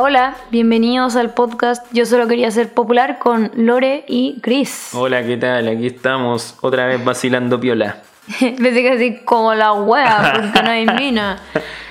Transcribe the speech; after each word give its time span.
Hola, 0.00 0.02
hola, 0.02 0.36
bienvenidos 0.52 1.16
al 1.16 1.30
podcast 1.30 1.84
Yo 1.92 2.06
solo 2.06 2.28
quería 2.28 2.52
ser 2.52 2.72
popular 2.72 3.18
con 3.18 3.50
Lore 3.56 4.04
y 4.06 4.38
Chris. 4.42 4.90
Hola, 4.92 5.24
¿qué 5.24 5.36
tal? 5.36 5.66
Aquí 5.66 5.88
estamos 5.88 6.54
otra 6.60 6.86
vez 6.86 7.04
vacilando 7.04 7.58
piola. 7.58 7.96
Pensé 8.38 8.74
que 8.82 8.90
así 8.92 9.16
como 9.24 9.54
la 9.54 9.72
wea, 9.72 10.32
porque 10.34 10.62
no 10.62 10.70
hay 10.70 10.86
mina. 10.98 11.38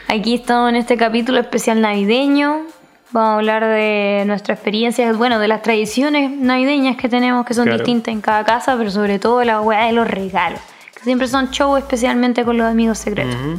Aquí 0.07 0.35
estamos 0.35 0.69
en 0.69 0.77
este 0.77 0.95
capítulo 0.95 1.37
especial 1.39 1.81
navideño. 1.81 2.61
Vamos 3.11 3.29
a 3.29 3.33
hablar 3.35 3.65
de 3.65 4.23
nuestra 4.25 4.53
experiencia, 4.53 5.11
bueno, 5.11 5.37
de 5.39 5.49
las 5.49 5.61
tradiciones 5.61 6.31
navideñas 6.31 6.95
que 6.95 7.09
tenemos, 7.09 7.45
que 7.45 7.53
son 7.53 7.65
Claro. 7.65 7.79
distintas 7.79 8.13
en 8.13 8.21
cada 8.21 8.45
casa, 8.45 8.75
pero 8.77 8.89
sobre 8.89 9.19
todo 9.19 9.43
la 9.43 9.59
wea 9.59 9.85
de 9.87 9.91
los 9.91 10.07
regalos, 10.07 10.61
que 10.95 11.03
siempre 11.03 11.27
son 11.27 11.51
show 11.51 11.75
especialmente 11.75 12.45
con 12.45 12.57
los 12.57 12.67
amigos 12.67 12.99
secretos. 12.99 13.35
Ujú. 13.35 13.57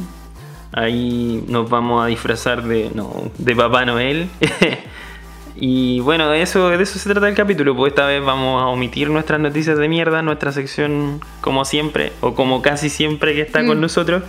Ahí 0.71 1.43
nos 1.47 1.69
vamos 1.69 2.03
a 2.03 2.07
disfrazar 2.07 2.63
de, 2.63 2.91
no, 2.93 3.11
de 3.37 3.55
Papá 3.55 3.85
Noel. 3.85 4.29
y 5.55 5.99
bueno, 6.01 6.29
de 6.29 6.41
eso, 6.41 6.69
de 6.69 6.81
eso 6.81 6.99
se 6.99 7.09
trata 7.09 7.27
el 7.27 7.35
capítulo. 7.35 7.75
Pues 7.75 7.91
esta 7.91 8.05
vez 8.05 8.23
vamos 8.23 8.61
a 8.61 8.67
omitir 8.67 9.09
nuestras 9.09 9.39
noticias 9.39 9.77
de 9.77 9.89
mierda, 9.89 10.21
nuestra 10.21 10.51
sección 10.51 11.21
como 11.41 11.65
siempre, 11.65 12.13
o 12.21 12.33
como 12.35 12.61
casi 12.61 12.89
siempre 12.89 13.33
que 13.33 13.41
está 13.41 13.65
con 13.65 13.77
Mm. 13.79 13.81
nosotros. 13.81 14.23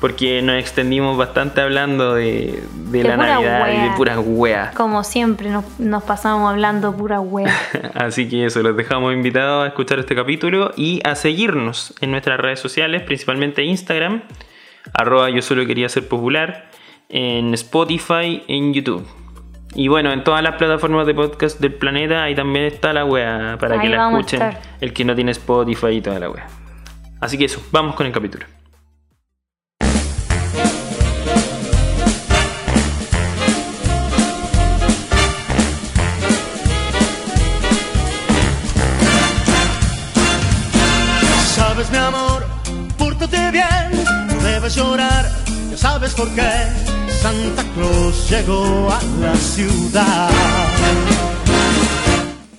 Porque 0.00 0.42
nos 0.42 0.56
extendimos 0.56 1.16
bastante 1.16 1.62
hablando 1.62 2.14
de, 2.14 2.62
de 2.90 2.98
De 2.98 3.04
la 3.08 3.16
Navidad 3.16 3.68
y 3.72 3.88
de 3.88 3.96
puras 3.96 4.18
weas. 4.22 4.74
Como 4.74 5.02
siempre, 5.02 5.48
nos, 5.48 5.64
nos 5.78 6.02
pasamos 6.02 6.50
hablando 6.50 6.94
pura 6.94 7.20
wea. 7.20 7.54
Así 7.94 8.28
que 8.28 8.44
eso, 8.44 8.60
los 8.62 8.76
dejamos 8.76 9.14
invitados 9.14 9.64
a 9.64 9.68
escuchar 9.68 10.00
este 10.00 10.14
capítulo 10.14 10.72
y 10.76 11.00
a 11.04 11.14
seguirnos 11.14 11.94
en 12.02 12.10
nuestras 12.10 12.38
redes 12.38 12.60
sociales, 12.60 13.00
principalmente 13.02 13.62
Instagram, 13.62 14.24
arroba 14.94 15.28
yo 15.30 15.42
solo 15.42 15.66
quería 15.66 15.88
ser 15.88 16.08
popular, 16.08 16.70
en 17.08 17.52
Spotify, 17.54 18.42
en 18.48 18.72
YouTube. 18.72 19.06
Y 19.74 19.88
bueno, 19.88 20.12
en 20.12 20.22
todas 20.22 20.42
las 20.42 20.54
plataformas 20.54 21.06
de 21.06 21.14
podcast 21.14 21.60
del 21.60 21.74
planeta, 21.74 22.22
ahí 22.22 22.34
también 22.34 22.64
está 22.66 22.92
la 22.92 23.04
wea 23.04 23.56
para 23.58 23.80
que 23.80 23.88
la 23.88 24.08
escuchen, 24.08 24.40
el 24.80 24.92
que 24.92 25.04
no 25.04 25.14
tiene 25.14 25.32
Spotify 25.32 25.88
y 25.88 26.00
toda 26.00 26.20
la 26.20 26.30
wea. 26.30 26.46
Así 27.20 27.36
que 27.36 27.46
eso, 27.46 27.60
vamos 27.72 27.96
con 27.96 28.06
el 28.06 28.12
capítulo. 28.12 28.46
Sabes 41.56 41.90
mi 41.90 41.98
amor, 41.98 42.44
pórtate 42.96 43.50
bien, 43.50 43.93
debes 44.64 44.76
llorar, 44.76 45.26
ya 45.70 45.76
sabes 45.76 46.14
por 46.14 46.34
qué. 46.34 46.40
Santa 47.10 47.62
Claus 47.74 48.30
llegó 48.30 48.88
a 48.90 49.00
la 49.20 49.34
ciudad. 49.34 50.30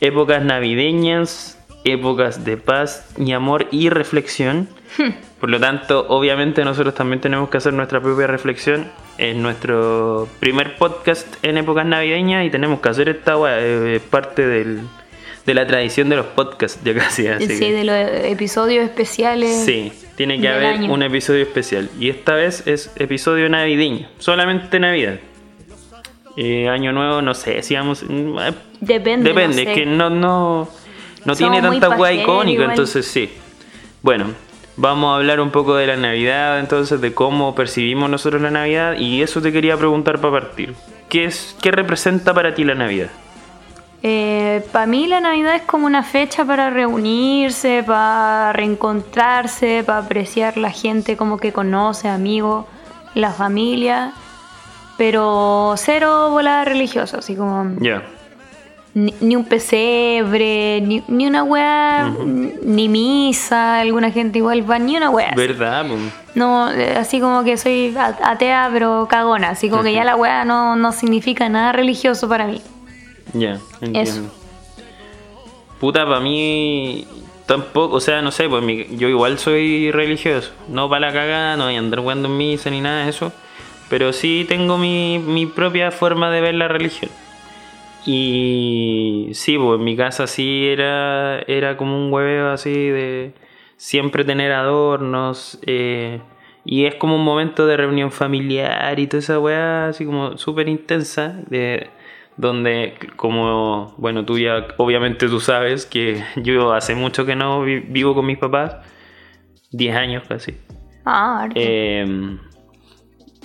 Épocas 0.02 0.44
navideñas, 0.44 1.58
épocas 1.84 2.46
de 2.46 2.58
paz 2.58 3.08
y 3.18 3.32
amor 3.32 3.68
y 3.72 3.90
reflexión. 3.90 4.70
Por 5.40 5.50
lo 5.50 5.60
tanto, 5.60 6.06
obviamente 6.10 6.64
nosotros 6.64 6.94
también 6.94 7.22
tenemos 7.22 7.50
que 7.50 7.58
hacer 7.58 7.74
nuestra 7.74 8.00
propia 8.02 8.28
reflexión 8.28 8.88
en 9.18 9.42
nuestro 9.42 10.28
primer 10.40 10.76
podcast 10.78 11.28
en 11.44 11.58
épocas 11.58 11.86
navideñas 11.88 12.46
y 12.46 12.50
tenemos 12.52 12.82
que 12.82 12.90
hacer 12.90 13.10
esta 13.10 13.34
eh, 13.60 14.00
parte 14.12 14.46
del- 14.48 14.82
de 15.46 15.54
la 15.54 15.68
tradición 15.68 16.10
de 16.10 16.16
los 16.18 16.26
podcasts 16.28 16.80
ya 16.84 16.94
casi. 16.96 17.28
Así 17.28 17.48
sí, 17.48 17.60
que- 17.60 17.74
de 17.74 17.84
los 17.84 17.96
episodios 18.26 18.84
especiales. 18.86 19.64
Sí, 19.66 19.92
tiene 20.16 20.40
que 20.40 20.48
haber 20.50 20.66
año. 20.76 20.94
un 20.94 21.04
episodio 21.04 21.44
especial. 21.44 21.90
Y 22.00 22.10
esta 22.10 22.34
vez 22.36 22.66
es 22.68 22.92
episodio 22.96 23.50
navideño, 23.50 24.08
solamente 24.20 24.80
Navidad. 24.80 25.20
Eh, 26.38 26.68
año 26.68 26.92
nuevo, 26.92 27.22
no 27.22 27.34
sé 27.34 27.62
si 27.64 27.76
vamos. 27.76 28.04
mm, 28.04 28.40
eh, 28.40 28.54
Depende. 28.82 29.30
Depende, 29.30 29.64
no 29.64 29.70
sé. 29.70 29.76
que 29.76 29.86
no, 29.86 30.10
no, 30.10 30.70
no 31.24 31.36
tiene 31.36 31.62
tanta 31.62 31.90
hueá 31.90 32.14
icónica, 32.14 32.52
igual. 32.54 32.70
entonces 32.72 33.08
sí. 33.08 33.30
Bueno, 34.02 34.26
vamos 34.78 35.14
a 35.14 35.16
hablar 35.18 35.40
un 35.40 35.52
poco 35.52 35.76
de 35.76 35.88
la 35.88 35.96
Navidad, 35.96 36.60
entonces 36.60 37.00
de 37.00 37.14
cómo 37.14 37.56
percibimos 37.56 38.10
nosotros 38.10 38.42
la 38.42 38.52
Navidad 38.52 38.98
y 38.98 39.22
eso 39.22 39.42
te 39.42 39.52
quería 39.52 39.78
preguntar 39.78 40.20
para 40.20 40.42
partir. 40.42 40.74
¿Qué, 41.10 41.26
es, 41.26 41.56
qué 41.62 41.72
representa 41.72 42.34
para 42.34 42.54
ti 42.54 42.64
la 42.64 42.76
Navidad? 42.76 43.10
Para 44.72 44.86
mí 44.86 45.08
la 45.08 45.20
Navidad 45.20 45.56
es 45.56 45.62
como 45.64 45.86
una 45.88 46.04
fecha 46.04 46.46
para 46.46 46.70
reunirse, 46.70 47.84
para 47.86 48.54
reencontrarse, 48.54 49.84
para 49.86 50.00
apreciar 50.00 50.58
la 50.58 50.70
gente 50.70 51.18
como 51.18 51.38
que 51.38 51.52
conoce, 51.52 52.08
amigos, 52.10 52.66
la 53.16 53.32
familia, 53.32 54.12
pero 54.98 55.74
cero 55.78 56.30
volada 56.32 56.66
religiosa, 56.66 57.18
así 57.18 57.36
como 57.36 57.66
Ya, 57.80 58.04
ni, 58.94 59.14
ni 59.22 59.36
un 59.36 59.44
pesebre, 59.46 60.82
ni, 60.82 61.04
ni 61.08 61.28
una 61.28 61.44
weá, 61.44 62.12
ni 62.64 62.88
misa, 62.88 63.80
alguna 63.80 64.12
gente 64.12 64.38
igual 64.40 64.70
va, 64.70 64.78
ni 64.80 64.96
una 64.98 65.10
weá. 65.10 65.34
¿verdad? 65.36 65.86
No, 66.36 66.70
eh, 66.72 66.96
así 66.98 67.20
como 67.20 67.44
que 67.44 67.58
soy 67.58 67.96
a- 67.98 68.18
atea 68.24 68.70
pero 68.72 69.08
cagona, 69.10 69.50
así 69.50 69.70
como 69.70 69.84
que 69.84 69.94
ya 69.94 70.04
la 70.04 70.16
weá 70.16 70.46
no, 70.46 70.76
no 70.76 70.92
significa 70.92 71.50
nada 71.50 71.72
religioso 71.72 72.30
para 72.30 72.46
mí. 72.48 72.62
Ya, 73.38 73.60
entiendo. 73.82 74.30
Puta, 75.80 76.06
para 76.06 76.20
mí 76.20 77.06
tampoco, 77.46 77.98
o 77.98 78.00
sea, 78.00 78.22
no 78.22 78.32
sé, 78.32 78.48
pues 78.50 78.64
mi- 78.64 78.86
yo 78.98 79.08
igual 79.10 79.38
soy 79.38 79.92
religioso. 79.92 80.52
No 80.70 80.90
para 80.90 81.08
la 81.08 81.14
cagada, 81.14 81.58
no 81.58 81.66
voy 81.66 81.76
a 81.76 81.80
andar 81.80 82.00
jugando 82.00 82.28
en 82.28 82.38
misa 82.38 82.70
ni 82.70 82.82
nada 82.82 83.04
de 83.04 83.10
eso. 83.10 83.32
Pero 83.90 84.14
sí 84.14 84.46
tengo 84.48 84.78
mi, 84.78 85.20
mi 85.20 85.46
propia 85.46 85.92
forma 85.92 86.32
de 86.32 86.42
ver 86.42 86.56
la 86.56 86.68
religión. 86.68 87.12
Y 88.06 89.30
sí, 89.34 89.58
pues 89.58 89.78
en 89.80 89.84
mi 89.84 89.96
casa 89.98 90.28
sí 90.28 90.68
era, 90.68 91.40
era 91.42 91.76
como 91.78 91.98
un 91.98 92.12
hueveo 92.14 92.52
así 92.52 92.72
de 92.72 93.34
siempre 93.78 94.24
tener 94.24 94.52
adornos. 94.52 95.60
eh, 95.66 96.20
y 96.68 96.86
es 96.86 96.96
como 96.96 97.16
un 97.16 97.24
momento 97.24 97.68
de 97.68 97.78
reunión 97.78 98.12
familiar 98.12 99.00
y 99.00 99.06
toda 99.06 99.20
esa 99.20 99.40
weá 99.40 99.90
así 99.90 100.04
como 100.06 100.38
súper 100.38 100.68
intensa. 100.68 101.36
De, 101.48 101.90
donde 102.38 102.96
como, 103.16 103.94
bueno, 103.98 104.26
tú 104.26 104.38
ya 104.38 104.68
obviamente 104.78 105.28
tú 105.28 105.40
sabes 105.40 105.86
que 105.86 106.24
yo 106.38 106.74
hace 106.74 106.96
mucho 106.96 107.26
que 107.26 107.36
no 107.36 107.62
vi- 107.62 107.80
vivo 107.80 108.14
con 108.16 108.26
mis 108.26 108.38
papás. 108.38 108.76
10 109.72 109.96
años 109.96 110.24
casi. 110.28 110.54
Ah. 111.06 111.48
Eh, 111.54 112.38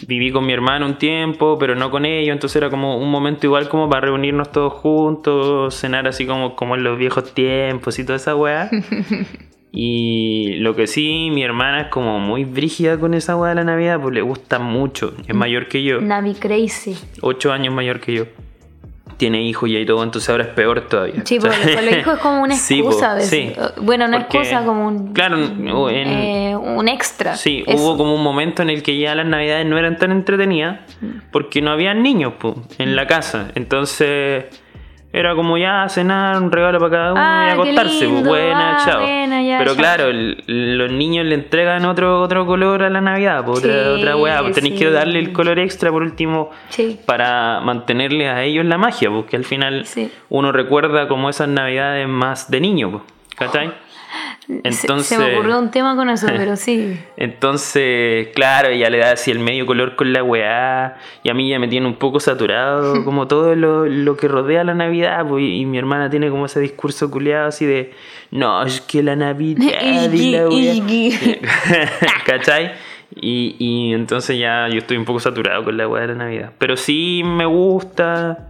viví 0.06 0.30
con 0.32 0.46
mi 0.46 0.52
hermano 0.52 0.86
un 0.86 0.96
tiempo, 0.96 1.58
pero 1.58 1.74
no 1.74 1.90
con 1.90 2.04
ellos, 2.06 2.32
entonces 2.32 2.56
era 2.56 2.70
como 2.70 2.96
un 2.98 3.10
momento 3.10 3.46
igual 3.46 3.68
como 3.68 3.88
para 3.90 4.02
reunirnos 4.06 4.50
todos 4.52 4.72
juntos, 4.74 5.74
cenar 5.74 6.06
así 6.08 6.26
como, 6.26 6.56
como 6.56 6.74
en 6.76 6.84
los 6.84 6.96
viejos 6.98 7.34
tiempos 7.34 7.98
y 7.98 8.04
toda 8.04 8.16
esa 8.16 8.34
weá. 8.36 8.70
y 9.72 10.54
lo 10.60 10.74
que 10.74 10.86
sí, 10.86 11.28
mi 11.32 11.42
hermana 11.42 11.82
es 11.82 11.86
como 11.88 12.18
muy 12.18 12.44
brígida 12.44 12.98
con 12.98 13.14
esa 13.14 13.36
weá 13.36 13.50
de 13.50 13.56
la 13.56 13.64
Navidad, 13.64 14.00
pues 14.00 14.14
le 14.14 14.22
gusta 14.22 14.58
mucho, 14.58 15.14
es 15.26 15.34
mayor 15.34 15.68
que 15.68 15.82
yo, 15.84 16.00
Navi 16.00 16.34
Crazy. 16.34 16.96
8 17.20 17.52
años 17.52 17.74
mayor 17.74 18.00
que 18.00 18.14
yo. 18.14 18.24
Tiene 19.20 19.42
hijos 19.42 19.68
y 19.68 19.76
ahí 19.76 19.84
todo, 19.84 20.02
entonces 20.02 20.30
ahora 20.30 20.44
es 20.44 20.48
peor 20.54 20.80
todavía. 20.88 21.22
Sí, 21.26 21.38
porque 21.38 21.74
con 21.74 21.84
los 21.84 21.94
hijos 21.98 22.14
es 22.14 22.20
como 22.20 22.42
una 22.42 22.54
Sí, 22.56 22.80
po, 22.82 22.88
excusa. 22.88 23.20
sí. 23.20 23.52
Bueno, 23.82 24.08
no 24.08 24.16
Porque- 24.20 24.38
excusa, 24.38 24.64
como 24.64 24.86
un, 24.88 25.12
Claro, 25.12 25.36
en- 25.36 25.68
eh, 26.08 26.56
un 26.56 26.88
extra. 26.88 27.36
Sí, 27.36 27.62
Eso. 27.66 27.76
hubo 27.82 27.98
como 27.98 28.14
un 28.14 28.22
momento 28.22 28.62
en 28.62 28.70
el 28.70 28.82
que 28.82 28.96
ya 28.98 29.14
las 29.14 29.26
navidades 29.26 29.66
no 29.66 29.76
eran 29.76 29.98
tan 29.98 30.10
entretenidas 30.10 30.78
porque 31.30 31.60
no 31.60 31.70
había 31.70 31.92
niños 31.92 32.32
po, 32.40 32.62
en 32.78 32.96
la 32.96 33.06
casa. 33.06 33.48
Entonces 33.54 34.46
era 35.12 35.34
como 35.34 35.58
ya 35.58 35.88
cenar, 35.88 36.40
un 36.40 36.52
regalo 36.52 36.78
para 36.78 36.90
cada 36.90 37.12
uno 37.12 37.20
Ah, 37.20 37.46
y 37.48 37.52
acostarse. 37.52 38.06
po, 38.06 38.12
lindo, 38.14 38.30
buena, 38.30 38.76
ah, 38.76 38.82
chao. 38.84 39.00
buena, 39.00 39.42
ya, 39.42 39.58
Pero 39.58 39.74
claro, 39.74 40.04
el- 40.08 40.42
los 40.46 40.92
niños 40.92 41.26
le 41.26 41.34
entregan 41.34 41.84
otro 41.84 42.20
otro 42.20 42.46
color 42.46 42.84
a 42.84 42.90
la 42.90 43.00
navidad, 43.00 43.44
po, 43.44 43.52
otra, 43.52 43.72
Sí, 43.72 44.00
otra 44.00 44.16
weá. 44.16 44.40
pues 44.42 44.54
Tenéis 44.54 44.74
sí. 44.74 44.84
que 44.84 44.90
darle 44.90 45.18
el 45.18 45.32
color 45.32 45.58
extra 45.58 45.90
por 45.90 46.02
último 46.02 46.50
Sí. 46.68 47.00
para 47.06 47.60
mantenerle 47.60 48.28
a 48.28 48.42
ellos 48.44 48.64
la 48.64 48.78
magia, 48.78 49.10
porque 49.10 49.36
al 49.36 49.44
final 49.44 49.84
uno 50.28 50.52
recuerda 50.52 51.08
como 51.08 51.28
esas 51.28 51.48
navidades 51.48 52.06
más 52.08 52.48
de 52.50 52.60
niño, 52.60 52.90
po, 52.92 53.02
¿cachai? 53.36 53.72
Entonces... 54.64 55.06
Se, 55.06 55.18
me 55.18 55.34
ocurrió 55.34 55.58
un 55.58 55.70
tema 55.70 55.94
con 55.94 56.10
eso, 56.10 56.26
pero 56.26 56.56
sí. 56.56 56.98
Entonces, 57.16 58.28
claro, 58.34 58.68
ella 58.68 58.90
le 58.90 58.98
da 58.98 59.12
así 59.12 59.30
el 59.30 59.38
medio 59.38 59.66
color 59.66 59.96
con 59.96 60.12
la 60.12 60.22
weá. 60.22 60.96
Y 61.22 61.30
a 61.30 61.34
mí 61.34 61.48
ya 61.48 61.58
me 61.58 61.68
tiene 61.68 61.86
un 61.86 61.96
poco 61.96 62.20
saturado, 62.20 63.04
como 63.04 63.28
todo 63.28 63.54
lo, 63.54 63.86
lo 63.86 64.16
que 64.16 64.28
rodea 64.28 64.64
la 64.64 64.74
Navidad. 64.74 65.26
pues, 65.26 65.44
y, 65.44 65.60
y 65.60 65.66
mi 65.66 65.78
hermana 65.78 66.10
tiene 66.10 66.30
como 66.30 66.46
ese 66.46 66.60
discurso 66.60 67.10
culiado 67.10 67.48
así 67.48 67.64
de: 67.64 67.92
No, 68.30 68.62
es 68.62 68.80
que 68.80 69.02
la 69.02 69.16
Navidad 69.16 69.80
y 70.12 70.30
la 70.32 70.48
weá". 70.48 71.38
¿Cachai? 72.26 72.72
Y, 73.14 73.56
y 73.58 73.92
entonces 73.92 74.38
ya 74.38 74.68
yo 74.68 74.78
estoy 74.78 74.96
un 74.96 75.04
poco 75.04 75.20
saturado 75.20 75.64
con 75.64 75.76
la 75.76 75.88
weá 75.88 76.02
de 76.02 76.08
la 76.08 76.14
Navidad. 76.14 76.52
Pero 76.58 76.76
sí 76.76 77.22
me 77.24 77.46
gusta. 77.46 78.49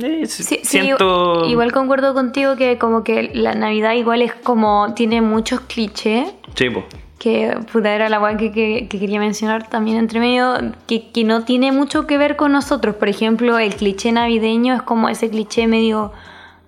Eh, 0.00 0.26
Sí, 0.26 0.42
sí, 0.44 0.60
siento. 0.62 1.46
igual 1.48 1.70
concuerdo 1.72 2.14
contigo 2.14 2.56
que 2.56 2.78
como 2.78 3.04
que 3.04 3.30
la 3.34 3.54
Navidad 3.54 3.92
igual 3.92 4.22
es 4.22 4.32
como 4.34 4.94
tiene 4.94 5.20
muchos 5.20 5.60
clichés 5.60 6.32
Sí, 6.54 6.70
po. 6.70 6.84
Que 7.18 7.56
puta 7.72 7.94
era 7.94 8.08
la 8.08 8.18
weá 8.20 8.36
que, 8.36 8.50
que- 8.52 8.88
que 8.88 8.98
quería 8.98 9.20
mencionar 9.20 9.68
también 9.68 9.96
entre 9.98 10.18
medio, 10.18 10.54
que, 10.88 11.10
que 11.12 11.22
no 11.24 11.44
tiene 11.44 11.70
mucho 11.70 12.06
que 12.06 12.18
ver 12.18 12.34
con 12.36 12.50
nosotros. 12.52 12.96
Por 12.96 13.08
ejemplo, 13.08 13.58
el 13.58 13.74
cliché 13.76 14.10
navideño 14.10 14.74
es 14.74 14.82
como 14.82 15.08
ese 15.08 15.30
cliché 15.30 15.66
medio 15.68 16.10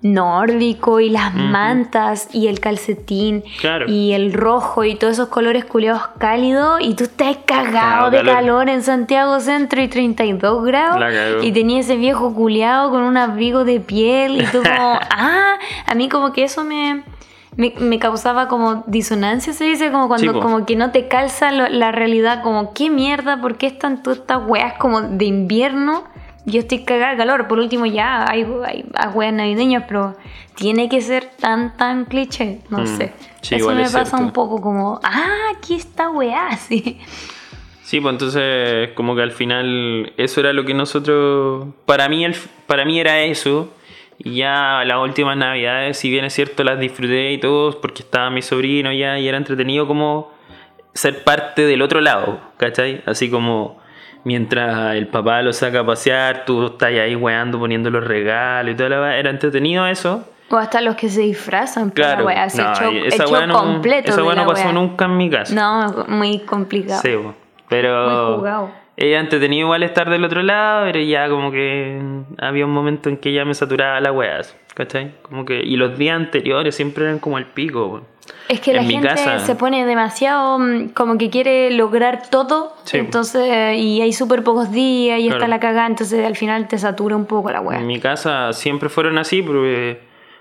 nórdico 0.05 1.01
y 1.01 1.09
las 1.09 1.35
mantas 1.35 2.29
y 2.33 2.47
el 2.49 2.61
calcetín 2.61 3.43
Claro. 3.61 3.87
y 3.89 4.13
el 4.13 4.35
rojo 4.35 4.85
y 4.85 4.97
todos 4.97 5.15
esos 5.15 5.29
colores 5.31 5.65
culeados 5.65 6.03
cálidos 6.19 6.81
y 6.83 6.95
tú 6.95 7.05
estás 7.05 7.39
cagado 7.47 8.11
de 8.11 8.19
calor. 8.19 8.35
calor 8.35 8.69
en 8.69 8.83
Santiago 8.83 9.41
Centro 9.41 9.81
y 9.83 9.89
32 9.89 10.63
grados 10.65 11.43
y 11.43 11.53
tenía 11.53 11.81
ese 11.81 11.97
viejo 11.97 12.35
culeado 12.35 12.91
con 12.91 13.03
un 13.03 13.17
abrigo 13.17 13.65
de 13.65 13.81
piel 13.81 14.43
y 14.43 14.45
tú 14.47 14.63
como, 14.63 14.99
ah, 15.11 15.55
a 15.87 15.95
mí 15.95 16.11
como 16.11 16.35
que 16.35 16.45
eso 16.45 16.65
me, 16.65 17.03
me, 17.57 17.73
me 17.79 17.99
causaba 17.99 18.47
como 18.47 18.85
disonancia, 18.87 19.55
se 19.55 19.65
dice, 19.65 19.91
como 19.91 20.09
cuando 20.09 20.39
como 20.39 20.67
que 20.67 20.77
no 20.77 20.91
te 20.91 21.09
calza 21.09 21.51
lo- 21.51 21.69
la 21.71 21.93
realidad, 21.93 22.43
como 22.43 22.75
qué 22.75 22.91
mierda, 22.91 23.41
¿por 23.41 23.57
qué 23.57 23.69
están 23.69 24.03
todas 24.03 24.19
estas 24.19 24.43
weas 24.47 24.75
como 24.75 25.01
de 25.01 25.25
invierno? 25.25 26.05
Yo 26.47 26.61
estoy 26.61 26.85
cagada 26.85 27.13
de 27.13 27.17
calor, 27.19 27.49
por 27.49 27.59
último 27.59 27.87
ya 27.87 28.31
hay, 28.31 28.47
hay, 28.67 28.85
hay 28.95 29.09
weas 29.15 29.33
navideñas, 29.33 29.85
pero 29.89 30.15
tiene 30.55 30.89
que 30.89 31.01
ser 31.01 31.25
tan, 31.41 31.77
tan 31.77 32.05
cliché, 32.05 32.61
no 32.69 32.81
Mm, 32.81 32.87
sé. 32.87 33.13
sí, 33.41 33.55
Eso 33.57 33.73
me 33.75 33.83
es 33.83 33.93
pasa 33.93 34.05
cierto. 34.11 34.25
un 34.27 34.33
poco 34.33 34.61
como, 34.61 35.01
ah, 35.03 35.29
aquí 35.57 35.75
está 35.77 36.11
wea, 36.11 36.55
sí. 36.57 37.01
Sí, 37.83 38.01
pues 38.01 38.13
entonces 38.13 38.91
como 38.95 39.15
que 39.17 39.23
al 39.23 39.31
final 39.33 40.13
eso 40.17 40.41
era 40.41 40.53
lo 40.53 40.65
que 40.65 40.75
nosotros, 40.75 41.67
para 41.87 42.09
mí, 42.09 42.25
el, 42.25 42.35
para 42.67 42.85
mí 42.85 42.99
era 43.01 43.21
eso. 43.23 43.73
Y 44.17 44.37
ya 44.37 44.83
las 44.87 44.99
últimas 44.99 45.37
navidades, 45.37 45.99
si 45.99 46.09
bien 46.09 46.25
es 46.25 46.33
cierto, 46.35 46.63
las 46.63 46.79
disfruté 46.79 47.33
y 47.33 47.39
todo, 47.39 47.81
porque 47.81 48.03
estaba 48.03 48.31
mi 48.31 48.43
sobrino 48.43 48.93
ya 48.93 49.19
y 49.19 49.27
era 49.29 49.37
entretenido 49.37 49.87
como 49.89 50.31
ser 50.95 51.25
parte 51.25 51.67
del 51.67 51.83
otro 51.83 52.01
lado, 52.01 52.39
¿cachai? 52.57 53.03
Así 53.07 53.29
como 53.29 53.79
mientras 54.25 54.95
el 54.97 55.09
papá 55.09 55.43
lo 55.43 55.53
saca 55.53 55.81
a 55.81 55.87
pasear, 55.87 56.45
tú 56.45 56.67
estás 56.67 56.89
ahí 56.91 57.15
weando, 57.15 57.59
poniendo 57.59 57.91
los 57.91 58.05
regalos 58.05 58.75
y 58.75 58.77
toda 58.77 58.89
la. 58.91 59.17
Era 59.17 59.31
entretenido 59.31 59.87
eso. 59.87 60.25
O 60.51 60.57
hasta 60.57 60.81
los 60.83 60.95
que 60.97 61.09
se 61.09 61.23
disfrazan, 61.23 61.91
pero 61.91 62.07
Claro, 62.09 62.27
wea, 62.27 62.45
ese 62.45 62.63
no, 62.63 62.73
hecho, 62.73 62.85
esa 63.07 63.25
hecho 63.25 63.47
no, 63.47 63.55
completo 63.55 64.11
esa 64.11 64.23
weá 64.23 64.35
no 64.35 64.47
pasó 64.47 64.65
wea. 64.65 64.73
nunca 64.73 65.07
en 65.07 65.17
mi 65.17 65.31
casa. 65.31 65.55
No, 65.55 66.05
muy 66.09 66.41
complicado. 66.41 67.01
Sí, 67.03 67.15
pero 67.69 68.09
Muy 68.31 68.37
jugado. 68.39 68.71
Ella 68.97 69.21
entretenido 69.21 69.67
igual 69.67 69.83
estar 69.83 70.09
del 70.09 70.25
otro 70.25 70.43
lado, 70.43 70.85
pero 70.87 71.01
ya 71.01 71.29
como 71.29 71.51
que 71.51 72.01
había 72.39 72.65
un 72.65 72.73
momento 72.73 73.09
en 73.09 73.17
que 73.17 73.33
ya 73.33 73.45
me 73.45 73.55
saturaba 73.55 74.01
la 74.01 74.13
wea, 74.13 74.41
¿cachai? 74.75 75.15
Como 75.23 75.45
que, 75.45 75.61
y 75.63 75.77
los 75.77 75.99
días 75.99 76.17
anteriores 76.17 76.75
siempre 76.77 77.05
eran 77.05 77.19
como 77.19 77.39
el 77.39 77.47
pico. 77.47 78.03
Es 78.49 78.61
que 78.61 78.73
la 78.73 78.81
En 78.83 78.89
gente 78.91 79.09
casa- 79.09 79.39
se 79.41 79.55
pone 79.55 79.85
demasiado 79.85 80.59
mm, 80.59 80.89
como 80.91 81.19
que 81.19 81.29
quiere 81.29 81.71
lograr 81.73 82.23
todo, 82.31 82.75
Sí. 82.85 82.99
entonces 82.99 83.77
y 83.77 84.01
hay 84.01 84.13
súper 84.13 84.43
pocos 84.43 84.71
días 84.71 85.19
y 85.21 85.29
está 85.29 85.47
la 85.49 85.61
cagada, 85.61 85.87
entonces 85.87 86.25
al 86.25 86.37
final 86.37 86.69
te 86.69 86.79
satura 86.79 87.17
un 87.17 87.27
poco 87.27 87.51
la 87.51 87.59
En 87.59 87.67
wea. 87.67 87.81
mi 87.81 88.01
casa 88.01 88.53
siempre 88.53 88.89
fueron 88.89 89.19
así 89.19 89.43
porque 89.43 90.01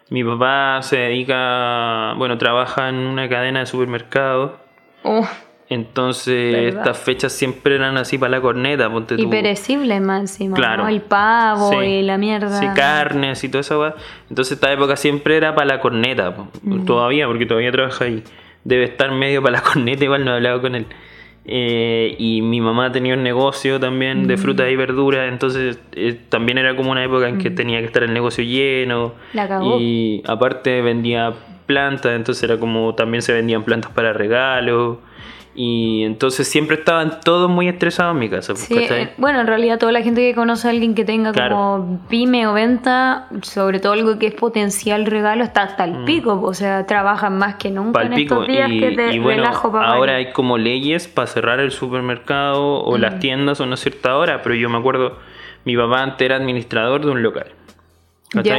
mi 0.09 0.23
papá 0.23 0.79
se 0.81 0.97
dedica, 0.97 2.13
bueno, 2.17 2.38
trabaja 2.38 2.89
en 2.89 2.95
una 2.95 3.27
cadena 3.27 3.61
de 3.61 3.65
supermercados. 3.65 4.51
Uh, 5.03 5.25
Entonces 5.73 6.53
¿Verdad? 6.53 6.79
estas 6.79 6.97
fechas 6.99 7.33
siempre 7.33 7.75
eran 7.75 7.97
así 7.97 8.17
para 8.17 8.29
la 8.31 8.41
corneta, 8.41 8.89
ponte 8.89 9.15
y 9.15 9.23
tú. 9.23 9.29
perecible 9.29 9.99
más 9.99 10.21
encima, 10.21 10.55
Claro. 10.55 10.83
¿no? 10.83 10.89
El 10.89 11.01
pavo 11.01 11.71
Sí. 11.71 11.85
y 11.85 12.01
la 12.03 12.17
mierda. 12.17 12.59
Sí, 12.59 12.67
carnes 12.75 13.43
y 13.43 13.49
toda 13.49 13.61
esa 13.61 13.77
weá. 13.79 13.95
Entonces 14.29 14.53
esta 14.53 14.71
época 14.71 14.95
siempre 14.95 15.37
era 15.37 15.55
para 15.55 15.67
la 15.67 15.79
corneta. 15.79 16.33
Mm. 16.61 16.85
todavía, 16.85 17.27
porque 17.27 17.45
todavía 17.45 17.71
trabaja 17.71 18.05
ahí. 18.05 18.23
Debe 18.63 18.85
estar 18.85 19.11
medio 19.11 19.41
para 19.41 19.57
la 19.57 19.61
corneta, 19.73 20.03
igual 20.03 20.23
no 20.25 20.31
he 20.31 20.35
hablado 20.35 20.61
con 20.61 20.75
él. 20.75 20.85
Eh, 21.45 22.15
y 22.19 22.41
mi 22.41 22.61
mamá 22.61 22.91
tenía 22.93 23.15
un 23.15 23.23
negocio 23.23 23.77
también 23.79 24.23
Mm. 24.23 24.27
de 24.27 24.37
frutas 24.37 24.71
y 24.71 24.75
verduras, 24.77 25.27
entonces 25.29 25.77
eh, 25.91 26.17
también 26.29 26.57
era 26.57 26.73
como 26.75 26.91
una 26.91 27.03
época 27.03 27.27
en 27.27 27.37
que 27.37 27.49
tenía 27.49 27.79
que 27.79 27.85
estar 27.87 28.03
el 28.03 28.13
negocio 28.13 28.43
lleno. 28.45 29.09
Mm. 29.33 29.35
La 29.37 29.47
cagó. 29.49 29.77
Y 29.79 30.23
aparte 30.25 30.81
vendía 30.81 31.33
plantas, 31.65 32.13
entonces 32.13 32.41
era 32.43 32.57
como 32.57 32.95
también 32.95 33.21
se 33.21 33.33
vendían 33.33 33.63
plantas 33.63 33.91
para 33.91 34.13
regalos. 34.13 34.97
Y 35.55 36.03
entonces 36.03 36.47
siempre 36.47 36.77
estaban 36.77 37.19
todos 37.23 37.47
muy 37.47 37.67
estresados 37.67 38.13
en 38.13 38.19
mi 38.19 38.27
casa. 38.29 38.53
Eh, 38.71 39.13
bueno, 39.17 39.39
en 39.41 39.45
realidad 39.45 39.77
toda 39.77 39.91
la 39.91 40.01
gente 40.01 40.21
que 40.21 40.33
conoce 40.33 40.67
a 40.67 40.71
alguien 40.71 40.95
que 40.95 41.05
tenga 41.05 41.31
Claro. 41.31 41.55
como 41.55 42.00
pyme 42.09 42.47
o 42.47 42.53
venta, 42.53 43.27
sobre 43.44 43.79
todo 43.79 43.94
algo 43.94 44.17
que 44.17 44.27
es 44.27 44.33
potencial 44.33 45.05
regalo, 45.05 45.44
está 45.44 45.61
hasta 45.61 45.83
el 45.83 46.05
pico, 46.05 46.41
o 46.41 46.53
sea, 46.55 46.88
trabajan 46.88 47.38
más 47.38 47.55
que 47.55 47.69
nunca 47.69 48.01
en 48.01 48.13
estos 48.13 48.47
días 48.47 48.67
Y, 48.71 48.79
que 48.79 48.91
te 48.94 49.13
y 49.13 49.19
bueno, 49.19 49.44
relajo 49.44 49.71
para 49.71 49.89
ahora 49.89 50.15
hay 50.15 50.31
como 50.31 50.57
leyes 50.57 51.07
para 51.07 51.27
cerrar 51.27 51.59
el 51.59 51.69
supermercado 51.71 52.81
o 52.83 52.97
las 52.97 53.19
tiendas 53.19 53.61
a 53.61 53.63
una 53.63 53.77
cierta 53.77 54.17
hora, 54.17 54.41
pero 54.41 54.56
yo 54.56 54.69
me 54.69 54.79
acuerdo, 54.79 55.19
mi 55.65 55.77
papá 55.77 56.01
antes 56.01 56.25
era 56.25 56.35
administrador 56.38 57.06
de 57.06 57.11
un 57.11 57.21
local. 57.21 57.47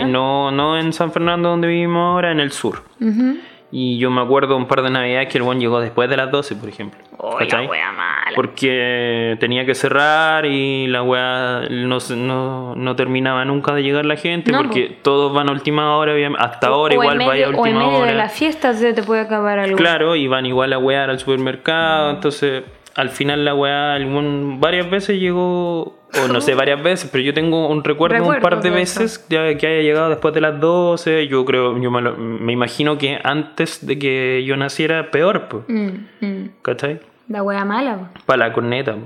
No, 0.06 0.52
no 0.52 0.78
en 0.78 0.92
San 0.92 1.10
Fernando 1.10 1.48
donde 1.48 1.66
vivimos 1.66 2.14
ahora, 2.14 2.30
en 2.30 2.38
el 2.38 2.52
sur. 2.52 2.82
Ujú. 3.00 3.38
Y 3.76 3.98
yo 3.98 4.08
me 4.08 4.20
acuerdo 4.20 4.56
un 4.56 4.66
par 4.68 4.82
de 4.82 4.90
navidades 4.90 5.28
que 5.28 5.38
el 5.38 5.42
buen 5.42 5.58
llegó 5.58 5.80
después 5.80 6.08
de 6.08 6.16
las 6.16 6.30
12, 6.30 6.54
por 6.54 6.68
ejemplo. 6.68 7.00
Oh, 7.16 7.40
la 7.40 7.62
wea 7.62 7.90
mala. 7.90 8.30
Porque 8.36 9.36
tenía 9.40 9.66
que 9.66 9.74
cerrar 9.74 10.46
y 10.46 10.86
la 10.86 11.02
weá 11.02 11.62
no, 11.70 11.98
se- 11.98 12.14
no, 12.14 12.76
no 12.76 12.94
terminaba 12.94 13.44
nunca 13.44 13.74
de 13.74 13.82
llegar 13.82 14.04
la 14.06 14.14
gente 14.14 14.52
No, 14.52 14.58
porque 14.62 14.96
todos 15.02 15.32
van 15.34 15.48
a 15.48 15.52
última 15.52 15.96
hora, 15.96 16.12
obviamente. 16.14 16.44
hasta 16.44 16.68
ahora 16.68 16.94
O 16.94 17.02
igual 17.02 17.16
medio- 17.18 17.30
vaya 17.30 17.46
a 17.46 17.48
O 17.48 17.52
en 17.52 17.58
última 17.58 17.78
medio 17.86 17.98
hora. 17.98 18.12
de 18.12 18.16
la 18.16 18.28
fiesta 18.28 18.74
se 18.74 18.92
te 18.94 19.02
puede 19.02 19.22
acabar 19.22 19.58
algo. 19.58 19.76
Claro, 19.76 20.14
y 20.14 20.28
van 20.28 20.46
igual 20.46 20.72
a 20.72 20.78
wear 20.78 21.10
al 21.10 21.18
supermercado, 21.18 22.10
entonces 22.10 22.62
al 22.96 23.10
final 23.10 23.44
la 23.44 23.54
weá 23.54 23.94
algún, 23.94 24.58
varias 24.60 24.88
veces 24.90 25.18
llegó, 25.20 25.82
o 26.22 26.28
no 26.32 26.40
sé, 26.40 26.54
varias 26.54 26.82
veces, 26.82 27.08
pero 27.10 27.24
yo 27.24 27.34
tengo 27.34 27.68
un 27.68 27.82
recuerdo, 27.82 28.24
un 28.24 28.40
par 28.40 28.60
de 28.62 28.70
de 28.70 28.76
veces 28.76 29.26
ya 29.28 29.56
que 29.56 29.66
haya 29.66 29.82
llegado 29.82 30.10
después 30.10 30.32
de 30.34 30.40
las 30.40 30.60
12, 30.60 31.26
yo 31.28 31.44
creo, 31.44 31.76
yo 31.80 31.90
me, 31.90 32.00
lo- 32.02 32.16
me 32.16 32.52
imagino 32.52 32.96
que 32.98 33.18
antes 33.24 33.84
de 33.86 33.98
que 33.98 34.44
yo 34.46 34.56
naciera, 34.56 35.10
peor, 35.10 35.48
pues, 35.48 35.64
Mm, 35.68 35.88
mm. 36.20 36.50
¿cachai? 36.62 37.00
La 37.28 37.42
wea 37.42 37.64
mala. 37.64 38.10
Para 38.26 38.46
la 38.48 38.52
corneta, 38.52 38.96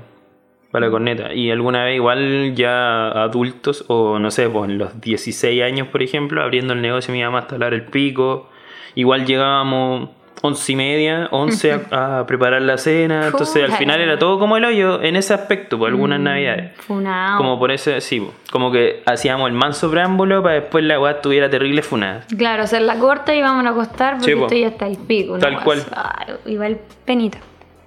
para 0.71 0.85
la 0.85 0.91
corneta. 0.91 1.33
Y 1.33 1.49
alguna 1.51 1.85
vez 1.85 1.95
igual 1.95 2.53
ya 2.53 3.07
adultos, 3.09 3.85
o 3.87 4.19
no 4.19 4.29
sé, 4.29 4.49
pues 4.49 4.69
en 4.69 4.77
los 4.77 5.01
16 5.01 5.63
años, 5.63 5.87
por 5.87 6.03
ejemplo, 6.03 6.43
abriendo 6.43 6.73
el 6.73 6.81
negocio 6.81 7.13
mi 7.13 7.23
mamá 7.23 7.39
hasta 7.39 7.55
hablar 7.55 7.73
el 7.73 7.85
pico, 7.85 8.49
igual 8.93 9.25
llegábamos 9.25 10.09
once 10.41 10.71
y 10.71 10.75
media, 10.75 11.27
once 11.31 11.71
a, 11.71 12.19
a 12.19 12.25
preparar 12.25 12.61
la 12.61 12.77
cena, 12.77 13.27
entonces 13.27 13.63
al 13.63 13.77
final 13.77 14.01
era 14.01 14.17
todo 14.17 14.39
como 14.39 14.57
el 14.57 14.65
hoyo 14.65 15.01
en 15.01 15.15
ese 15.15 15.33
aspecto, 15.33 15.77
por 15.77 15.89
algunas 15.89 16.19
navidades. 16.19 16.75
Funao. 16.77 17.37
Como 17.37 17.59
por 17.59 17.71
ese, 17.71 18.01
sí, 18.01 18.19
po. 18.19 18.33
como 18.51 18.71
que 18.71 19.03
hacíamos 19.05 19.47
el 19.47 19.53
manso 19.53 19.89
preámbulo 19.91 20.41
para 20.41 20.55
después 20.55 20.83
la 20.83 20.99
weá 20.99 21.13
estuviera 21.13 21.49
terrible 21.49 21.81
funada. 21.81 22.23
Claro, 22.37 22.63
hacer 22.63 22.81
la 22.81 22.97
corta 22.97 23.35
y 23.35 23.41
vamos 23.41 23.65
a 23.65 23.69
acostar 23.69 24.17
porque 24.17 24.33
Sí, 24.33 24.41
esto 24.41 24.55
ya 24.55 24.67
está 24.67 24.87
el 24.87 24.97
pico. 24.97 25.33
¿no? 25.33 25.39
Tal 25.39 25.63
cual. 25.63 25.83
Ah, 25.91 26.25
igual 26.45 26.79
penita. 27.05 27.39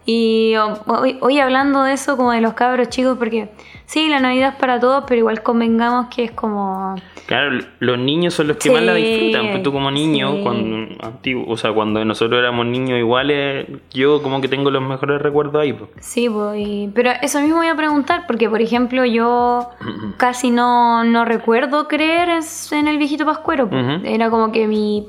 Y 0.04 0.54
oh, 0.56 0.80
hoy, 0.86 1.16
hoy 1.20 1.38
hablando 1.38 1.84
de 1.84 1.92
eso, 1.92 2.16
como 2.16 2.32
de 2.32 2.40
los 2.40 2.54
cabros 2.54 2.88
chicos, 2.88 3.16
porque 3.18 3.50
sí, 3.92 4.08
la 4.08 4.20
Navidad 4.20 4.50
es 4.50 4.54
para 4.56 4.80
todos, 4.80 5.04
pero 5.06 5.18
igual 5.18 5.42
convengamos 5.42 6.06
que 6.14 6.24
es 6.24 6.30
como. 6.32 6.94
Claro, 7.26 7.58
los 7.78 7.98
niños 7.98 8.34
son 8.34 8.48
los 8.48 8.56
que 8.56 8.64
Sí, 8.64 8.70
más 8.70 8.82
la 8.82 8.94
disfrutan. 8.94 9.50
Pues 9.50 9.62
tú 9.62 9.72
como 9.72 9.90
niño, 9.90 10.32
sí. 10.36 10.40
cuando 10.42 10.94
antiguo, 11.06 11.44
o 11.46 11.56
sea, 11.56 11.72
cuando 11.72 12.04
nosotros 12.04 12.38
éramos 12.38 12.66
niños 12.66 12.98
iguales, 12.98 13.66
yo 13.92 14.22
como 14.22 14.40
que 14.40 14.48
tengo 14.48 14.70
los 14.70 14.82
mejores 14.82 15.22
recuerdos 15.22 15.62
ahí. 15.62 15.72
Pues. 15.72 15.90
Sí, 16.00 16.28
y- 16.56 16.88
pero 16.94 17.10
eso 17.22 17.40
mismo 17.40 17.56
voy 17.58 17.68
a 17.68 17.76
preguntar, 17.76 18.24
porque 18.26 18.48
por 18.50 18.60
ejemplo 18.60 19.04
yo 19.04 19.70
casi 20.16 20.50
no, 20.50 21.04
no 21.04 21.24
recuerdo 21.24 21.86
creer 21.86 22.28
en 22.72 22.88
el 22.88 22.98
viejito 22.98 23.24
pascuero. 23.24 23.66
Ujú. 23.66 24.04
Era 24.04 24.30
como 24.30 24.50
que 24.52 24.66
mi... 24.66 25.06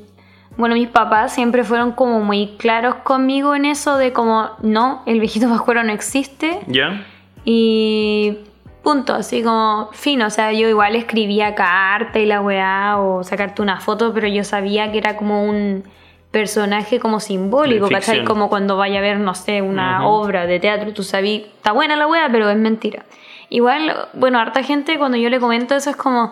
Bueno, 0.56 0.75
mis 0.75 0.88
papás 0.90 1.34
siempre 1.34 1.63
fueron 1.63 1.94
como 1.94 2.20
muy 2.20 2.50
claros 2.60 2.94
conmigo 3.04 3.56
en 3.56 3.66
eso 3.66 3.98
de 3.98 4.13
como, 4.13 4.52
no, 4.62 5.02
el 5.08 5.20
viejito 5.20 5.50
pascuero 5.50 5.84
no 5.84 5.92
existe. 5.92 6.60
¿Ya? 6.68 7.04
Y 7.44 8.38
punto, 8.84 9.13
así 9.13 9.42
como 9.42 9.90
fino. 9.94 10.28
O 10.28 10.30
sea, 10.30 10.52
yo 10.52 10.68
igual 10.68 10.96
escribía 10.96 11.56
carta 11.56 12.20
y 12.20 12.25
la 12.25 12.42
weá 12.42 12.98
o 13.00 13.24
sacarte 13.24 13.62
una 13.62 13.80
foto, 13.80 14.13
pero 14.13 14.28
yo 14.28 14.44
sabía 14.44 14.92
que 14.92 14.98
era 15.00 15.16
como 15.18 15.44
un 15.44 15.84
personaje 16.30 17.00
como 17.00 17.20
simbólico, 17.20 17.90
¿cachai? 17.90 18.25
Como 18.25 18.50
cuando 18.50 18.75
vaya 18.75 19.00
a 19.00 19.02
ver, 19.02 19.20
no 19.20 19.36
sé, 19.36 19.62
una 19.62 20.08
obra 20.08 20.48
de 20.48 20.60
teatro, 20.60 20.92
tú 20.92 21.04
sabías, 21.04 21.44
está 21.44 21.72
buena 21.72 21.96
la 21.96 22.08
weá, 22.08 22.28
pero 22.32 22.50
es 22.50 22.58
mentira. 22.58 23.06
Igual, 23.50 24.08
bueno, 24.13 24.40
harta 24.40 24.63
gente 24.63 24.98
cuando 24.98 25.16
yo 25.16 25.30
le 25.30 25.40
comento 25.40 25.75
eso 25.75 25.92
es 25.92 25.96
como, 25.96 26.32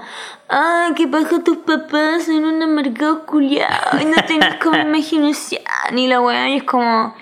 ah, 0.49 0.89
qué 0.95 1.07
paja 1.07 1.43
tus 1.43 1.57
papás 1.57 2.27
en 2.29 2.45
un 2.45 2.73
mercado 2.73 3.27
culiado 3.27 4.01
y 4.01 4.05
no 4.05 4.15
tenés 4.25 4.55
como 4.55 4.75
imaginación 4.81 5.61
y 5.95 6.07
la 6.07 6.19
weá, 6.19 6.49
y 6.49 6.57
es 6.57 6.63
como, 6.63 7.13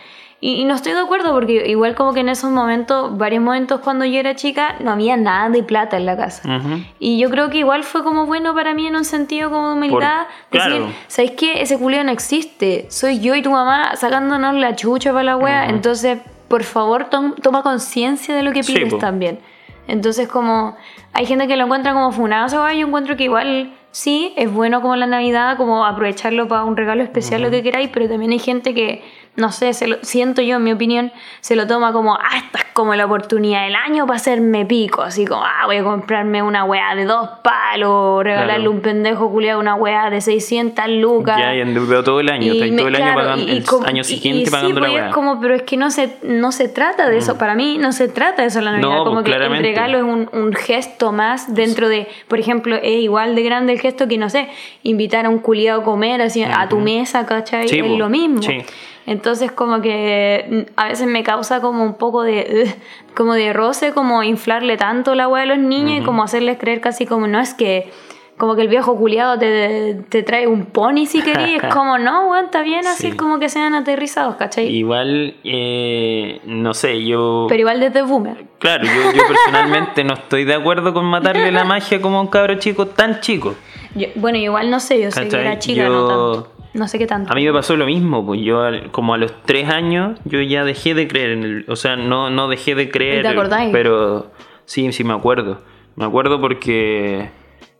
Y, 0.41 0.61
y 0.61 0.63
no 0.65 0.73
estoy 0.75 0.93
de 0.93 0.99
acuerdo 0.99 1.33
porque 1.33 1.67
igual 1.67 1.95
como 1.95 2.13
que 2.13 2.21
en 2.21 2.29
esos 2.29 2.49
momentos, 2.49 3.17
varios 3.17 3.43
momentos 3.43 3.81
cuando 3.81 4.05
yo 4.05 4.19
era 4.19 4.35
chica, 4.35 4.75
no 4.79 4.91
había 4.91 5.17
nada 5.17 5.49
de 5.49 5.63
plata 5.63 5.97
en 5.97 6.05
la 6.05 6.15
casa. 6.15 6.47
Ujú. 6.57 6.81
Y 6.97 7.19
yo 7.19 7.29
creo 7.29 7.49
que 7.49 7.57
igual 7.57 7.83
fue 7.83 8.03
como 8.03 8.25
bueno 8.25 8.53
para 8.55 8.73
mí 8.73 8.87
en 8.87 8.95
un 8.95 9.03
sentido 9.03 9.49
como 9.51 9.67
de 9.69 9.73
humildad. 9.75 10.27
Por- 10.49 10.61
decir, 10.61 10.71
claro. 10.79 10.93
¿sabéis 11.07 11.31
qué? 11.31 11.61
Ese 11.61 11.77
culiao 11.77 12.03
no 12.05 12.11
existe. 12.11 12.85
Soy 12.89 13.19
yo 13.19 13.35
y 13.35 13.41
tu 13.41 13.51
mamá 13.51 13.95
sacándonos 13.97 14.55
la 14.55 14.75
chucha 14.75 15.11
para 15.11 15.23
la 15.23 15.35
wea. 15.37 15.65
Entonces, 15.65 16.19
por 16.47 16.63
favor, 16.63 17.09
tom- 17.09 17.35
toma 17.35 17.61
conciencia 17.61 18.33
de 18.33 18.41
lo 18.43 18.53
que 18.53 18.61
pides 18.63 18.97
también. 18.97 19.39
Entonces, 19.87 20.27
como 20.29 20.77
hay 21.13 21.25
gente 21.25 21.47
que 21.47 21.57
lo 21.57 21.65
encuentra 21.65 21.93
como 21.93 22.11
funado, 22.11 22.63
wea, 22.63 22.73
yo 22.75 22.87
encuentro 22.87 23.17
que 23.17 23.25
igual 23.25 23.73
sí, 23.91 24.33
es 24.37 24.51
bueno 24.53 24.81
como 24.81 24.95
la 24.95 25.07
Navidad, 25.07 25.57
como 25.57 25.83
aprovecharlo 25.85 26.47
para 26.47 26.63
un 26.63 26.77
regalo 26.77 27.01
especial, 27.03 27.41
lo 27.41 27.49
que 27.49 27.63
queráis, 27.63 27.89
pero 27.91 28.07
también 28.07 28.31
hay 28.31 28.37
gente 28.39 28.73
que, 28.75 29.03
no 29.39 29.51
sé, 29.51 29.73
se 29.73 29.87
lo, 29.87 29.97
siento 30.01 30.41
yo, 30.41 30.57
en 30.57 30.63
mi 30.63 30.71
opinión, 30.71 31.11
se 31.41 31.55
lo 31.55 31.65
toma 31.67 31.91
como, 31.93 32.15
ah, 32.15 32.37
esta 32.37 32.59
es 32.59 32.65
como 32.73 32.93
la 32.95 33.05
oportunidad 33.05 33.63
del 33.63 33.75
año 33.75 34.05
para 34.05 34.17
hacerme 34.17 34.65
pico, 34.65 35.01
así 35.01 35.25
como, 35.25 35.43
ah, 35.43 35.65
voy 35.65 35.77
a 35.77 35.83
comprarme 35.83 36.41
una 36.43 36.63
wea 36.65 36.95
de 36.95 37.05
dos 37.05 37.29
palos, 37.43 38.23
regalarle 38.23 38.55
Claro. 38.55 38.71
un 38.71 38.81
pendejo 38.81 39.29
culiado 39.31 39.59
una 39.59 39.75
wea 39.75 40.09
de 40.09 40.21
600 40.21 40.87
lucas. 40.89 41.37
Ya, 41.39 41.55
y 41.55 41.61
endeudado 41.61 42.03
todo 42.03 42.19
el 42.19 42.29
año. 42.29 42.53
Estáis 42.53 42.71
me- 42.71 42.77
todo 42.77 42.87
el 42.87 42.95
año 42.95 43.03
claro, 43.05 43.19
pagando, 43.19 43.45
y- 43.45 43.49
y 43.53 43.57
el 43.57 43.65
como- 43.65 43.87
año 43.87 44.01
y- 44.01 44.05
siguiente 44.05 44.41
y 44.43 44.45
sí, 44.45 44.51
pagando 44.51 44.79
la 44.79 44.87
pues, 44.87 44.93
weá. 44.93 45.07
es 45.09 45.13
como, 45.13 45.39
pero 45.41 45.55
es 45.55 45.61
que 45.63 45.77
no 45.77 45.89
se, 45.91 46.17
no 46.23 46.51
se 46.51 46.67
trata 46.69 47.09
de 47.09 47.17
eso. 47.17 47.37
Para 47.37 47.55
mí 47.55 47.77
no 47.77 47.91
se 47.91 48.07
trata 48.07 48.43
de 48.43 48.47
eso 48.49 48.61
la 48.61 48.71
Navidad. 48.71 48.89
No, 48.89 49.03
como 49.03 49.15
pues, 49.15 49.25
que 49.25 49.31
el 49.31 49.37
claramente. 49.37 49.67
regalo 49.69 49.97
es 49.97 50.03
un, 50.03 50.29
un 50.31 50.53
gesto 50.53 51.11
más 51.11 51.53
dentro 51.53 51.89
de, 51.89 52.07
por 52.27 52.39
ejemplo, 52.39 52.75
es 52.75 52.99
igual 53.01 53.35
de 53.35 53.43
grande 53.43 53.73
el 53.73 53.79
gesto 53.79 54.07
que, 54.07 54.17
no 54.17 54.29
sé, 54.29 54.49
invitar 54.83 55.25
a 55.25 55.29
un 55.29 55.39
culiado 55.39 55.81
a 55.81 55.83
comer 55.83 56.21
así, 56.21 56.43
a 56.43 56.67
tu 56.69 56.79
mesa, 56.79 57.25
¿cachai? 57.25 57.67
Sí, 57.67 57.79
es 57.79 57.85
pues, 57.85 57.97
lo 57.97 58.09
mismo. 58.09 58.41
sí. 58.41 58.63
Entonces 59.09 59.51
como 59.51 59.81
que 59.81 60.45
mm, 60.67 60.71
a 60.79 60.87
veces 60.89 61.07
me 61.07 61.23
causa 61.23 61.61
como 61.61 61.83
un 61.83 61.95
poco 61.95 62.21
de 62.21 62.63
ugh, 62.67 62.75
como 63.15 63.33
de 63.33 63.51
roce, 63.53 63.91
como 63.91 64.21
inflarle 64.23 64.77
tanto 64.77 65.15
la 65.15 65.27
weá 65.27 65.43
a 65.43 65.45
los 65.47 65.57
niños 65.57 66.01
y 66.01 66.03
como 66.05 66.21
hacerles 66.23 66.57
creer 66.59 66.79
casi 66.79 67.05
como 67.07 67.25
no 67.27 67.39
es 67.39 67.53
que 67.55 67.89
como 68.37 68.55
que 68.55 68.61
el 68.61 68.67
viejo 68.69 68.95
culiado 68.95 69.37
te, 69.37 69.95
te 70.07 70.23
trae 70.23 70.47
un 70.47 70.67
pony 70.67 71.05
si 71.07 71.21
querés, 71.21 71.61
es 71.61 71.69
como 71.73 71.97
no, 71.97 72.29
weón, 72.29 72.45
está 72.45 72.61
bien 72.61 72.87
así 72.87 73.11
Sí. 73.11 73.17
como 73.17 73.37
que 73.39 73.49
sean 73.49 73.73
aterrizados, 73.73 74.35
¿cachai? 74.35 74.67
Igual, 74.67 75.35
eh, 75.43 76.39
no 76.45 76.73
sé, 76.73 77.03
yo... 77.03 77.47
Pero 77.49 77.59
igual 77.61 77.79
desde 77.81 78.01
boomer. 78.03 78.45
Claro, 78.59 78.85
yo, 78.85 79.11
yo 79.11 79.23
personalmente 79.27 80.03
no 80.05 80.13
estoy 80.13 80.45
de 80.45 80.53
acuerdo 80.53 80.93
con 80.93 81.03
matarle 81.05 81.51
la 81.51 81.65
magia 81.65 81.99
como 81.99 82.19
a 82.19 82.21
un 82.21 82.27
cabro 82.27 82.55
chico 82.59 82.85
tan 82.87 83.19
chico. 83.19 83.55
Yo- 83.95 84.07
bueno, 84.15 84.37
igual 84.37 84.69
no 84.69 84.79
sé, 84.79 85.01
yo 85.01 85.11
sé 85.11 85.27
que 85.27 85.35
era 85.35 85.59
chica, 85.59 85.83
Yo- 85.83 85.89
no 85.89 86.07
tanto. 86.07 86.51
No 86.73 86.87
sé 86.87 86.99
qué 86.99 87.07
tanto. 87.07 87.31
A 87.31 87.35
mí 87.35 87.45
me 87.45 87.53
pasó 87.53 87.75
lo 87.75 87.85
mismo, 87.85 88.25
pues 88.25 88.41
yo 88.41 88.61
como 88.91 89.13
a 89.13 89.17
los 89.17 89.33
tres 89.43 89.69
años 89.69 90.19
yo 90.25 90.41
ya 90.41 90.63
dejé 90.63 90.93
de 90.93 91.07
creer 91.07 91.31
en 91.31 91.43
el, 91.43 91.65
o 91.67 91.75
sea, 91.75 91.95
no, 91.95 92.29
no 92.29 92.47
dejé 92.47 92.75
de 92.75 92.89
creer, 92.91 93.23
¿Te 93.23 93.29
acordáis? 93.29 93.71
pero 93.71 94.31
sí, 94.65 94.91
sí 94.91 95.03
me 95.03 95.13
acuerdo. 95.13 95.61
Me 95.95 96.05
acuerdo 96.05 96.39
porque 96.39 97.29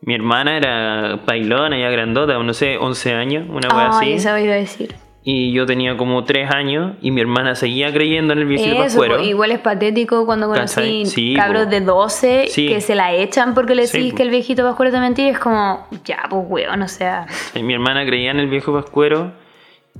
mi 0.02 0.16
hermana 0.16 0.58
era 0.58 1.20
bailona, 1.26 1.78
ya 1.80 1.90
grandota, 1.90 2.38
no 2.42 2.54
sé, 2.54 2.78
11 2.78 3.14
años, 3.14 3.46
una 3.50 3.70
wea 3.70 3.90
Ay, 4.00 4.14
así. 4.14 4.14
eso 4.14 4.38
iba 4.38 4.54
a 4.54 4.58
decir. 4.58 4.96
Y 5.32 5.52
yo 5.52 5.66
tenía 5.68 5.96
como 5.96 6.24
tres 6.24 6.50
años 6.50 6.94
y 7.02 7.12
mi 7.12 7.22
hermana 7.22 7.54
seguía 7.54 7.92
creyendo 7.94 8.34
en 8.34 8.40
el 8.40 8.46
viejito 8.46 8.72
Eso, 8.72 8.84
pascuero. 8.84 9.18
po, 9.18 9.22
igual 9.24 9.52
es 9.52 9.60
patético 9.60 10.26
cuando 10.26 10.48
conocí 10.48 11.36
cabros 11.36 11.66
po. 11.66 11.70
de 11.70 11.82
12 11.82 12.46
Sí. 12.48 12.68
que 12.68 12.82
se 12.82 12.96
la 12.96 13.14
echan 13.14 13.54
porque 13.54 13.76
le 13.76 13.86
decís 13.86 14.14
que 14.14 14.24
el 14.24 14.30
viejito 14.32 14.64
pascuero 14.64 14.92
te 14.92 15.00
mentira. 15.00 15.30
Es 15.30 15.38
como, 15.38 15.86
ya, 16.06 16.20
pues, 16.30 16.44
weón, 16.48 16.82
o 16.82 16.88
sea. 16.88 17.28
Mi 17.62 17.74
hermana 17.74 18.06
creía 18.06 18.32
en 18.32 18.40
el 18.40 18.48
viejo 18.48 18.74
pascuero 18.74 19.32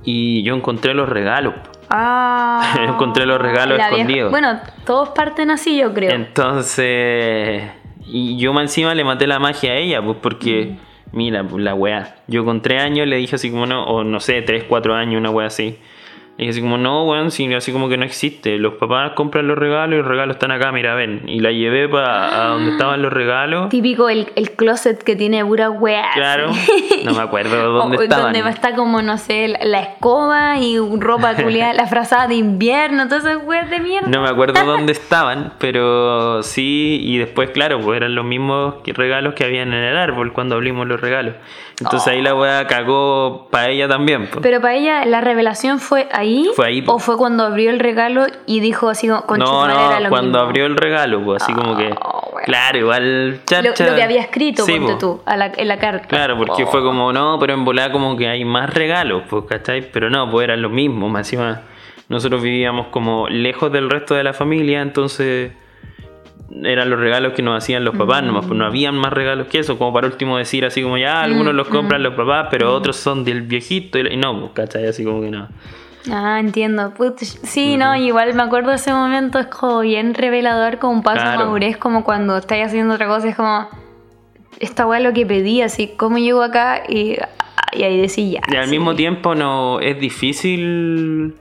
y 0.04 0.42
yo 0.42 0.56
encontré 0.56 0.94
los 0.94 1.08
regalos. 1.08 1.54
Ah, 1.90 2.78
Encontré 2.88 3.26
los 3.26 3.40
regalos 3.40 3.76
la 3.78 3.88
vieja- 3.88 3.96
escondidos. 4.00 4.30
Bueno, 4.30 4.58
todos 4.86 5.10
parten 5.10 5.50
así, 5.50 5.76
yo 5.78 5.92
creo. 5.92 6.12
Entonces, 6.12 7.62
y 8.06 8.36
yo 8.38 8.52
más 8.52 8.62
encima 8.62 8.94
le 8.94 9.04
maté 9.04 9.26
la 9.26 9.38
magia 9.38 9.72
a 9.72 9.76
ella, 9.76 10.02
pues 10.02 10.16
porque, 10.20 10.76
mira, 11.12 11.42
la 11.42 11.74
weá. 11.74 12.16
Yo 12.26 12.44
con 12.44 12.62
tres 12.62 12.82
años 12.82 13.06
le 13.06 13.16
dije 13.16 13.36
así 13.36 13.50
como 13.50 13.66
no, 13.66 13.84
o 13.84 14.04
no 14.04 14.20
sé, 14.20 14.42
tres, 14.42 14.64
cuatro 14.64 14.94
años, 14.94 15.18
una 15.18 15.30
weá 15.30 15.46
así. 15.46 15.78
Dije 16.40 16.52
así 16.52 16.62
como, 16.62 16.78
no, 16.78 17.04
weón, 17.04 17.30
sí, 17.30 17.52
así 17.52 17.70
como 17.70 17.90
que 17.90 17.98
no 17.98 18.06
existe. 18.06 18.56
Los 18.56 18.72
papás 18.76 19.12
compran 19.14 19.46
los 19.46 19.58
regalos 19.58 19.92
y 19.92 19.98
los 19.98 20.06
regalos 20.06 20.36
están 20.36 20.50
acá, 20.50 20.72
mira, 20.72 20.94
ven. 20.94 21.24
Y 21.26 21.40
la 21.40 21.52
llevé 21.52 21.86
para 21.86 22.46
a 22.46 22.48
donde 22.48 22.70
estaban 22.70 23.02
los 23.02 23.12
regalos. 23.12 23.68
Típico 23.68 24.08
el, 24.08 24.32
el 24.36 24.52
closet 24.52 25.02
que 25.02 25.16
tiene 25.16 25.44
pura 25.44 25.68
weá. 25.68 26.08
Claro, 26.14 26.50
no 27.04 27.12
me 27.12 27.20
acuerdo 27.20 27.72
dónde 27.72 27.98
O 27.98 28.00
estaban. 28.00 28.32
Donde 28.32 28.48
está 28.48 28.74
como, 28.74 29.02
no 29.02 29.18
sé, 29.18 29.48
la, 29.48 29.80
escoba 29.80 30.56
y 30.58 30.78
ropa 30.78 31.34
culiada, 31.42 31.74
la 31.74 31.86
frazada 31.86 32.26
de 32.26 32.36
invierno, 32.36 33.06
todas 33.06 33.26
esas 33.26 33.44
weas 33.44 33.68
de 33.68 33.80
mierda. 33.80 34.08
No 34.08 34.22
me 34.22 34.30
acuerdo 34.30 34.54
dónde 34.64 34.92
estaban, 34.92 35.52
pero 35.58 36.42
sí, 36.42 37.00
y 37.02 37.18
después, 37.18 37.50
claro, 37.50 37.82
pues 37.82 37.98
eran 37.98 38.14
los 38.14 38.24
mismos 38.24 38.76
regalos 38.86 39.34
que 39.34 39.44
habían 39.44 39.74
en 39.74 39.84
el 39.84 39.96
árbol 39.98 40.32
cuando 40.32 40.54
abrimos 40.54 40.88
los 40.88 41.02
regalos. 41.02 41.34
Entonces 41.80 42.08
ahí 42.08 42.20
la 42.22 42.34
weá 42.34 42.66
cagó 42.66 43.48
para 43.50 43.68
ella 43.70 43.88
también. 43.88 44.26
pues. 44.28 44.40
Pero 44.42 44.60
para 44.60 44.74
ella, 44.74 45.04
¿la 45.06 45.20
revelación 45.20 45.78
fue 45.78 46.08
ahí? 46.12 46.50
Fue 46.54 46.66
ahí, 46.66 46.82
po. 46.82 46.94
¿O 46.94 46.98
fue 46.98 47.16
cuando 47.16 47.44
abrió 47.44 47.70
el 47.70 47.78
regalo 47.80 48.26
y 48.46 48.60
dijo 48.60 48.88
así 48.90 49.08
como, 49.08 49.22
"Concha 49.22 49.44
no, 49.44 49.64
era 49.64 49.74
no, 49.74 50.00
lo 50.00 50.08
cuando 50.10 50.26
mismo"? 50.38 50.40
abrió 50.40 50.66
el 50.66 50.76
regalo, 50.76 51.22
pues 51.24 51.42
así 51.42 51.52
como 51.54 51.76
que. 51.76 51.90
Oh, 52.02 52.28
bueno. 52.32 52.44
Claro, 52.46 52.78
igual. 52.78 53.30
Lo, 53.50 53.62
lo 53.62 53.94
que 53.94 54.02
había 54.02 54.20
escrito, 54.20 54.64
Sí, 54.64 54.72
ponte 54.78 54.92
po. 54.92 54.98
tú, 54.98 55.22
a 55.24 55.36
la- 55.36 55.52
en 55.56 55.68
la 55.68 55.78
carta. 55.78 56.06
Claro, 56.08 56.36
porque 56.36 56.64
Oh. 56.64 56.66
fue 56.66 56.82
como, 56.82 57.12
no, 57.12 57.38
pero 57.38 57.54
en 57.54 57.64
volada 57.64 57.90
como 57.92 58.16
que 58.16 58.28
hay 58.28 58.44
más 58.44 58.72
regalos, 58.72 59.22
pues, 59.30 59.44
¿cachai? 59.48 59.90
Pero 59.90 60.10
no, 60.10 60.30
pues 60.30 60.44
eran 60.44 60.60
los 60.62 60.70
mismos, 60.70 61.10
más 61.10 61.20
encima 61.26 61.62
nosotros 62.08 62.42
vivíamos 62.42 62.88
como 62.88 63.28
lejos 63.28 63.70
del 63.72 63.88
resto 63.88 64.14
de 64.14 64.24
la 64.24 64.32
familia, 64.32 64.82
entonces 64.82 65.52
eran 66.64 66.90
los 66.90 66.98
regalos 66.98 67.32
que 67.32 67.42
nos 67.42 67.56
hacían 67.56 67.84
los 67.84 67.96
papás, 67.96 68.22
nomás, 68.22 68.44
pues 68.46 68.58
no 68.58 68.64
habían 68.66 68.96
más 68.96 69.12
regalos 69.12 69.46
que 69.46 69.60
eso, 69.60 69.78
como 69.78 69.92
para 69.92 70.06
último 70.06 70.36
decir 70.38 70.64
así 70.64 70.82
como 70.82 70.98
ya, 70.98 71.22
algunos 71.22 71.54
los 71.54 71.68
compran 71.68 72.02
los 72.02 72.14
papás, 72.14 72.48
pero 72.50 72.74
otros 72.74 72.96
son 72.96 73.24
del 73.24 73.42
viejito, 73.42 73.98
y 73.98 74.16
no, 74.16 74.38
pues, 74.40 74.52
¿cachai? 74.54 74.86
Así 74.86 75.04
como 75.04 75.20
que 75.20 75.30
no. 75.30 75.48
Ah, 76.10 76.38
entiendo. 76.40 76.92
Sí, 77.18 77.76
no, 77.76 77.94
igual 77.94 78.34
me 78.34 78.42
acuerdo 78.42 78.70
de 78.70 78.76
ese 78.76 78.92
momento, 78.92 79.38
es 79.38 79.46
como 79.46 79.80
bien 79.80 80.14
revelador, 80.14 80.78
como 80.78 80.94
un 80.94 81.02
paso 81.02 81.18
de 81.18 81.22
Claro. 81.22 81.44
madurez, 81.46 81.76
como 81.76 82.04
cuando 82.04 82.36
estáis 82.38 82.66
haciendo 82.66 82.94
otra 82.94 83.06
cosa, 83.06 83.28
es 83.28 83.36
como, 83.36 83.68
esta 84.58 84.86
weá 84.86 84.98
es 84.98 85.04
lo 85.04 85.12
que 85.12 85.26
pedí, 85.26 85.62
así, 85.62 85.92
¿cómo 85.96 86.18
llego 86.18 86.42
acá? 86.42 86.82
Y, 86.88 87.16
y 87.72 87.82
ahí 87.82 88.00
decís 88.00 88.32
ya. 88.32 88.40
Y 88.50 88.56
al 88.56 88.64
sí. 88.64 88.70
mismo 88.72 88.94
tiempo 88.96 89.34
no 89.34 89.78
es 89.80 89.98
difícil. 90.00 91.34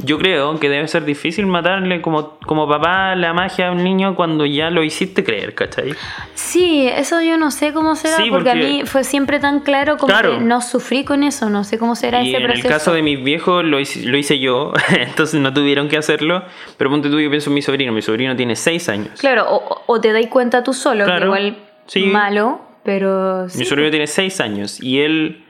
Yo 0.00 0.16
creo 0.16 0.60
que 0.60 0.68
debe 0.68 0.86
ser 0.86 1.04
difícil 1.04 1.46
matarle 1.46 2.00
como, 2.00 2.38
como 2.46 2.68
papá 2.68 3.16
la 3.16 3.32
magia 3.32 3.68
a 3.68 3.72
un 3.72 3.82
niño 3.82 4.14
cuando 4.14 4.46
ya 4.46 4.70
lo 4.70 4.84
hiciste 4.84 5.24
creer, 5.24 5.54
¿cachai? 5.54 5.92
Sí, 6.34 6.86
eso 6.88 7.20
yo 7.20 7.36
no 7.36 7.50
sé 7.50 7.72
cómo 7.72 7.96
será, 7.96 8.16
Sí, 8.16 8.30
porque, 8.30 8.50
a 8.50 8.52
porque- 8.52 8.66
mí 8.68 8.82
fue 8.84 9.02
siempre 9.02 9.40
tan 9.40 9.58
claro 9.60 9.96
como 9.96 10.12
Claro. 10.12 10.38
que 10.38 10.44
no 10.44 10.60
sufrí 10.60 11.04
con 11.04 11.24
eso, 11.24 11.50
no 11.50 11.64
sé 11.64 11.78
cómo 11.78 11.96
será 11.96 12.22
Y 12.22 12.28
ese 12.28 12.36
en 12.38 12.44
proceso. 12.44 12.68
el 12.68 12.72
caso 12.72 12.92
de 12.92 13.02
mis 13.02 13.22
viejos 13.24 13.64
lo 13.64 13.80
hice, 13.80 14.04
lo 14.06 14.16
hice 14.16 14.38
yo, 14.38 14.72
entonces 15.00 15.40
no 15.40 15.52
tuvieron 15.52 15.88
que 15.88 15.96
hacerlo. 15.96 16.44
Pero 16.76 16.90
ponte 16.90 17.10
tú, 17.10 17.18
yo 17.20 17.28
pienso 17.28 17.50
en 17.50 17.54
mi 17.54 17.62
sobrino. 17.62 17.92
Mi 17.92 18.02
sobrino 18.02 18.36
tiene 18.36 18.54
6 18.54 18.88
años. 18.88 19.18
Claro, 19.18 19.46
o, 19.50 19.82
o 19.86 20.00
te 20.00 20.12
dais 20.12 20.28
cuenta 20.28 20.62
tú 20.62 20.74
solo, 20.74 21.04
que 21.04 21.10
Claro, 21.10 21.26
igual 21.26 21.56
sí. 21.86 22.04
malo, 22.04 22.60
pero 22.84 23.48
sí. 23.48 23.58
Mi 23.58 23.64
sobrino 23.64 23.90
tiene 23.90 24.06
6 24.06 24.40
años 24.40 24.80
y 24.80 25.00
él 25.00 25.44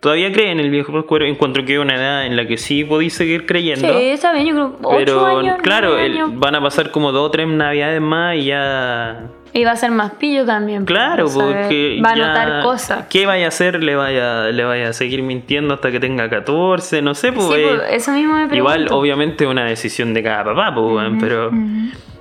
todavía 0.00 0.32
cree 0.32 0.50
en 0.50 0.60
el 0.60 0.70
viejo 0.70 0.92
pascuero. 0.92 1.24
Encuentro 1.26 1.64
que 1.64 1.74
es 1.74 1.78
una 1.78 1.94
edad 1.94 2.26
en 2.26 2.36
la 2.36 2.46
que 2.46 2.56
sí 2.56 2.84
podéis 2.84 3.12
seguir 3.14 3.46
creyendo. 3.46 3.86
Sí, 3.98 4.06
está 4.06 4.32
bien, 4.32 4.46
yo 4.46 4.54
creo 4.54 4.76
ocho 4.82 4.96
Pero 4.98 5.26
años, 5.38 5.58
claro, 5.62 5.98
el- 5.98 6.18
van 6.34 6.54
a 6.54 6.60
pasar 6.62 6.90
como 6.90 7.12
dos 7.12 7.28
o 7.28 7.30
tres 7.30 7.46
navidades 7.46 8.00
más 8.00 8.36
y 8.36 8.44
ya 8.46 9.26
Y 9.52 9.64
va 9.64 9.72
a 9.72 9.76
ser 9.76 9.90
más 9.90 10.12
pillo 10.12 10.46
también. 10.46 10.84
Claro, 10.84 11.26
porque 11.32 12.00
Va 12.04 12.10
a 12.12 12.16
notar 12.16 12.62
cosas. 12.62 13.06
¿Qué 13.10 13.26
vaya 13.26 13.46
a 13.46 13.48
hacer? 13.48 13.82
¿Le 13.82 13.96
vaya, 13.96 14.44
le 14.44 14.64
vaya 14.64 14.88
a 14.90 14.92
seguir 14.92 15.22
mintiendo 15.22 15.74
hasta 15.74 15.90
que 15.90 15.98
tenga 16.00 16.30
14? 16.30 17.02
No 17.02 17.14
sé, 17.14 17.32
pues. 17.32 17.46
Sí, 17.48 17.54
eh, 17.54 17.66
pues, 17.76 17.82
eso 17.94 18.12
mismo 18.12 18.34
me 18.34 18.46
pregunto. 18.48 18.56
igual, 18.56 18.86
obviamente, 18.92 19.44
es 19.44 19.50
una 19.50 19.64
decisión 19.64 20.14
de 20.14 20.22
cada 20.22 20.44
papá, 20.44 20.72
pues, 20.74 20.86
weón, 20.86 21.18
pero. 21.18 21.50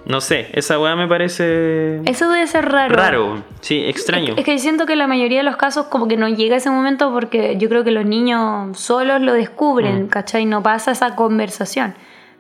No 0.10 0.22
sé, 0.22 0.48
esa 0.54 0.80
weá 0.80 0.96
me 0.96 1.08
parece. 1.08 2.02
Eso 2.06 2.30
debe 2.32 2.48
ser 2.48 2.66
raro. 2.70 2.96
raro, 2.96 3.44
sí, 3.62 3.86
extraño. 3.86 4.34
Es 4.38 4.44
que 4.44 4.58
siento 4.58 4.88
que 4.88 4.96
la 4.96 5.06
mayoría 5.06 5.38
de 5.38 5.44
los 5.44 5.56
casos 5.56 5.86
como 5.86 6.08
que 6.08 6.18
no 6.18 6.28
llega 6.28 6.56
ese 6.56 6.72
momento 6.72 7.12
porque 7.14 7.58
yo 7.58 7.70
creo 7.70 7.84
que 7.84 7.92
los 7.92 8.06
niños 8.06 8.80
solos 8.80 9.22
lo 9.22 9.34
descubren, 9.34 10.06
Mm. 10.06 10.08
¿cachai? 10.08 10.46
No 10.46 10.64
pasa 10.64 10.92
esa 10.92 11.16
conversación. 11.16 11.94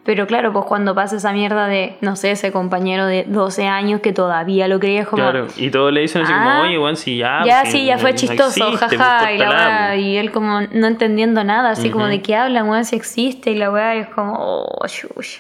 Pero 0.04 0.26
claro, 0.26 0.52
pues 0.52 0.66
cuando 0.66 0.96
pasa 0.96 1.18
esa 1.18 1.32
mierda 1.32 1.68
de, 1.68 1.96
no 2.02 2.16
sé, 2.16 2.32
ese 2.32 2.52
compañero 2.52 3.06
de 3.06 3.26
12 3.28 3.68
años 3.68 4.02
que 4.02 4.14
todavía 4.14 4.68
lo 4.68 4.80
creía 4.80 5.06
como... 5.06 5.22
Claro, 5.22 5.46
y 5.56 5.70
todos 5.70 5.94
le 5.94 6.02
dicen 6.02 6.24
así 6.24 6.34
como, 6.34 6.50
Ah, 6.50 6.62
oye, 6.64 6.80
weón, 6.80 6.96
si 6.96 7.18
ya. 7.18 7.44
ya, 7.46 7.66
sí, 7.66 7.86
ya 7.86 8.00
fue 8.00 8.14
no 8.14 8.18
chistoso, 8.18 8.70
existe, 8.70 8.98
jaja, 8.98 9.32
y 9.34 9.38
la 9.38 9.50
weá, 9.50 9.96
y 9.98 10.18
él 10.18 10.32
como 10.32 10.62
no 10.62 10.88
entendiendo 10.88 11.44
nada, 11.44 11.70
así 11.72 11.92
como 11.92 12.08
de 12.08 12.22
qué 12.24 12.36
hablan, 12.36 12.68
weón, 12.68 12.86
si 12.86 12.96
existe, 12.96 13.52
y 13.52 13.56
la 13.56 13.70
weá 13.70 13.94
es 13.94 14.08
como, 14.08 14.34
oh, 14.40 14.88
shush. 14.88 15.38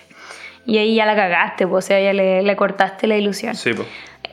Y 0.66 0.78
ahí 0.78 0.96
ya 0.96 1.06
la 1.06 1.16
cagaste, 1.16 1.66
pues, 1.68 1.86
o 1.86 1.88
sea, 1.88 2.00
ya 2.01 2.13
le, 2.13 2.42
le 2.44 2.56
cortaste 2.56 3.08
la 3.08 3.18
ilusión. 3.18 3.56
Sí, 3.56 3.74
pues. 3.74 3.88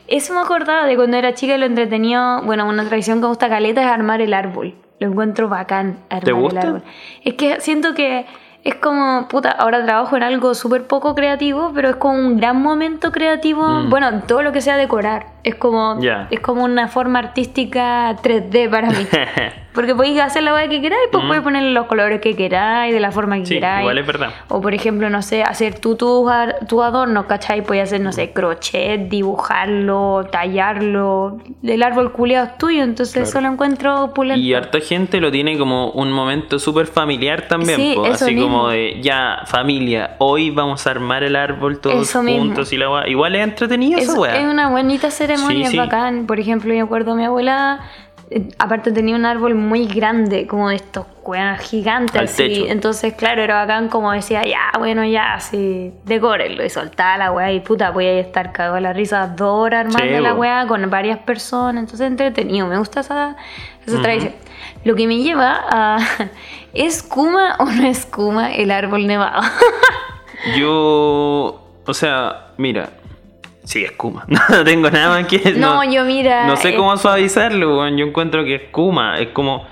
Eso 0.09 0.35
me 0.35 0.41
acordaba 0.41 0.87
de 0.87 0.95
cuando 0.97 1.17
era 1.17 1.35
chica 1.35 1.55
y 1.55 1.59
lo 1.59 1.67
entretenido, 1.67 2.43
bueno, 2.43 2.69
una 2.69 2.87
tradición 2.87 3.19
que 3.19 3.23
me 3.23 3.29
gusta 3.29 3.49
caleta 3.49 3.81
es 3.83 3.89
armar 3.89 4.21
el 4.21 4.35
árbol. 4.35 4.75
Lo 4.99 5.09
encuentro 5.09 5.49
bacán 5.49 5.99
armar 6.09 6.25
¿Te 6.25 6.33
gusta? 6.33 6.61
el 6.61 6.67
árbol. 6.67 6.83
Es 7.25 7.35
que 7.35 7.61
siento 7.61 7.95
que 7.95 8.25
es 8.65 8.75
como, 8.77 9.27
puta, 9.29 9.51
ahora 9.51 9.85
trabajo 9.85 10.17
en 10.17 10.23
algo 10.23 10.55
súper 10.55 10.87
poco 10.87 11.15
creativo, 11.15 11.71
pero 11.75 11.91
es 11.91 11.97
como 11.97 12.15
un 12.19 12.37
gran 12.37 12.61
momento 12.63 13.13
creativo. 13.13 13.63
Mm. 13.69 13.91
Bueno, 13.91 14.23
todo 14.27 14.43
lo 14.43 14.53
que 14.53 14.61
sea 14.61 14.77
decorar. 14.77 15.27
Es 15.45 15.55
como, 15.57 16.01
Ya. 16.01 16.27
es 16.31 16.41
como 16.41 16.65
una 16.65 16.89
forma 16.89 17.19
artística 17.21 18.15
3D 18.23 18.69
para 18.71 18.91
mí. 18.91 19.07
Porque 19.77 19.95
podéis 19.95 20.19
hacer 20.21 20.43
la 20.43 20.53
weá 20.55 20.69
que 20.69 20.81
queráis, 20.81 21.05
pues 21.13 21.23
Mm. 21.23 21.27
podéis 21.29 21.45
ponerle 21.45 21.71
los 21.71 21.87
colores 21.87 22.21
que 22.21 22.35
queráis, 22.35 22.93
de 22.93 22.99
la 22.99 23.13
forma 23.13 23.37
que 23.39 23.47
Sí, 23.47 23.55
queráis. 23.55 23.83
igual 23.83 23.99
es 23.99 24.07
verdad. 24.07 24.31
O 24.49 24.61
por 24.61 24.75
ejemplo, 24.75 25.09
no 25.11 25.23
sé, 25.23 25.45
hacer 25.45 25.79
tú 25.79 25.95
tus 25.95 26.29
tu 26.67 26.83
adornos, 26.83 27.27
¿cachai? 27.27 27.63
Podéis 27.63 27.85
hacer, 27.85 28.01
no 28.01 28.11
sé, 28.11 28.33
crochet, 28.33 29.09
dibujarlo, 29.09 30.27
tallarlo. 30.31 31.39
El 31.63 31.83
árbol 31.83 32.13
culeado 32.13 32.47
es 32.47 32.59
tuyo, 32.59 32.83
entonces 32.83 33.13
Claro. 33.15 33.29
eso 33.29 33.41
lo 33.43 33.49
encuentro. 33.53 34.13
Y 34.37 34.55
harta 34.55 34.81
gente 34.81 35.21
lo 35.21 35.31
tiene 35.31 35.59
como 35.59 35.91
un 35.91 36.11
momento 36.13 36.59
súper 36.59 36.87
familiar 36.87 37.43
también, 37.49 37.77
Sí, 37.79 37.93
po, 37.95 38.07
eso 38.07 38.25
así 38.25 38.35
mismo. 38.35 38.49
como 38.49 38.69
de, 38.71 39.01
ya, 39.03 39.41
familia, 39.47 40.17
hoy 40.19 40.51
vamos 40.51 40.87
a 40.87 40.91
armar 40.91 41.23
el 41.23 41.37
árbol 41.37 41.79
todos 41.81 42.09
Eso 42.09 42.23
mismo. 42.23 42.41
juntos 42.41 42.73
y 42.73 42.77
la 42.79 42.91
weá. 42.91 43.09
Igual 43.09 43.35
es 43.37 43.45
entretenido 43.45 43.99
Es, 43.99 44.09
esa 44.09 44.19
weá. 44.19 44.37
es 44.37 44.47
una 44.47 44.69
bonita 44.69 45.11
ceremonia, 45.11 45.69
Sí, 45.69 45.77
es 45.77 45.83
bacán. 45.83 46.27
Por 46.27 46.41
ejemplo, 46.41 46.73
yo 46.73 46.85
acuerdo 46.85 47.13
a 47.13 47.15
mi 47.17 47.25
abuela, 47.25 47.81
eh, 48.31 48.49
aparte 48.59 48.91
tenía 48.91 49.15
un 49.15 49.25
árbol 49.25 49.55
muy 49.55 49.87
grande, 49.87 50.47
como 50.47 50.69
de 50.69 50.77
estos 50.77 51.07
weones 51.25 51.61
gigantes. 51.61 52.17
Al 52.17 52.25
así. 52.25 52.37
techo. 52.37 52.67
Entonces, 52.69 53.15
claro, 53.15 53.43
era 53.43 53.55
bacán 53.57 53.89
como 53.89 54.13
decía, 54.13 54.43
ya, 54.45 54.73
bueno, 54.79 55.05
ya, 55.05 55.35
así, 55.35 55.93
decórenlo. 56.05 56.65
Y 56.65 56.71
soltaba 56.71 57.17
la 57.19 57.33
weá 57.33 57.53
y 57.53 57.61
puta, 57.61 57.91
voy 57.91 58.07
a 58.07 58.21
estar 58.21 58.53
cagado 58.53 58.77
a 58.77 58.81
la 58.81 58.93
risa 58.93 59.29
dos 59.29 59.67
horas 59.67 59.87
armando 59.87 60.17
Sí, 60.17 60.23
la 60.23 60.35
weá 60.35 60.67
con 60.67 60.89
varias 60.91 61.19
personas. 61.19 61.83
Entonces, 61.85 62.07
entretenido, 62.07 62.67
me 62.67 62.79
gusta 62.79 63.01
esa, 63.01 63.37
esa 63.87 64.03
tradición. 64.03 64.35
Lo 64.85 64.95
que 64.95 65.07
me 65.07 65.19
lleva 65.19 65.65
a, 65.69 65.99
¿es 66.75 67.03
Kuma 67.03 67.57
o 67.59 67.67
no 67.67 67.87
es 67.87 68.07
Kuma 68.07 68.55
el 68.55 68.71
árbol 68.71 69.07
nevado? 69.07 69.43
Yo, 70.59 71.63
o 71.87 71.95
sea, 71.95 72.49
mira, 72.57 72.91
sí, 73.67 73.85
es 73.85 73.93
Kuma. 73.93 74.25
No 74.51 74.65
tengo 74.65 74.91
nada 74.91 75.11
más 75.21 75.27
que 75.27 75.53
No, 75.53 75.85
yo 75.85 76.05
mira, 76.05 76.47
No 76.47 76.57
sé 76.57 76.71
eh, 76.71 76.77
cómo 76.77 76.97
suavizarlo, 76.97 77.79
weón. 77.79 77.99
Yo 77.99 78.07
encuentro 78.07 78.45
que 78.45 78.55
es 78.55 78.63
Kuma. 78.71 79.19
Es 79.19 79.29
como 79.29 79.67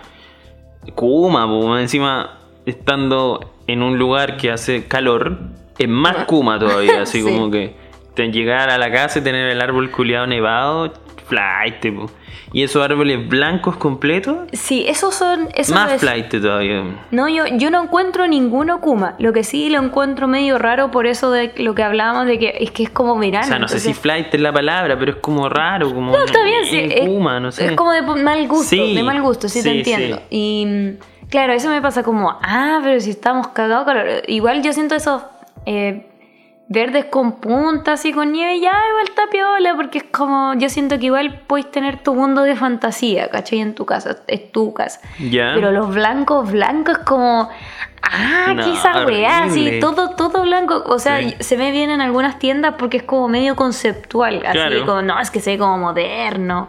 Kuma, 0.95 1.47
po, 1.47 1.79
encima 1.79 2.39
estando 2.67 3.55
en 3.67 3.83
un 3.83 3.99
lugar 3.99 4.37
que 4.37 4.51
hace 4.51 4.87
calor, 4.87 5.39
es 5.79 5.89
más 5.89 6.27
Kuma 6.27 6.59
todavía. 6.59 7.03
Así 7.03 7.23
Sí. 7.23 7.25
como 7.25 7.51
que 7.51 7.75
llegar 8.17 8.71
a 8.71 8.79
la 8.79 8.93
casa 8.93 9.19
y 9.19 9.23
tener 9.23 9.49
el 9.51 9.61
árbol 9.61 9.91
culiado 9.91 10.27
nevado, 10.27 10.93
flight, 11.27 11.81
po. 11.95 12.11
Y 12.53 12.63
esos 12.63 12.85
árboles 12.85 13.29
blancos 13.29 13.77
completos, 13.77 14.37
Sí, 14.53 14.85
esos 14.87 15.15
son... 15.15 15.49
Esos 15.55 15.75
más 15.75 16.01
flight 16.01 16.29
todavía. 16.31 16.85
No, 17.11 17.29
yo, 17.29 17.47
yo 17.49 17.71
no 17.71 17.83
encuentro 17.83 18.29
ninguno 18.29 18.81
Kuma. 18.81 19.17
Lo 19.19 19.33
que 19.33 19.43
sí 19.43 19.69
lo 19.71 19.83
encuentro 19.83 20.29
medio 20.29 20.57
raro 20.59 20.91
por 20.93 21.07
eso 21.09 21.33
de 21.33 21.53
lo 21.57 21.75
que 21.75 21.83
hablábamos 21.83 22.27
de 22.27 22.39
que 22.39 22.55
es 22.61 22.71
que 22.71 22.85
es 22.85 22.91
como 22.91 23.19
verano. 23.19 23.45
O 23.45 23.49
sea, 23.49 23.59
no 23.59 23.67
sé 23.67 23.81
si 23.81 23.93
flight 23.93 24.33
es 24.33 24.41
la 24.41 24.53
palabra, 24.53 24.97
pero 24.99 25.13
es 25.13 25.19
como 25.19 25.49
raro, 25.49 25.93
como 25.93 26.13
No, 26.13 26.25
está 26.25 26.45
bien, 26.45 26.65
sí. 26.67 26.79
Es, 26.93 27.09
Kuma, 27.09 27.41
no 27.41 27.51
sé. 27.51 27.67
es 27.67 27.73
como 27.73 27.93
de 27.93 28.03
mal 28.03 28.47
gusto, 28.47 28.69
Sí, 28.69 28.95
de 28.95 29.03
mal 29.03 29.21
gusto, 29.21 29.49
sí, 29.49 29.61
te 29.63 29.71
entiendo. 29.79 30.17
sí. 30.19 30.23
Y 30.31 30.99
claro, 31.31 31.55
eso 31.55 31.69
me 31.71 31.83
pasa 31.83 32.05
como, 32.05 32.39
ah, 32.41 32.81
pero 32.85 33.01
si 33.01 33.11
estamos 33.11 33.49
cagados. 33.49 33.85
Igual 34.29 34.63
yo 34.63 34.73
siento 34.73 34.95
esos 34.95 35.23
eh, 35.67 36.07
verdes 36.69 37.05
con 37.07 37.41
puntas 37.41 38.05
y 38.07 38.13
con 38.13 38.33
nieve, 38.33 38.59
ya 38.59 38.73
igual 38.91 39.05
está 39.09 39.23
piola, 39.31 39.75
porque 39.77 39.99
es 39.99 40.05
como, 40.05 40.55
yo 40.55 40.69
siento 40.69 40.99
que 40.99 41.07
igual 41.07 41.43
puedes 41.47 41.71
tener 41.71 42.03
tu 42.03 42.15
mundo 42.15 42.43
de 42.43 42.57
fantasía, 42.57 43.29
¿cachai? 43.31 43.61
En 43.61 43.75
tu 43.75 43.85
casa, 43.87 44.17
es 44.27 44.51
tu 44.51 44.73
casa. 44.73 45.01
Ya. 45.19 45.53
Pero 45.55 45.71
los 45.73 45.95
blancos, 45.95 46.51
blancos 46.51 46.99
como. 46.99 47.49
Ah, 48.03 48.53
No, 48.55 48.65
qué 48.65 48.73
esa 48.73 49.07
weá, 49.07 49.45
horrible. 49.47 49.81
todo, 49.81 50.11
todo 50.11 50.43
blanco. 50.43 50.83
O 50.87 50.99
sea, 50.99 51.21
Sí. 51.21 51.35
se 51.41 51.57
ve 51.57 51.71
bien 51.71 51.91
en 51.91 52.01
algunas 52.01 52.39
tiendas 52.39 52.75
porque 52.79 52.99
es 52.99 53.03
como 53.03 53.29
medio 53.29 53.57
conceptual. 53.57 54.37
Así 54.45 54.53
Claro. 54.59 54.85
como, 54.87 55.03
no, 55.03 55.19
es 55.21 55.31
que 55.31 55.41
se 55.41 55.53
ve 55.53 55.59
como 55.59 55.79
moderno. 55.79 56.69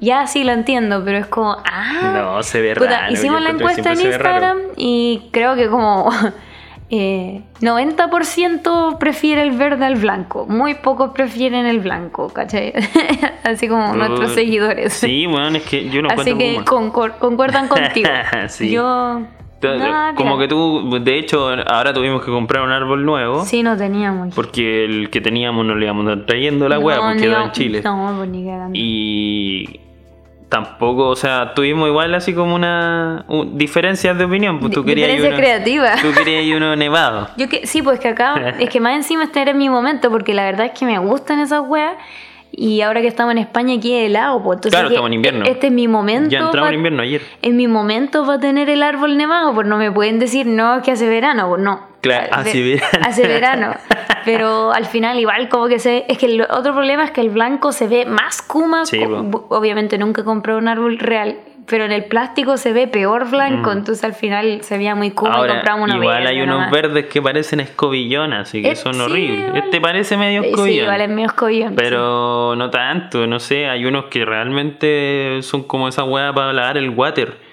Ya 0.00 0.26
sí 0.26 0.42
lo 0.42 0.50
entiendo, 0.52 1.02
pero 1.04 1.18
es 1.18 1.26
como, 1.26 1.56
ah. 1.64 2.12
No, 2.14 2.42
se 2.42 2.60
ve 2.60 2.74
Puta, 2.74 3.02
raro. 3.02 3.12
hicimos 3.12 3.40
la 3.42 3.50
encuesta 3.50 3.92
en. 3.92 4.00
Instagram 4.00 4.58
y 4.76 5.28
creo 5.32 5.54
que 5.54 5.68
como 5.68 6.10
eh, 6.94 7.40
90% 7.60 8.98
prefiere 8.98 9.42
el 9.42 9.52
verde 9.52 9.86
al 9.86 9.96
blanco. 9.96 10.46
Muy 10.46 10.74
pocos 10.74 11.12
prefieren 11.12 11.64
el 11.66 11.80
blanco, 11.80 12.28
¿cachai? 12.28 12.74
Así 13.44 13.66
como 13.66 13.94
nuestros 13.94 14.32
seguidores. 14.32 14.92
Sí, 14.92 15.24
bueno, 15.26 15.56
es 15.56 15.62
que 15.62 15.88
yo 15.88 16.02
no 16.02 16.10
Así 16.10 16.34
que 16.34 16.58
concor- 16.60 17.18
concuerdan 17.18 17.68
contigo. 17.68 18.08
Sí. 18.48 18.70
Yo. 18.70 19.22
Como 20.16 20.38
que 20.38 20.48
tú, 20.48 20.98
de 21.02 21.18
hecho, 21.18 21.48
ahora 21.68 21.94
tuvimos 21.94 22.22
que 22.24 22.30
comprar 22.32 22.64
un 22.64 22.72
árbol 22.72 23.04
nuevo. 23.04 23.44
Sí, 23.44 23.62
no 23.62 23.76
teníamos. 23.76 24.34
Porque 24.34 24.84
el 24.84 25.08
que 25.08 25.20
teníamos 25.20 25.64
no 25.64 25.74
le 25.76 25.84
íbamos 25.86 26.06
a 26.08 26.26
trayendo 26.26 26.68
la 26.68 26.78
hueá 26.80 26.96
No, 26.96 27.02
porque 27.04 27.14
ni 27.16 27.22
quedó 27.22 27.32
yo- 27.38 27.44
en 27.44 27.52
Chile. 27.52 27.80
No, 27.84 28.14
pues 28.18 28.28
ni. 28.28 28.44
Y 28.74 29.80
tampoco, 30.52 31.08
o 31.08 31.16
sea, 31.16 31.54
tuvimos 31.54 31.88
igual 31.88 32.14
así 32.14 32.34
como 32.34 32.54
una 32.54 33.24
un- 33.26 33.56
diferencias 33.56 34.16
de 34.18 34.24
opinión. 34.24 34.60
Pues 34.60 34.70
tú 34.70 34.84
querías 34.84 35.08
diferencia 35.08 35.30
uno, 35.30 35.38
creativa. 35.38 35.90
Tú 36.02 36.12
querías 36.12 36.56
uno 36.56 36.76
nevado. 36.76 37.28
Yo 37.38 37.48
que, 37.48 37.66
sí, 37.66 37.80
pues 37.80 37.98
que 37.98 38.08
acá, 38.08 38.54
es 38.60 38.68
que 38.68 38.78
más 38.78 38.94
encima 38.94 39.24
este 39.24 39.40
era 39.40 39.54
mi 39.54 39.70
momento, 39.70 40.10
porque 40.10 40.34
la 40.34 40.44
verdad 40.44 40.66
es 40.66 40.78
que 40.78 40.84
me 40.84 40.98
gustan 40.98 41.40
esas 41.40 41.62
weas. 41.66 41.94
Y 42.54 42.82
ahora 42.82 43.00
que 43.00 43.06
estamos 43.06 43.32
en 43.32 43.38
España, 43.38 43.76
aquí 43.76 43.94
es 43.94 44.08
helado, 44.10 44.42
pues 44.42 44.58
entonces 44.58 44.72
Claro, 44.78 44.88
estamos 44.88 45.08
en 45.08 45.14
invierno. 45.14 45.44
Este 45.46 45.68
es 45.68 45.72
mi 45.72 45.88
momento. 45.88 46.28
Ya 46.28 46.40
entramos 46.40 46.68
en 46.68 46.74
invierno 46.74 47.02
ayer. 47.02 47.22
En 47.40 47.56
mi 47.56 47.66
momento 47.66 48.26
va 48.26 48.34
a 48.34 48.40
tener 48.40 48.68
el 48.68 48.82
árbol 48.82 49.16
nevado, 49.16 49.54
pues 49.54 49.66
no 49.66 49.78
me 49.78 49.90
pueden 49.90 50.18
decir, 50.18 50.46
no, 50.46 50.76
es 50.76 50.82
que 50.82 50.90
hace 50.92 51.08
verano, 51.08 51.48
pues 51.48 51.62
no. 51.62 51.80
Claro, 52.02 52.26
hace 52.32 52.62
verano. 52.62 52.88
Hace 53.06 53.26
verano. 53.26 53.74
Pero 54.24 54.72
al 54.72 54.86
final 54.86 55.18
igual 55.18 55.48
como 55.48 55.68
que 55.68 55.78
se... 55.78 56.04
Es 56.08 56.18
que 56.18 56.26
el 56.26 56.40
otro 56.42 56.72
problema 56.74 57.04
es 57.04 57.10
que 57.10 57.20
el 57.20 57.30
blanco 57.30 57.72
se 57.72 57.86
ve 57.88 58.04
más 58.06 58.42
kuma. 58.42 58.84
Sí, 58.86 58.98
po. 59.04 59.46
Obviamente 59.50 59.98
nunca 59.98 60.24
compré 60.24 60.54
un 60.54 60.68
árbol 60.68 60.98
real, 60.98 61.36
pero 61.66 61.84
en 61.84 61.92
el 61.92 62.04
plástico 62.06 62.56
se 62.56 62.72
ve 62.72 62.88
peor 62.88 63.30
blanco, 63.30 63.70
entonces 63.70 64.02
al 64.04 64.14
final 64.14 64.62
se 64.62 64.76
veía 64.78 64.94
muy 64.96 65.12
kuma 65.12 65.30
y 65.30 65.32
Mm. 65.32 65.36
Ahora, 65.38 65.54
compramos 65.54 65.90
uno 65.90 66.02
igual 66.02 66.26
hay 66.26 66.40
unos 66.40 66.56
nomás. 66.56 66.70
verdes 66.72 67.06
que 67.06 67.22
parecen 67.22 67.60
escobillones, 67.60 68.38
así 68.40 68.62
que 68.62 68.70
Eh, 68.72 68.76
son 68.76 68.94
sí, 68.94 69.00
horribles. 69.00 69.38
igual. 69.46 69.56
Este 69.64 69.80
parece 69.80 70.16
medio 70.16 70.42
Sí, 70.42 70.48
escobillón. 70.50 70.84
igual 70.84 71.00
es 71.02 71.08
medio 71.08 71.26
escobillón. 71.26 71.74
Pero 71.76 72.54
no 72.56 72.70
tanto, 72.70 73.26
no 73.28 73.38
sé, 73.38 73.68
hay 73.68 73.84
unos 73.84 74.06
que 74.06 74.24
realmente 74.24 75.38
son 75.42 75.62
como 75.64 75.88
esa 75.88 76.04
hueá 76.04 76.32
para 76.32 76.52
lavar 76.52 76.76
el 76.78 76.90
water. 76.90 77.51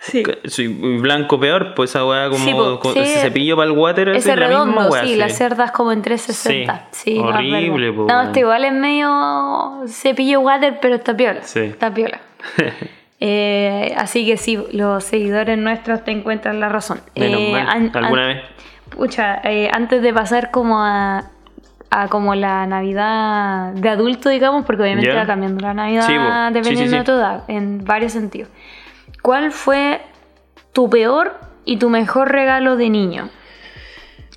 Sí. 0.00 0.22
Sí, 0.44 0.68
blanco 0.68 1.40
peor, 1.40 1.74
pues 1.74 1.90
esa 1.90 2.04
hueá 2.06 2.28
como 2.30 2.44
Sí, 2.44 2.52
po, 2.52 2.78
con 2.78 2.94
sí. 2.94 3.00
ese 3.00 3.18
cepillo 3.20 3.56
para 3.56 3.66
el 3.70 3.76
water 3.76 4.08
Ese 4.10 4.18
es 4.18 4.26
la 4.26 4.46
misma 4.48 4.64
redondo, 4.64 4.88
hueá, 4.90 5.04
sí, 5.04 5.16
las 5.16 5.36
cerdas 5.36 5.72
como 5.72 5.90
en 5.92 6.02
360. 6.02 6.86
Sí, 6.92 7.18
horrible, 7.18 7.92
po, 7.92 8.06
No, 8.08 8.22
este 8.22 8.40
igual 8.40 8.64
es 8.64 8.72
medio 8.72 9.80
cepillo 9.88 10.40
water, 10.40 10.78
pero 10.80 10.94
está 10.94 11.16
piola. 11.16 11.42
Sí. 11.42 11.60
Está 11.60 11.92
piola. 11.92 12.20
Eh, 13.20 13.94
así 13.96 14.24
que 14.24 14.36
sí, 14.36 14.56
los 14.70 15.02
seguidores 15.02 15.58
nuestros 15.58 16.04
te 16.04 16.12
encuentran 16.12 16.60
la 16.60 16.68
razón. 16.68 17.00
Menos 17.16 17.40
Eh, 17.40 17.50
mal, 17.50 17.66
an- 17.68 17.90
alguna 17.92 18.22
an- 18.22 18.34
vez. 18.36 18.42
Pucha, 18.90 19.40
eh, 19.42 19.68
antes 19.72 20.02
de 20.02 20.12
pasar 20.14 20.52
como 20.52 20.78
a, 20.84 21.24
a 21.90 22.06
como 22.08 22.36
la 22.36 22.64
Navidad 22.66 23.72
de 23.72 23.88
adulto, 23.88 24.28
digamos, 24.28 24.64
porque 24.64 24.82
obviamente 24.82 25.10
Ya. 25.10 25.16
va 25.18 25.26
cambiando 25.26 25.60
la 25.66 25.74
Navidad 25.74 26.52
dependiendo 26.52 26.96
de 26.96 27.02
tu 27.02 27.10
edad, 27.10 27.42
en 27.48 27.84
varios 27.84 28.12
sentidos. 28.12 28.50
¿Cuál 29.28 29.52
fue 29.52 30.00
tu 30.72 30.88
peor 30.88 31.34
y 31.66 31.76
tu 31.76 31.90
mejor 31.90 32.32
regalo 32.32 32.78
de 32.78 32.88
niño? 32.88 33.28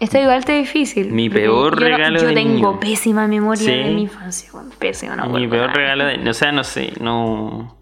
Esto 0.02 0.18
igual 0.20 0.44
te 0.44 0.60
es 0.60 0.66
difícil. 0.68 1.14
Mi 1.14 1.30
peor 1.30 1.80
yo 1.80 1.86
regalo 1.86 2.20
yo 2.20 2.28
de 2.28 2.34
tengo 2.34 2.54
niño. 2.56 2.80
pésima 2.82 3.26
memoria 3.26 3.64
Sí. 3.64 3.72
de 3.72 3.86
mi 3.94 4.02
infancia, 4.02 4.52
pésima, 4.80 5.16
no 5.16 5.30
Mi 5.30 5.48
peor 5.48 5.68
nada. 5.68 5.74
regalo 5.80 6.06
de... 6.08 6.30
O 6.30 6.34
sea, 6.34 6.52
no 6.52 6.66
sé, 6.66 6.92
no... 7.00 7.78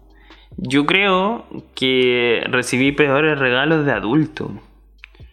Yo 0.56 0.86
creo 0.86 1.46
que 1.74 2.44
recibí 2.48 2.92
peores 2.92 3.36
regalos 3.40 3.84
de 3.84 3.90
adulto. 3.90 4.52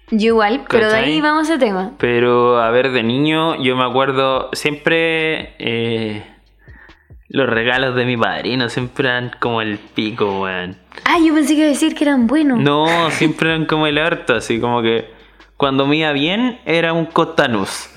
Yo 0.09 0.29
igual, 0.29 0.65
pero 0.67 0.89
de 0.89 0.95
ahí 0.95 1.21
vamos 1.21 1.47
a 1.47 1.53
ese 1.53 1.63
tema. 1.63 1.91
Pero, 1.99 2.57
a 2.59 2.71
ver, 2.71 2.89
de 2.91 3.03
niño, 3.03 3.61
yo 3.61 3.75
me 3.75 3.83
acuerdo 3.83 4.49
siempre. 4.53 5.53
eh, 5.59 6.23
los 7.29 7.49
regalos 7.49 7.95
de 7.95 8.05
mi 8.05 8.15
padrino 8.17 8.69
siempre 8.69 9.07
eran 9.09 9.31
como 9.39 9.61
el 9.61 9.77
pico, 9.79 10.41
weón. 10.41 10.77
Ah, 11.05 11.17
yo 11.23 11.33
pensé 11.33 11.53
que 11.53 11.59
iba 11.59 11.65
a 11.67 11.69
decir 11.71 11.93
que 11.95 12.03
eran 12.05 12.27
buenos. 12.27 12.59
No, 12.59 12.87
siempre 13.11 13.49
eran 13.49 13.65
como 13.65 13.85
el 13.87 13.97
harto, 13.97 14.35
así 14.35 14.59
como 14.59 14.81
que 14.81 15.09
cuando 15.57 15.85
me 15.87 15.97
iba 15.97 16.11
bien 16.13 16.59
era 16.65 16.93
un 16.93 17.05
costanús. 17.05 17.89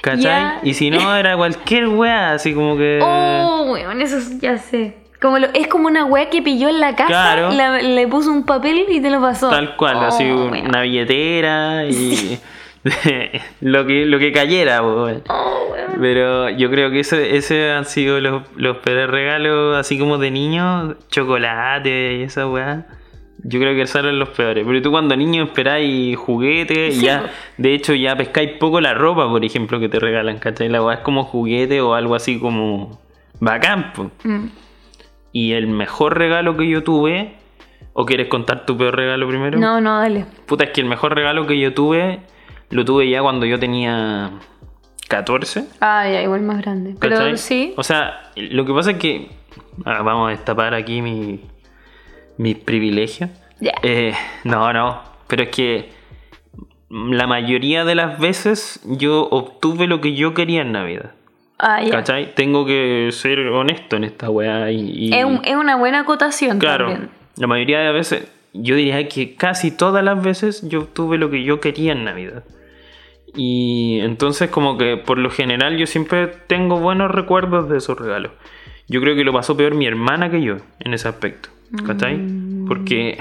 ¿Cachai? 0.00 0.58
Y 0.64 0.74
si 0.74 0.90
no, 0.90 1.14
era 1.14 1.36
cualquier 1.36 1.86
weá, 1.88 2.32
así 2.32 2.54
como 2.54 2.76
que. 2.76 2.98
Oh, 3.02 3.68
weón, 3.72 4.00
eso 4.02 4.18
ya 4.40 4.58
sé. 4.58 4.96
Como 5.20 5.38
lo- 5.38 5.46
es 5.54 5.68
como 5.68 5.86
una 5.86 6.04
weá 6.04 6.28
que 6.30 6.42
pilló 6.42 6.68
en 6.68 6.80
la 6.80 6.96
casa, 6.96 7.06
Claro. 7.08 7.50
la- 7.52 7.80
le 7.80 8.08
puso 8.08 8.32
un 8.32 8.44
papel 8.44 8.84
y 8.88 9.00
te 9.00 9.08
lo 9.10 9.20
pasó. 9.20 9.48
Tal 9.50 9.76
cual, 9.76 9.96
Oh, 9.98 10.00
así 10.00 10.24
weón. 10.24 10.66
una 10.66 10.80
billetera 10.82 11.84
y. 11.86 12.38
lo, 13.60 13.86
que, 13.86 14.06
lo 14.06 14.18
que 14.18 14.32
cayera, 14.32 14.82
weón. 14.82 15.22
Oh, 15.28 15.68
weón. 15.70 16.00
Pero 16.00 16.50
yo 16.50 16.70
creo 16.70 16.90
que 16.90 17.00
ese, 17.00 17.36
ese 17.36 17.70
han 17.70 17.84
sido 17.84 18.20
los, 18.20 18.42
los 18.56 18.78
peores 18.78 19.08
regalos, 19.08 19.76
así 19.76 19.98
como 19.98 20.18
de 20.18 20.30
niño, 20.30 20.96
chocolate 21.08 22.16
y 22.18 22.22
esa 22.22 22.46
weá. 22.46 22.86
Yo 23.44 23.58
creo 23.58 23.74
que 23.74 23.86
salen 23.86 24.18
los 24.18 24.28
peores. 24.30 24.64
Pero 24.66 24.82
tú 24.82 24.90
cuando 24.90 25.16
niño 25.16 25.44
esperáis 25.44 26.16
juguetes 26.16 26.96
Sí, 26.96 27.04
ya, 27.04 27.30
de 27.56 27.74
hecho 27.74 27.92
ya 27.94 28.16
pescáis 28.16 28.52
poco 28.52 28.80
la 28.80 28.94
ropa, 28.94 29.28
por 29.28 29.44
ejemplo, 29.44 29.80
que 29.80 29.88
te 29.88 29.98
regalan, 29.98 30.38
¿cachai? 30.38 30.68
La 30.68 30.82
weá 30.82 30.96
es 30.96 31.00
como 31.00 31.24
juguete 31.24 31.80
o 31.80 31.94
algo 31.94 32.14
así 32.14 32.38
como 32.38 33.00
bacán. 33.40 33.92
Mm. 34.22 34.46
Y 35.32 35.52
el 35.52 35.66
mejor 35.66 36.18
regalo 36.18 36.56
que 36.56 36.68
yo 36.68 36.84
tuve, 36.84 37.34
¿o 37.94 38.06
quieres 38.06 38.28
contar 38.28 38.64
tu 38.64 38.76
peor 38.76 38.94
regalo 38.94 39.26
primero? 39.26 39.58
No, 39.58 39.80
no, 39.80 39.98
dale. 39.98 40.26
Puta, 40.46 40.64
es 40.64 40.70
que 40.70 40.80
el 40.80 40.86
mejor 40.86 41.14
regalo 41.14 41.46
que 41.46 41.58
yo 41.58 41.74
tuve, 41.74 42.20
lo 42.72 42.84
tuve 42.84 43.08
ya 43.08 43.22
cuando 43.22 43.46
yo 43.46 43.58
tenía 43.58 44.30
14. 45.08 45.64
Ah, 45.80 46.08
ya, 46.08 46.22
igual 46.22 46.40
más 46.42 46.60
grande. 46.62 46.94
Pero 46.98 47.16
¿cachai? 47.16 47.36
sí. 47.38 47.74
O 47.76 47.82
sea, 47.82 48.30
lo 48.36 48.64
que 48.64 48.72
pasa 48.72 48.90
es 48.92 48.96
que. 48.98 49.30
ah, 49.84 50.02
vamos 50.02 50.28
a 50.28 50.30
destapar 50.30 50.74
aquí 50.74 51.02
mi, 51.02 51.40
mis 52.38 52.56
privilegios. 52.56 53.30
Ya. 53.60 53.72
Eh, 53.82 54.14
no, 54.44 54.72
no. 54.72 55.00
Pero 55.28 55.44
es 55.44 55.48
que 55.50 55.90
la 56.90 57.26
mayoría 57.26 57.84
de 57.84 57.94
las 57.94 58.18
veces 58.18 58.80
yo 58.84 59.28
obtuve 59.30 59.86
lo 59.86 60.00
que 60.00 60.14
yo 60.14 60.34
quería 60.34 60.62
en 60.62 60.72
Navidad. 60.72 61.12
Ah, 61.58 61.80
ya. 61.82 61.90
¿Cachai? 61.90 62.34
Tengo 62.34 62.66
que 62.66 63.08
ser 63.12 63.38
honesto 63.38 63.96
en 63.96 64.04
esta 64.04 64.28
weá. 64.30 64.70
Y, 64.72 65.08
y- 65.08 65.14
Es, 65.14 65.24
un- 65.24 65.40
es 65.44 65.54
una 65.56 65.76
buena 65.76 66.00
acotación 66.00 66.58
claro, 66.58 66.88
también. 66.88 67.10
la 67.36 67.46
mayoría 67.46 67.78
de 67.80 67.92
veces, 67.92 68.26
yo 68.52 68.74
diría 68.74 69.06
que 69.08 69.36
casi 69.36 69.70
todas 69.70 70.02
las 70.04 70.20
veces 70.22 70.68
yo 70.68 70.80
obtuve 70.80 71.18
lo 71.18 71.30
que 71.30 71.44
yo 71.44 71.60
quería 71.60 71.92
en 71.92 72.04
Navidad. 72.04 72.42
Y 73.34 74.00
entonces 74.00 74.50
como 74.50 74.76
que 74.76 74.96
por 74.96 75.18
lo 75.18 75.30
general 75.30 75.76
yo 75.78 75.86
siempre 75.86 76.26
tengo 76.26 76.78
buenos 76.78 77.10
recuerdos 77.10 77.68
de 77.68 77.78
esos 77.78 77.98
regalos. 77.98 78.32
Yo 78.88 79.00
creo 79.00 79.16
que 79.16 79.24
lo 79.24 79.32
pasó 79.32 79.56
peor 79.56 79.74
mi 79.74 79.86
hermana 79.86 80.30
que 80.30 80.42
yo 80.42 80.56
en 80.80 80.94
ese 80.94 81.08
aspecto. 81.08 81.48
¿Cachai? 81.86 82.20
Porque 82.68 83.18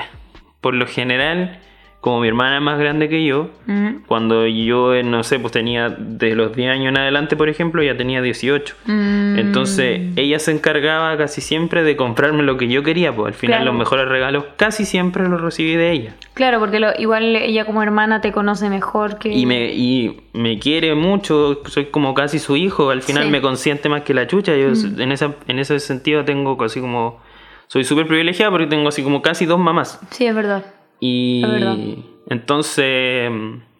por 0.59 0.73
lo 0.73 0.85
general, 0.85 1.59
como 2.01 2.19
mi 2.19 2.27
hermana 2.27 2.57
es 2.57 2.61
más 2.63 2.79
grande 2.79 3.07
que 3.09 3.23
yo, 3.23 3.49
Mm, 3.67 4.03
cuando 4.07 4.47
yo, 4.47 4.93
eh, 4.95 5.03
no 5.03 5.23
sé, 5.23 5.39
pues 5.39 5.53
tenía 5.53 5.89
de 5.89 6.35
los 6.35 6.53
10 6.55 6.71
años 6.71 6.89
en 6.89 6.97
adelante, 6.97 7.35
por 7.35 7.47
ejemplo, 7.47 7.81
ya 7.83 7.95
tenía 7.95 8.21
18. 8.23 8.75
mm, 8.87 9.37
Entonces, 9.37 10.01
ella 10.15 10.39
se 10.39 10.51
encargaba 10.51 11.15
casi 11.15 11.41
siempre 11.41 11.83
de 11.83 11.95
comprarme 11.95 12.41
lo 12.43 12.57
que 12.57 12.67
yo 12.67 12.81
quería, 12.83 13.15
pues 13.15 13.27
al 13.27 13.33
final 13.35 13.59
Claro. 13.59 13.71
los 13.71 13.79
mejores 13.79 14.07
regalos 14.09 14.45
casi 14.57 14.83
siempre 14.85 15.29
los 15.29 15.39
recibí 15.41 15.75
de 15.75 15.91
ella. 15.91 16.15
Claro, 16.33 16.59
porque 16.59 16.79
lo- 16.79 16.91
igual 16.97 17.35
ella 17.35 17.65
como 17.65 17.83
hermana 17.83 18.19
te 18.19 18.31
conoce 18.31 18.67
mejor 18.69 19.19
que... 19.19 19.29
Y 19.29 19.45
me, 19.45 19.71
y 19.73 20.21
me 20.33 20.57
quiere 20.57 20.95
mucho, 20.95 21.61
soy 21.67 21.85
como 21.85 22.13
casi 22.15 22.39
su 22.39 22.57
hijo, 22.57 22.89
al 22.89 23.03
final 23.03 23.23
Sí. 23.23 23.29
Mm. 23.29 23.31
me 23.31 23.41
consiente 23.41 23.89
más 23.89 24.01
que 24.01 24.13
la 24.15 24.25
chucha. 24.25 24.55
Yo 24.57 24.69
en, 24.97 25.11
esa, 25.11 25.35
en 25.47 25.59
ese 25.59 25.79
sentido 25.79 26.25
tengo 26.25 26.57
así 26.63 26.81
como... 26.81 27.19
Soy 27.67 27.83
súper 27.85 28.07
privilegiado 28.07 28.51
porque 28.51 28.67
tengo 28.67 28.89
así 28.89 29.01
como 29.03 29.21
casi 29.21 29.45
dos 29.45 29.59
mamás. 29.59 29.99
Sí, 30.09 30.25
es 30.25 30.33
verdad. 30.35 30.65
Y 31.01 32.05
entonces 32.29 33.29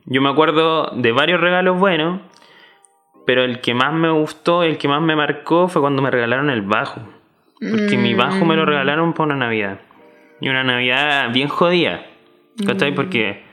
yo 0.05 0.21
me 0.21 0.29
acuerdo 0.29 0.87
de 0.95 1.11
varios 1.13 1.39
regalos 1.39 1.79
buenos, 1.79 2.19
pero 3.25 3.43
el 3.43 3.61
que 3.61 3.73
más 3.75 3.93
me 3.93 4.09
gustó, 4.09 4.63
el 4.63 4.77
que 4.77 4.87
más 4.87 5.01
me 5.01 5.15
marcó 5.15 5.67
fue 5.69 5.81
cuando 5.81 6.01
me 6.01 6.09
regalaron 6.11 6.49
el 6.49 6.63
bajo. 6.63 6.99
Porque 7.59 7.95
mi 7.97 8.15
bajo 8.15 8.43
Mm. 8.43 8.47
me 8.47 8.55
lo 8.55 8.65
regalaron 8.65 9.13
para 9.13 9.25
una 9.27 9.45
Navidad. 9.45 9.79
Y 10.41 10.49
una 10.49 10.63
Navidad 10.63 11.31
bien 11.31 11.47
jodida. 11.47 12.03
¿Cachai? 12.65 12.93
Porque 12.95 13.43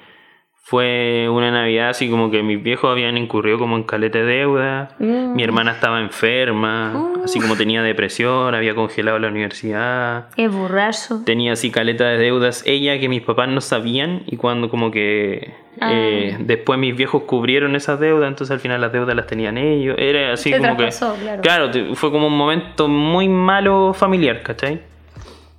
fue 0.68 1.26
una 1.30 1.50
Navidad 1.50 1.88
así 1.88 2.10
como 2.10 2.30
que 2.30 2.42
mis 2.42 2.62
viejos 2.62 2.90
habían 2.90 3.16
incurrido 3.16 3.58
como 3.58 3.74
en 3.76 3.84
caleta 3.84 4.18
de 4.18 4.24
deuda. 4.26 4.90
Mm. 4.98 5.34
Mi 5.34 5.42
hermana 5.42 5.72
estaba 5.72 5.98
enferma, 5.98 6.92
Uh. 6.94 7.24
así 7.24 7.40
como 7.40 7.56
tenía 7.56 7.82
depresión, 7.82 8.54
había 8.54 8.74
congelado 8.74 9.18
la 9.18 9.28
universidad 9.28 10.26
Es 10.36 10.52
burrazo. 10.52 11.22
tenía 11.24 11.52
así 11.54 11.70
caleta 11.70 12.04
de 12.08 12.18
deudas 12.18 12.62
ella 12.66 12.98
que 13.00 13.08
mis 13.08 13.22
papás 13.22 13.48
no 13.48 13.62
sabían 13.62 14.24
y 14.26 14.36
cuando 14.36 14.68
como 14.68 14.90
que 14.90 15.54
Ah. 15.80 15.90
eh, 15.94 16.36
después 16.40 16.78
mis 16.78 16.94
viejos 16.96 17.22
cubrieron 17.22 17.74
esas 17.76 17.98
deudas 18.00 18.28
entonces 18.28 18.52
al 18.52 18.58
final 18.60 18.80
las 18.80 18.92
deudas 18.92 19.14
las 19.16 19.26
tenían 19.28 19.56
ellos 19.56 19.94
era 19.96 20.32
así 20.32 20.50
como 20.50 20.76
traspasó, 20.76 21.14
que 21.14 21.40
claro. 21.40 21.70
te- 21.70 21.94
fue 21.94 22.10
como 22.10 22.26
un 22.26 22.36
momento 22.36 22.88
muy 22.88 23.28
malo 23.28 23.94
familiar 23.94 24.42
¿cachai? 24.42 24.80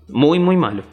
muy 0.10 0.38
muy 0.38 0.58
malo 0.58 0.84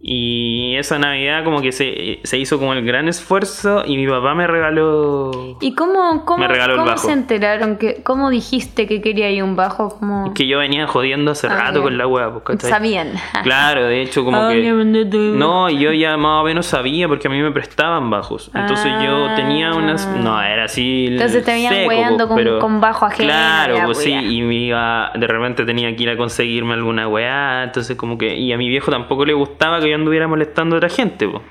y 0.00 0.76
esa 0.76 0.98
navidad 0.98 1.42
como 1.42 1.62
que 1.62 1.72
se, 1.72 2.20
se 2.22 2.38
hizo 2.38 2.58
como 2.58 2.74
el 2.74 2.84
gran 2.84 3.08
esfuerzo 3.08 3.82
y 3.86 3.96
mi 3.96 4.06
papá 4.06 4.34
me 4.34 4.46
regaló 4.46 5.56
¿Y 5.60 5.74
cómo, 5.74 6.24
cómo, 6.24 6.38
Me 6.38 6.48
regaló 6.48 6.74
el 6.74 6.78
cómo 6.80 6.90
bajo. 6.90 7.06
se 7.06 7.12
enteraron? 7.12 7.76
que 7.76 8.02
¿Cómo 8.04 8.30
dijiste 8.30 8.86
que 8.86 9.00
quería 9.00 9.30
ir 9.30 9.42
un 9.42 9.56
bajo? 9.56 9.98
Como... 9.98 10.34
que 10.34 10.46
yo 10.46 10.58
venía 10.58 10.86
jodiendo 10.86 11.30
hace 11.32 11.46
Ah, 11.46 11.56
rato 11.56 11.82
con 11.82 11.96
la 11.96 12.06
hueá 12.06 12.32
pues. 12.44 12.60
Sabían. 12.62 13.12
Claro, 13.42 13.84
de 13.84 14.02
hecho, 14.02 14.24
como 14.24 14.36
Ay, 14.36 14.62
que. 14.62 15.06
No, 15.34 15.70
yo 15.70 15.92
ya 15.92 16.16
más 16.16 16.42
o 16.42 16.44
menos 16.44 16.66
sabía 16.66 17.08
porque 17.08 17.28
a 17.28 17.30
mí 17.30 17.40
me 17.40 17.50
prestaban 17.50 18.10
bajos. 18.10 18.50
Entonces 18.54 18.92
yo 19.02 19.34
tenía 19.34 19.72
unas. 19.72 20.06
No, 20.18 20.40
era 20.42 20.64
así. 20.64 21.06
Entonces 21.08 21.44
te 21.44 21.52
venían 21.52 21.86
weando 21.86 22.28
po, 22.28 22.34
con- 22.34 22.58
con 22.60 22.80
bajo 22.80 23.06
ajeno, 23.06 23.28
Claro, 23.30 23.74
pues 23.74 23.84
pues, 23.86 23.98
sí, 23.98 24.12
y 24.12 24.42
me 24.42 24.54
iba. 24.54 25.10
De 25.14 25.26
repente 25.26 25.64
tenía 25.64 25.94
que 25.96 26.02
ir 26.02 26.10
a 26.10 26.16
conseguirme 26.16 26.74
alguna 26.74 27.08
weá. 27.08 27.64
Entonces, 27.64 27.96
como 27.96 28.18
que. 28.18 28.36
Y 28.36 28.52
a 28.52 28.58
mi 28.58 28.68
viejo 28.68 28.90
tampoco 28.90 29.24
le 29.24 29.32
gustaba 29.32 29.80
que 29.80 29.85
yo 29.88 29.94
anduviera 29.94 30.28
molestando 30.28 30.76
a 30.76 30.78
otra 30.78 30.88
gente, 30.88 31.28
po. 31.28 31.42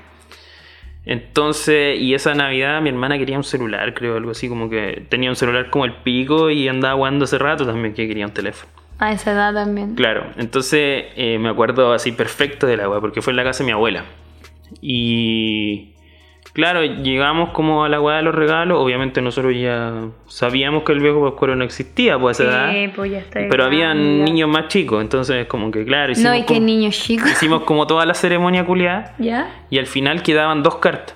Entonces, 1.04 2.00
y 2.00 2.14
esa 2.14 2.34
Navidad 2.34 2.82
mi 2.82 2.88
hermana 2.88 3.16
quería 3.16 3.36
un 3.36 3.44
celular, 3.44 3.94
creo, 3.94 4.16
algo 4.16 4.32
así, 4.32 4.48
como 4.48 4.68
que 4.68 5.04
tenía 5.08 5.30
un 5.30 5.36
celular 5.36 5.70
como 5.70 5.84
el 5.84 5.94
pico 5.94 6.50
y 6.50 6.66
andaba 6.66 6.94
jugando 6.96 7.24
hace 7.24 7.38
rato 7.38 7.64
también 7.64 7.94
que 7.94 8.08
quería 8.08 8.26
un 8.26 8.32
teléfono. 8.32 8.72
A 8.98 9.12
esa 9.12 9.32
edad 9.32 9.54
también. 9.54 9.94
Claro, 9.94 10.32
entonces 10.36 11.04
eh, 11.16 11.38
me 11.38 11.48
acuerdo 11.48 11.92
así 11.92 12.12
perfecto 12.12 12.66
del 12.66 12.80
agua, 12.80 13.00
porque 13.00 13.22
fue 13.22 13.32
en 13.32 13.36
la 13.36 13.44
casa 13.44 13.62
de 13.62 13.66
mi 13.66 13.72
abuela. 13.72 14.04
Y 14.80 15.94
claro, 16.56 16.82
llegamos 16.82 17.50
como 17.50 17.84
a 17.84 17.88
la 17.90 18.00
weá 18.00 18.16
de 18.16 18.22
los 18.22 18.34
regalos, 18.34 18.78
obviamente 18.80 19.20
nosotros 19.20 19.52
ya 19.54 20.06
sabíamos 20.26 20.84
que 20.84 20.92
el 20.92 21.00
viejo 21.00 21.22
Pascuero 21.22 21.54
no 21.54 21.64
existía 21.64 22.18
pues 22.18 22.40
a 22.40 22.44
esa 22.44 22.70
Sí, 22.72 22.76
edad, 22.78 22.92
pues 22.96 23.10
ya 23.12 23.18
está 23.18 23.40
pero 23.50 23.64
había 23.64 23.88
ya. 23.88 23.94
niños 23.94 24.48
más 24.48 24.68
chicos, 24.68 25.02
entonces 25.02 25.46
como 25.46 25.70
que 25.70 25.84
claro, 25.84 26.12
hicimos, 26.12 26.30
No, 26.32 26.36
y 26.38 26.40
que 26.44 26.54
como, 26.54 26.60
niños 26.66 26.98
chicos. 26.98 27.30
hicimos 27.30 27.62
como 27.64 27.86
toda 27.86 28.06
la 28.06 28.14
ceremonia 28.14 28.64
culiada 28.64 29.14
¿Ya? 29.18 29.50
y 29.68 29.78
al 29.78 29.86
final 29.86 30.22
quedaban 30.22 30.62
dos 30.62 30.76
cartas, 30.76 31.14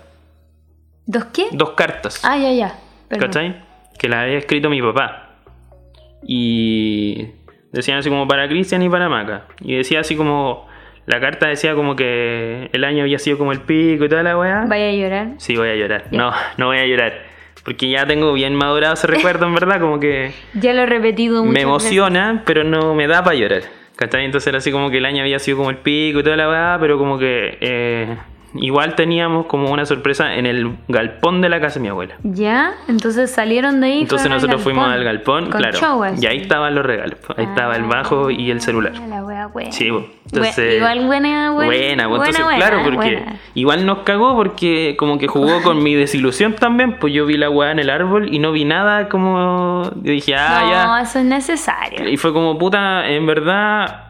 ¿Dos 1.06 1.24
qué? 1.32 1.46
dos 1.52 1.70
cartas. 1.70 2.20
Ah, 2.24 2.36
ya, 2.36 2.52
ya. 2.52 2.74
Perdón. 3.08 3.26
¿Cachai? 3.28 3.56
Que 3.98 4.08
la 4.08 4.22
había 4.22 4.38
escrito 4.38 4.70
mi 4.70 4.80
papá. 4.80 5.38
Y 6.22 7.26
decían 7.72 7.98
así 7.98 8.08
como 8.08 8.28
para 8.28 8.48
Cristian 8.48 8.82
y 8.82 8.88
para 8.88 9.08
Maca. 9.08 9.46
Y 9.60 9.74
decía 9.74 10.00
así 10.00 10.14
como. 10.16 10.68
La 11.06 11.18
carta 11.20 11.48
decía 11.48 11.74
como 11.74 11.96
que 11.96 12.68
el 12.72 12.84
año 12.84 13.02
había 13.02 13.18
sido 13.18 13.38
como 13.38 13.52
el 13.52 13.60
pico 13.60 14.04
y 14.04 14.08
toda 14.08 14.22
la 14.22 14.38
weá. 14.38 14.64
Vaya 14.68 14.88
a 14.88 14.92
llorar. 14.92 15.28
Sí, 15.38 15.56
voy 15.56 15.68
a 15.70 15.74
llorar. 15.74 16.04
No, 16.10 16.32
no 16.56 16.66
voy 16.66 16.78
a 16.78 16.86
llorar. 16.86 17.14
Porque 17.64 17.90
ya 17.90 18.06
tengo 18.06 18.32
bien 18.32 18.54
madurado 18.54 18.94
ese 18.94 19.06
recuerdo, 19.06 19.46
en 19.46 19.54
verdad. 19.54 19.80
Como 19.80 19.98
que 20.00 20.32
Ya 20.54 20.72
lo 20.72 20.82
he 20.82 20.86
repetido 20.86 21.42
muchas 21.42 21.54
me 21.54 21.60
emociona, 21.62 22.42
pero 22.46 22.64
no 22.64 22.94
me 22.94 23.06
da 23.06 23.22
para 23.24 23.36
llorar. 23.36 23.62
¿Cachai? 23.96 24.24
Entonces 24.24 24.46
era 24.48 24.58
así 24.58 24.70
como 24.72 24.90
que 24.90 24.98
el 24.98 25.04
año 25.04 25.22
había 25.22 25.38
sido 25.38 25.58
como 25.58 25.68
el 25.70 25.76
pico 25.76 26.20
y 26.20 26.22
toda 26.22 26.36
la 26.36 26.48
weá, 26.48 26.78
pero 26.80 26.96
como 26.96 27.18
que. 27.18 27.58
eh, 27.60 28.16
igual 28.54 28.94
teníamos 28.94 29.46
como 29.46 29.70
una 29.70 29.86
sorpresa 29.86 30.34
en 30.34 30.46
el 30.46 30.76
galpón 30.88 31.40
de 31.40 31.48
la 31.48 31.60
casa 31.60 31.74
de 31.74 31.80
mi 31.80 31.88
abuela. 31.88 32.16
¿Ya? 32.22 32.74
Entonces 32.88 33.30
salieron 33.30 33.80
de 33.80 33.86
ahí. 33.86 34.00
Entonces 34.02 34.28
nosotros 34.28 34.62
fuimos 34.62 34.88
al 34.88 35.04
galpón. 35.04 35.50
Con 35.50 35.60
claro. 35.60 36.14
y 36.20 36.26
ahí 36.26 36.38
estaban 36.38 36.74
los 36.74 36.84
regalos. 36.84 37.18
pues, 37.26 37.38
Ahí 37.38 37.44
estaba 37.44 37.76
el 37.76 37.84
bajo 37.84 38.30
y 38.30 38.50
el 38.50 38.60
celular. 38.60 38.92
Ah, 38.96 39.06
la 39.06 39.24
wea 39.24 39.46
buena. 39.46 39.72
Sí, 39.72 39.90
pues, 39.90 40.04
entonces. 40.26 40.76
igual 40.76 41.06
buena, 41.06 41.52
buena. 41.52 41.70
Buena, 41.70 42.08
pues, 42.08 42.20
entonces, 42.20 42.44
buena, 42.44 42.58
claro, 42.58 42.80
buena, 42.82 42.96
porque 42.96 43.16
buena. 43.16 43.36
igual 43.54 43.86
nos 43.86 43.98
cagó 44.00 44.34
porque 44.34 44.96
como 44.98 45.18
que 45.18 45.28
jugó 45.28 45.62
con 45.62 45.82
mi 45.82 45.94
desilusión 45.94 46.54
también, 46.54 46.98
pues 46.98 47.12
yo 47.12 47.26
vi 47.26 47.36
la 47.36 47.50
weá 47.50 47.70
en 47.70 47.78
el 47.78 47.90
árbol 47.90 48.32
y 48.32 48.38
no 48.38 48.52
vi 48.52 48.64
nada 48.64 49.08
como... 49.08 49.82
Yo 49.96 50.12
dije, 50.12 50.34
ah, 50.34 50.60
no, 50.62 50.70
ya. 50.70 51.02
eso 51.02 51.18
es 51.18 51.24
necesario. 51.24 52.08
Y 52.08 52.16
fue 52.16 52.32
como, 52.32 52.58
puta, 52.58 53.08
en 53.08 53.26
verdad... 53.26 54.04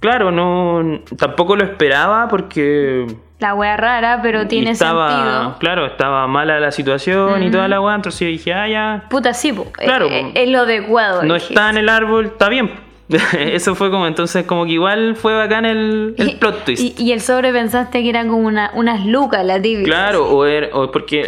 Claro, 0.00 0.30
no... 0.30 1.00
Tampoco 1.16 1.56
lo 1.56 1.64
esperaba 1.64 2.28
porque... 2.28 3.06
La 3.38 3.54
wea 3.54 3.76
rara, 3.76 4.18
pero 4.20 4.48
tiene 4.48 4.70
estaba, 4.70 5.10
sentido. 5.10 5.56
Claro, 5.60 5.86
estaba 5.86 6.26
mala 6.26 6.58
la 6.58 6.72
situación 6.72 7.42
y 7.44 7.50
toda 7.52 7.68
la 7.68 7.80
weá, 7.80 7.94
entonces 7.94 8.20
yo 8.20 8.26
dije, 8.26 8.52
ah, 8.52 8.68
ya... 8.68 9.04
Puta, 9.08 9.32
sí, 9.32 9.52
po. 9.52 9.70
Claro, 9.70 10.06
Eh, 10.06 10.20
eh, 10.20 10.32
es 10.34 10.48
lo 10.50 10.60
adecuado. 10.60 11.22
no 11.22 11.36
está 11.36 11.70
en 11.70 11.76
el 11.76 11.88
árbol, 11.88 12.26
está 12.26 12.48
bien. 12.48 12.87
Eso 13.38 13.74
fue 13.74 13.90
como, 13.90 14.06
entonces, 14.06 14.44
como 14.44 14.66
que 14.66 14.72
igual 14.72 15.16
fue 15.16 15.34
bacán 15.34 15.64
el, 15.64 16.14
el 16.18 16.28
Y- 16.30 16.34
plot 16.36 16.64
twist. 16.64 16.82
Y, 17.00 17.02
y 17.02 17.12
el 17.12 17.20
sobre 17.22 17.52
pensaste 17.52 18.02
que 18.02 18.08
eran 18.10 18.28
como 18.28 18.46
una, 18.46 18.70
unas 18.74 19.06
lucas, 19.06 19.44
la 19.44 19.60
típica. 19.60 19.84
Claro, 19.86 20.28
o, 20.28 20.44
era, 20.44 20.68
o 20.72 20.90
porque 20.90 21.20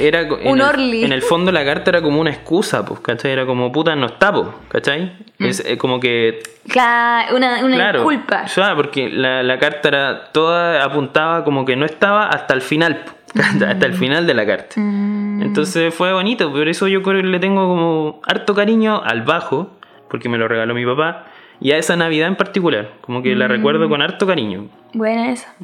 era. 0.00 0.20
En 0.40 0.48
Un 0.48 0.60
el, 0.60 0.66
Orly. 0.66 1.04
En 1.04 1.12
el 1.12 1.22
fondo 1.22 1.52
la 1.52 1.64
carta 1.64 1.90
era 1.90 2.02
como 2.02 2.20
una 2.20 2.30
excusa, 2.30 2.84
pues, 2.84 3.00
¿cachai? 3.00 3.30
Era 3.32 3.46
como 3.46 3.70
puta, 3.70 3.94
no 3.94 4.06
está, 4.06 4.32
pues, 4.32 4.46
¿cachai? 4.68 5.12
Mm. 5.38 5.44
Es 5.46 5.64
eh, 5.64 5.78
como 5.78 6.00
que. 6.00 6.42
Ca- 6.72 7.26
Una, 7.34 7.64
una 7.64 7.76
claro. 7.76 8.00
disculpa. 8.00 8.46
Porque 8.74 9.08
la, 9.08 9.42
la 9.42 9.58
carta 9.58 9.88
era. 9.88 10.32
Toda 10.32 10.82
apuntaba 10.84 11.44
como 11.44 11.64
que 11.64 11.76
no 11.76 11.86
estaba 11.86 12.26
hasta 12.26 12.54
el 12.54 12.60
final, 12.60 13.04
hasta 13.34 13.86
el 13.86 13.94
final 13.94 14.26
de 14.26 14.34
la 14.34 14.44
carta. 14.46 14.74
Mm. 14.80 15.42
Entonces 15.42 15.94
fue 15.94 16.12
bonito, 16.12 16.50
por 16.52 16.68
eso 16.68 16.88
yo 16.88 17.02
creo 17.02 17.22
que 17.22 17.28
le 17.28 17.38
tengo 17.38 17.66
como 17.68 18.20
harto 18.26 18.54
cariño 18.54 19.00
al 19.02 19.22
bajo, 19.22 19.70
porque 20.10 20.28
me 20.28 20.36
lo 20.38 20.48
regaló 20.48 20.74
mi 20.74 20.84
papá, 20.84 21.24
y 21.60 21.72
a 21.72 21.76
esa 21.78 21.96
Navidad 21.96 22.28
en 22.28 22.36
particular, 22.36 22.90
como 23.02 23.22
que 23.22 23.34
la 23.36 23.46
Mm. 23.46 23.50
recuerdo 23.50 23.88
con 23.88 24.02
harto 24.02 24.26
cariño. 24.26 24.68
Buena 24.94 25.30
esa. 25.30 25.54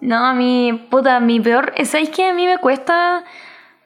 No, 0.00 0.16
a 0.26 0.32
mí, 0.34 0.86
puta, 0.90 1.18
mi 1.20 1.40
peor. 1.40 1.72
¿Sabéis 1.84 2.10
que 2.10 2.28
a 2.28 2.32
mí 2.32 2.46
me 2.46 2.58
cuesta 2.58 3.24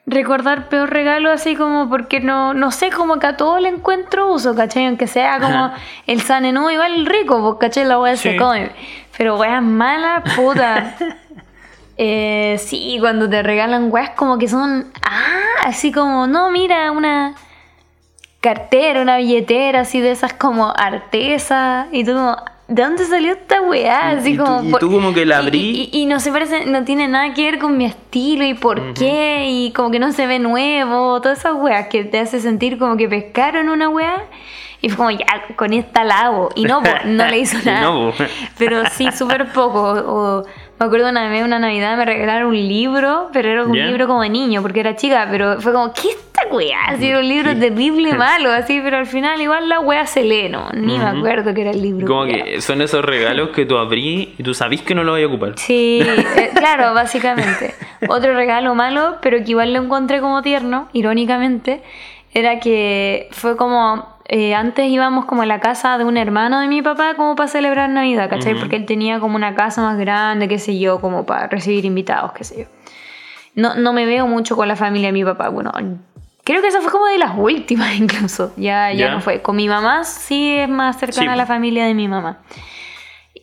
recordar 0.05 0.67
peor 0.69 0.89
regalo 0.89 1.31
así 1.31 1.55
como 1.55 1.89
porque 1.89 2.19
no, 2.19 2.53
no 2.53 2.71
sé, 2.71 2.89
como 2.91 3.19
que 3.19 3.27
a 3.27 3.37
todo 3.37 3.59
le 3.59 3.69
encuentro 3.69 4.31
uso, 4.31 4.53
¿cachai? 4.55 4.85
Aunque 4.87 5.07
sea 5.07 5.39
como 5.39 5.71
el 6.07 6.21
sanenú 6.21 6.69
igual 6.69 6.93
el 6.95 7.05
rico, 7.05 7.41
pues, 7.41 7.55
¿cachai? 7.59 7.85
La 7.85 7.99
weá 7.99 8.15
se 8.17 8.31
Sí. 8.33 8.37
come. 8.37 8.71
Pero 9.17 9.37
weas 9.37 9.61
malas, 9.63 10.23
puta. 10.35 10.95
Eh, 11.95 12.57
sí, 12.57 12.97
cuando 12.99 13.29
te 13.29 13.43
regalan 13.43 13.91
weas 13.91 14.09
como 14.11 14.39
que 14.39 14.47
son. 14.47 14.87
Ah, 15.03 15.67
así 15.67 15.91
como, 15.91 16.25
no, 16.25 16.49
mira, 16.49 16.91
una 16.91 17.35
cartera, 18.43 19.01
una 19.01 19.17
billetera, 19.17 19.79
así 19.81 20.01
de 20.01 20.11
esas 20.11 20.33
como 20.33 20.71
artesa. 20.75 21.87
Y 21.91 22.03
tú 22.03 22.13
como, 22.13 22.35
¿de 22.67 22.83
dónde 22.83 23.05
salió 23.05 23.31
esta 23.31 23.61
weá? 23.61 24.09
Así 24.09 24.33
Y 24.33 24.37
tú- 24.37 24.43
como. 24.43 24.63
y 24.63 24.71
por- 24.71 24.79
tú 24.81 24.91
como 24.91 25.13
que 25.13 25.25
la 25.25 25.35
y- 25.35 25.39
abrí. 25.39 25.89
Y, 25.93 26.01
y 26.01 26.05
no 26.05 26.19
se 26.19 26.31
parece, 26.31 26.65
no 26.65 26.83
tiene 26.83 27.07
nada 27.07 27.33
que 27.33 27.43
ver 27.49 27.59
con 27.59 27.77
mi 27.77 27.85
estilo 27.85 28.43
y 28.45 28.53
por 28.53 28.93
qué. 28.93 29.45
Y 29.47 29.71
como 29.71 29.89
que 29.91 29.99
no 29.99 30.11
se 30.11 30.27
ve 30.27 30.39
nuevo. 30.39 31.21
Todas 31.21 31.39
esas 31.39 31.53
weas 31.55 31.87
que 31.87 32.03
te 32.03 32.19
hace 32.19 32.39
sentir 32.41 32.77
como 32.77 32.97
que 32.97 33.07
pescaron 33.07 33.69
una 33.69 33.89
wea. 33.89 34.23
Y 34.81 34.89
fue 34.89 34.97
como, 34.97 35.11
ya, 35.11 35.25
con 35.55 35.71
esta 35.71 36.03
la 36.03 36.19
hago. 36.23 36.49
Y 36.55 36.65
no, 36.65 36.83
po, 36.83 36.89
no 37.05 37.25
le 37.27 37.39
hizo 37.39 37.57
Y 37.63 37.65
nada. 37.65 37.81
no. 37.83 38.11
Pero 38.57 38.83
sí, 38.91 39.07
súper 39.13 39.47
poco. 39.53 39.79
O, 39.81 40.43
me 40.79 40.85
acuerdo 40.85 41.09
una 41.09 41.29
vez, 41.29 41.43
una 41.43 41.59
Navidad, 41.59 41.97
me 41.97 42.05
regalaron 42.05 42.49
un 42.49 42.55
libro, 42.67 43.29
pero 43.31 43.49
era 43.49 43.63
un 43.63 43.71
libro 43.71 44.07
como 44.07 44.21
de 44.21 44.29
niño, 44.29 44.61
porque 44.61 44.79
era 44.79 44.95
chica, 44.95 45.27
pero 45.29 45.61
fue 45.61 45.71
como, 45.71 45.93
¿qué 45.93 46.09
esta 46.09 46.47
weá? 46.53 46.85
Así 46.87 47.07
era 47.07 47.19
un 47.19 47.27
libro 47.27 47.55
terrible, 47.55 48.13
malo, 48.17 48.51
así, 48.51 48.81
pero 48.83 48.97
al 48.97 49.05
final 49.05 49.39
igual 49.39 49.69
la 49.69 49.79
weá 49.79 50.05
se 50.05 50.23
lee, 50.23 50.49
¿no? 50.49 50.69
Ni 50.73 50.97
me 50.97 51.05
acuerdo 51.05 51.53
que 51.53 51.61
era 51.61 51.71
el 51.71 51.81
libro. 51.81 52.07
Como 52.07 52.25
que 52.25 52.59
son 52.61 52.81
esos 52.81 53.05
regalos 53.05 53.49
que 53.49 53.65
tú 53.65 53.77
abrí 53.77 54.33
y 54.37 54.43
tú 54.43 54.53
sabís 54.53 54.81
que 54.81 54.95
no 54.95 55.03
lo 55.03 55.13
voy 55.13 55.23
a 55.23 55.27
ocupar. 55.27 55.53
Sí, 55.57 56.01
eh, 56.01 56.51
claro, 56.55 56.93
básicamente. 56.93 57.73
Otro 58.07 58.33
regalo 58.33 58.75
malo, 58.75 59.17
pero 59.21 59.37
que 59.37 59.51
igual 59.51 59.73
lo 59.73 59.81
encontré 59.81 60.19
como 60.19 60.41
tierno, 60.41 60.89
irónicamente, 60.93 61.81
era 62.33 62.59
que 62.59 63.27
fue 63.31 63.55
como, 63.55 64.12
eh, 64.35 64.55
antes 64.55 64.89
íbamos 64.89 65.25
como 65.25 65.43
a 65.43 65.45
la 65.45 65.59
casa 65.59 65.95
de 65.99 66.05
un 66.05 66.17
hermano 66.17 66.59
de 66.59 66.67
mi 66.67 66.81
papá 66.81 67.13
como 67.15 67.35
para 67.35 67.47
celebrar 67.47 67.87
Navidad, 67.89 68.29
¿cachai? 68.31 68.53
Ujú. 68.53 68.61
Porque 68.61 68.77
él 68.77 68.85
tenía 68.87 69.19
como 69.19 69.35
una 69.35 69.53
casa 69.53 69.81
más 69.83 69.97
grande, 69.99 70.47
qué 70.47 70.57
sé 70.57 70.79
yo, 70.79 70.99
como 70.99 71.23
para 71.25 71.45
recibir 71.47 71.85
invitados, 71.85 72.31
qué 72.33 72.43
sé 72.43 72.61
yo. 72.61 72.65
No, 73.55 73.75
no 73.75 73.93
me 73.93 74.07
veo 74.07 74.25
mucho 74.25 74.55
con 74.55 74.67
la 74.67 74.75
familia 74.75 75.09
de 75.09 75.13
mi 75.13 75.23
papá, 75.23 75.49
bueno, 75.49 75.71
creo 76.43 76.61
que 76.63 76.67
esa 76.69 76.81
fue 76.81 76.91
como 76.91 77.05
de 77.05 77.19
las 77.19 77.37
últimas 77.37 77.95
incluso, 77.99 78.51
ya, 78.57 78.91
ya, 78.91 79.05
Ya. 79.07 79.11
no 79.11 79.21
fue. 79.21 79.43
Con 79.43 79.55
mi 79.55 79.67
mamá 79.69 80.03
sí 80.03 80.55
es 80.55 80.67
más 80.67 80.97
cercana 80.97 81.27
Sí. 81.27 81.33
a 81.33 81.35
la 81.35 81.45
familia 81.45 81.85
de 81.85 81.93
mi 81.93 82.07
mamá. 82.07 82.39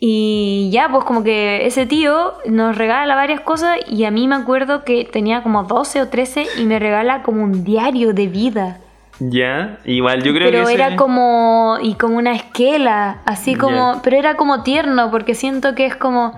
Y 0.02 0.70
ya, 0.72 0.88
pues 0.90 1.04
como 1.04 1.22
que 1.22 1.66
ese 1.66 1.84
tío 1.86 2.32
nos 2.46 2.76
regala 2.76 3.14
varias 3.14 3.40
cosas 3.42 3.78
y 3.86 4.04
a 4.04 4.10
mí 4.10 4.26
me 4.28 4.34
acuerdo 4.36 4.82
que 4.84 5.04
tenía 5.04 5.42
como 5.42 5.64
12 5.64 6.00
o 6.02 6.08
13 6.08 6.46
y 6.58 6.64
me 6.64 6.78
regala 6.78 7.22
como 7.22 7.44
un 7.44 7.64
diario 7.64 8.12
de 8.14 8.26
vida. 8.26 8.78
Ya, 9.20 9.78
igual 9.84 10.22
yo 10.22 10.32
creo 10.32 10.50
pero 10.50 10.64
que 10.66 10.72
ese- 10.72 10.82
era 10.82 10.96
como 10.96 11.76
y 11.82 11.94
como 11.94 12.16
una 12.16 12.32
esquela, 12.32 13.18
así 13.26 13.54
como, 13.54 13.94
Ya. 13.94 14.00
pero 14.02 14.16
era 14.16 14.34
como 14.34 14.62
tierno 14.62 15.10
porque 15.10 15.34
siento 15.34 15.74
que 15.74 15.86
es 15.86 15.94
como 15.96 16.32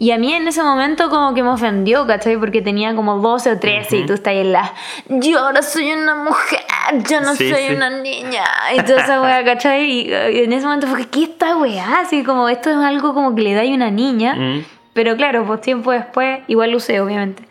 y 0.00 0.12
a 0.12 0.18
mí 0.18 0.32
en 0.32 0.46
ese 0.46 0.62
momento 0.62 1.10
como 1.10 1.34
que 1.34 1.42
me 1.42 1.48
ofendió, 1.48 2.06
¿cachai? 2.06 2.36
Porque 2.36 2.62
tenía 2.62 2.94
como 2.94 3.18
12 3.18 3.50
o 3.50 3.58
13 3.58 3.96
y 3.96 4.06
tú 4.06 4.12
estás 4.12 4.30
ahí 4.30 4.38
en 4.38 4.52
la 4.52 4.72
yo 5.08 5.40
ahora 5.40 5.60
soy 5.62 5.90
una 5.90 6.14
mujer, 6.14 6.60
yo 7.10 7.20
no 7.20 7.34
Sí, 7.34 7.50
soy 7.50 7.62
sí. 7.66 7.74
una 7.74 7.90
niña 7.90 8.44
y 8.76 8.80
toda 8.82 9.02
esa 9.02 9.20
weá, 9.20 9.44
¿cachai? 9.44 9.90
Y, 9.90 10.12
en 10.12 10.52
ese 10.52 10.64
momento 10.66 10.86
fue 10.86 10.98
que 11.00 11.06
¿qué 11.08 11.22
esta 11.24 11.56
weá? 11.56 11.98
Así 12.02 12.22
como 12.22 12.48
esto 12.48 12.70
es 12.70 12.76
algo 12.76 13.12
como 13.14 13.34
que 13.34 13.42
le 13.42 13.54
da 13.54 13.62
a 13.62 13.74
una 13.74 13.90
niña. 13.90 14.36
Pero 14.92 15.16
claro, 15.16 15.44
pues 15.44 15.60
tiempo 15.62 15.90
después, 15.90 16.40
igual 16.46 16.70
lo 16.70 16.76
usé, 16.76 17.00
obviamente. 17.00 17.42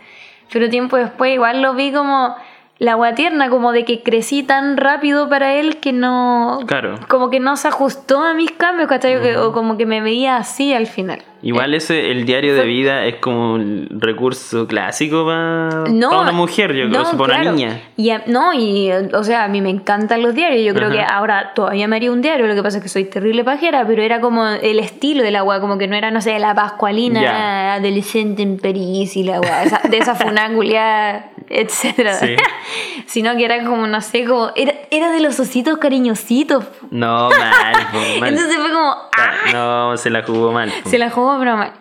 Pero 0.51 0.69
tiempo 0.69 0.95
después, 0.95 1.33
igual 1.33 1.61
lo 1.61 1.73
vi 1.73 1.91
como 1.91 2.33
la 2.79 2.93
agua 2.93 3.15
tierna, 3.15 3.49
como 3.49 3.71
de 3.71 3.85
que 3.85 4.03
crecí 4.03 4.43
tan 4.43 4.77
rápido 4.77 5.29
para 5.29 5.55
él 5.55 5.77
que 5.77 5.93
no. 5.93 6.59
Claro. 6.67 6.99
Como 7.07 7.29
que 7.29 7.39
no 7.39 7.57
se 7.57 7.67
ajustó 7.67 8.23
a 8.23 8.33
mis 8.33 8.51
cambios, 8.51 8.87
¿cachai? 8.87 9.35
O 9.35 9.51
como 9.51 9.77
que 9.77 9.85
me 9.85 10.01
veía 10.01 10.37
así 10.37 10.73
al 10.73 10.87
final. 10.87 11.23
Igual 11.41 11.73
ese, 11.73 12.11
el 12.11 12.25
diario 12.25 12.55
de 12.55 12.63
vida 12.65 13.05
es 13.05 13.15
como 13.15 13.53
un 13.53 13.87
recurso 13.91 14.67
clásico 14.67 15.25
para 15.25 15.83
No, 15.91 16.21
una 16.21 16.31
mujer, 16.31 16.73
yo 16.73 16.89
creo, 16.89 17.03
no, 17.03 17.17
para 17.17 17.41
una 17.41 17.51
niña. 17.51 17.81
Y 17.95 18.09
a- 18.09 18.23
no, 18.27 18.53
y 18.53 18.91
o 18.91 19.23
sea, 19.23 19.43
a 19.43 19.47
mí 19.47 19.61
me 19.61 19.69
encantan 19.69 20.21
los 20.23 20.33
diarios. 20.33 20.63
Yo 20.65 20.73
creo 20.73 20.87
Ajá. 20.89 20.95
que 20.97 21.03
ahora 21.03 21.51
todavía 21.53 21.87
me 21.87 21.95
haría 21.95 22.11
un 22.11 22.21
diario. 22.21 22.47
Lo 22.47 22.55
que 22.55 22.63
pasa 22.63 22.77
es 22.77 22.83
que 22.83 22.89
soy 22.89 23.05
terrible 23.05 23.43
pajera, 23.43 23.85
pero 23.85 24.01
era 24.01 24.19
como 24.21 24.45
el 24.47 24.79
estilo 24.79 25.23
del 25.23 25.35
agua, 25.35 25.59
como 25.61 25.77
que 25.77 25.87
no 25.87 25.95
era, 25.95 26.11
no 26.11 26.21
sé, 26.21 26.37
la 26.39 26.55
pascualina 26.55 27.75
adolescente 27.75 28.41
en 28.41 28.57
París 28.57 29.15
y 29.15 29.23
la 29.23 29.35
agua, 29.35 29.63
de 29.89 29.97
esa 29.97 30.15
funaculia, 30.57 31.29
etcétera. 31.49 32.13
Sí. 32.15 32.35
Sino 33.05 33.35
que 33.37 33.45
era 33.45 33.63
como, 33.63 33.87
no 33.87 34.01
sé, 34.01 34.25
como. 34.25 34.51
Era, 34.55 34.73
era 34.91 35.11
de 35.11 35.21
los 35.21 35.39
ositos 35.39 35.77
cariñositos. 35.77 36.65
No, 36.91 37.29
mal, 37.29 37.75
mal. 38.19 38.29
Entonces 38.33 38.55
fue 38.57 38.71
como. 38.71 38.91
¡ah! 39.17 39.33
No, 39.53 39.97
se 39.97 40.09
la 40.09 40.23
jugó 40.23 40.51
mal. 40.51 40.71
Se 40.85 40.97
la 40.97 41.09
jugó, 41.09 41.26
pero 41.39 41.57
mal. 41.57 41.73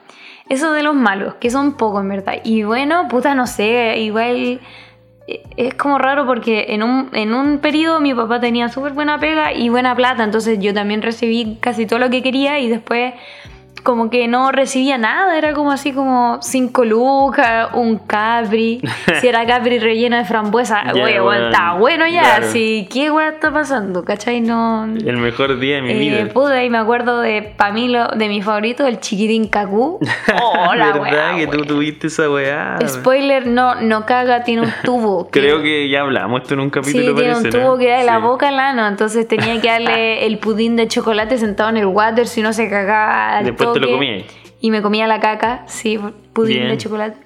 Eso 0.48 0.72
de 0.72 0.82
los 0.82 0.94
malos, 0.94 1.35
que 1.35 1.50
son 1.50 1.76
pocos 1.76 2.02
en 2.02 2.09
verdad. 2.09 2.35
Y 2.44 2.62
bueno, 2.62 3.09
puta, 3.09 3.35
no 3.35 3.46
sé, 3.46 3.98
igual 3.98 4.61
eh, 5.26 5.42
es 5.56 5.74
como 5.74 5.98
raro 5.98 6.24
porque 6.26 6.66
en 6.68 6.82
un, 6.82 7.11
en 7.12 7.35
un 7.35 7.59
periodo 7.59 8.00
mi 8.00 8.14
papá 8.14 8.40
tenía 8.40 8.68
súper 8.68 8.92
buena 8.92 9.18
pega 9.18 9.52
y 9.52 9.68
buena 9.68 9.94
plata, 9.96 10.22
entonces 10.22 10.59
yo 10.61 10.72
también 10.72 11.02
recibí 11.02 11.59
casi 11.61 11.87
todo 11.87 11.98
lo 11.98 12.11
que 12.11 12.22
quería 12.22 12.61
y 12.61 12.68
después 12.68 13.14
como 13.87 14.11
que 14.11 14.27
no 14.27 14.51
recibía 14.51 14.99
nada, 14.99 15.38
era 15.38 15.55
como 15.55 15.70
así 15.70 15.92
como 15.92 16.38
cinco 16.42 16.85
lucas, 16.85 17.68
un 17.72 17.99
capri, 17.99 18.81
si 19.20 19.29
era 19.29 19.46
capri 19.46 19.79
relleno 19.79 20.16
de 20.16 20.25
frambuesa, 20.25 20.83
Ya, 20.92 21.05
oye, 21.05 21.20
bueno, 21.20 21.46
está 21.46 21.75
bueno 21.75 22.05
ya, 22.09 22.22
claro. 22.22 22.46
sí, 22.49 22.88
¿qué 22.92 23.12
weá 23.12 23.29
está 23.29 23.53
pasando? 23.53 24.05
¿Cachai? 24.05 24.40
No... 24.40 24.85
El 24.85 25.18
mejor 25.18 25.59
día 25.61 25.77
de 25.77 25.83
mi 25.83 25.92
Eh, 25.92 25.99
vida. 25.99 26.33
puta, 26.35 26.64
y 26.64 26.68
me 26.68 26.79
acuerdo 26.79 27.20
de, 27.20 27.42
pa' 27.57 27.70
mí, 27.70 27.87
lo- 27.88 28.09
de 28.09 28.29
mi 28.29 28.42
favorito, 28.42 28.85
el 28.88 28.99
chiquitín 28.99 29.46
Cacú. 29.46 30.01
Oh, 30.42 30.75
la 30.75 30.87
¿Verdad 30.92 31.01
weá, 31.01 31.37
que 31.37 31.46
tú 31.46 31.64
tuviste 31.64 32.09
esa 32.09 32.29
weá? 32.29 32.77
Spoiler, 32.88 33.46
no, 33.46 33.77
no 33.77 34.05
caga, 34.05 34.42
tiene 34.42 34.62
un 34.62 34.72
tubo. 34.83 35.29
Creo 35.31 35.62
que 35.62 35.88
ya 35.88 36.01
hablamos 36.01 36.42
esto 36.42 36.55
en 36.55 36.61
un 36.61 36.66
Sí, 36.66 36.70
capítulo, 36.72 37.14
tiene 37.14 37.37
un 37.37 37.51
tubo 37.51 37.61
¿no? 37.75 37.79
que 37.79 37.88
da 37.88 37.99
de 37.99 38.05
la 38.05 38.16
Sí. 38.16 38.22
boca 38.22 38.49
al 38.49 38.59
ano, 38.59 38.87
entonces 38.88 39.29
tenía 39.29 39.61
que 39.61 39.68
darle 39.68 40.27
el 40.27 40.38
pudín 40.38 40.75
de 40.75 40.88
chocolate 40.88 41.38
sentado 41.38 41.70
en 41.70 41.77
el 41.77 41.87
water, 41.87 42.27
si 42.27 42.42
no 42.42 42.53
se 42.53 42.68
cagaba 42.68 43.42
Después 43.44 43.68
te 43.77 43.87
lo 43.87 43.87
toque. 43.93 43.95
comías. 44.07 44.25
Y 44.61 44.71
me 44.71 44.83
comía 44.83 45.07
la 45.07 45.21
caca, 45.21 45.65
sí, 45.67 45.99
pudín 46.33 46.57
Bien. 46.59 46.69
de 46.71 46.79
chocolate. 46.79 47.17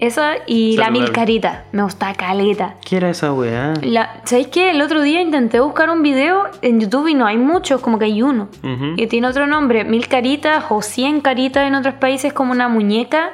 Eso 0.00 0.22
y 0.46 0.76
la 0.76 0.86
Saludable. 0.86 1.00
milcarita, 1.06 1.64
me 1.72 1.82
gusta 1.84 2.12
caleta. 2.14 2.74
¿Qué 2.84 2.96
era 2.96 3.10
esa 3.10 3.32
weá? 3.32 3.74
La, 3.82 4.20
¿Sabéis 4.24 4.48
qué? 4.48 4.70
El 4.70 4.82
otro 4.82 5.02
día 5.02 5.20
intenté 5.22 5.60
buscar 5.60 5.88
un 5.88 6.02
video 6.02 6.44
en 6.62 6.80
YouTube 6.80 7.06
y 7.08 7.14
no 7.14 7.26
hay 7.26 7.38
muchos, 7.38 7.80
como 7.80 7.98
que 7.98 8.06
hay 8.06 8.20
uno. 8.20 8.48
Y 8.96 9.06
tiene 9.06 9.28
otro 9.28 9.46
nombre, 9.46 9.84
Mil 9.84 10.08
Caritas 10.08 10.64
o 10.68 10.82
Cien 10.82 11.20
Caritas 11.20 11.66
en 11.68 11.76
otros 11.76 11.94
países, 11.94 12.32
como 12.32 12.50
una 12.52 12.68
muñeca 12.68 13.30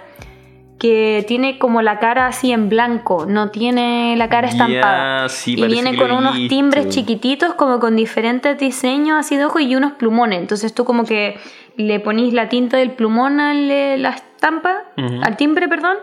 que 0.81 1.27
tiene 1.29 1.59
como 1.59 1.83
la 1.83 1.99
cara 1.99 2.27
así 2.27 2.53
en 2.53 2.71
blanco, 2.71 3.27
no 3.27 3.51
tiene 3.51 4.15
la 4.17 4.31
cara 4.31 4.49
estampada. 4.49 5.29
sí, 5.29 5.53
y 5.53 5.67
viene 5.67 5.95
con 5.95 6.11
unos 6.11 6.35
visto. 6.35 6.49
timbres 6.49 6.89
chiquititos, 6.89 7.53
como 7.53 7.79
con 7.79 7.97
diferentes 7.97 8.59
diseños 8.59 9.19
así 9.19 9.37
de 9.37 9.45
ojo 9.45 9.61
y 9.61 9.77
unos 9.77 9.93
plumones. 9.93 10.41
Entonces 10.41 10.73
tú 10.73 10.87
como 10.87 11.05
que 11.05 11.39
le 11.77 12.01
ponís 12.01 12.33
la 12.33 12.49
tinta 12.49 12.79
del 12.79 12.93
plumón 12.93 13.41
a 13.41 13.53
la 13.53 14.09
estampa, 14.09 14.85
al 14.97 15.37
timbre, 15.37 15.69
perdón. 15.69 15.99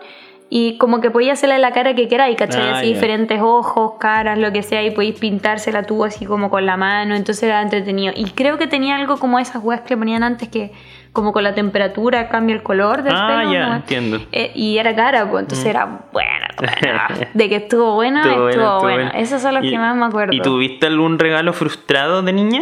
Y 0.49 0.77
como 0.77 1.01
que 1.01 1.09
podéis 1.09 1.31
hacerle 1.31 1.57
la 1.57 1.71
cara 1.71 1.95
que 1.95 2.07
queráis, 2.07 2.37
¿cachai? 2.37 2.61
Ah, 2.61 2.77
así 2.77 2.93
diferentes 2.93 3.41
ojos, 3.41 3.93
caras, 3.99 4.37
lo 4.37 4.53
que 4.53 4.61
sea, 4.61 4.83
y 4.83 4.91
podéis 4.91 5.19
pintársela 5.19 5.83
tú 5.83 6.05
así 6.05 6.25
como 6.25 6.51
con 6.51 6.67
la 6.67 6.77
mano, 6.77 7.15
entonces 7.15 7.43
era 7.43 7.63
entretenido. 7.63 8.13
Y 8.15 8.25
creo 8.25 8.59
que 8.59 8.67
tenía 8.67 8.95
algo 8.95 9.17
como 9.17 9.39
esas 9.39 9.63
weas 9.63 9.81
que 9.81 9.95
le 9.95 9.97
ponían 9.97 10.21
antes 10.21 10.49
que 10.49 10.71
como 11.17 11.33
con 11.33 11.43
la 11.43 11.55
temperatura 11.55 12.29
cambia 12.29 12.55
el 12.55 12.61
color 12.61 13.01
del 13.01 13.11
Ah, 13.15 13.39
pelo. 13.39 13.51
ya, 13.53 13.69
¿no? 13.69 13.75
entiendo. 13.77 14.19
Eh, 14.31 14.51
y 14.53 14.77
era 14.77 14.95
cara, 14.95 15.27
pues 15.27 15.41
entonces 15.41 15.65
era 15.65 15.85
buena, 16.13 16.47
buena. 16.59 17.07
De 17.33 17.49
que 17.49 17.55
estuvo 17.55 17.95
buena, 17.95 18.21
Estuvo 18.21 18.49
estuvo, 18.49 18.79
buena. 18.81 19.03
bueno. 19.05 19.11
Esos 19.19 19.41
son 19.41 19.55
los 19.55 19.63
Y- 19.65 19.71
que 19.71 19.77
más 19.79 19.95
me 19.95 20.05
acuerdo. 20.05 20.31
¿Y 20.33 20.41
tuviste 20.43 20.85
algún 20.85 21.17
regalo 21.17 21.53
frustrado 21.53 22.21
de 22.21 22.33
niña? 22.33 22.61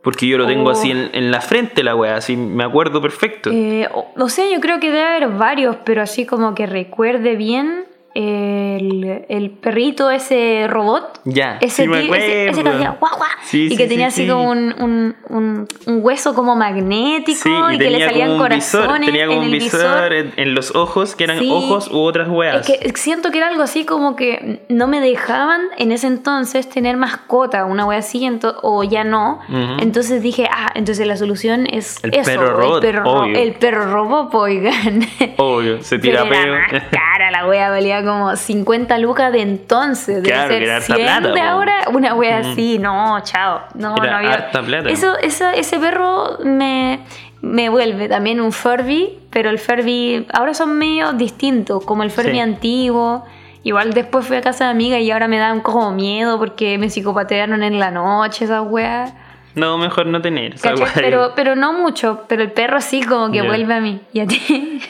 Porque 0.00 0.28
yo 0.28 0.38
lo 0.38 0.46
tengo 0.46 0.68
Oh. 0.68 0.72
así 0.72 0.92
en, 0.92 1.10
en 1.12 1.32
la 1.32 1.40
frente, 1.40 1.82
la 1.82 1.96
weá, 1.96 2.14
así 2.16 2.36
me 2.36 2.62
acuerdo 2.62 3.02
perfecto. 3.02 3.50
Eh, 3.52 3.88
o, 3.92 4.06
o 4.16 4.28
sea, 4.28 4.44
yo 4.48 4.60
creo 4.60 4.78
que 4.78 4.90
debe 4.92 5.04
haber 5.04 5.28
varios, 5.30 5.74
pero 5.84 6.02
así 6.02 6.24
como 6.24 6.54
que 6.54 6.66
recuerde 6.66 7.34
bien. 7.34 7.84
El, 8.14 9.24
el 9.28 9.50
perrito, 9.50 10.10
ese 10.10 10.66
robot. 10.68 11.20
Ya, 11.24 11.58
Ese, 11.60 11.82
sí 11.82 11.88
me 11.88 12.02
tío- 12.02 12.14
ese, 12.14 12.48
ese 12.48 12.52
que 12.54 12.68
acuerdo. 12.68 12.78
hacía 12.78 12.96
guau, 12.98 13.16
guau, 13.16 13.28
Sí, 13.44 13.64
y 13.66 13.68
sí, 13.70 13.76
que 13.76 13.82
sí, 13.84 13.88
tenía 13.88 14.06
así 14.08 14.22
sí. 14.24 14.28
como 14.28 14.50
un, 14.50 14.74
un, 14.78 15.16
un, 15.28 15.68
un 15.86 15.98
hueso 16.02 16.34
como 16.34 16.54
magnético 16.56 17.40
Sí, 17.42 17.50
y, 17.74 17.78
que 17.78 17.90
le 17.90 18.04
salían 18.04 18.30
un 18.32 18.38
visor, 18.48 18.80
corazones 18.82 19.06
tenía 19.06 19.26
como 19.26 19.42
en 19.42 19.48
un 19.48 19.54
el 19.54 19.60
visor, 19.60 19.80
visor. 19.80 20.12
En, 20.12 20.32
en 20.36 20.54
los 20.54 20.74
ojos, 20.74 21.14
que 21.16 21.24
eran 21.24 21.38
Sí. 21.38 21.50
ojos 21.50 21.88
u 21.90 21.98
otras 22.00 22.28
weas. 22.28 22.68
Es 22.68 22.76
que 22.92 22.92
siento 22.98 23.30
que 23.30 23.38
era 23.38 23.48
algo 23.48 23.62
así 23.62 23.84
como 23.84 24.16
que 24.16 24.64
no 24.68 24.86
me 24.86 25.00
dejaban 25.00 25.60
en 25.78 25.92
ese 25.92 26.06
entonces 26.06 26.68
tener 26.68 26.96
mascota, 26.96 27.64
una 27.64 27.84
wea 27.86 27.98
así, 27.98 28.22
o 28.62 28.84
ya 28.84 29.02
no. 29.04 29.40
Ujú. 29.48 29.80
Entonces 29.80 30.22
dije, 30.22 30.48
ah, 30.52 30.70
entonces 30.74 31.06
la 31.06 31.16
solución 31.16 31.66
es 31.66 31.98
El 32.04 32.14
eso, 32.14 32.24
perro 32.30 32.56
robot, 32.56 32.84
el 32.84 32.90
perro, 32.92 33.02
ro- 33.04 33.12
obvio. 33.22 33.38
el 33.38 33.52
perro 33.54 33.90
robot, 33.92 34.34
oigan. 34.34 35.00
Obvio, 35.38 35.82
se 35.82 35.98
tira 35.98 36.20
Pero 36.22 36.30
peo. 36.30 36.42
era 36.54 36.68
más 36.72 36.82
cara, 36.90 37.30
la 37.30 37.46
wea 37.48 37.70
valía 37.70 38.01
como 38.04 38.34
50 38.36 38.98
lucas 38.98 39.32
de 39.32 39.42
entonces. 39.42 40.22
Claro, 40.22 40.48
ser 40.48 40.58
que 40.58 40.64
era 40.64 40.76
harta 40.76 40.94
100 40.94 41.06
plata, 41.06 41.28
de 41.28 41.34
po. 41.40 41.46
ahora, 41.46 41.74
una 41.92 42.14
wea 42.14 42.38
así, 42.38 42.78
no, 42.78 43.20
chao. 43.22 43.62
No, 43.74 43.94
Era 43.96 44.10
no 44.10 44.16
había. 44.18 44.32
harta 44.34 44.62
plata. 44.62 44.88
Eso, 44.90 45.16
ese 45.18 45.78
perro 45.78 46.38
me, 46.44 47.00
me 47.40 47.68
vuelve 47.68 48.08
también 48.08 48.40
un 48.40 48.52
Furby, 48.52 49.18
pero 49.30 49.50
el 49.50 49.58
Furby 49.58 50.26
ahora 50.32 50.54
son 50.54 50.76
medio 50.78 51.12
distintos, 51.12 51.84
como 51.84 52.02
el 52.02 52.10
Furby 52.10 52.32
Sí. 52.32 52.38
antiguo. 52.40 53.24
Igual 53.64 53.92
después 53.94 54.26
fui 54.26 54.36
a 54.36 54.40
casa 54.40 54.64
de 54.64 54.70
amiga 54.72 54.98
y 54.98 55.10
ahora 55.12 55.28
me 55.28 55.38
dan 55.38 55.60
como 55.60 55.92
miedo 55.92 56.36
porque 56.38 56.78
me 56.78 56.90
psicopatearon 56.90 57.62
en 57.62 57.78
la 57.78 57.92
noche, 57.92 58.44
esas 58.46 58.62
weas. 58.66 59.12
No, 59.54 59.78
mejor 59.78 60.06
no 60.06 60.20
tener. 60.20 60.54
esa 60.54 60.70
¿Cachai? 60.70 60.84
wea. 60.84 60.92
Pero, 60.94 61.32
pero 61.36 61.54
no 61.54 61.72
mucho, 61.72 62.24
pero 62.26 62.42
el 62.42 62.50
perro 62.50 62.80
sí 62.80 63.02
como 63.02 63.30
que 63.30 63.42
vuelve 63.42 63.74
a 63.74 63.80
mí. 63.80 64.00
¿Y 64.12 64.20
a 64.20 64.26
ti? 64.26 64.80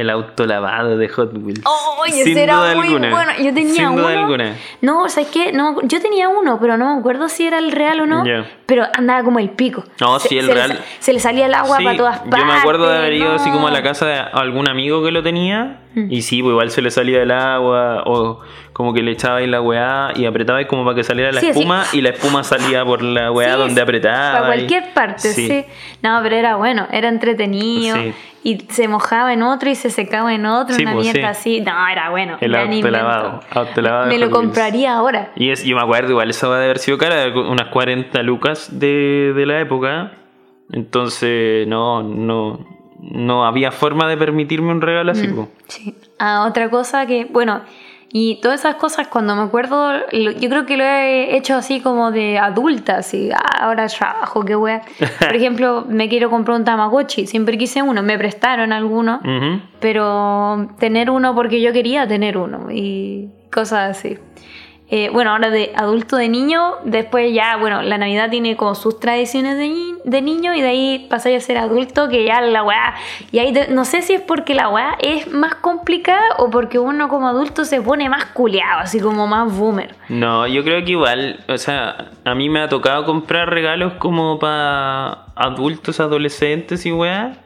El 0.00 0.10
autolavado 0.10 0.96
de 0.96 1.08
Hot 1.08 1.32
Wheels. 1.36 1.62
Oye, 2.02 2.24
Sin 2.24 2.36
era 2.38 2.56
duda 2.56 2.74
muy 2.74 2.86
alguna. 2.88 3.10
bueno. 3.10 3.32
Yo 3.38 3.54
tenía 3.54 3.74
Sin 3.74 3.86
uno. 3.88 4.02
duda 4.02 4.18
alguna. 4.20 4.54
No, 4.82 5.08
¿sabes 5.08 5.28
qué? 5.32 5.52
No, 5.52 5.80
yo 5.82 6.00
tenía 6.00 6.28
uno, 6.28 6.58
pero 6.60 6.76
no 6.76 6.92
me 6.94 7.00
acuerdo 7.00 7.28
si 7.28 7.46
era 7.46 7.58
el 7.58 7.72
real 7.72 8.00
o 8.00 8.06
no. 8.06 8.24
Ya. 8.26 8.46
Pero 8.66 8.84
andaba 8.94 9.22
como 9.24 9.38
el 9.38 9.50
pico. 9.50 9.84
No, 10.00 10.18
Se- 10.18 10.28
sí, 10.28 10.38
el 10.38 10.46
se 10.46 10.54
le 10.54 10.54
real. 10.54 10.72
sa- 10.78 10.84
se 11.00 11.12
le 11.12 11.20
salía 11.20 11.46
el 11.46 11.54
agua 11.54 11.78
Sí, 11.78 11.84
para 11.84 11.96
todas 11.96 12.18
partes. 12.20 12.38
Yo 12.40 12.44
me 12.46 12.52
acuerdo 12.54 12.88
de 12.88 12.96
haber 12.98 13.12
ido 13.14 13.32
así 13.32 13.50
como 13.50 13.68
a 13.68 13.70
la 13.70 13.82
casa 13.82 14.06
de 14.06 14.18
algún 14.18 14.68
amigo 14.68 15.02
que 15.04 15.10
lo 15.10 15.22
tenía. 15.22 15.80
Mm. 15.94 16.12
Y 16.12 16.22
sí, 16.22 16.42
pues 16.42 16.50
igual 16.52 16.70
se 16.70 16.82
le 16.82 16.90
salía 16.90 17.22
el 17.22 17.30
agua. 17.30 18.02
O 18.06 18.40
como 18.74 18.92
que 18.92 19.02
le 19.02 19.12
echaba 19.12 19.36
ahí 19.38 19.46
la 19.46 19.62
weá 19.62 20.10
y 20.14 20.26
apretaba 20.26 20.58
ahí 20.58 20.66
como 20.66 20.84
para 20.84 20.94
que 20.94 21.02
saliera 21.04 21.32
la 21.32 21.40
Sí, 21.40 21.48
espuma. 21.48 21.84
Y 21.92 22.02
la 22.02 22.10
espuma 22.10 22.44
salía 22.44 22.84
por 22.84 23.02
la 23.02 23.30
weá 23.32 23.56
donde 23.56 23.80
apretaba. 23.80 24.32
Para 24.40 24.46
cualquier 24.46 24.92
parte, 24.92 25.32
sí. 25.32 25.64
No, 26.02 26.20
pero 26.22 26.36
era 26.36 26.56
bueno, 26.56 26.86
era 26.92 27.08
entretenido. 27.08 27.96
Y 28.46 28.58
se 28.68 28.86
mojaba 28.86 29.32
en 29.32 29.42
otro 29.42 29.68
y 29.68 29.74
se 29.74 29.90
secaba 29.90 30.32
en 30.32 30.46
otro, 30.46 30.76
Sí, 30.76 30.82
una 30.82 30.92
pues, 30.92 31.04
mierda 31.12 31.34
sí. 31.34 31.58
así. 31.58 31.60
No, 31.62 31.88
era 31.88 32.10
bueno. 32.10 32.36
El 32.40 32.54
autolavado, 32.54 33.40
autolavado 33.50 34.06
Me 34.06 34.18
lo 34.18 34.30
compraría 34.30 34.94
ahora. 34.94 35.32
Y 35.34 35.50
es, 35.50 35.64
yo 35.64 35.74
me 35.74 35.82
acuerdo, 35.82 36.10
igual 36.10 36.30
eso 36.30 36.48
va 36.48 36.56
a 36.58 36.62
haber 36.62 36.78
sido 36.78 36.96
cara, 36.96 37.26
unas 37.34 37.66
40 37.70 38.22
lucas 38.22 38.78
de, 38.78 39.32
de 39.34 39.46
la 39.46 39.58
época. 39.58 40.12
Entonces, 40.72 41.66
no, 41.66 42.04
no, 42.04 42.64
no 43.00 43.44
había 43.46 43.72
forma 43.72 44.08
de 44.08 44.16
permitirme 44.16 44.70
un 44.70 44.80
regalo 44.80 45.10
así. 45.10 45.26
po. 45.26 45.48
Sí. 45.66 45.96
Ah, 46.20 46.46
otra 46.48 46.70
cosa 46.70 47.04
que, 47.06 47.24
bueno, 47.24 47.62
y 48.18 48.36
todas 48.36 48.60
esas 48.60 48.76
cosas 48.76 49.08
cuando 49.08 49.36
me 49.36 49.42
acuerdo, 49.42 49.92
yo 50.10 50.48
creo 50.48 50.64
que 50.64 50.78
lo 50.78 50.84
he 50.84 51.36
hecho 51.36 51.54
así 51.54 51.80
como 51.80 52.10
de 52.12 52.38
adulta, 52.38 52.96
así, 52.96 53.28
ah, 53.30 53.64
ahora 53.64 53.88
trabajo, 53.88 54.42
qué 54.42 54.56
wea. 54.56 54.80
Por 55.18 55.36
ejemplo, 55.36 55.84
me 55.86 56.08
quiero 56.08 56.30
comprar 56.30 56.56
un 56.56 56.64
Tamagotchi, 56.64 57.26
siempre 57.26 57.58
quise 57.58 57.82
uno, 57.82 58.02
me 58.02 58.16
prestaron 58.16 58.72
alguno, 58.72 59.20
pero 59.80 60.66
tener 60.78 61.10
uno 61.10 61.34
porque 61.34 61.60
yo 61.60 61.74
quería 61.74 62.08
tener 62.08 62.38
uno 62.38 62.68
y 62.72 63.28
cosas 63.52 63.98
así. 63.98 64.16
Eh, 64.88 65.10
bueno, 65.12 65.32
ahora 65.32 65.50
de 65.50 65.72
adulto 65.74 66.16
de 66.16 66.28
niño, 66.28 66.74
después 66.84 67.34
ya, 67.34 67.56
bueno, 67.56 67.82
la 67.82 67.98
Navidad 67.98 68.30
tiene 68.30 68.56
como 68.56 68.76
sus 68.76 69.00
tradiciones 69.00 69.56
de, 69.58 69.68
ni- 69.68 69.94
de 70.04 70.22
niño 70.22 70.54
y 70.54 70.60
de 70.60 70.68
ahí 70.68 71.06
pasáis 71.10 71.42
a 71.42 71.44
ser 71.44 71.58
adulto, 71.58 72.08
que 72.08 72.24
ya 72.24 72.40
la 72.40 72.62
weá. 72.62 72.94
Y 73.32 73.40
ahí 73.40 73.52
no 73.70 73.84
sé 73.84 74.02
si 74.02 74.12
es 74.14 74.20
porque 74.20 74.54
la 74.54 74.68
weá 74.68 74.96
es 75.00 75.26
más 75.32 75.56
complicada 75.56 76.22
o 76.38 76.50
porque 76.50 76.78
uno 76.78 77.08
como 77.08 77.26
adulto 77.26 77.64
se 77.64 77.82
pone 77.82 78.08
más 78.08 78.26
culeado, 78.26 78.78
así 78.78 79.00
como 79.00 79.26
más 79.26 79.52
boomer. 79.58 79.92
No, 80.08 80.46
yo 80.46 80.62
creo 80.62 80.84
que 80.84 80.92
igual, 80.92 81.40
o 81.48 81.58
sea, 81.58 82.12
a 82.24 82.34
mí 82.36 82.48
me 82.48 82.60
ha 82.60 82.68
tocado 82.68 83.04
comprar 83.04 83.50
regalos 83.50 83.94
como 83.94 84.38
para 84.38 85.24
adultos, 85.34 85.98
adolescentes 85.98 86.86
y 86.86 86.92
weá. 86.92 87.38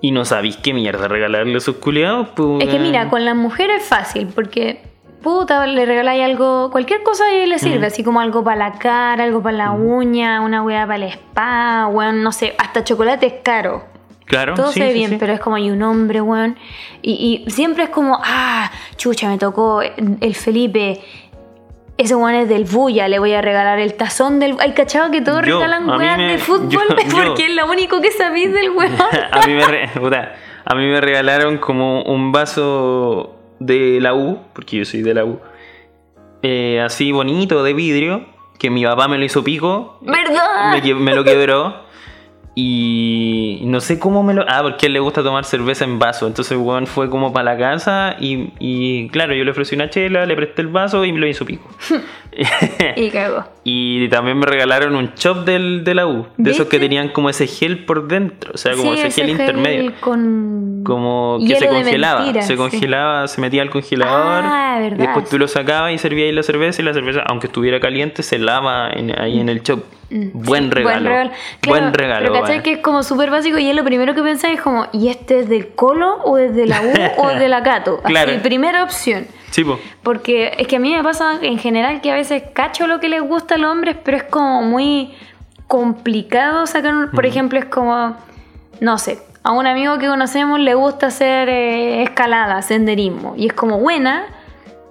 Y 0.00 0.10
no 0.10 0.24
sabéis 0.24 0.56
qué 0.56 0.72
mierda 0.74 1.06
regalarle 1.06 1.54
a 1.54 1.58
esos 1.58 1.76
culiados. 1.76 2.28
pues, 2.34 2.64
Es 2.64 2.68
que 2.68 2.80
mira, 2.80 3.08
con 3.08 3.24
las 3.24 3.36
mujeres 3.36 3.82
es 3.82 3.88
fácil, 3.88 4.26
porque 4.34 4.89
puta, 5.22 5.66
le 5.66 5.84
regaláis 5.86 6.24
algo, 6.24 6.70
cualquier 6.70 7.02
cosa 7.02 7.24
y 7.32 7.46
le 7.46 7.58
sirve, 7.58 7.86
así 7.86 8.02
como 8.04 8.20
algo 8.20 8.42
para 8.42 8.56
la 8.56 8.72
cara, 8.78 9.24
algo 9.24 9.42
para 9.42 9.56
la 9.56 9.70
uña, 9.72 10.40
una 10.40 10.62
weá 10.62 10.86
para 10.86 10.96
el 10.96 11.12
spa, 11.12 11.88
weón, 11.90 12.22
no 12.22 12.32
sé, 12.32 12.54
hasta 12.58 12.84
chocolate 12.84 13.26
es 13.26 13.34
caro. 13.42 13.84
Claro, 14.26 14.54
Todo 14.54 14.68
sí, 14.70 14.78
se 14.78 14.86
ve 14.86 14.92
sí, 14.92 14.98
bien, 14.98 15.10
sí. 15.10 15.16
pero 15.18 15.32
es 15.32 15.40
como 15.40 15.56
hay 15.56 15.70
un 15.70 15.82
hombre, 15.82 16.20
weón. 16.20 16.56
Y, 17.02 17.44
y 17.46 17.50
siempre 17.50 17.84
es 17.84 17.90
como, 17.90 18.18
ah, 18.24 18.70
chucha, 18.96 19.28
me 19.28 19.38
tocó 19.38 19.82
el 19.82 20.34
Felipe. 20.36 21.00
Ese 21.98 22.14
weón 22.14 22.34
es 22.36 22.48
del 22.48 22.64
Bulla, 22.64 23.08
le 23.08 23.18
voy 23.18 23.32
a 23.34 23.42
regalar 23.42 23.78
el 23.80 23.94
tazón 23.94 24.38
del. 24.38 24.56
Ay, 24.60 24.70
cachado 24.72 25.10
que 25.10 25.20
todos 25.20 25.44
Yo, 25.44 25.56
regalan 25.58 25.84
me- 25.98 26.32
de 26.32 26.38
fútbol 26.38 26.70
yo- 26.70 26.80
porque 26.88 27.42
yo. 27.42 27.48
es 27.48 27.54
lo 27.56 27.66
único 27.70 28.00
que 28.00 28.12
sabéis 28.12 28.52
del 28.52 28.70
weón. 28.76 28.94
a, 29.32 29.46
mí 29.46 29.52
me 29.54 29.66
re- 29.66 29.88
puta, 30.00 30.32
a 30.64 30.74
mí 30.76 30.86
me 30.86 31.00
regalaron 31.00 31.58
como 31.58 32.02
un 32.04 32.30
vaso 32.30 33.34
de 33.60 34.00
la 34.00 34.14
U, 34.14 34.38
porque 34.52 34.78
yo 34.78 34.84
soy 34.84 35.02
de 35.02 35.14
la 35.14 35.24
U, 35.24 35.40
eh, 36.42 36.80
así 36.80 37.12
bonito 37.12 37.62
de 37.62 37.72
vidrio, 37.72 38.26
que 38.58 38.70
mi 38.70 38.84
papá 38.84 39.06
me 39.06 39.16
lo 39.18 39.24
hizo 39.24 39.44
pico, 39.44 39.98
¿Verdad? 40.00 40.72
me, 40.82 40.94
me 40.94 41.14
lo 41.14 41.22
quebró. 41.22 41.88
Y 42.62 43.60
no 43.64 43.80
sé 43.80 43.98
cómo 43.98 44.22
me 44.22 44.34
lo. 44.34 44.44
Ah, 44.46 44.60
porque 44.62 44.86
él 44.86 44.92
le 44.92 45.00
gusta 45.00 45.22
tomar 45.22 45.44
cerveza 45.44 45.84
en 45.84 45.98
vaso. 45.98 46.26
Entonces, 46.26 46.58
weón, 46.58 46.86
fue 46.86 47.08
como 47.08 47.32
para 47.32 47.54
la 47.54 47.58
casa. 47.58 48.16
Y, 48.20 48.50
y 48.58 49.08
claro, 49.08 49.34
yo 49.34 49.44
le 49.44 49.50
ofrecí 49.50 49.74
una 49.74 49.88
chela, 49.88 50.26
le 50.26 50.36
presté 50.36 50.62
el 50.62 50.68
vaso 50.68 51.04
y 51.04 51.12
me 51.12 51.20
lo 51.20 51.26
hizo 51.26 51.44
pico. 51.44 51.68
Y 52.96 53.10
cagó. 53.10 53.44
Y 53.64 54.08
también 54.08 54.38
me 54.38 54.46
regalaron 54.46 54.94
un 54.96 55.12
chop 55.14 55.44
del, 55.44 55.84
de 55.84 55.94
la 55.94 56.06
U. 56.06 56.26
De 56.36 56.50
esos 56.52 56.66
que 56.68 56.78
tenían 56.78 57.08
como 57.10 57.28
ese 57.28 57.46
gel 57.46 57.84
por 57.84 58.08
dentro. 58.08 58.52
O 58.54 58.56
sea, 58.56 58.74
como 58.74 58.94
Sí, 58.94 59.00
ese 59.00 59.20
gel 59.22 59.30
intermedio. 59.30 59.92
Con. 60.00 60.82
Como 60.84 61.38
que 61.40 61.46
hielo 61.48 61.58
se 61.60 61.68
congelaba. 61.68 62.20
mentira, 62.20 62.42
se 62.42 62.52
sí. 62.54 62.56
congelaba, 62.56 63.28
se 63.28 63.40
metía 63.40 63.62
al 63.62 63.70
congelador. 63.70 64.44
Ah, 64.46 64.76
y 64.78 64.82
verdad. 64.90 64.98
después 64.98 65.28
tú 65.28 65.38
lo 65.38 65.48
sacabas 65.48 65.92
y 65.92 65.98
servías 65.98 66.26
ahí 66.26 66.32
la 66.32 66.42
cerveza. 66.42 66.80
Y 66.82 66.84
la 66.84 66.94
cerveza, 66.94 67.20
aunque 67.26 67.48
estuviera 67.48 67.80
caliente, 67.80 68.22
se 68.22 68.38
lava 68.38 68.90
en- 68.90 69.18
ahí 69.20 69.38
en 69.40 69.48
el 69.48 69.62
chop. 69.62 69.82
Buen 70.10 70.64
Sí, 70.64 70.70
regalo. 70.70 70.82
Buen 70.92 71.04
regalo. 71.04 71.30
Buen 71.66 71.80
Claro, 71.82 71.92
regalo. 71.92 72.20
Pero 72.28 72.32
cachai 72.34 72.50
weón. 72.56 72.62
que 72.64 72.72
es 72.72 72.78
como 72.78 73.02
súper 73.02 73.30
básico 73.30 73.58
y 73.58 73.70
es 73.70 73.76
lo 73.76 73.84
primero 73.84 74.14
que 74.14 74.22
pensáis 74.22 74.56
es 74.58 74.60
como, 74.62 74.86
¿y 74.92 75.08
este 75.08 75.40
es 75.40 75.48
del 75.48 75.68
Colo 75.68 76.16
o 76.24 76.36
es 76.38 76.54
de 76.54 76.66
la 76.66 76.80
U 76.82 76.92
o 77.22 77.30
es 77.30 77.38
de 77.38 77.48
la 77.48 77.62
Cato? 77.62 78.00
Así, 78.04 78.12
Claro. 78.12 78.32
primera 78.42 78.82
opción. 78.82 79.26
Sí, 79.50 79.64
po. 79.64 79.78
Porque 80.02 80.52
es 80.58 80.66
que 80.68 80.76
a 80.76 80.78
mí 80.80 80.92
me 80.94 81.02
pasa 81.02 81.38
en 81.42 81.58
general 81.58 82.00
que 82.00 82.10
a 82.10 82.14
veces 82.14 82.42
cacho 82.52 82.86
lo 82.86 83.00
que 83.00 83.08
les 83.08 83.22
gusta 83.22 83.54
a 83.54 83.58
los 83.58 83.70
hombres, 83.70 83.96
pero 84.04 84.16
es 84.16 84.22
como 84.24 84.62
muy 84.62 85.12
complicado 85.66 86.66
sacar 86.66 86.94
un... 86.94 87.10
Por 87.10 87.26
ejemplo, 87.26 87.58
es 87.58 87.64
como, 87.66 88.16
no 88.80 88.98
sé, 88.98 89.18
a 89.42 89.52
un 89.52 89.66
amigo 89.66 89.98
que 89.98 90.06
conocemos 90.08 90.58
le 90.60 90.74
gusta 90.74 91.06
hacer 91.06 91.48
eh, 91.48 92.02
escalada, 92.02 92.60
senderismo, 92.62 93.34
y 93.36 93.46
es 93.46 93.52
como 93.52 93.78
buena, 93.78 94.26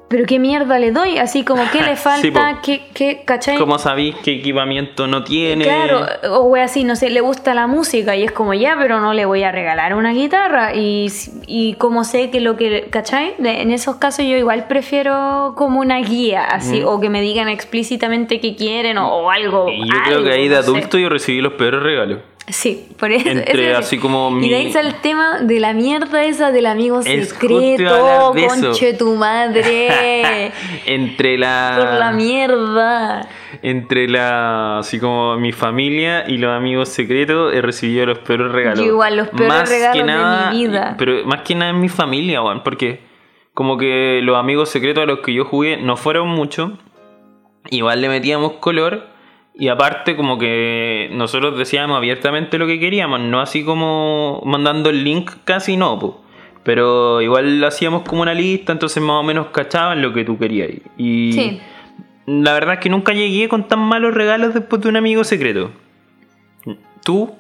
pero 0.10 0.26
qué 0.26 0.40
mierda 0.40 0.80
le 0.80 0.92
doy, 0.92 1.18
así 1.20 1.44
como 1.44 1.64
qué 1.72 1.82
le 1.82 1.96
Sí, 1.96 2.02
falta, 2.02 2.56
po. 2.56 2.60
qué, 2.64 2.82
qué, 2.94 3.22
¿cachai? 3.24 3.58
¿Cómo 3.58 3.80
sabéis 3.80 4.16
qué 4.24 4.34
equipamiento 4.34 5.08
no 5.08 5.24
tiene? 5.24 5.64
Claro, 5.64 6.06
o 6.32 6.42
wey 6.46 6.64
así, 6.64 6.84
no 6.84 6.96
sé, 6.96 7.10
le 7.10 7.22
gusta 7.22 7.54
la 7.54 7.68
música 7.68 8.16
y 8.16 8.24
es 8.24 8.32
como 8.32 8.54
ya, 8.54 8.76
pero 8.80 9.00
no 9.00 9.14
le 9.14 9.26
voy 9.26 9.44
a 9.44 9.52
regalar 9.52 9.94
una 9.96 10.12
guitarra. 10.12 10.74
Y, 10.76 11.08
y 11.48 11.76
como 11.76 12.04
sé 12.04 12.32
que 12.32 12.42
lo 12.42 12.58
que, 12.58 12.88
¿cachai? 12.90 13.36
En 13.40 13.72
esos 13.72 13.96
casos 13.98 14.26
yo 14.26 14.36
igual 14.36 14.68
prefiero 14.68 15.54
como 15.56 15.80
una 15.80 16.00
guía, 16.00 16.44
así, 16.44 16.82
o 16.84 17.00
que 17.00 17.10
me 17.10 17.22
digan 17.22 17.48
explícitamente 17.48 18.40
qué 18.40 18.56
quieren 18.56 18.98
o, 18.98 19.08
o 19.08 19.30
algo. 19.30 19.70
Y 19.70 19.88
yo 19.88 19.96
creo 20.06 20.24
que 20.24 20.32
ahí 20.32 20.48
de 20.48 20.56
no 20.56 20.64
sé. 20.64 20.70
adulto 20.70 20.98
yo 20.98 21.10
recibí 21.10 21.40
los 21.42 21.54
peores 21.54 21.82
regalos. 21.84 22.20
Sí, 22.50 22.88
por 22.98 23.12
eso. 23.12 23.30
Entre 23.30 23.70
eso 23.72 23.80
así 23.80 23.96
sí. 23.98 24.02
como 24.02 24.38
Y 24.42 24.50
de 24.50 24.56
ahí 24.56 24.66
mi- 24.66 24.72
sale 24.72 24.90
el 24.90 24.96
tema 24.96 25.40
de 25.42 25.60
la 25.60 25.74
mierda 25.74 26.24
esa 26.24 26.52
del 26.52 26.66
amigo 26.66 27.00
Es 27.02 27.30
secreto, 27.30 28.34
de 28.34 28.48
conche 28.48 28.94
tu 28.96 29.16
madre. 29.16 30.52
entre 30.86 31.38
la. 31.38 31.76
por 31.78 32.00
la 32.00 32.12
mierda. 32.12 33.28
Entre 33.62 34.08
la. 34.08 34.80
Así 34.80 35.00
como 35.00 35.38
mi 35.38 35.52
familia 35.52 36.26
y 36.28 36.38
los 36.38 36.52
amigos 36.52 36.90
secretos 36.90 37.54
he 37.54 37.62
recibido 37.62 38.06
los 38.08 38.20
peores 38.20 38.52
regalos. 38.52 38.80
Yo 38.80 38.86
igual, 38.94 39.18
los 39.18 39.28
peores 39.30 39.70
regalos 39.70 40.06
de 40.08 40.52
mi 40.58 40.68
vida. 40.68 40.96
Pero 40.98 41.26
más 41.26 41.42
que 41.42 41.56
nada 41.56 41.72
en 41.72 41.80
mi 41.80 41.90
familia, 41.90 42.42
weón. 42.42 42.64
Porque 42.64 43.02
como 43.54 43.78
que 43.78 44.22
los 44.24 44.38
amigos 44.38 44.70
secretos 44.70 45.04
a 45.04 45.06
los 45.06 45.20
que 45.20 45.34
yo 45.34 45.46
jugué 45.46 45.78
no 45.78 45.98
fueron 45.98 46.28
muchos. 46.30 46.72
Igual 47.70 48.02
le 48.02 48.10
metíamos 48.10 48.54
color. 48.54 49.08
Y 49.54 49.68
aparte 49.68 50.16
como 50.16 50.38
que 50.38 51.10
nosotros 51.12 51.58
decíamos 51.58 51.98
abiertamente 51.98 52.58
lo 52.58 52.66
que 52.68 52.80
queríamos. 52.80 53.20
No 53.20 53.42
así 53.42 53.64
como 53.64 54.42
mandando 54.46 54.90
el 54.90 55.04
link 55.04 55.32
casi 55.44 55.76
no, 55.76 56.00
po. 56.00 56.22
Pero 56.64 57.22
igual 57.22 57.64
hacíamos 57.64 58.04
como 58.04 58.22
una 58.22 58.34
lista, 58.34 58.72
entonces 58.72 59.02
más 59.02 59.18
o 59.18 59.24
menos 59.24 59.48
cachaban 59.48 60.02
lo 60.02 60.14
que 60.14 60.24
tú 60.24 60.38
querías. 60.38 60.70
Y 60.98 61.34
Sí. 61.34 61.62
la 62.26 62.54
verdad 62.54 62.76
es 62.76 62.80
que 62.80 62.90
nunca 62.90 63.14
llegué 63.14 63.50
con 63.50 63.68
tan 63.68 63.80
malos 63.80 64.14
regalos 64.14 64.54
después 64.54 64.82
de 64.82 64.90
un 64.90 64.96
amigo 64.98 65.24
secreto. 65.24 65.72
¿Tú? 67.04 67.32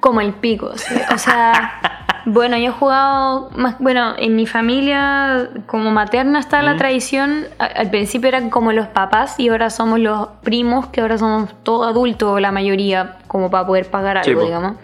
Como 0.00 0.20
el 0.20 0.32
pico, 0.32 0.72
sí. 0.76 0.94
O 1.12 1.18
sea, 1.18 2.04
bueno, 2.24 2.56
yo 2.56 2.68
he 2.68 2.72
jugado 2.72 3.50
más, 3.56 3.76
bueno, 3.78 4.14
en 4.16 4.36
mi 4.36 4.46
familia 4.46 5.50
como 5.66 5.90
materna 5.90 6.38
está 6.38 6.62
la 6.62 6.76
tradición, 6.76 7.46
al 7.58 7.90
principio 7.90 8.28
eran 8.28 8.50
como 8.50 8.72
los 8.72 8.86
papás 8.88 9.38
y 9.38 9.48
ahora 9.48 9.70
somos 9.70 9.98
los 9.98 10.28
primos, 10.42 10.86
que 10.88 11.00
ahora 11.00 11.18
somos 11.18 11.50
todos 11.62 11.88
adultos, 11.88 12.40
la 12.40 12.52
mayoría, 12.52 13.16
como 13.26 13.50
para 13.50 13.66
poder 13.66 13.90
pagar 13.90 14.18
algo, 14.18 14.44
digamos. 14.44 14.76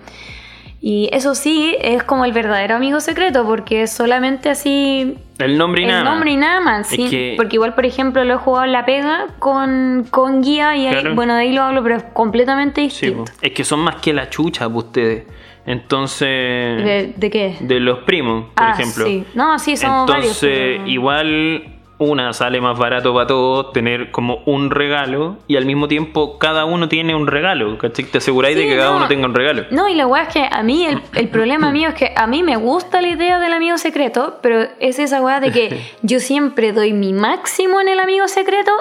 Y 0.86 1.08
eso 1.12 1.34
sí, 1.34 1.74
es 1.80 2.02
como 2.02 2.26
el 2.26 2.32
verdadero 2.32 2.74
amigo 2.76 3.00
secreto, 3.00 3.46
porque 3.46 3.84
es 3.84 3.90
solamente 3.90 4.50
así 4.50 5.16
El 5.38 5.56
nombre 5.56 5.80
y 5.80 5.84
el 5.86 5.90
nada. 5.90 6.04
más. 6.04 6.12
nombre 6.12 6.30
y 6.32 6.36
nada 6.36 6.60
más, 6.60 6.88
sí. 6.88 7.08
que- 7.08 7.32
Porque 7.38 7.56
igual, 7.56 7.74
por 7.74 7.86
ejemplo, 7.86 8.22
lo 8.22 8.34
he 8.34 8.36
jugado 8.36 8.66
en 8.66 8.72
la 8.72 8.84
pega 8.84 9.28
con, 9.38 10.06
con 10.10 10.42
guía 10.42 10.76
y 10.76 10.86
ahí, 10.86 10.92
Claro. 11.00 11.14
bueno, 11.14 11.36
de 11.36 11.40
ahí 11.40 11.52
lo 11.54 11.62
hablo, 11.62 11.82
pero 11.82 11.96
es 11.96 12.02
completamente 12.12 12.82
Sí, 12.90 13.06
distinto. 13.06 13.24
po. 13.32 13.38
es 13.40 13.52
que 13.52 13.64
son 13.64 13.80
más 13.80 13.96
que 13.96 14.12
la 14.12 14.28
chucha 14.28 14.66
para 14.66 14.76
ustedes. 14.76 15.24
Entonces, 15.64 16.28
¿De, 16.28 17.14
de 17.16 17.30
qué? 17.30 17.56
de 17.60 17.80
los 17.80 18.00
primos, 18.00 18.48
por 18.54 18.66
ah, 18.66 18.72
ejemplo. 18.78 19.06
sí. 19.06 19.24
No, 19.34 19.58
sí, 19.58 19.78
somos 19.78 20.06
Entonces, 20.10 20.42
varios. 20.42 20.76
pero- 20.82 20.86
igual 20.88 21.73
una 21.98 22.32
sale 22.32 22.60
más 22.60 22.76
barato 22.76 23.14
para 23.14 23.26
todos 23.28 23.72
tener 23.72 24.10
como 24.10 24.38
un 24.46 24.70
regalo 24.70 25.36
y 25.46 25.56
al 25.56 25.64
mismo 25.64 25.86
tiempo 25.86 26.38
cada 26.38 26.64
uno 26.64 26.88
tiene 26.88 27.14
un 27.14 27.26
regalo. 27.28 27.78
¿cachai? 27.78 28.04
Te 28.06 28.18
aseguráis 28.18 28.56
de 28.56 28.66
que 28.66 28.76
cada 28.76 28.90
no. 28.90 28.96
uno 28.98 29.08
tenga 29.08 29.26
un 29.26 29.34
regalo. 29.34 29.64
No, 29.70 29.88
y 29.88 29.94
la 29.94 30.06
weá 30.06 30.24
es 30.24 30.32
que 30.32 30.48
a 30.50 30.62
mí, 30.62 30.84
el, 30.86 31.00
el 31.14 31.28
problema 31.28 31.70
mío 31.70 31.90
es 31.90 31.94
que 31.94 32.12
a 32.16 32.26
mí 32.26 32.42
me 32.42 32.56
gusta 32.56 33.00
la 33.00 33.08
idea 33.08 33.38
del 33.38 33.52
amigo 33.52 33.78
secreto, 33.78 34.38
pero 34.42 34.66
es 34.80 34.98
esa 34.98 35.20
weá 35.22 35.38
de 35.40 35.52
que 35.52 35.80
yo 36.02 36.18
siempre 36.20 36.72
doy 36.72 36.92
mi 36.92 37.12
máximo 37.12 37.80
en 37.80 37.88
el 37.88 38.00
amigo 38.00 38.26
secreto 38.26 38.72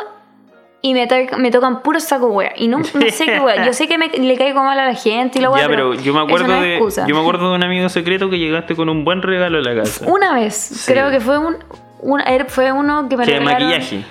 y 0.81 0.93
me, 0.93 1.07
to- 1.07 1.37
me 1.37 1.49
tocan 1.51 1.81
puro 1.81 1.99
saco 1.99 2.27
weá. 2.27 2.51
Y 2.57 2.67
no, 2.67 2.79
no 2.79 2.83
sé 3.11 3.25
qué 3.25 3.39
weá. 3.39 3.65
Yo 3.65 3.73
sé 3.73 3.87
que 3.87 3.97
me, 3.97 4.07
le 4.09 4.35
caigo 4.37 4.63
mal 4.63 4.77
a 4.79 4.85
la 4.85 4.95
gente 4.95 5.37
y 5.39 5.41
la 5.41 5.49
weá, 5.51 5.61
ya, 5.61 5.67
pero 5.69 5.93
yo 5.93 6.13
me 6.13 6.19
acuerdo 6.21 6.47
no 6.47 6.61
de 6.61 6.79
yo 7.07 7.15
me 7.15 7.21
acuerdo 7.21 7.51
de 7.51 7.55
un 7.55 7.63
amigo 7.63 7.87
secreto 7.89 8.29
que 8.29 8.37
llegaste 8.39 8.75
con 8.75 8.89
un 8.89 9.05
buen 9.05 9.21
regalo 9.21 9.59
a 9.59 9.61
la 9.61 9.75
casa. 9.75 10.05
Una 10.11 10.33
vez, 10.33 10.55
Sí. 10.55 10.91
creo 10.91 11.09
que 11.11 11.19
fue 11.21 11.37
un, 11.37 11.55
un- 12.03 12.21
era- 12.21 12.45
fue 12.45 12.71
uno 12.71 13.07
que 13.09 13.17
me 13.17 13.25
Que 13.25 13.31
regalaron 13.39 13.67
maquillaje. 13.69 14.03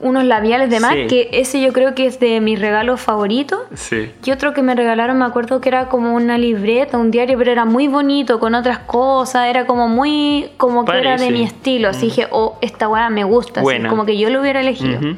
unos 0.00 0.24
labiales 0.24 0.70
de 0.70 0.80
MAC, 0.80 0.94
Sí. 0.94 1.06
que 1.08 1.28
ese 1.32 1.60
yo 1.60 1.72
creo 1.72 1.94
que 1.94 2.06
es 2.06 2.18
de 2.20 2.40
mis 2.40 2.60
regalos 2.60 3.00
favoritos. 3.00 3.60
Sí. 3.74 4.10
Y 4.24 4.30
otro 4.32 4.52
que 4.54 4.62
me 4.62 4.74
regalaron, 4.74 5.18
me 5.18 5.24
acuerdo 5.24 5.60
que 5.60 5.68
era 5.68 5.88
como 5.88 6.14
una 6.14 6.36
libreta, 6.38 6.98
un 6.98 7.10
diario, 7.10 7.38
pero 7.38 7.50
era 7.52 7.64
muy 7.64 7.88
bonito, 7.88 8.38
con 8.40 8.54
otras 8.54 8.78
cosas, 8.80 9.46
era 9.46 9.66
como 9.66 9.88
muy, 9.88 10.50
como 10.56 10.84
que 10.84 10.92
era 10.92 11.12
de 11.12 11.16
Parece. 11.18 11.30
mi 11.32 11.42
estilo. 11.44 11.88
Así 11.88 12.06
dije, 12.06 12.26
oh, 12.30 12.58
esta 12.60 12.88
weá 12.88 13.08
me 13.10 13.24
gusta, 13.24 13.60
así, 13.60 13.82
como 13.88 14.04
que 14.04 14.16
yo 14.18 14.30
lo 14.30 14.40
hubiera 14.40 14.60
elegido. 14.60 14.98
Ujú. 14.98 15.16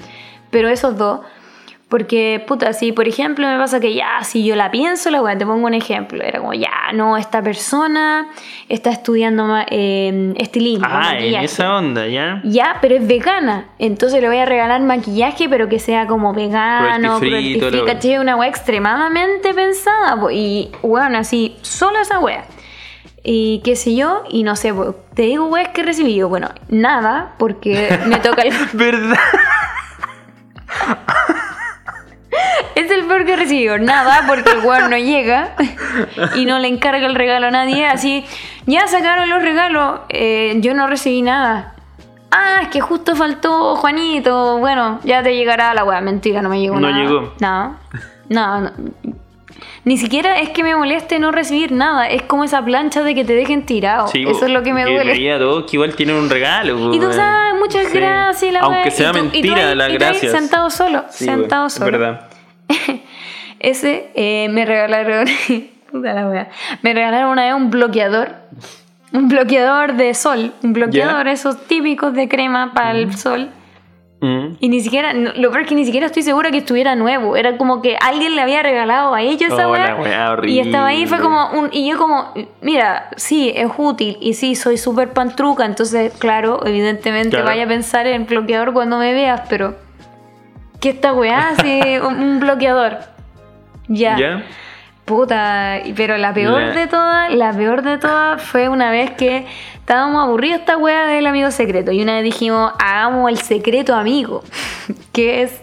Pero 0.50 0.68
esos 0.68 0.96
dos, 0.98 1.20
porque, 1.90 2.42
puta, 2.46 2.72
si 2.72 2.92
por 2.92 3.08
ejemplo 3.08 3.46
me 3.46 3.58
pasa 3.58 3.80
que 3.80 3.94
ya, 3.94 4.22
si 4.22 4.44
yo 4.44 4.54
la 4.56 4.70
pienso, 4.70 5.10
la 5.10 5.20
weá, 5.20 5.36
te 5.36 5.44
pongo 5.44 5.66
un 5.66 5.74
ejemplo, 5.74 6.22
era 6.22 6.38
como, 6.38 6.54
ya, 6.54 6.70
no, 6.94 7.16
esta 7.16 7.42
persona 7.42 8.28
está 8.68 8.90
estudiando 8.90 9.44
ma- 9.44 9.66
eh, 9.68 10.32
estilismo, 10.38 10.86
Ah, 10.88 11.14
en 11.18 11.34
esa 11.44 11.76
onda, 11.76 12.06
¿ya? 12.06 12.40
Ya, 12.44 12.76
pero 12.80 12.94
es 12.94 13.06
vegana. 13.06 13.66
Entonces 13.78 14.20
le 14.22 14.28
voy 14.28 14.38
a 14.38 14.46
regalar 14.46 14.80
maquillaje, 14.82 15.48
pero 15.48 15.68
que 15.68 15.78
sea 15.80 16.06
como 16.06 16.32
vegano, 16.32 17.18
Cruelty. 17.18 18.16
Una 18.18 18.36
wea 18.36 18.48
extremadamente 18.48 19.52
pensada. 19.52 20.18
po. 20.20 20.30
Y, 20.30 20.70
bueno, 20.82 21.18
así, 21.18 21.56
solo 21.62 21.98
esa 22.00 22.20
wea. 22.20 22.44
Y 23.24 23.60
qué 23.64 23.74
sé 23.76 23.94
yo, 23.96 24.22
y 24.30 24.44
no 24.44 24.54
sé, 24.56 24.72
po, 24.72 24.94
te 25.14 25.22
digo 25.22 25.46
weas 25.46 25.68
que 25.70 25.80
he 25.80 25.84
recibido. 25.84 26.28
Bueno, 26.28 26.48
nada, 26.68 27.34
porque 27.36 27.98
me 28.06 28.16
toca 28.18 28.42
el... 28.42 28.54
¿Verdad? 28.74 29.18
Es 32.74 32.90
el 32.90 33.04
peor 33.04 33.24
que 33.24 33.32
he 33.32 33.36
recibido. 33.36 33.78
Nada, 33.78 34.24
porque 34.26 34.50
el 34.52 34.58
weón 34.64 34.90
no 34.90 34.96
llega 34.98 35.54
y 36.36 36.44
no 36.46 36.58
le 36.58 36.68
encarga 36.68 37.06
el 37.06 37.14
regalo 37.14 37.48
a 37.48 37.50
nadie. 37.50 37.86
Así, 37.86 38.24
ya 38.66 38.86
sacaron 38.86 39.28
los 39.28 39.42
regalos, 39.42 40.00
eh, 40.08 40.54
yo 40.60 40.74
no 40.74 40.86
recibí 40.86 41.22
nada. 41.22 41.74
Ah, 42.30 42.60
es 42.62 42.68
que 42.68 42.80
justo 42.80 43.16
faltó 43.16 43.74
Juanito. 43.76 44.58
Bueno, 44.58 45.00
ya 45.04 45.22
te 45.22 45.34
llegará 45.34 45.74
la 45.74 45.84
weá. 45.84 46.00
Mentira, 46.00 46.42
no 46.42 46.48
me 46.48 46.60
llegó 46.60 46.78
No 46.78 46.88
nada. 46.90 47.02
llegó. 47.02 47.34
No, 47.40 47.76
no, 48.28 48.60
no. 48.60 48.70
Ni 49.82 49.96
siquiera 49.96 50.38
es 50.38 50.50
que 50.50 50.62
me 50.62 50.76
moleste 50.76 51.18
no 51.18 51.32
recibir 51.32 51.72
nada. 51.72 52.06
Es 52.08 52.22
como 52.22 52.44
esa 52.44 52.62
plancha 52.64 53.02
de 53.02 53.14
que 53.14 53.24
te 53.24 53.32
dejen 53.34 53.64
tirado. 53.64 54.08
Sí, 54.08 54.24
Eso 54.28 54.44
es 54.44 54.52
lo 54.52 54.62
que 54.62 54.72
me 54.74 54.84
que 54.84 54.92
duele. 54.92 55.12
veía 55.12 55.36
a 55.36 55.38
todos 55.38 55.64
que 55.64 55.76
igual 55.76 55.94
tienen 55.96 56.16
un 56.16 56.28
regalo. 56.30 56.94
Y 56.94 57.00
tú 57.00 57.10
sabes, 57.12 57.54
muchas 57.58 57.86
Sí. 57.88 57.98
gracias. 57.98 58.52
La 58.52 58.60
Aunque 58.60 58.90
sea 58.90 59.10
y 59.10 59.12
tú- 59.12 59.18
y 59.18 59.22
tú 59.22 59.32
mentira, 59.32 59.68
ahí- 59.70 59.74
las 59.74 59.88
y 59.88 59.96
tú 59.98 60.04
ahí 60.04 60.10
gracias. 60.10 60.32
Sentado 60.32 60.70
solo, 60.70 61.04
Sí, 61.10 61.24
sentado 61.24 61.68
solo. 61.70 61.90
verdad. 61.90 62.26
Ese 63.58 64.10
eh, 64.14 64.48
me 64.50 64.64
regalaron. 64.64 65.26
puta 65.92 66.12
la 66.14 66.28
wea. 66.28 66.48
Me 66.82 66.94
regalaron 66.94 67.30
una 67.30 67.44
vez 67.44 67.54
un 67.54 67.70
bloqueador. 67.70 68.32
Un 69.12 69.28
bloqueador 69.28 69.94
de 69.94 70.14
sol. 70.14 70.52
Un 70.62 70.72
bloqueador, 70.72 71.26
esos 71.28 71.66
típicos 71.66 72.14
de 72.14 72.28
crema 72.28 72.72
para 72.74 72.92
el 72.92 73.16
sol. 73.16 73.50
Mm. 74.22 74.56
Y 74.60 74.68
ni 74.68 74.80
siquiera, 74.80 75.12
lo 75.14 75.50
peor 75.50 75.62
es 75.62 75.66
que 75.66 75.74
ni 75.74 75.84
siquiera 75.84 76.06
estoy 76.06 76.22
segura 76.22 76.50
que 76.50 76.58
estuviera 76.58 76.94
nuevo. 76.94 77.36
Era 77.36 77.56
como 77.56 77.80
que 77.82 77.96
alguien 78.00 78.36
le 78.36 78.42
había 78.42 78.62
regalado 78.62 79.14
a 79.14 79.22
ellos 79.22 79.50
esa 79.52 79.66
Oh, 79.66 79.72
wea. 79.72 79.94
la 79.94 80.36
wea 80.36 80.36
Y 80.46 80.60
estaba 80.60 80.88
ahí, 80.88 81.06
fue 81.06 81.18
como 81.20 81.50
un. 81.58 81.70
Y 81.72 81.88
yo, 81.88 81.96
como, 81.98 82.32
mira, 82.60 83.08
sí, 83.16 83.50
es 83.54 83.68
útil. 83.76 84.16
Y 84.20 84.34
sí, 84.34 84.54
soy 84.54 84.76
súper 84.76 85.12
pantruca. 85.12 85.64
Entonces, 85.64 86.12
claro, 86.18 86.60
evidentemente 86.66 87.30
Claro. 87.30 87.46
vaya 87.46 87.64
a 87.64 87.68
pensar 87.68 88.06
en 88.06 88.26
bloqueador 88.26 88.72
cuando 88.72 88.98
me 88.98 89.12
veas, 89.12 89.42
pero. 89.48 89.74
¿Qué 90.80 90.90
esta 90.90 91.12
weá? 91.12 91.54
Sí, 91.62 91.80
un, 92.02 92.40
bloqueador. 92.40 92.98
Ya. 93.88 94.18
¿Ya? 94.18 94.42
Puta, 95.04 95.80
pero 95.96 96.16
la 96.18 96.32
peor 96.32 96.60
La- 96.62 96.70
de 96.72 96.86
todas, 96.86 97.34
la 97.34 97.52
peor 97.52 97.82
de 97.82 97.98
todas 97.98 98.40
fue 98.42 98.68
una 98.68 98.90
vez 98.92 99.10
que 99.12 99.44
estábamos 99.74 100.22
aburridos 100.22 100.60
esta 100.60 100.76
wea 100.76 101.06
del 101.06 101.26
amigo 101.26 101.50
secreto 101.50 101.90
y 101.90 102.00
una 102.00 102.14
vez 102.14 102.22
dijimos, 102.24 102.72
hagamos 102.78 103.28
el 103.30 103.38
secreto 103.38 103.94
amigo, 103.96 104.44
que 105.12 105.42
es, 105.42 105.60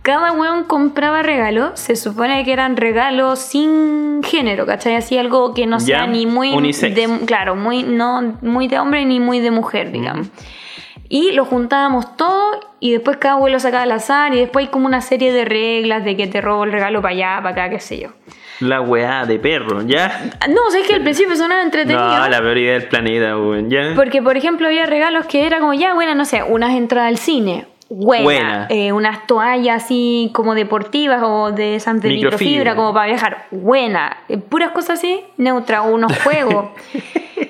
cada 0.00 0.32
weón 0.32 0.64
compraba 0.64 1.20
regalos, 1.22 1.78
se 1.78 1.96
supone 1.96 2.42
que 2.46 2.52
eran 2.54 2.78
regalos 2.78 3.40
sin 3.40 4.22
género, 4.22 4.64
¿cachai? 4.64 4.94
Así 4.94 5.18
algo 5.18 5.52
que 5.52 5.66
no 5.66 5.80
sea 5.80 6.00
Ya, 6.00 6.06
ni 6.06 6.24
muy 6.24 6.54
unisex. 6.54 6.94
de, 6.96 7.26
claro, 7.26 7.56
muy, 7.56 7.82
no, 7.82 8.38
muy 8.40 8.68
de 8.68 8.78
hombre 8.78 9.04
ni 9.04 9.20
muy 9.20 9.40
de 9.40 9.50
mujer, 9.50 9.92
digamos. 9.92 10.28
Y 11.08 11.32
lo 11.32 11.44
juntábamos 11.44 12.16
todo 12.16 12.60
y 12.80 12.92
después 12.92 13.16
cada 13.16 13.34
abuelo 13.34 13.58
sacaba 13.60 13.84
al 13.84 13.92
azar 13.92 14.34
y 14.34 14.40
después 14.40 14.66
hay 14.66 14.70
como 14.70 14.86
una 14.86 15.00
serie 15.00 15.32
de 15.32 15.44
reglas 15.44 16.04
de 16.04 16.16
que 16.16 16.26
te 16.26 16.40
robo 16.40 16.64
el 16.64 16.72
regalo 16.72 17.00
para 17.00 17.14
allá, 17.14 17.36
para 17.42 17.50
acá, 17.50 17.70
qué 17.70 17.80
sé 17.80 17.98
yo. 17.98 18.08
La 18.60 18.80
weá 18.80 19.24
de 19.24 19.38
perro, 19.38 19.82
¿ya? 19.82 20.32
No, 20.48 20.66
o 20.66 20.70
sea, 20.70 20.80
es 20.80 20.86
que 20.86 20.94
al 20.94 21.02
principio 21.02 21.36
sonaba 21.36 21.62
entretenido. 21.62 22.04
No, 22.04 22.28
la 22.28 22.40
peor 22.40 22.58
idea 22.58 22.72
del 22.72 22.88
planeta, 22.88 23.36
weón, 23.38 23.70
¿ya? 23.70 23.92
Porque, 23.94 24.20
por 24.20 24.36
ejemplo, 24.36 24.66
había 24.66 24.84
regalos 24.84 25.26
que 25.26 25.46
era 25.46 25.60
como, 25.60 25.74
ya, 25.74 25.94
buena, 25.94 26.14
no 26.14 26.24
sé, 26.24 26.42
unas 26.42 26.74
entradas 26.74 27.08
al 27.08 27.18
cine. 27.18 27.66
Buena. 27.88 28.24
Buena. 28.24 28.66
Eh, 28.68 28.92
unas 28.92 29.26
toallas 29.26 29.84
así 29.84 30.30
como 30.34 30.54
deportivas 30.54 31.22
o 31.24 31.52
de 31.52 31.78
de 31.78 32.08
Microfibra. 32.08 32.74
como 32.76 32.92
para 32.92 33.06
viajar. 33.06 33.46
Buena. 33.50 34.18
Eh, 34.28 34.36
puras 34.36 34.72
cosas 34.72 34.98
así, 34.98 35.24
neutra. 35.38 35.82
Unos 35.82 36.12
juegos. 36.22 36.68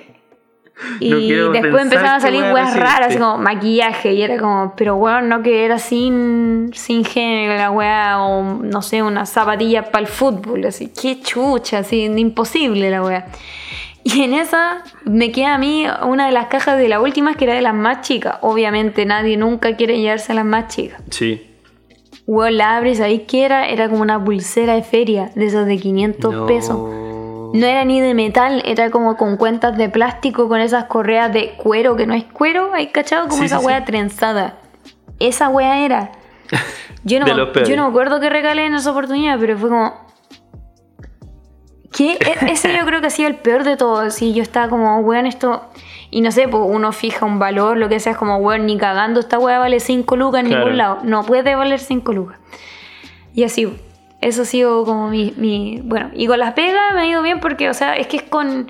Y 1.00 1.10
No 1.10 1.50
después 1.50 1.82
empezaron 1.82 2.10
a 2.12 2.20
salir 2.20 2.42
weas 2.52 2.74
raras, 2.76 3.08
así 3.08 3.18
como 3.18 3.38
maquillaje. 3.38 4.12
Y 4.12 4.22
era 4.22 4.38
como, 4.38 4.74
pero 4.76 4.96
weón, 4.96 5.28
no 5.28 5.42
que 5.42 5.64
era 5.64 5.78
sin, 5.78 6.70
sin 6.74 7.04
género 7.04 7.54
la 7.56 7.70
wea, 7.70 8.20
o 8.20 8.42
no 8.62 8.82
sé, 8.82 9.02
unas 9.02 9.28
zapatillas 9.30 9.88
para 9.88 10.00
el 10.00 10.06
fútbol. 10.06 10.64
Así, 10.66 10.92
qué 11.00 11.20
chucha, 11.20 11.78
así, 11.78 12.04
imposible 12.04 12.90
la 12.90 13.02
wea. 13.02 13.26
Y 14.04 14.22
en 14.22 14.32
esa 14.32 14.84
me 15.04 15.32
queda 15.32 15.54
a 15.54 15.58
mí 15.58 15.84
una 16.06 16.26
de 16.26 16.32
las 16.32 16.46
cajas 16.46 16.78
de 16.78 16.88
la 16.88 17.00
última 17.00 17.34
que 17.34 17.44
era 17.44 17.54
de 17.54 17.62
las 17.62 17.74
más 17.74 18.00
chicas. 18.02 18.36
Obviamente 18.42 19.04
nadie 19.04 19.36
nunca 19.36 19.76
quiere 19.76 19.98
llevarse 20.00 20.32
a 20.32 20.36
las 20.36 20.44
más 20.46 20.68
chicas. 20.68 21.02
Sí. 21.10 21.44
Weón, 22.26 22.56
la 22.56 22.76
abres 22.76 23.00
ahí 23.00 23.20
que 23.20 23.44
era, 23.44 23.68
era 23.68 23.88
como 23.88 24.02
una 24.02 24.22
pulsera 24.22 24.74
de 24.74 24.82
feria, 24.82 25.30
de 25.34 25.46
esas 25.46 25.66
de 25.66 25.76
500 25.78 26.32
No. 26.32 26.46
pesos. 26.46 26.78
No 27.54 27.66
era 27.66 27.84
ni 27.84 28.00
de 28.00 28.14
metal, 28.14 28.62
era 28.64 28.90
como 28.90 29.16
con 29.16 29.36
cuentas 29.36 29.76
de 29.76 29.88
plástico, 29.88 30.48
con 30.48 30.60
esas 30.60 30.84
correas 30.84 31.32
de 31.32 31.54
cuero, 31.56 31.96
que 31.96 32.06
no 32.06 32.14
es 32.14 32.24
cuero, 32.24 32.72
hay 32.74 32.88
cachado 32.88 33.28
como 33.28 33.40
Sí, 33.40 33.46
esa 33.46 33.58
sí, 33.60 33.66
wea 33.66 33.78
sí. 33.80 33.84
trenzada. 33.86 34.54
Esa 35.18 35.48
wea 35.48 35.84
era. 35.84 36.12
Yo 37.04 37.20
no, 37.20 37.26
me- 37.54 37.64
yo 37.68 37.76
no 37.76 37.84
me 37.84 37.88
acuerdo 37.90 38.20
qué 38.20 38.28
regalé 38.30 38.66
en 38.66 38.74
esa 38.74 38.90
oportunidad, 38.90 39.38
pero 39.38 39.56
fue 39.58 39.68
como. 39.68 39.94
¿Qué? 41.92 42.12
E- 42.12 42.50
Ese 42.52 42.76
yo 42.76 42.84
creo 42.84 43.00
que 43.00 43.06
ha 43.08 43.10
sido 43.10 43.28
el 43.28 43.36
peor 43.36 43.64
de 43.64 43.76
todos. 43.76 44.14
Sí, 44.14 44.32
yo 44.34 44.42
estaba 44.42 44.68
como, 44.68 44.98
weón, 45.00 45.26
esto. 45.26 45.62
Y 46.10 46.20
no 46.22 46.32
sé, 46.32 46.48
pues 46.48 46.62
uno 46.66 46.92
fija 46.92 47.26
un 47.26 47.38
valor, 47.38 47.76
lo 47.76 47.88
que 47.88 48.00
sea, 48.00 48.12
es 48.12 48.18
como, 48.18 48.36
weón, 48.38 48.64
ni 48.66 48.78
cagando, 48.78 49.20
esta 49.20 49.38
wea 49.38 49.58
vale 49.58 49.78
5 49.80 50.16
lucas 50.16 50.40
en 50.40 50.46
Claro. 50.48 50.64
ningún 50.64 50.78
lado. 50.78 50.98
No 51.02 51.22
puede 51.24 51.54
valer 51.54 51.80
5 51.80 52.12
lucas. 52.12 52.38
Y 53.34 53.44
así, 53.44 53.70
eso 54.20 54.42
ha 54.42 54.44
sido 54.44 54.84
como 54.84 55.08
mi, 55.08 55.32
mi- 55.36 55.80
Bueno, 55.84 56.10
y 56.14 56.26
con 56.26 56.38
las 56.38 56.54
pegas 56.54 56.94
me 56.94 57.00
ha 57.02 57.06
ido 57.06 57.22
bien 57.22 57.40
porque, 57.40 57.68
o 57.70 57.74
sea, 57.74 57.96
es 57.96 58.06
que 58.06 58.18
es 58.18 58.22
con. 58.24 58.68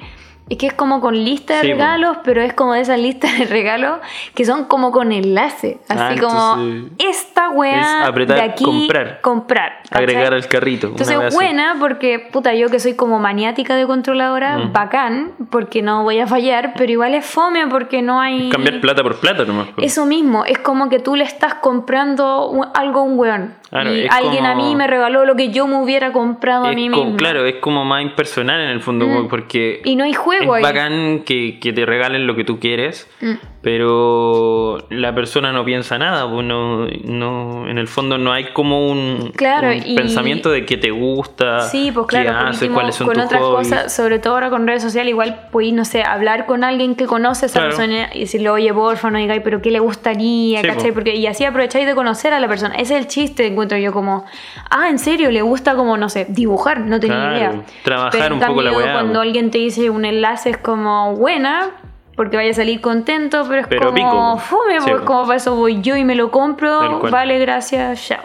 Es 0.51 0.57
que 0.57 0.67
es 0.67 0.73
como 0.73 1.01
con 1.01 1.15
lista 1.15 1.57
de 1.57 1.61
Sí, 1.61 1.67
regalos, 1.69 2.17
pero 2.25 2.41
es 2.41 2.55
como 2.55 2.73
de 2.73 2.81
esas 2.81 2.99
listas 2.99 3.39
de 3.39 3.45
regalos 3.45 3.99
que 4.35 4.45
son 4.45 4.65
como 4.65 4.93
con 4.93 5.13
enlace. 5.13 5.79
Así 5.89 6.01
Ah, 6.01 6.15
como, 6.21 6.63
entonces, 6.63 6.93
esta 7.07 7.51
weá 7.51 8.03
es 8.03 8.09
apretar, 8.09 8.37
de 8.39 8.43
aquí, 8.45 8.65
comprar. 8.65 9.21
comprar. 9.21 9.73
Agregar 9.91 10.33
al 10.33 10.47
carrito. 10.49 10.87
Entonces, 10.89 11.17
wea 11.19 11.27
así. 11.29 11.37
buena, 11.37 11.77
porque 11.79 12.19
puta, 12.33 12.55
yo 12.55 12.69
que 12.71 12.81
soy 12.81 12.95
como 12.95 13.19
maniática 13.19 13.77
de 13.77 13.87
controladora, 13.87 14.59
Mm. 14.59 14.73
bacán, 14.73 15.33
porque 15.51 15.83
no 15.83 16.03
voy 16.03 16.19
a 16.21 16.27
fallar, 16.27 16.73
pero 16.77 16.93
igual 16.93 17.15
es 17.15 17.27
fome 17.27 17.67
porque 17.69 18.01
no 18.01 18.21
hay. 18.21 18.49
Cambiar 18.51 18.81
plata 18.81 19.03
por 19.03 19.21
plata 19.21 19.45
nomás. 19.45 19.69
po. 19.69 19.83
Eso 19.83 20.07
mismo, 20.07 20.45
es 20.47 20.59
como 20.59 20.89
que 20.89 20.99
tú 20.99 21.15
le 21.15 21.25
estás 21.25 21.55
comprando 21.55 22.49
un- 22.49 22.67
algo 22.75 23.01
a 23.01 23.03
un 23.03 23.19
weón. 23.19 23.55
Claro, 23.71 23.95
y 23.95 24.07
es 24.07 24.11
alguien 24.11 24.47
a 24.47 24.55
como- 24.55 24.67
mí 24.67 24.77
me 24.77 24.87
regaló 24.87 25.27
lo 25.27 25.37
que 25.37 25.51
yo 25.51 25.67
me 25.67 25.77
hubiera 25.77 26.11
comprado 26.11 26.65
a 26.65 26.71
Es 26.71 26.77
mí 26.77 26.89
como- 26.89 27.03
mismo. 27.05 27.17
claro, 27.19 27.45
es 27.45 27.57
como 27.57 27.85
más 27.85 28.01
impersonal 28.03 28.61
en 28.63 28.71
el 28.71 28.81
fondo, 28.81 29.07
Mm. 29.07 29.29
porque 29.29 29.83
Y 29.85 29.95
no 29.95 30.05
hay 30.05 30.15
juego 30.15 30.38
es 30.43 30.63
bacán 30.63 31.21
que, 31.25 31.59
que 31.61 31.73
te 31.73 31.87
regalen 31.87 32.27
lo 32.27 32.37
que 32.37 32.45
tú 32.45 32.59
quieres, 32.61 33.09
Mm. 33.21 33.35
Pero 33.69 34.79
la 34.91 35.15
persona 35.15 35.53
no 35.53 35.65
piensa 35.65 35.99
nada, 35.99 36.31
pues 36.31 36.45
no, 36.47 36.87
no- 37.05 37.69
en 37.69 37.79
el 37.79 37.87
fondo 37.87 38.19
no 38.19 38.33
hay 38.33 38.53
como 38.53 38.91
un, 38.91 39.33
Claro, 39.37 39.69
un 39.69 39.83
y- 39.85 39.95
pensamiento 39.95 40.51
de 40.51 40.65
qué 40.65 40.77
te 40.77 40.91
gusta, 40.91 41.61
Sí, 41.61 41.91
pues 41.93 42.07
claro, 42.07 42.31
qué 42.31 42.37
haces, 42.37 42.63
último, 42.63 42.75
cuáles 42.77 42.95
son 42.97 43.07
con 43.07 43.15
tus 43.17 43.25
otras 43.27 43.43
hobbies. 43.43 43.69
cosas, 43.69 43.95
sobre 43.95 44.19
todo 44.19 44.35
ahora 44.35 44.51
con 44.51 44.67
redes 44.67 44.83
sociales, 44.83 45.11
igual 45.11 45.49
podéis, 45.53 45.75
no 45.75 45.85
sé, 45.85 46.03
hablar 46.03 46.47
con 46.47 46.65
alguien 46.65 46.95
que 46.95 47.07
conoce 47.07 47.45
a 47.45 47.47
esa 47.47 47.61
Claro. 47.61 47.77
persona 47.77 48.09
y 48.15 48.21
decirle, 48.21 48.51
oye, 48.51 48.73
porfa, 48.73 49.11
no 49.11 49.19
digáis, 49.19 49.43
pero 49.45 49.61
¿qué 49.63 49.71
le 49.71 49.81
gustaría? 49.81 50.61
Sí, 50.63 50.67
¿cachai? 50.67 50.89
po. 50.89 50.95
Porque, 50.95 51.15
y 51.15 51.27
así 51.27 51.45
aprovecháis 51.45 51.87
de 51.87 51.95
conocer 51.95 52.33
a 52.33 52.41
la 52.41 52.49
persona. 52.49 52.75
Ese 52.75 52.95
es 52.97 53.01
el 53.03 53.07
chiste, 53.07 53.47
encuentro 53.47 53.79
yo 53.79 53.93
como, 53.93 54.25
ah, 54.71 54.89
en 54.89 54.99
serio, 54.99 55.31
le 55.31 55.43
gusta 55.43 55.75
como, 55.77 55.97
no 55.97 56.09
sé, 56.09 56.27
dibujar, 56.29 56.81
no 56.81 56.99
tenía 57.01 57.17
Claro, 57.17 57.37
idea. 57.37 57.63
trabajar 57.85 58.13
Pero 58.21 58.35
un 58.35 58.41
poco 58.41 58.63
la 58.63 58.73
weá, 58.73 58.93
Cuando 58.93 59.15
po. 59.15 59.21
alguien 59.21 59.51
te 59.51 59.59
dice 59.59 59.91
un 59.91 60.05
enlace 60.05 60.51
es 60.51 60.57
como, 60.59 61.15
buena, 61.17 61.71
porque 62.19 62.37
vaya 62.37 62.51
a 62.51 62.55
salir 62.55 62.81
contento, 62.83 63.45
pero 63.49 63.61
es 63.63 63.67
Pero 63.69 63.81
como, 63.85 63.95
pico, 63.95 64.11
po. 64.11 64.39
fume, 64.39 64.81
Sí, 64.81 64.91
pues 64.91 65.03
como 65.03 65.23
para 65.23 65.37
eso 65.37 65.55
voy 65.55 65.81
yo 65.81 65.97
y 65.97 66.05
me 66.05 66.15
lo 66.17 66.31
compro, 66.31 67.01
vale, 67.11 67.39
gracias, 67.39 68.05
chao. 68.07 68.21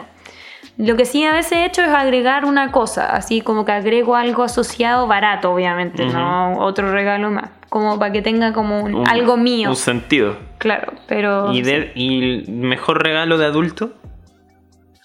Lo 0.78 0.96
que 0.98 1.06
sí 1.06 1.24
a 1.24 1.32
veces 1.32 1.52
he 1.54 1.66
hecho 1.66 1.84
es 1.84 1.90
agregar 1.90 2.44
una 2.46 2.72
cosa, 2.72 3.06
así 3.16 3.42
como 3.42 3.64
que 3.64 3.72
agrego 3.72 4.16
algo 4.16 4.42
asociado 4.44 5.06
barato, 5.06 5.52
obviamente, 5.54 6.06
no 6.08 6.58
otro 6.58 6.92
regalo 6.92 7.30
más, 7.30 7.52
como 7.70 8.00
para 8.00 8.12
que 8.12 8.24
tenga 8.24 8.52
como 8.52 8.82
un- 8.84 8.96
Un- 8.96 9.08
algo 9.08 9.38
mío, 9.38 9.70
Un 9.70 9.76
sentido. 9.76 10.36
claro, 10.58 10.92
pero... 11.08 11.54
¿Y, 11.54 11.62
de- 11.62 11.92
¿Y 11.94 12.24
el 12.24 12.52
mejor 12.52 13.04
regalo 13.04 13.38
de 13.38 13.46
adulto? 13.46 13.94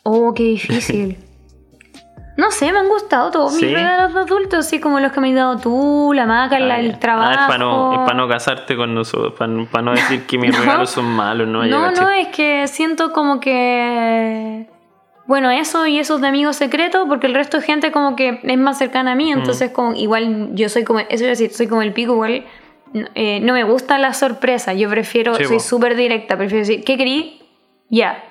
Oh, 0.02 0.32
qué 0.34 0.44
difícil. 0.44 1.18
No 2.38 2.52
sé, 2.52 2.70
me 2.72 2.78
han 2.78 2.88
gustado 2.88 3.32
todos 3.32 3.52
¿Sí? 3.54 3.64
mis 3.66 3.74
regalos 3.74 4.14
de 4.14 4.20
adultos, 4.20 4.60
así 4.66 4.78
como 4.78 5.00
los 5.00 5.10
que 5.10 5.20
me 5.20 5.30
has 5.30 5.34
dado 5.34 5.58
tú, 5.58 6.12
la 6.14 6.24
maca, 6.24 6.54
Ah, 6.56 6.78
el 6.78 6.92
ya. 6.92 6.98
trabajo. 7.00 7.30
Ah, 7.30 7.40
es 7.40 7.46
para 7.46 7.58
no, 7.58 7.92
es 7.92 7.98
pa' 8.08 8.14
no 8.14 8.28
casarte 8.28 8.76
con 8.76 8.94
nosotros, 8.94 9.34
para 9.34 9.82
no 9.82 9.90
decir 9.90 10.24
que 10.24 10.38
mis 10.38 10.52
No. 10.56 10.60
regalos 10.60 10.88
son 10.90 11.04
malos, 11.06 11.48
¿no? 11.48 11.64
No, 11.66 11.90
no, 11.90 12.08
es 12.10 12.28
que 12.28 12.68
siento 12.68 13.12
como 13.12 13.40
que. 13.40 14.68
Bueno, 15.26 15.50
eso 15.50 15.86
y 15.88 15.98
esos 15.98 16.20
de 16.20 16.28
amigos 16.28 16.54
secretos, 16.54 17.06
porque 17.08 17.26
el 17.26 17.34
resto 17.34 17.56
de 17.58 17.64
gente 17.64 17.90
como 17.90 18.14
que 18.14 18.38
es 18.42 18.58
más 18.58 18.78
cercana 18.78 19.12
a 19.12 19.14
Mm. 19.14 19.18
mí, 19.18 19.32
entonces 19.32 19.72
como 19.72 19.94
igual 19.94 20.50
yo 20.54 20.68
soy 20.68 20.84
como, 20.84 21.00
eso 21.00 21.24
a 21.24 21.28
decir, 21.28 21.52
soy 21.52 21.66
como 21.66 21.82
el 21.82 21.92
pico, 21.92 22.12
igual 22.14 22.44
eh, 23.16 23.40
no 23.42 23.52
me 23.52 23.64
gusta 23.64 23.98
la 23.98 24.14
sorpresa, 24.14 24.72
yo 24.74 24.88
prefiero, 24.88 25.34
Sí, 25.34 25.44
soy 25.44 25.58
súper 25.60 25.96
directa, 25.96 26.36
prefiero 26.38 26.60
decir, 26.64 26.84
¿qué 26.84 26.96
querí? 26.96 27.42
Ya. 27.90 28.24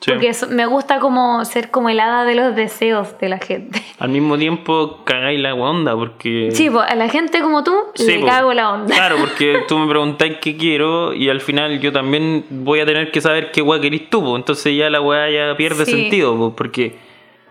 Sí. 0.00 0.10
Porque 0.12 0.28
eso- 0.28 0.46
me 0.48 0.64
gusta 0.64 0.98
como 0.98 1.44
ser 1.44 1.70
como 1.70 1.90
el 1.90 2.00
hada 2.00 2.24
de 2.24 2.34
los 2.34 2.56
deseos 2.56 3.18
de 3.18 3.28
la 3.28 3.38
gente. 3.38 3.82
Al 3.98 4.08
mismo 4.08 4.38
tiempo 4.38 5.00
cagáis 5.04 5.38
la 5.40 5.54
onda 5.54 5.94
porque... 5.94 6.48
Sí, 6.52 6.70
pues 6.70 6.86
a 6.90 6.94
la 6.94 7.08
gente 7.10 7.42
como 7.42 7.62
tú 7.64 7.74
Sí, 7.94 8.06
le 8.06 8.20
po. 8.20 8.26
cago 8.26 8.54
la 8.54 8.72
onda. 8.72 8.94
Claro, 8.94 9.16
porque 9.20 9.58
tú 9.68 9.76
me 9.78 9.86
preguntáis 9.88 10.38
qué 10.40 10.56
quiero 10.56 11.12
y 11.12 11.28
al 11.28 11.42
final 11.42 11.80
yo 11.80 11.92
también 11.92 12.46
voy 12.48 12.80
a 12.80 12.86
tener 12.86 13.10
que 13.12 13.20
saber 13.20 13.50
qué 13.52 13.60
weá 13.60 13.78
querís 13.78 14.08
tú, 14.08 14.22
po. 14.24 14.36
entonces 14.36 14.74
ya 14.74 14.88
la 14.88 15.02
weá 15.02 15.28
ya 15.30 15.54
pierde 15.56 15.84
Sí. 15.84 15.92
sentido, 15.92 16.34
po, 16.34 16.56
porque 16.56 16.96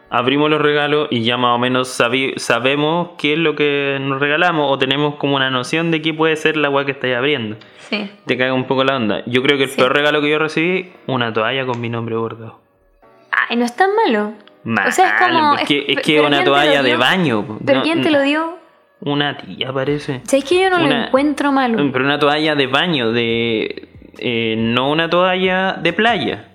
abrimos 0.09 0.49
los 0.49 0.61
regalos 0.61 1.07
y 1.11 1.23
ya 1.23 1.37
más 1.37 1.55
o 1.55 1.59
menos 1.59 1.87
sabi- 1.87 2.33
sabemos 2.37 3.11
qué 3.17 3.33
es 3.33 3.39
lo 3.39 3.55
que 3.55 3.97
nos 4.01 4.19
regalamos 4.19 4.71
o 4.71 4.77
tenemos 4.77 5.15
como 5.15 5.35
una 5.35 5.49
noción 5.49 5.91
de 5.91 6.01
qué 6.01 6.13
puede 6.13 6.35
ser 6.35 6.57
la 6.57 6.69
weá 6.69 6.85
que 6.85 6.91
estáis 6.91 7.15
abriendo. 7.15 7.57
Sí. 7.89 8.09
Te 8.25 8.37
caga 8.37 8.53
un 8.53 8.65
poco 8.65 8.83
la 8.83 8.95
onda. 8.95 9.23
Yo 9.25 9.41
creo 9.41 9.57
que 9.57 9.63
el 9.65 9.69
Sí. 9.69 9.77
peor 9.77 9.93
regalo 9.95 10.21
que 10.21 10.29
yo 10.29 10.39
recibí, 10.39 10.91
una 11.07 11.33
toalla 11.33 11.65
con 11.65 11.79
mi 11.81 11.89
nombre 11.89 12.15
bordado. 12.15 12.59
Ay, 13.31 13.57
no 13.57 13.65
es 13.65 13.75
tan 13.75 13.89
malo. 13.95 14.33
Mal, 14.63 14.89
o 14.89 14.91
sea, 14.91 15.07
es 15.17 15.27
como... 15.27 15.55
es 15.55 15.67
que, 15.67 15.85
es 15.87 16.01
que 16.01 16.19
una 16.19 16.29
¿quién 16.29 16.39
te 16.43 16.45
lo 16.49 16.51
toalla 16.55 16.83
de 16.83 16.95
baño. 16.97 17.57
¿Pero 17.65 17.77
No, 17.79 17.83
quién 17.83 18.01
te 18.01 18.11
lo 18.11 18.21
dio? 18.21 18.57
Una 19.01 19.37
tía 19.37 19.71
parece. 19.71 20.21
¿Sabes 20.25 20.43
que 20.43 20.61
yo 20.61 20.69
no 20.69 20.79
lo 20.79 20.91
encuentro 20.91 21.51
malo? 21.53 21.77
Pero 21.91 22.03
una 22.03 22.19
toalla 22.19 22.55
de 22.55 22.67
baño, 22.67 23.11
de 23.13 23.87
eh, 24.17 24.55
no 24.57 24.91
una 24.91 25.09
toalla 25.09 25.73
de 25.81 25.93
playa. 25.93 26.49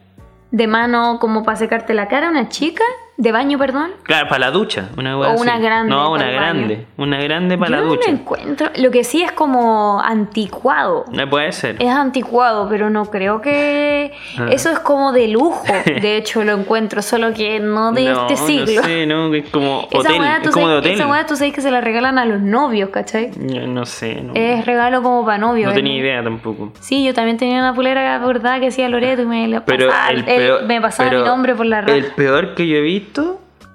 De 0.51 0.67
mano 0.67 1.19
como 1.21 1.43
para 1.43 1.57
secarte 1.57 1.95
la 1.95 2.07
cara, 2.07 2.29
una 2.29 2.51
chica, 2.51 2.85
de 3.17 3.31
baño, 3.33 3.59
perdón. 3.59 3.93
Claro, 4.03 4.29
para 4.29 4.41
la 4.41 4.51
ducha. 4.51 4.89
Una 4.99 5.17
O 5.17 5.41
una 5.41 5.55
así. 5.55 5.63
grande 5.63 5.91
No, 5.91 6.11
una 6.13 6.31
grande. 6.31 6.75
baño. 6.75 6.87
Una 6.97 7.19
grande 7.23 7.57
para 7.57 7.71
yo 7.71 7.77
la 7.77 7.83
no 7.83 7.89
ducha. 7.91 8.11
lo 8.11 8.17
encuentro. 8.17 8.71
Lo 8.77 8.91
que 8.91 9.05
sí 9.05 9.23
es 9.23 9.31
como 9.33 10.01
anticuado. 10.01 11.05
No 11.13 11.29
puede 11.31 11.53
ser. 11.53 11.77
Es 11.81 11.89
anticuado, 11.91 12.69
pero 12.69 12.91
no 12.91 13.05
creo 13.07 13.41
que... 13.41 14.13
Ah. 14.39 14.49
Eso 14.51 14.71
es 14.71 14.79
como 14.81 15.13
de 15.13 15.29
lujo. 15.29 15.63
De 15.85 16.17
hecho, 16.17 16.43
lo 16.45 16.53
encuentro, 16.53 17.03
solo 17.03 17.33
que 17.33 17.61
no 17.61 17.93
de 17.93 18.07
no, 18.13 18.27
este 18.27 18.37
siglo. 18.37 18.81
No 18.81 18.89
sé, 18.89 19.07
no, 19.07 19.35
es 19.35 19.49
como 19.51 19.87
Esa 19.91 19.99
hotel. 20.09 20.21
weá, 20.21 20.41
tú 20.43 20.49
Es 20.49 20.55
como 20.55 20.69
de 20.69 20.75
sabes- 20.75 20.79
hotel. 20.81 20.93
esa 20.95 21.07
weá 21.09 21.27
tú 21.27 21.37
sabes 21.37 21.53
que 21.55 21.61
se 21.61 21.71
la 21.71 21.81
regalan 21.81 22.19
a 22.19 22.25
los 22.25 22.41
novios, 22.41 22.91
¿cachai? 22.91 23.31
Yo 23.39 23.67
No 23.67 23.87
sé, 23.87 24.21
no, 24.23 24.33
Es 24.35 24.67
regalo 24.67 25.03
como 25.03 25.25
para 25.25 25.39
novios. 25.39 25.67
no 25.67 25.73
¿eh? 25.73 25.75
tenía 25.75 25.97
idea 25.97 26.23
tampoco. 26.23 26.73
Sí, 26.81 27.05
yo 27.05 27.15
también 27.15 27.37
tenía 27.37 27.59
una 27.61 27.75
polera 27.75 28.19
bordada 28.19 28.59
que 28.59 28.67
decía 28.67 28.89
Loreto 28.89 29.23
y 29.23 29.27
me, 29.27 29.47
le 29.49 29.61
Pero 29.61 29.87
pasaba, 29.89 30.09
el 30.11 30.19
el- 30.19 30.25
peor, 30.25 30.65
me 30.65 30.81
pasaba 30.81 31.09
pero 31.11 31.23
mi 31.23 31.29
nombre 31.29 31.55
por 31.55 31.67
la 31.67 31.81
raja. 31.81 31.95
El 31.95 32.07
peor 32.07 32.55
que 32.55 32.67
yo 32.67 32.77
he 32.77 32.81
visto, 32.81 33.04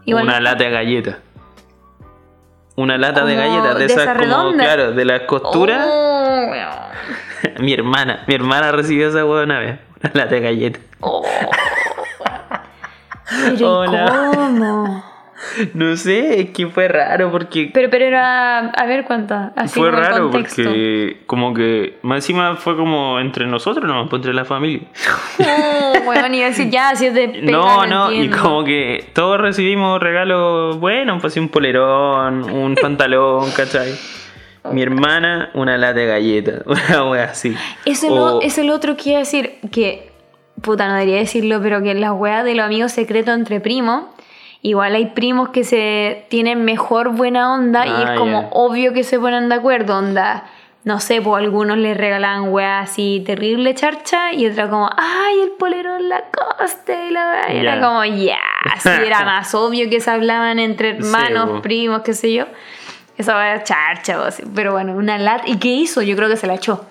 Igual- 0.06 0.24
una 0.26 0.40
lata 0.40 0.64
de 0.64 0.70
galletas. 0.72 1.18
Una 2.76 2.98
lata 2.98 3.26
de 3.26 3.36
galletas, 3.36 3.74
de 3.74 3.80
de 3.80 3.86
esas 3.86 4.04
esa 4.04 4.14
como, 4.14 4.64
claro, 4.64 4.92
de 4.94 5.06
las 5.06 5.22
costuras. 5.24 5.86
Oh, 5.90 6.54
mi 7.64 7.74
hermana, 7.74 8.24
mi 8.28 8.36
hermana 8.36 8.72
recibió 8.72 9.10
esa 9.10 9.26
hueá 9.26 9.44
una 9.44 9.60
vez. 9.60 9.80
Una 10.02 10.12
lata 10.14 10.36
de 10.36 10.40
galletas. 10.42 10.82
Oh. 11.02 11.26
Pero 13.30 13.56
¿y 13.56 13.64
Hola. 13.64 14.32
cómo? 14.34 15.04
No 15.74 15.96
sé, 15.96 16.42
es 16.42 16.50
que 16.50 16.68
fue 16.68 16.88
raro 16.88 17.32
porque 17.32 17.70
Pero, 17.74 17.90
pero 17.90 18.06
era. 18.06 18.60
A 18.60 18.86
ver 18.86 19.06
cuántas. 19.06 19.52
Así 19.56 19.80
fue 19.80 19.90
raro 19.92 20.30
porque 20.32 21.18
como 21.26 21.54
que 21.54 21.98
más 22.02 22.18
encima 22.18 22.56
fue 22.58 22.76
como 22.76 23.20
entre 23.20 23.46
nosotros, 23.48 23.86
no, 23.86 24.10
entre 24.12 24.34
la 24.34 24.44
familia. 24.46 24.82
Weón, 26.06 26.34
iba 26.34 26.48
a 26.48 26.50
decir 26.50 26.70
ya, 26.70 26.96
si 26.96 27.06
es 27.08 27.14
de 27.14 27.30
pega, 27.30 27.52
no, 27.52 27.86
no, 27.86 28.12
y 28.12 28.30
como 28.30 28.64
que 28.64 29.06
todos 29.14 29.40
recibimos 29.40 30.00
regalos 30.02 30.80
buenos, 30.80 31.22
pues 31.22 31.34
así 31.34 31.40
un 31.40 31.50
polerón, 31.50 32.50
un 32.50 32.76
pantalón, 32.82 33.50
¿cachai? 33.52 33.94
Mi 34.74 34.82
hermana, 34.82 35.52
una 35.54 35.78
lata 35.78 35.94
de 36.00 36.06
galletas, 36.06 36.62
una 36.66 37.10
wea 37.10 37.24
así. 37.26 37.56
Eso 37.86 38.06
es, 38.08 38.12
O- 38.12 38.42
es 38.42 38.58
lo 38.58 38.74
otro 38.74 38.98
que 38.98 39.12
iba 39.12 39.18
a 39.18 39.22
decir, 39.22 39.54
que, 39.72 40.12
puta, 40.62 40.88
no 40.88 40.94
debería 40.96 41.18
decirlo, 41.18 41.62
pero 41.62 41.82
que 41.82 41.94
las 41.94 42.12
weas 42.12 42.44
de 42.44 42.56
los 42.56 42.66
amigos 42.66 42.92
secretos 42.92 43.36
entre 43.36 43.62
primos, 43.62 44.04
igual 44.62 44.95
hay 44.95 45.07
primos 45.07 45.49
que 45.49 45.64
se 45.64 46.26
tienen 46.30 46.66
mejor 46.66 47.10
buena 47.10 47.53
onda 47.53 47.86
y 47.88 47.89
Ah, 47.91 48.14
es 48.14 48.20
como 48.20 48.41
ya. 48.43 48.47
obvio 48.51 48.93
que 48.93 49.03
se 49.03 49.20
ponen 49.20 49.49
de 49.49 49.55
acuerdo, 49.55 49.97
onda. 49.97 50.45
No 50.86 50.99
sé, 51.01 51.22
pues 51.22 51.43
algunos 51.43 51.78
les 51.78 51.95
regalan 51.97 52.49
weas 52.53 52.89
así 52.89 53.22
terrible 53.26 53.76
charcha 53.76 54.32
y 54.34 54.47
otra 54.47 54.70
como, 54.70 54.89
ay, 54.97 55.41
el 55.41 55.49
polerón 55.60 56.07
Lacoste 56.07 57.07
y 57.07 57.12
la 57.12 57.28
wea. 57.28 57.53
Y 57.53 57.57
Era 57.60 57.76
Ya. 57.76 57.82
como, 57.82 58.05
ya, 58.05 58.38
sí, 58.80 58.89
era 59.05 59.24
más 59.26 59.53
obvio 59.53 59.89
que 59.89 59.99
se 59.99 60.10
hablaban 60.10 60.57
entre 60.57 60.91
hermanos, 60.91 61.49
po. 61.49 61.62
primos, 61.62 62.01
qué 62.01 62.14
sé 62.14 62.34
yo. 62.34 62.45
Esa 63.18 63.36
wea 63.36 63.62
charcha, 63.64 64.18
pero 64.55 64.72
bueno, 64.72 64.93
una 64.93 65.18
lata. 65.18 65.43
¿Y 65.47 65.57
qué 65.57 65.68
hizo? 65.68 66.01
Yo 66.01 66.16
creo 66.16 66.30
que 66.30 66.38
se 66.38 66.47
la 66.47 66.53
echó. 66.55 66.86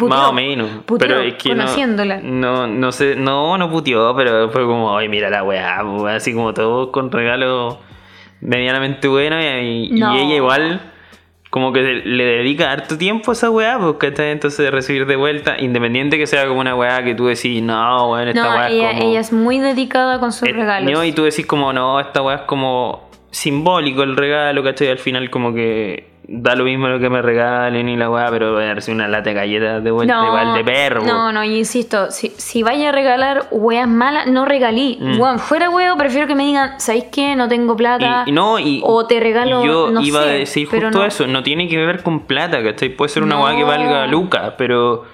Puteó. 0.00 0.16
Más 0.18 0.28
o 0.28 0.32
menos. 0.32 0.68
Puteó, 0.84 1.06
pero 1.08 1.20
es 1.20 1.34
que 1.34 1.50
no- 1.54 1.62
conociéndola. 1.64 2.20
No, 2.22 2.66
no, 2.66 2.90
sé, 2.92 3.14
no, 3.16 3.56
no 3.58 3.70
puteó, 3.70 4.14
pero 4.16 4.50
fue 4.50 4.64
como, 4.64 4.96
ay, 4.96 5.08
mira 5.08 5.30
la 5.30 5.42
weá, 5.44 5.82
pues, 5.98 6.16
así 6.16 6.34
como 6.34 6.52
todo 6.54 6.90
con 6.90 7.12
regalos 7.12 7.76
medianamente 8.40 9.06
buenos 9.08 9.42
y, 9.42 9.88
y 9.94 10.00
No. 10.00 10.14
ella 10.16 10.34
igual 10.36 10.80
como 11.50 11.72
que 11.72 11.80
le 11.82 12.24
dedica 12.24 12.70
harto 12.70 12.96
tiempo 12.96 13.32
a 13.32 13.34
esa 13.34 13.50
weá, 13.50 13.76
pues 13.78 13.94
¿cachai? 13.98 14.30
entonces 14.30 14.58
de 14.58 14.70
recibir 14.70 15.04
de 15.06 15.16
vuelta, 15.16 15.56
independiente 15.60 16.16
que 16.16 16.26
sea 16.28 16.46
como 16.46 16.60
una 16.60 16.76
weá 16.76 17.02
que 17.02 17.14
tú 17.16 17.26
decís, 17.26 17.60
no, 17.60 18.10
weón, 18.12 18.28
esta 18.28 18.42
No, 18.42 18.50
weá 18.50 18.68
ella, 18.70 18.90
es 18.92 18.96
como... 18.98 19.10
ella 19.10 19.20
es 19.20 19.32
muy 19.32 19.58
dedicada 19.58 20.20
con 20.20 20.32
sus 20.32 20.48
Eh, 20.48 20.52
regalos. 20.52 20.92
no, 20.92 21.04
y 21.04 21.12
tú 21.12 21.24
decís 21.24 21.46
como, 21.46 21.72
no, 21.72 21.98
esta 21.98 22.22
weá 22.22 22.36
es 22.36 22.42
como 22.42 23.10
simbólico 23.32 24.02
el 24.04 24.16
regalo, 24.16 24.62
¿cachai? 24.62 24.88
Al 24.90 24.98
final 24.98 25.28
como 25.30 25.52
que 25.52 26.09
da 26.32 26.54
lo 26.54 26.62
mismo 26.62 26.86
lo 26.86 27.00
que 27.00 27.10
me 27.10 27.20
regalen 27.22 27.88
y 27.88 27.96
la 27.96 28.08
weá, 28.08 28.28
pero 28.30 28.52
voy 28.52 28.62
a 28.64 28.72
recibir 28.74 28.94
una 28.94 29.08
lata 29.08 29.30
de 29.30 29.34
galletas 29.34 29.82
de 29.82 29.90
vuelta 29.90 30.14
No, 30.14 30.26
igual 30.28 30.54
de 30.54 30.62
perro. 30.64 31.02
no, 31.02 31.32
no, 31.32 31.44
yo 31.44 31.50
insisto, 31.56 32.12
si, 32.12 32.28
si 32.36 32.62
vaya 32.62 32.90
a 32.90 32.92
regalar 32.92 33.48
weas 33.50 33.88
malas, 33.88 34.28
no 34.28 34.44
regalí. 34.44 34.96
Mm. 35.00 35.18
Weón, 35.20 35.38
fuera 35.40 35.68
weo, 35.70 35.96
prefiero 35.96 36.28
que 36.28 36.36
me 36.36 36.44
digan, 36.44 36.78
¿sabéis 36.78 37.06
qué? 37.12 37.34
No 37.34 37.48
tengo 37.48 37.74
plata. 37.74 38.22
Y, 38.26 38.30
y 38.30 38.32
no, 38.32 38.60
y, 38.60 38.80
o 38.84 39.06
te 39.08 39.18
regalo. 39.18 39.64
y 39.64 39.66
yo 39.66 39.90
no 39.90 40.00
iba 40.02 40.22
sé, 40.22 40.28
a 40.28 40.32
decir 40.32 40.68
justo 40.68 40.90
no. 40.90 41.04
eso, 41.04 41.26
no 41.26 41.42
tiene 41.42 41.66
que 41.66 41.76
ver 41.84 42.04
con 42.04 42.20
plata, 42.20 42.62
¿cachai? 42.62 42.90
Puede 42.90 43.08
ser 43.08 43.24
una 43.24 43.34
No. 43.34 43.44
weá 43.44 43.56
que 43.56 43.64
valga 43.64 44.06
lucas, 44.06 44.52
pero 44.56 45.04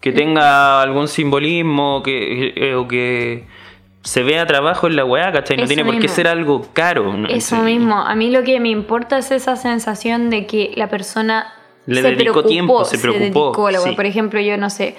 que 0.00 0.10
tenga 0.10 0.82
algún 0.82 1.06
simbolismo 1.06 2.02
que, 2.02 2.52
eh, 2.56 2.74
o 2.74 2.88
que 2.88 3.44
se 4.06 4.22
vea 4.22 4.46
trabajo 4.46 4.86
en 4.86 4.94
la 4.94 5.04
weá, 5.04 5.32
¿cachai? 5.32 5.56
No 5.56 5.64
Eso 5.64 5.68
tiene 5.74 5.84
por 5.84 5.98
qué 6.00 6.06
ser 6.08 6.28
algo 6.28 6.64
caro. 6.72 7.12
¿no? 7.12 7.28
Eso 7.28 7.56
Sí. 7.56 7.62
mismo, 7.62 7.98
a 8.00 8.14
mí 8.14 8.30
lo 8.30 8.44
que 8.44 8.60
me 8.60 8.68
importa 8.68 9.18
es 9.18 9.32
esa 9.32 9.56
sensación 9.56 10.30
de 10.30 10.46
que 10.46 10.72
la 10.76 10.88
persona 10.88 11.52
Le 11.86 11.96
se 12.02 12.02
dedicó 12.02 12.18
preocupó, 12.22 12.48
tiempo, 12.48 12.84
se 12.84 12.98
preocupó, 12.98 13.24
dedicó 13.46 13.66
a 13.66 13.72
la 13.72 13.78
sí. 13.80 13.92
Por 13.96 14.06
ejemplo, 14.06 14.40
yo 14.40 14.56
no 14.58 14.70
sé, 14.70 14.94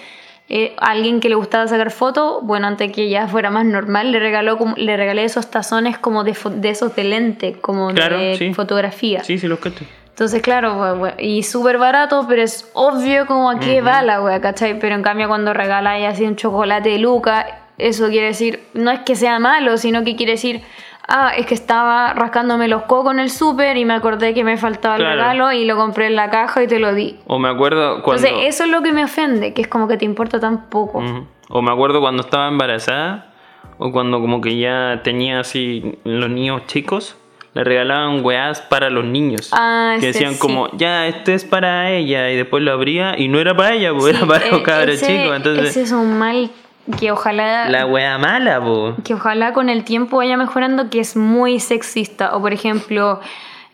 eh, 0.49 0.75
alguien 0.77 1.21
que 1.21 1.29
le 1.29 1.35
gustaba 1.35 1.65
sacar 1.67 1.91
fotos, 1.91 2.39
bueno, 2.43 2.67
antes 2.67 2.91
que 2.91 3.07
ya 3.09 3.27
fuera 3.29 3.49
más 3.49 3.65
normal, 3.65 4.11
le 4.11 4.19
regaló 4.19 4.57
como, 4.57 4.75
le 4.75 4.97
regalé 4.97 5.23
esos 5.23 5.49
tazones 5.49 5.97
como 5.97 6.25
de, 6.25 6.35
de 6.55 6.69
esos 6.69 6.93
de 6.95 7.03
lente, 7.05 7.53
como 7.61 7.89
Claro, 7.93 8.17
de 8.17 8.35
sí. 8.37 8.53
fotografía. 8.53 9.23
Sí, 9.23 9.37
sí, 9.37 9.47
los 9.47 9.59
cacho. 9.59 9.85
Entonces, 10.09 10.41
claro, 10.41 11.01
y 11.19 11.43
súper 11.43 11.77
barato, 11.77 12.25
pero 12.27 12.41
es 12.41 12.69
obvio 12.73 13.25
como 13.25 13.51
a 13.51 13.59
qué 13.59 13.81
va 13.81 14.01
la 14.01 14.21
wea, 14.21 14.41
¿cachai? 14.41 14.77
Pero 14.79 14.95
en 14.95 15.03
cambio 15.03 15.27
cuando 15.29 15.53
regaláis 15.53 16.07
así 16.07 16.23
un 16.25 16.35
chocolate 16.35 16.89
de 16.89 16.97
Luca, 16.97 17.45
eso 17.77 18.09
quiere 18.09 18.27
decir, 18.27 18.63
no 18.73 18.91
es 18.91 19.01
que 19.01 19.15
sea 19.15 19.39
malo, 19.39 19.77
sino 19.77 20.03
que 20.03 20.15
quiere 20.15 20.33
decir, 20.33 20.61
ah, 21.07 21.31
es 21.35 21.45
que 21.45 21.53
estaba 21.53 22.13
rascándome 22.13 22.67
los 22.67 22.83
cocos 22.83 23.13
en 23.13 23.19
el 23.19 23.29
súper 23.29 23.77
y 23.77 23.85
me 23.85 23.93
acordé 23.93 24.33
que 24.33 24.43
me 24.43 24.57
faltaba 24.57 24.95
el 24.97 25.05
regalo 25.05 25.51
y 25.51 25.65
lo 25.65 25.75
compré 25.77 26.07
en 26.07 26.15
la 26.15 26.29
caja 26.29 26.63
y 26.63 26.67
te 26.67 26.79
lo 26.79 26.93
di. 26.93 27.17
O 27.27 27.39
me 27.39 27.49
acuerdo 27.49 28.01
cuando... 28.03 28.25
Entonces, 28.25 28.47
eso 28.53 28.63
es 28.65 28.69
lo 28.69 28.81
que 28.81 28.91
me 28.91 29.03
ofende, 29.03 29.53
que 29.53 29.61
es 29.61 29.67
como 29.67 29.87
que 29.87 29.97
te 29.97 30.05
importa 30.05 30.39
tan 30.39 30.69
poco. 30.69 31.03
O 31.49 31.61
me 31.61 31.71
acuerdo 31.71 32.01
cuando 32.01 32.23
estaba 32.23 32.47
embarazada, 32.47 33.33
o 33.77 33.91
cuando 33.91 34.19
como 34.19 34.41
que 34.41 34.57
ya 34.57 35.01
tenía 35.03 35.39
así 35.39 35.97
los 36.03 36.29
niños 36.29 36.65
chicos, 36.65 37.15
le 37.53 37.63
regalaban 37.63 38.23
weás 38.23 38.61
para 38.61 38.89
los 38.89 39.05
niños. 39.05 39.51
Ah, 39.53 39.95
que 39.99 40.09
ese 40.09 40.19
decían 40.19 40.33
sí. 40.33 40.39
como, 40.39 40.69
ya, 40.77 41.07
este 41.07 41.33
es 41.33 41.45
para 41.45 41.91
ella, 41.91 42.29
y 42.31 42.35
después 42.35 42.63
lo 42.63 42.71
abría, 42.71 43.17
y 43.17 43.29
no 43.29 43.39
era 43.39 43.55
para 43.55 43.75
ella, 43.75 43.93
pues 43.93 44.05
Sí, 44.05 44.17
era 44.17 44.27
para 44.27 44.45
e- 44.47 44.51
los 44.51 44.61
cabros 44.61 44.99
chicos. 44.99 45.35
Entonces, 45.35 45.69
Ese 45.69 45.83
es 45.83 45.91
un 45.91 46.17
mal 46.19 46.51
que 46.99 47.11
ojalá... 47.11 47.69
la 47.69 47.85
weá 47.85 48.17
mala, 48.17 48.61
po. 48.61 48.95
que 49.03 49.13
ojalá 49.13 49.53
con 49.53 49.69
el 49.69 49.83
tiempo 49.83 50.17
vaya 50.17 50.37
mejorando, 50.37 50.89
que 50.89 50.99
es 50.99 51.15
muy 51.15 51.59
sexista. 51.59 52.35
O 52.35 52.41
por 52.41 52.53
ejemplo, 52.53 53.19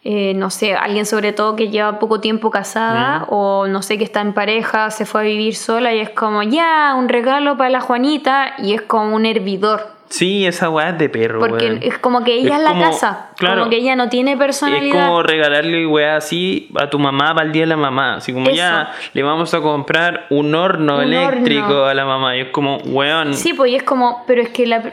eh, 0.04 0.34
no 0.36 0.50
sé, 0.50 0.76
alguien 0.76 1.06
sobre 1.06 1.32
todo 1.32 1.56
que 1.56 1.70
lleva 1.70 2.00
poco 2.00 2.20
tiempo 2.20 2.52
casada 2.52 3.26
o 3.30 3.68
no 3.68 3.82
sé, 3.82 3.98
que 3.98 4.04
está 4.04 4.20
en 4.22 4.34
pareja, 4.34 4.92
se 4.92 5.06
fue 5.06 5.22
a 5.22 5.24
vivir 5.24 5.56
sola 5.56 5.94
y 5.94 6.00
es 6.00 6.10
como, 6.10 6.44
ya, 6.44 6.94
un 6.98 7.08
regalo 7.08 7.56
para 7.56 7.70
la 7.70 7.82
Juanita 7.82 8.56
y 8.58 8.74
es 8.74 8.82
como 8.82 9.16
un 9.16 9.26
hervidor. 9.26 9.93
Sí, 10.14 10.46
esa 10.46 10.70
weá 10.70 10.90
es 10.90 11.00
de 11.00 11.10
perro, 11.10 11.40
Porque 11.40 11.66
weón. 11.66 11.80
es 11.82 11.98
como 11.98 12.24
que 12.24 12.36
ella 12.36 12.50
Es 12.58 12.62
es, 12.62 12.64
la 12.64 12.80
casa, 12.80 13.30
claro. 13.36 13.62
como 13.62 13.72
que 13.72 13.78
ella 13.78 13.96
no 13.96 14.10
tiene 14.10 14.34
Es 14.34 14.38
personalidad. 14.38 15.08
como 15.08 15.24
regalarle 15.24 15.88
weá 15.88 16.18
así 16.18 16.70
a 16.80 16.88
tu 16.92 17.00
mamá 17.00 17.34
para 17.34 17.48
el 17.48 17.52
día 17.52 17.64
de 17.64 17.68
la 17.70 17.78
mamá. 17.78 18.18
Así 18.18 18.32
como 18.32 18.46
Eso. 18.46 18.56
ya 18.56 18.92
le 19.14 19.24
vamos 19.24 19.52
a 19.56 19.62
comprar 19.62 20.28
un 20.30 20.54
horno 20.54 20.98
Un 20.98 21.04
eléctrico 21.12 21.66
horno. 21.66 21.86
a 21.86 21.94
la 21.96 22.06
mamá. 22.06 22.38
Y 22.38 22.42
es 22.42 22.50
como, 22.50 22.78
weón. 22.86 23.34
Sí, 23.34 23.54
pues 23.54 23.72
y 23.72 23.76
es 23.76 23.82
como, 23.82 24.24
pero 24.28 24.44
es 24.44 24.50
que 24.50 24.68
la, 24.68 24.84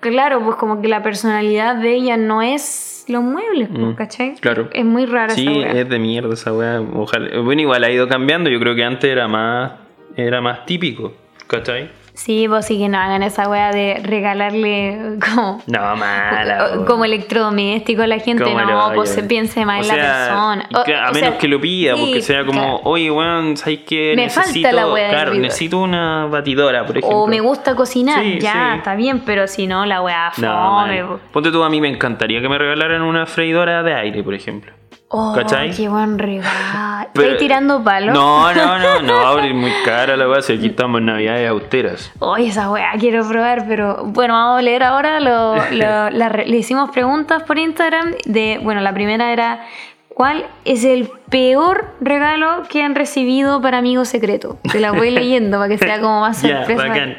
claro, 0.00 0.40
pues 0.44 0.56
como 0.56 0.82
que 0.82 0.88
la 0.88 1.04
personalidad 1.04 1.76
de 1.76 1.94
ella 1.94 2.16
no 2.16 2.42
es 2.42 3.04
los 3.06 3.22
muebles, 3.22 3.68
pues, 3.68 3.80
Mm, 3.80 3.94
¿cachai? 3.94 4.34
claro. 4.40 4.70
Es 4.72 4.84
muy 4.84 5.06
rara 5.06 5.34
Sí, 5.34 5.46
esa 5.46 5.72
wea. 5.72 5.80
es 5.82 5.88
de 5.88 5.98
mierda 6.00 6.34
esa 6.34 6.52
weá. 6.52 6.80
Ojalá. 6.94 7.38
Bueno, 7.42 7.60
igual 7.62 7.84
ha 7.84 7.90
ido 7.92 8.08
cambiando. 8.08 8.50
Yo 8.50 8.58
creo 8.58 8.74
que 8.74 8.82
antes 8.82 9.08
era 9.08 9.28
más, 9.28 9.70
era 10.16 10.40
más 10.40 10.66
típico. 10.66 11.12
¿Cachai? 11.46 11.90
Sí, 12.16 12.46
pues 12.48 12.66
sí 12.66 12.78
que 12.78 12.88
no 12.88 12.96
hagan 12.98 13.24
esa 13.24 13.48
wea 13.48 13.72
de 13.72 14.00
regalarle 14.02 15.18
como, 15.20 15.60
No, 15.66 15.96
mala. 15.96 16.70
po. 16.76 16.84
como 16.86 17.04
electrodoméstico 17.04 18.02
a 18.02 18.06
la 18.06 18.18
gente. 18.20 18.44
Como 18.44 18.60
No, 18.60 18.92
pues 18.94 19.10
se 19.10 19.24
piense 19.24 19.64
más 19.66 19.80
O 19.80 19.82
en 19.82 19.88
la 19.88 19.94
sea, 19.94 20.24
persona. 20.26 20.66
y 20.70 20.84
que- 20.84 20.94
a 20.96 21.06
O- 21.06 21.10
o 21.10 21.12
menos 21.14 21.28
sea, 21.30 21.38
que 21.38 21.48
lo 21.48 21.60
pida, 21.60 21.94
sí, 21.96 22.00
porque 22.00 22.22
sea 22.22 22.46
como, 22.46 22.60
claro. 22.60 22.80
oye, 22.84 23.10
weón, 23.10 23.56
¿sabes 23.56 23.80
qué? 23.86 24.12
Me 24.14 24.30
falta 24.30 24.48
necesito, 24.48 24.70
la 24.76 24.86
weá 24.92 25.06
del 25.06 25.10
Claro, 25.14 25.34
necesito 25.34 25.78
una 25.80 26.26
batidora, 26.26 26.86
por 26.86 26.98
ejemplo. 26.98 27.18
O 27.18 27.26
me 27.26 27.40
gusta 27.40 27.74
cocinar, 27.74 28.22
Sí, 28.22 28.38
ya, 28.40 28.52
sí. 28.52 28.78
está 28.78 28.94
bien, 28.94 29.20
pero 29.26 29.48
si 29.48 29.66
no, 29.66 29.84
la 29.84 30.00
wea 30.00 30.30
No, 30.38 30.80
fome. 30.82 31.04
po. 31.04 31.20
Ponte 31.32 31.50
tú, 31.50 31.64
a 31.64 31.68
mí 31.68 31.80
me 31.80 31.88
encantaría 31.88 32.40
que 32.40 32.48
me 32.48 32.58
regalaran 32.58 33.02
una 33.02 33.26
freidora 33.26 33.82
de 33.82 33.92
aire, 33.92 34.22
por 34.22 34.34
ejemplo. 34.34 34.72
Oh, 35.16 35.32
¿Cachai? 35.32 35.70
qué 35.70 35.88
buen 35.88 36.18
regalo. 36.18 37.08
Pero- 37.12 37.26
¿Estás 37.28 37.38
tirando 37.38 37.84
palos? 37.84 38.12
No, 38.12 38.52
no, 38.52 38.78
no, 38.80 39.00
no, 39.02 39.38
es 39.44 39.54
muy 39.54 39.70
cara 39.84 40.16
la 40.16 40.28
weá, 40.28 40.42
si 40.42 40.54
aquí 40.54 40.66
estamos 40.66 40.98
en 40.98 41.06
navidades 41.06 41.48
austeras. 41.48 42.12
Oye, 42.18 42.48
esa 42.48 42.68
weá 42.68 42.90
quiero 42.98 43.24
probar, 43.28 43.66
pero 43.68 44.02
bueno, 44.06 44.34
vamos 44.34 44.58
a 44.58 44.62
leer 44.62 44.82
ahora. 44.82 45.20
Lo, 45.20 45.54
lo- 45.70 46.10
la 46.10 46.28
le 46.44 46.56
hicimos 46.56 46.90
preguntas 46.90 47.44
por 47.44 47.58
Instagram. 47.58 48.14
De, 48.24 48.58
bueno, 48.62 48.80
la 48.80 48.92
primera 48.92 49.32
era: 49.32 49.60
¿Cuál 50.08 50.46
es 50.64 50.84
el 50.84 51.08
peor 51.30 51.94
regalo 52.00 52.62
que 52.68 52.82
han 52.82 52.94
recibido 52.96 53.60
para 53.60 53.78
amigo 53.78 54.04
secreto? 54.04 54.58
Te 54.72 54.80
la 54.80 54.90
voy 54.90 55.10
leyendo 55.12 55.58
para 55.58 55.68
que 55.68 55.78
sea 55.78 56.00
como 56.00 56.20
más 56.22 56.38
sorpresa. 56.40 56.88
bacán. 56.88 57.18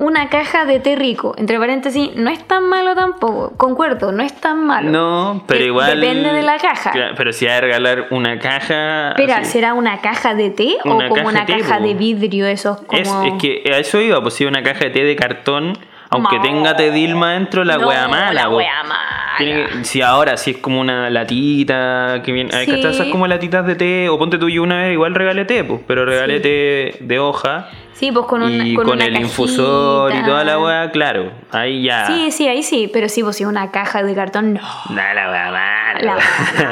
Una 0.00 0.28
caja 0.30 0.64
de 0.64 0.80
té 0.80 0.96
rico. 0.96 1.34
Entre 1.36 1.58
paréntesis, 1.58 2.10
no 2.16 2.30
es 2.30 2.42
tan 2.46 2.68
malo 2.68 2.94
tampoco. 2.94 3.52
Concuerdo, 3.58 4.12
no 4.12 4.22
es 4.22 4.34
tan 4.34 4.64
malo. 4.66 4.90
No, 4.90 5.44
pero 5.46 5.60
De- 5.60 5.66
igual. 5.66 6.00
Depende 6.00 6.32
de 6.32 6.42
la 6.42 6.56
caja. 6.58 6.90
Claro, 6.90 7.14
Pero 7.16 7.32
si 7.34 7.46
hay 7.46 7.56
que 7.56 7.60
regalar 7.66 8.06
una 8.10 8.38
caja. 8.38 9.10
Espera, 9.10 9.44
¿será 9.44 9.74
una 9.74 10.00
caja 10.00 10.34
de 10.34 10.48
té 10.50 10.76
Una 10.84 11.06
o 11.06 11.08
como 11.10 11.14
caja 11.16 11.28
una 11.28 11.40
de 11.44 11.52
té, 11.54 11.60
caja 11.60 11.78
po. 11.78 11.84
de 11.84 11.94
vidrio? 11.94 12.46
Esos 12.46 12.80
como... 12.82 12.98
Es, 13.00 13.08
es 13.08 13.32
que 13.40 13.62
a 13.72 13.78
eso 13.78 14.00
iba, 14.00 14.20
pues 14.22 14.34
si 14.34 14.46
una 14.46 14.62
caja 14.62 14.80
de 14.86 14.90
té 14.90 15.04
de 15.04 15.16
cartón, 15.16 15.76
aunque 16.10 16.36
No. 16.36 16.42
tenga 16.42 16.76
té 16.76 16.90
Dilma 16.90 17.32
dentro, 17.32 17.64
la 17.64 17.76
No, 17.78 17.88
wea 17.88 18.08
mala. 18.08 18.32
La 18.32 18.48
wea 18.48 18.82
mala. 18.82 19.06
Tiene 19.38 19.66
que- 19.66 19.84
si 19.84 20.02
ahora 20.02 20.36
si 20.36 20.50
es 20.50 20.56
como 20.58 20.80
una 20.80 21.08
latita 21.08 22.20
que 22.24 22.32
viene, 22.32 22.50
hay 22.54 22.66
Sí. 22.66 22.72
que 22.80 22.88
esas 22.88 23.06
como 23.06 23.26
latitas 23.26 23.64
de 23.66 23.74
té 23.76 24.08
o 24.10 24.18
ponte 24.18 24.36
tú 24.38 24.48
yo 24.50 24.62
una 24.62 24.76
vez 24.82 24.92
igual 24.92 25.14
regalé 25.14 25.44
té, 25.46 25.64
pues, 25.64 25.80
pero 25.86 26.04
regalé 26.04 26.36
Sí. 26.38 26.42
té 26.42 26.96
de 27.00 27.18
hoja 27.18 27.68
Sí, 27.92 28.10
pues 28.12 28.26
con, 28.26 28.42
una, 28.42 28.66
y 28.66 28.74
con, 28.74 28.84
con, 28.86 28.94
una 28.96 29.04
el 29.06 29.16
infusor 29.20 30.14
y 30.14 30.22
toda 30.24 30.42
la 30.44 30.58
weá, 30.58 30.90
claro, 30.90 31.32
ahí 31.52 31.82
ya. 31.84 32.06
Sí, 32.06 32.30
sí, 32.30 32.48
ahí 32.48 32.62
sí, 32.62 32.90
pero 32.92 33.08
sí, 33.10 33.22
pues 33.22 33.36
si 33.36 33.44
una 33.44 33.70
caja 33.70 34.02
de 34.02 34.14
cartón, 34.14 34.54
no. 34.54 34.60
Nah, 34.90 35.12
la 35.14 35.30
weá 35.30 35.50
mala. 35.50 36.18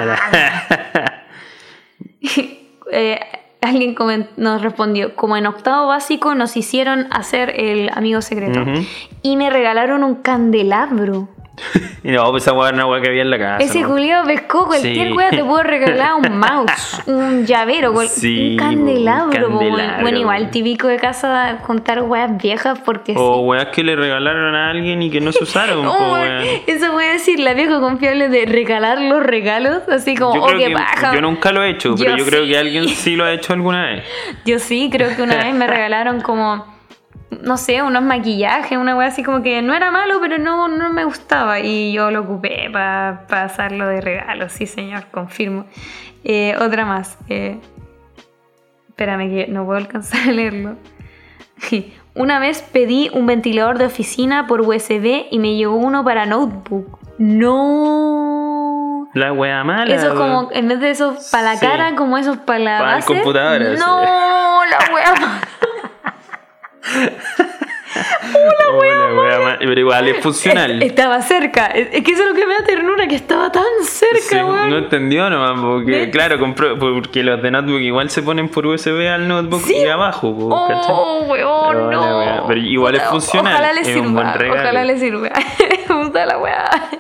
La 0.03 1.23
Eh, 2.91 3.21
alguien 3.61 3.95
nos 4.37 4.63
respondió, 4.63 5.15
como 5.17 5.37
en 5.37 5.47
octavo 5.47 5.89
básico 5.89 6.35
nos 6.35 6.57
hicieron 6.57 7.07
hacer 7.11 7.53
el 7.57 7.91
amigo 7.93 8.23
secreto 8.23 8.65
y 9.23 9.37
me 9.37 9.51
regalaron 9.51 10.05
un 10.05 10.17
candelabro. 10.17 11.29
y 12.05 12.11
no, 12.11 12.31
pues 12.31 12.43
esa 12.45 12.53
weá 12.53 12.69
era 12.69 12.77
una 12.77 12.87
weá 12.87 13.01
que 13.01 13.09
había 13.09 13.23
en 13.23 13.31
la 13.31 13.39
casa. 13.39 13.65
Ese 13.65 13.81
¿no? 13.81 13.89
Julio 13.89 14.23
pescó, 14.27 14.67
cualquier 14.67 15.09
Sí. 15.09 15.13
wea 15.13 15.31
te 15.31 15.45
puedo 15.45 15.63
regalar 15.63 16.15
un 16.15 16.39
mouse, 16.39 17.03
un 17.07 17.47
llavero, 17.47 17.93
cual- 17.93 18.09
Sí, 18.09 18.53
un 18.53 18.57
candelabro. 18.59 19.49
un 19.49 19.55
bueno. 20.03 20.19
igual 20.19 20.51
típico 20.51 20.87
de 20.89 20.97
casa 20.99 21.59
juntar 21.63 22.03
weas 22.03 22.37
viejas 22.37 22.79
porque 22.85 23.15
O 23.17 23.35
sí. 23.37 23.41
weas 23.47 23.67
que 23.67 23.83
le 23.85 23.97
regalaron 23.97 24.55
a 24.55 24.71
alguien 24.71 25.03
y 25.03 25.11
que 25.11 25.21
no 25.21 25.33
se 25.33 25.43
usaron. 25.45 25.83
po, 25.87 26.17
eso 26.67 26.93
voy 26.93 27.05
a 27.05 27.13
decir, 27.13 27.41
la 27.41 27.55
vieja 27.55 27.81
confiable 27.81 28.29
de 28.29 28.47
regalar 28.47 29.01
los 29.01 29.23
regalos, 29.23 29.83
así 29.89 30.15
como, 30.17 30.35
Yo 30.35 30.43
oh, 30.43 30.59
qué 30.59 30.71
paja. 30.71 31.15
yo 31.15 31.21
nunca 31.21 31.53
lo 31.53 31.63
he 31.63 31.71
hecho, 31.71 31.95
pero 31.97 32.17
Yo 32.17 32.25
creo 32.25 32.47
que 32.47 32.57
alguien 32.59 32.89
sí 32.89 33.17
lo 33.17 33.25
ha 33.25 33.33
hecho 33.33 33.53
alguna 33.53 33.87
vez. 33.87 34.05
Yo 34.45 34.59
sí, 34.59 34.89
creo 34.93 35.15
que 35.17 35.23
una 35.23 35.37
vez 35.37 35.55
me 35.55 35.67
regalaron 35.67 36.21
como, 36.21 36.65
no 37.43 37.57
sé, 37.57 37.83
unos 37.83 38.03
maquillajes, 38.03 38.77
una 38.79 38.97
wea 38.97 39.09
así 39.09 39.23
como 39.23 39.43
que 39.43 39.63
no 39.63 39.75
era 39.75 39.91
malo, 39.91 40.19
pero 40.21 40.39
no, 40.39 40.69
no 40.69 40.93
me 40.93 41.05
gustaba. 41.05 41.61
Y 41.61 41.93
yo 41.93 42.11
lo 42.11 42.21
ocupé 42.23 42.69
para 42.73 43.27
pasarlo 43.29 43.87
de 43.87 44.01
regalo, 44.01 44.49
sí 44.49 44.67
señor, 44.67 45.05
confirmo. 45.11 45.67
Eh, 46.25 46.55
otra 46.61 46.85
más. 46.85 47.17
eh, 47.29 47.59
espérame 48.89 49.29
que 49.31 49.47
no 49.49 49.65
puedo 49.65 49.79
alcanzar 49.79 50.29
a 50.29 50.33
leerlo. 50.33 50.77
Una 52.15 52.41
vez 52.41 52.63
pedí 52.63 53.11
un 53.13 53.27
ventilador 53.27 53.79
de 53.79 53.85
oficina 53.87 54.47
por 54.49 54.61
USB 54.63 55.27
y 55.31 55.39
me 55.39 55.55
llegó 55.55 55.77
uno 55.77 56.03
para 56.05 56.27
notebook. 56.27 56.99
No. 57.19 59.09
La 59.15 59.33
wea 59.33 59.63
mala. 59.65 59.95
Eso 59.95 60.09
es 60.09 60.13
como, 60.15 60.49
en 60.53 60.69
vez 60.69 60.81
de 60.81 60.91
esos 60.91 61.29
para 61.31 61.45
la 61.53 61.57
Sí. 61.57 61.67
cara, 61.67 61.95
como 61.95 62.19
esos 62.19 62.37
para 62.39 62.59
la 62.59 62.79
Para 62.79 62.91
el 62.91 62.97
base. 62.97 63.07
computador, 63.07 63.63
sí. 63.77 63.79
No, 63.79 64.61
la 64.65 64.95
wea. 64.95 65.15
La 68.35 69.19
wea 69.19 69.39
mala. 69.41 69.57
Pero 69.59 69.81
igual 69.81 70.09
es 70.09 70.23
funcional. 70.23 70.83
Estaba 70.83 71.21
cerca. 71.23 71.67
Es 71.67 71.89
que 72.05 72.13
eso 72.13 72.23
es 72.23 72.29
lo 72.29 72.35
que 72.35 72.47
me 72.47 72.55
da 72.55 72.65
ternura, 72.65 73.07
que 73.09 73.17
estaba 73.17 73.51
tan 73.51 73.65
cerca, 73.83 74.19
Sí, 74.21 74.35
weón. 74.37 74.71
no 74.71 74.79
entendió 74.79 75.29
nomás, 75.31 75.61
porque 75.61 75.91
¿Ves? 75.91 76.09
claro, 76.11 76.39
compró, 76.39 76.79
porque 76.79 77.23
los 77.23 77.43
de 77.43 77.51
notebook 77.51 77.81
igual 77.81 78.11
se 78.11 78.23
ponen 78.23 78.49
por 78.49 78.67
USB 78.67 79.09
al 79.09 79.27
notebook 79.27 79.63
Sí. 79.63 79.77
y 79.77 79.87
abajo. 79.87 80.29
Oh, 80.39 81.25
weón, 81.29 81.91
no. 81.91 82.19
wea. 82.19 82.43
Pero 82.47 82.61
igual 82.61 82.95
es 82.97 83.03
funcional, 83.05 83.55
Ojalá 83.55 83.73
le 83.73 83.85
sirva. 83.85 84.35
Ojalá 84.53 84.85
le 84.85 84.99
sirva. 84.99 85.29
la 86.15 86.39
weá. 86.39 86.71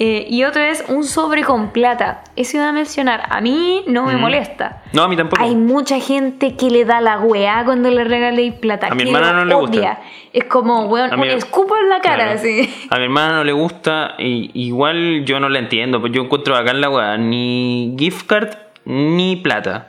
Eh, 0.00 0.26
y 0.30 0.44
otro 0.44 0.62
es 0.62 0.84
un 0.88 1.02
sobre 1.02 1.42
con 1.42 1.70
plata. 1.72 2.22
Eso 2.36 2.56
iba 2.58 2.68
a 2.68 2.72
mencionar. 2.72 3.24
A 3.30 3.40
mí 3.40 3.82
no 3.88 4.04
me 4.06 4.16
molesta. 4.16 4.82
No, 4.92 5.02
a 5.02 5.08
mí 5.08 5.16
tampoco. 5.16 5.42
Hay 5.42 5.56
mucha 5.56 5.98
gente 5.98 6.54
que 6.56 6.70
le 6.70 6.84
da 6.84 7.00
la 7.00 7.18
weá 7.18 7.64
cuando 7.64 7.90
le 7.90 8.04
regaléis 8.04 8.54
plata. 8.54 8.86
A 8.88 8.94
mi 8.94 9.02
hermana 9.02 9.32
no 9.32 9.44
le 9.44 9.54
gusta. 9.56 9.98
Es 10.32 10.44
como, 10.44 10.84
weón, 10.86 11.10
A 11.12 11.16
un 11.16 11.20
mi- 11.22 11.28
escupo 11.28 11.76
en 11.76 11.88
la 11.88 12.00
cara, 12.00 12.14
Claro. 12.26 12.32
así. 12.38 12.72
A 12.90 12.96
mi 12.98 13.04
hermana 13.04 13.32
no 13.38 13.44
le 13.44 13.50
gusta, 13.52 14.14
y 14.18 14.52
igual 14.54 15.24
yo 15.24 15.40
no 15.40 15.48
la 15.48 15.58
entiendo, 15.58 16.00
pues 16.00 16.12
yo 16.12 16.22
encuentro 16.22 16.54
acá 16.56 16.70
en 16.70 16.80
la 16.80 16.90
weá, 16.90 17.16
ni 17.16 17.96
gift 17.98 18.26
card 18.28 18.50
ni 18.84 19.34
plata. 19.34 19.88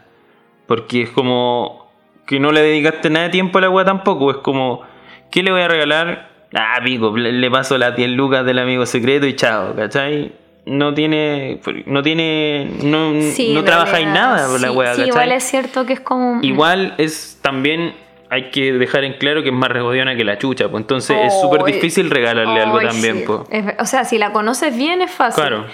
Porque 0.66 1.04
es 1.04 1.10
como 1.12 1.88
que 2.26 2.40
no 2.40 2.52
le 2.52 2.62
dedicaste 2.64 3.12
nada 3.12 3.26
de 3.26 3.32
tiempo 3.32 3.60
a 3.60 3.62
la 3.62 3.70
weá 3.70 3.86
tampoco, 3.86 4.32
es 4.32 4.38
como, 4.38 4.82
¿qué 5.30 5.44
le 5.44 5.52
voy 5.52 5.62
a 5.62 5.68
regalar? 5.68 6.29
Ah, 6.54 6.80
pico, 6.84 7.16
le, 7.16 7.52
paso 7.52 7.78
las 7.78 7.96
10 7.96 8.10
lucas 8.12 8.46
del 8.46 8.60
amigo 8.60 8.86
secreto 8.86 9.28
y 9.28 9.36
chao, 9.36 9.76
¿cachai? 9.76 10.32
No 10.66 10.94
tiene, 10.94 11.60
no 11.86 12.02
tiene, 12.04 12.70
no, 12.84 13.14
Sí, 13.34 13.54
no 13.54 13.64
trabajáis 13.64 14.08
nada 14.08 14.48
por 14.48 14.60
la 14.60 14.70
sí, 14.70 14.76
weá, 14.76 14.94
Sí, 14.94 15.02
¿cachai? 15.02 15.08
igual 15.10 15.32
es 15.32 15.44
cierto 15.44 15.86
que 15.86 15.94
es 15.94 16.00
como. 16.00 16.40
Igual 16.44 16.96
es 16.98 17.40
también 17.42 17.94
hay 18.32 18.52
que 18.52 18.74
dejar 18.74 19.04
en 19.04 19.14
claro 19.14 19.42
que 19.42 19.50
es 19.50 19.56
más 19.56 19.70
regodiona 19.70 20.16
que 20.16 20.24
la 20.24 20.38
chucha, 20.38 20.70
pues 20.70 20.82
entonces 20.82 21.18
es 21.24 21.42
súper 21.42 21.64
difícil 21.64 22.10
regalarle 22.12 22.62
algo 22.62 22.80
también, 22.80 23.20
sí. 23.20 23.24
pues. 23.26 23.40
Es- 23.50 23.76
o 23.80 23.86
sea, 23.86 24.04
si 24.06 24.18
la 24.20 24.32
conoces 24.32 24.76
bien 24.78 25.02
es 25.02 25.12
fácil. 25.12 25.42
Claro. 25.44 25.66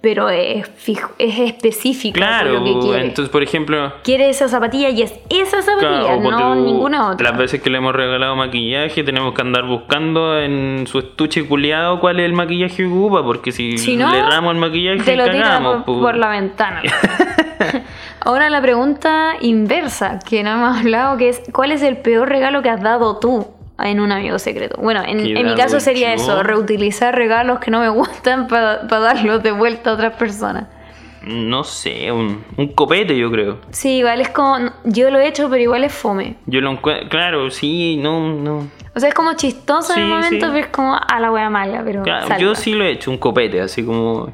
Pero 0.00 0.30
es, 0.30 0.68
fijo, 0.76 1.10
es 1.18 1.38
específico 1.40 2.14
Claro, 2.14 2.52
lo 2.52 2.64
que 2.64 2.78
quiere. 2.78 3.04
entonces 3.04 3.30
por 3.32 3.42
ejemplo, 3.42 3.92
Quiere 4.04 4.28
esa 4.30 4.46
zapatilla 4.46 4.90
y 4.90 5.02
es 5.02 5.12
esa 5.28 5.60
zapatilla, 5.60 6.18
claro, 6.20 6.30
no 6.30 6.54
tú, 6.54 6.60
ninguna 6.60 7.10
otra. 7.10 7.30
Las 7.30 7.38
veces 7.38 7.60
que 7.60 7.68
le 7.68 7.78
hemos 7.78 7.94
regalado 7.94 8.36
maquillaje, 8.36 9.02
tenemos 9.02 9.34
que 9.34 9.40
andar 9.42 9.64
buscando 9.64 10.38
en 10.38 10.86
su 10.86 11.00
estuche 11.00 11.46
culiado 11.48 11.98
cuál 11.98 12.20
es 12.20 12.26
el 12.26 12.32
maquillaje 12.32 12.76
que 12.76 12.86
ocupa, 12.86 13.24
porque 13.24 13.50
si, 13.50 13.76
Si 13.76 13.96
no, 13.96 14.08
le 14.12 14.22
ramos 14.22 14.54
el 14.54 14.60
maquillaje, 14.60 15.02
Te 15.02 15.16
lo 15.16 15.24
cagamos, 15.24 15.84
por, 15.84 16.00
por 16.00 16.16
la 16.16 16.28
ventana. 16.28 16.80
Ahora 18.20 18.50
la 18.50 18.62
pregunta 18.62 19.34
inversa, 19.40 20.20
que 20.20 20.44
no 20.44 20.50
hemos 20.52 20.78
hablado, 20.78 21.16
que 21.16 21.28
es 21.30 21.42
¿cuál 21.52 21.72
es 21.72 21.82
el 21.82 21.96
peor 21.96 22.28
regalo 22.28 22.62
que 22.62 22.70
has 22.70 22.80
dado 22.82 23.18
tú 23.18 23.46
en 23.86 24.00
un 24.00 24.12
amigo 24.12 24.38
secreto? 24.38 24.76
Bueno, 24.80 25.02
en, 25.06 25.18
¿Qué 25.22 25.38
en 25.38 25.46
mi 25.46 25.54
caso 25.54 25.80
sería 25.80 26.12
eso, 26.12 26.42
reutilizar 26.42 27.14
regalos 27.14 27.58
que 27.60 27.70
no 27.70 27.80
me 27.80 27.88
gustan 28.00 28.48
para 28.48 28.78
darlos 28.78 29.42
de 29.42 29.52
vuelta 29.52 29.90
a 29.90 29.94
otras 29.94 30.14
personas. 30.14 30.66
No 31.22 31.64
sé, 31.64 32.10
un, 32.12 32.44
un 32.56 32.68
copete 32.68 33.16
yo 33.18 33.30
creo. 33.30 33.58
Sí, 33.70 33.98
igual 33.98 34.20
es 34.20 34.28
como, 34.30 34.70
yo 34.84 35.10
lo 35.10 35.18
he 35.18 35.26
hecho, 35.26 35.50
pero 35.50 35.60
igual 35.62 35.84
es 35.84 35.92
fome. 35.92 36.36
Yo 36.46 36.60
lo 36.60 36.70
encuentro, 36.70 37.08
claro, 37.08 37.50
sí, 37.50 37.96
no, 37.96 38.32
no. 38.34 38.68
O 38.94 39.00
sea, 39.00 39.10
es 39.10 39.14
como 39.14 39.34
chistoso 39.34 39.92
en 39.94 40.00
el 40.02 40.08
momento, 40.08 40.46
sí. 40.46 40.52
pero 40.52 40.56
es 40.56 40.68
como 40.68 40.96
a 40.96 41.20
la 41.20 41.30
wea 41.30 41.50
mala, 41.50 41.82
pero 41.84 42.02
Claro, 42.02 42.22
salva. 42.28 42.38
yo 42.38 42.54
sí 42.54 42.72
lo 42.72 42.84
he 42.84 42.90
hecho, 42.92 43.10
un 43.10 43.18
copete, 43.18 43.60
así 43.60 43.84
como 43.84 44.32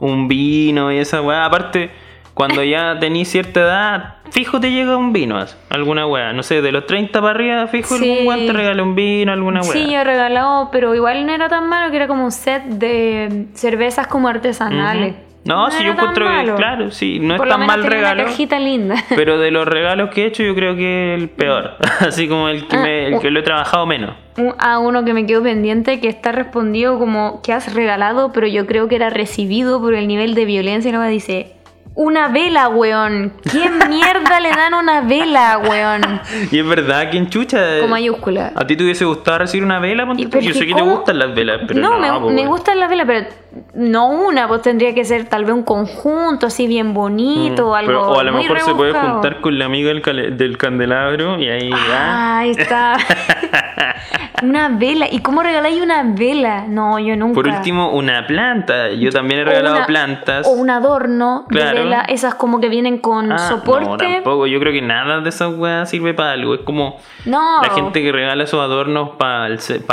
un 0.00 0.28
vino 0.28 0.92
y 0.92 0.98
esa 0.98 1.22
weá. 1.22 1.44
Aparte, 1.44 1.90
cuando 2.34 2.62
ya 2.64 2.98
tenís 2.98 3.28
cierta 3.28 3.60
edad, 3.60 4.13
fijo 4.30 4.60
te 4.60 4.70
llega 4.70 4.96
un 4.96 5.12
vino, 5.12 5.38
alguna 5.70 6.06
weá. 6.06 6.32
No 6.32 6.42
sé, 6.42 6.62
de 6.62 6.72
los 6.72 6.86
30 6.86 7.20
para 7.20 7.30
arriba, 7.32 7.66
fijo 7.66 7.96
Sí. 7.96 8.10
algún 8.10 8.24
guante 8.24 8.52
regala 8.52 8.82
un 8.82 8.94
vino, 8.94 9.32
alguna 9.32 9.60
weá. 9.60 9.72
Sí, 9.72 9.90
yo 9.92 10.00
he 10.00 10.04
regalado, 10.04 10.70
pero 10.72 10.94
igual 10.94 11.26
no 11.26 11.32
era 11.32 11.48
tan 11.48 11.68
malo 11.68 11.90
que 11.90 11.96
era 11.96 12.06
como 12.06 12.24
un 12.24 12.32
set 12.32 12.62
de 12.64 13.46
cervezas 13.54 14.06
como 14.06 14.28
artesanales. 14.28 15.12
Ujú. 15.14 15.20
No, 15.46 15.70
sí, 15.70 15.84
yo 15.84 15.90
era 15.92 15.96
tan 15.96 16.04
encuentro 16.16 16.54
que, 16.54 16.54
claro, 16.56 16.90
sí, 16.90 17.18
no 17.20 17.36
Por 17.36 17.46
es 17.48 17.52
tan 17.54 17.66
mal 17.66 17.84
regalo. 17.84 18.22
Una 18.22 18.30
cajita 18.30 18.58
linda. 18.58 18.94
Pero 19.14 19.38
de 19.38 19.50
los 19.50 19.68
regalos 19.68 20.08
que 20.08 20.22
he 20.22 20.26
hecho, 20.26 20.42
yo 20.42 20.54
creo 20.54 20.74
que 20.74 21.14
el 21.14 21.28
peor. 21.28 21.76
Así 22.00 22.26
como 22.28 22.48
el 22.48 22.66
que, 22.66 22.76
Ah, 22.76 22.80
me, 22.82 23.06
el 23.08 23.20
que 23.20 23.30
lo 23.30 23.40
he 23.40 23.42
trabajado 23.42 23.84
menos. 23.84 24.14
A 24.58 24.78
uno 24.78 25.04
que 25.04 25.12
me 25.12 25.26
quedó 25.26 25.42
pendiente 25.42 26.00
que 26.00 26.08
está 26.08 26.32
respondido 26.32 26.98
como 26.98 27.42
que 27.42 27.52
has 27.52 27.74
regalado, 27.74 28.32
pero 28.32 28.46
yo 28.46 28.64
creo 28.66 28.88
que 28.88 28.96
era 28.96 29.10
recibido 29.10 29.82
por 29.82 29.92
el 29.94 30.08
nivel 30.08 30.34
de 30.34 30.46
violencia. 30.46 30.88
Y 30.88 30.92
luego 30.92 31.06
dice, 31.10 31.52
una 31.96 32.28
vela, 32.28 32.68
weón. 32.68 33.32
¿Quién 33.50 33.78
mierda 33.88 34.40
le 34.40 34.50
dan 34.50 34.74
una 34.74 35.00
vela, 35.02 35.58
weón? 35.58 36.20
Y 36.50 36.58
es 36.58 36.66
verdad 36.66 37.10
que 37.10 37.18
en 37.18 37.28
chucha. 37.30 37.80
Con 37.80 37.90
mayúscula. 37.90 38.52
¿A 38.56 38.66
ti 38.66 38.76
te 38.76 38.82
hubiese 38.82 39.04
gustado 39.04 39.38
recibir 39.38 39.64
una 39.64 39.78
vela? 39.78 40.04
ponte 40.06 40.26
tú? 40.26 40.38
Yo 40.40 40.52
sé 40.54 40.66
que 40.66 40.74
te 40.74 40.82
gustan 40.82 41.18
las 41.20 41.34
velas, 41.34 41.60
pero 41.68 41.80
no, 41.80 41.90
no. 41.90 41.98
me, 42.00 42.20
po, 42.20 42.30
me 42.30 42.46
gustan 42.46 42.80
las 42.80 42.88
velas, 42.90 43.06
pero 43.06 43.26
no 43.74 44.08
una, 44.08 44.48
pues 44.48 44.62
tendría 44.62 44.92
que 44.94 45.04
ser 45.04 45.26
tal 45.28 45.44
vez 45.44 45.54
un 45.54 45.62
conjunto 45.62 46.46
así 46.48 46.66
bien 46.66 46.94
bonito 46.94 47.66
Mm, 47.66 47.68
o 47.68 47.74
algo. 47.76 47.86
pero- 47.88 48.02
o 48.10 48.18
a 48.20 48.24
lo 48.24 48.32
muy 48.32 48.42
mejor 48.42 48.60
se 48.60 48.74
puede 48.74 48.92
juntar 48.92 49.40
con 49.40 49.58
la 49.58 49.66
amiga 49.66 49.90
del, 49.92 50.36
del 50.36 50.58
candelabro 50.58 51.38
y 51.38 51.48
ahí. 51.48 51.70
Ah, 51.72 52.38
ahí 52.40 52.50
está. 52.50 52.96
una 54.48 54.68
vela. 54.68 55.06
¿Y 55.10 55.20
cómo 55.20 55.42
regaláis 55.42 55.80
una 55.80 56.02
vela? 56.04 56.64
No, 56.68 56.98
yo 56.98 57.16
nunca. 57.16 57.34
Por 57.34 57.48
último, 57.48 57.90
una 57.92 58.26
planta. 58.26 58.90
Yo 58.90 59.10
también 59.10 59.40
he 59.40 59.44
regalado 59.44 59.76
una- 59.76 59.86
plantas. 59.86 60.46
O 60.46 60.50
un 60.52 60.70
adorno 60.70 61.44
Claro. 61.48 61.78
de 61.78 61.84
vela. 61.84 62.00
Esas 62.08 62.34
como 62.34 62.60
que 62.60 62.68
vienen 62.68 62.98
con 62.98 63.32
Ah, 63.32 63.38
soporte. 63.38 63.86
No, 63.88 63.96
tampoco. 64.14 64.46
Yo 64.46 64.58
creo 64.60 64.72
que 64.72 64.82
nada 64.82 65.20
de 65.20 65.28
esas 65.28 65.54
weas 65.56 65.90
sirve 65.90 66.14
para 66.14 66.32
algo. 66.32 66.54
Es 66.54 66.60
como 66.60 66.96
No. 67.24 67.62
la 67.62 67.70
gente 67.74 68.02
que 68.02 68.12
regala 68.12 68.44
esos 68.44 68.60
adornos 68.60 69.10
para 69.16 69.48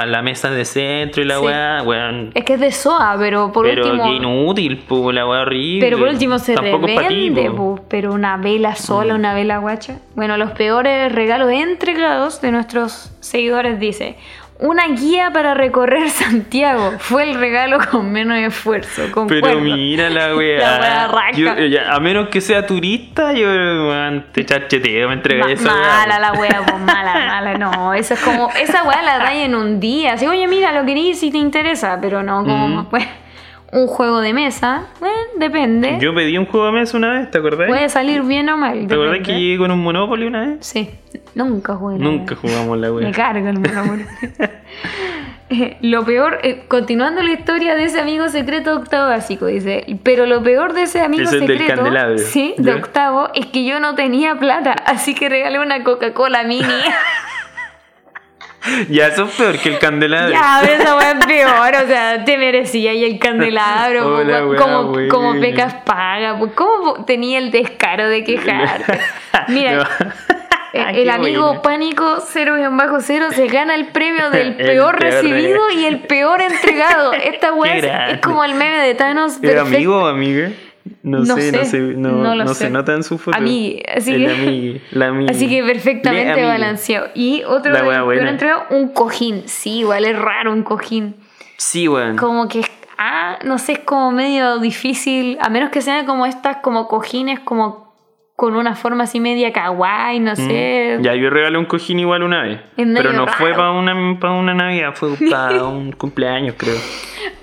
la 0.07 0.21
mesa 0.21 0.49
de 0.49 0.65
centro 0.65 1.21
y 1.21 1.25
la 1.25 1.37
Sí. 1.39 1.45
wea. 1.45 1.83
Es 2.33 2.43
que 2.43 2.53
es 2.53 2.59
de 2.59 2.71
SOA, 2.71 3.15
pero 3.19 3.51
por 3.51 3.65
pero 3.65 3.85
último. 3.85 4.07
inútil, 4.13 4.77
po, 4.87 5.11
la 5.11 5.27
wea 5.27 5.41
horrible. 5.41 5.85
Pero 5.85 5.97
por 5.97 6.07
último 6.09 6.37
se 6.39 6.55
Tampoco 6.55 6.87
pa' 6.87 7.07
ti, 7.07 7.29
revende, 7.29 7.45
po. 7.45 7.51
Mm. 7.51 7.55
po, 7.57 7.79
pero 7.87 8.13
una 8.13 8.37
vela 8.37 8.75
sola, 8.75 9.15
una 9.15 9.33
vela 9.33 9.57
guacha. 9.59 9.97
Bueno, 10.15 10.37
los 10.37 10.51
peores 10.51 11.11
regalos 11.11 11.51
entregados 11.51 12.41
de 12.41 12.51
nuestros 12.51 13.11
seguidores 13.19 13.79
dice, 13.79 14.17
una 14.61 14.87
guía 14.87 15.31
para 15.33 15.53
recorrer 15.53 16.09
Santiago 16.11 16.93
fue 16.99 17.23
el 17.23 17.35
regalo 17.35 17.79
con 17.91 18.11
menos 18.11 18.37
esfuerzo. 18.37 19.01
Pero 19.03 19.11
concuerdo. 19.11 19.59
mira 19.59 20.09
la. 20.09 20.33
Yo- 21.33 21.55
ya, 21.65 21.93
a 21.93 21.99
menos 21.99 22.29
que 22.29 22.39
sea 22.41 22.65
turista, 22.65 23.33
yo 23.33 23.47
weón, 23.47 24.25
te 24.31 24.45
me 25.07 25.13
entrega 25.13 25.45
Ma- 25.45 25.51
esa 25.51 25.73
mala 25.75 26.19
la 26.19 26.33
wea, 26.33 26.61
pues 26.65 26.79
mala, 26.79 27.13
mala, 27.27 27.57
no, 27.57 27.93
eso 27.93 28.13
es 28.13 28.19
como, 28.21 28.49
esa 28.51 28.83
wea 28.83 29.01
la 29.01 29.17
dais 29.17 29.45
en 29.45 29.55
un 29.55 29.79
día, 29.79 30.13
así, 30.13 30.27
oye 30.27 30.47
mira, 30.47 30.71
lo 30.71 30.85
querís 30.85 31.19
si 31.19 31.31
te 31.31 31.37
interesa, 31.37 31.97
pero 32.01 32.23
no, 32.23 32.43
como, 32.43 32.67
Mm. 32.67 32.89
bueno, 32.89 33.07
un 33.71 33.87
juego 33.87 34.19
de 34.19 34.33
mesa, 34.33 34.87
bueno, 34.99 35.15
depende, 35.37 35.97
Yo 36.01 36.13
pedí 36.13 36.37
un 36.37 36.45
juego 36.45 36.65
de 36.67 36.71
mesa 36.73 36.97
una 36.97 37.13
vez, 37.19 37.31
¿te 37.31 37.37
acordás? 37.37 37.67
puede 37.67 37.87
salir 37.89 38.21
bien 38.23 38.49
o 38.49 38.57
mal. 38.57 38.85
¿Te 38.87 38.93
acordás 38.93 39.19
que 39.19 39.33
llegué 39.33 39.57
con 39.57 39.71
un 39.71 39.79
Monopoly 39.81 40.25
una 40.27 40.41
vez? 40.45 40.57
Sí, 40.61 40.89
nunca 41.35 41.75
jugué. 41.75 41.97
Nunca 41.97 42.35
jugamos 42.35 42.77
la 42.77 42.87
Me 42.89 42.93
wea. 42.93 43.11
carga 43.11 43.49
el 43.49 43.59
Monopoly. 43.59 44.05
Eh, 45.53 45.75
lo 45.81 46.05
peor, 46.05 46.39
eh, 46.43 46.63
continuando 46.69 47.21
la 47.21 47.33
historia 47.33 47.75
de 47.75 47.83
ese 47.83 47.99
amigo 47.99 48.29
secreto 48.29 48.69
de 48.69 48.75
octavo 48.77 49.09
básico, 49.09 49.47
dice, 49.47 49.85
pero 50.01 50.25
lo 50.25 50.41
peor 50.41 50.71
de 50.71 50.83
ese 50.83 51.01
amigo 51.01 51.23
Es 51.23 51.33
el 51.33 51.41
del 51.41 51.57
secreto, 51.57 51.75
candelabro. 51.75 52.17
sí, 52.19 52.55
de 52.57 52.71
¿Ya? 52.71 52.77
octavo, 52.77 53.27
es 53.35 53.47
que 53.47 53.65
yo 53.65 53.81
no 53.81 53.93
tenía 53.93 54.35
plata, 54.39 54.71
así 54.85 55.13
que 55.13 55.27
regalé 55.27 55.59
una 55.59 55.83
Coca-Cola 55.83 56.43
mini. 56.45 56.63
Ya, 58.89 59.07
eso 59.07 59.25
es 59.25 59.35
peor 59.35 59.57
que 59.57 59.69
el 59.69 59.79
candelabro. 59.79 60.31
ya, 60.31 60.61
pero 60.63 60.97
weá 60.97 61.11
es 61.11 61.25
peor, 61.25 61.83
o 61.83 61.87
sea, 61.87 62.23
te 62.23 62.37
merecía 62.37 62.93
y 62.93 63.03
el 63.05 63.19
candelabro, 63.19 64.17
Hola, 64.17 64.41
como, 64.41 64.55
como, 64.57 64.83
buena. 64.89 65.09
como 65.09 65.39
pecas 65.39 65.73
paga, 65.85 66.37
pues, 66.37 66.51
¿cómo 66.53 67.03
tenía 67.05 67.39
el 67.39 67.51
descaro 67.51 68.07
de 68.07 68.23
quejarte? 68.23 68.99
Mira, 69.47 69.87
No. 70.73 70.85
Qué 70.93 71.01
El 71.01 71.09
amigo 71.09 71.47
buena. 71.47 71.61
Pánico 71.61 72.17
0-0 72.33 73.31
se 73.31 73.47
gana 73.47 73.75
el 73.75 73.87
premio 73.87 74.29
del 74.29 74.47
El 74.47 74.55
peor 74.55 74.97
peor 74.97 74.99
recibido 75.01 75.69
y 75.71 75.83
el 75.85 75.99
peor 75.99 76.41
entregado. 76.41 77.11
Esta 77.11 77.51
weá 77.53 78.11
es, 78.11 78.19
como 78.21 78.45
el 78.45 78.53
meme 78.53 78.79
de 78.79 78.95
Thanos. 78.95 79.43
¿Era 79.43 79.63
amigo 79.63 80.03
o 80.03 80.05
amiga? 80.05 80.49
No, 81.03 81.19
No 81.19 81.35
sé, 81.35 81.51
no 81.51 81.65
sé, 81.65 81.79
no, 81.79 82.09
no 82.11 82.35
lo 82.35 82.43
no 82.43 82.53
sé. 82.53 82.65
se 82.65 82.69
nota 82.69 82.93
en 82.93 83.03
su 83.03 83.17
foto. 83.17 83.35
Amigui, 83.35 83.81
así 83.95 84.13
El 84.13 84.25
que- 84.25 84.31
amigui, 84.33 84.81
la 84.91 85.07
amigui. 85.09 85.31
Así 85.31 85.49
que 85.49 85.63
perfectamente 85.63 86.43
balanceado. 86.45 87.07
Y 87.15 87.43
otro 87.43 87.71
La 87.71 88.03
buena. 88.03 88.29
entregado, 88.29 88.63
un 88.69 88.89
cojín. 88.89 89.43
Sí, 89.47 89.79
igual 89.79 90.05
es 90.05 90.17
raro 90.17 90.51
un 90.53 90.63
cojín. 90.63 91.15
Sí, 91.57 91.87
weón. 91.87 92.17
Como 92.17 92.47
que, 92.47 92.61
ah, 92.97 93.39
no 93.45 93.57
sé, 93.57 93.73
es 93.73 93.79
como 93.79 94.11
medio 94.11 94.59
difícil. 94.59 95.37
A 95.41 95.49
menos 95.49 95.69
que 95.71 95.81
sean 95.81 96.05
como 96.05 96.25
estas, 96.25 96.57
como 96.57 96.87
cojines, 96.87 97.39
como 97.39 97.90
con 98.41 98.55
una 98.55 98.73
forma 98.73 99.03
así 99.03 99.19
media 99.19 99.53
kawaii, 99.53 100.19
no 100.19 100.35
sé. 100.35 100.95
Mm. 100.97 101.03
Ya, 101.03 101.13
yo 101.13 101.29
regalé 101.29 101.59
un 101.59 101.65
cojín 101.65 101.99
igual 101.99 102.23
una 102.23 102.41
vez. 102.41 102.59
Pero 102.75 103.13
no 103.13 103.27
fue 103.27 103.51
para 103.53 103.69
una, 103.69 104.17
para 104.19 104.33
una 104.33 104.55
Navidad, 104.55 104.93
fue 104.95 105.09
para 105.29 105.63
un 105.67 105.91
cumpleaños, 105.91 106.55
creo. 106.57 106.75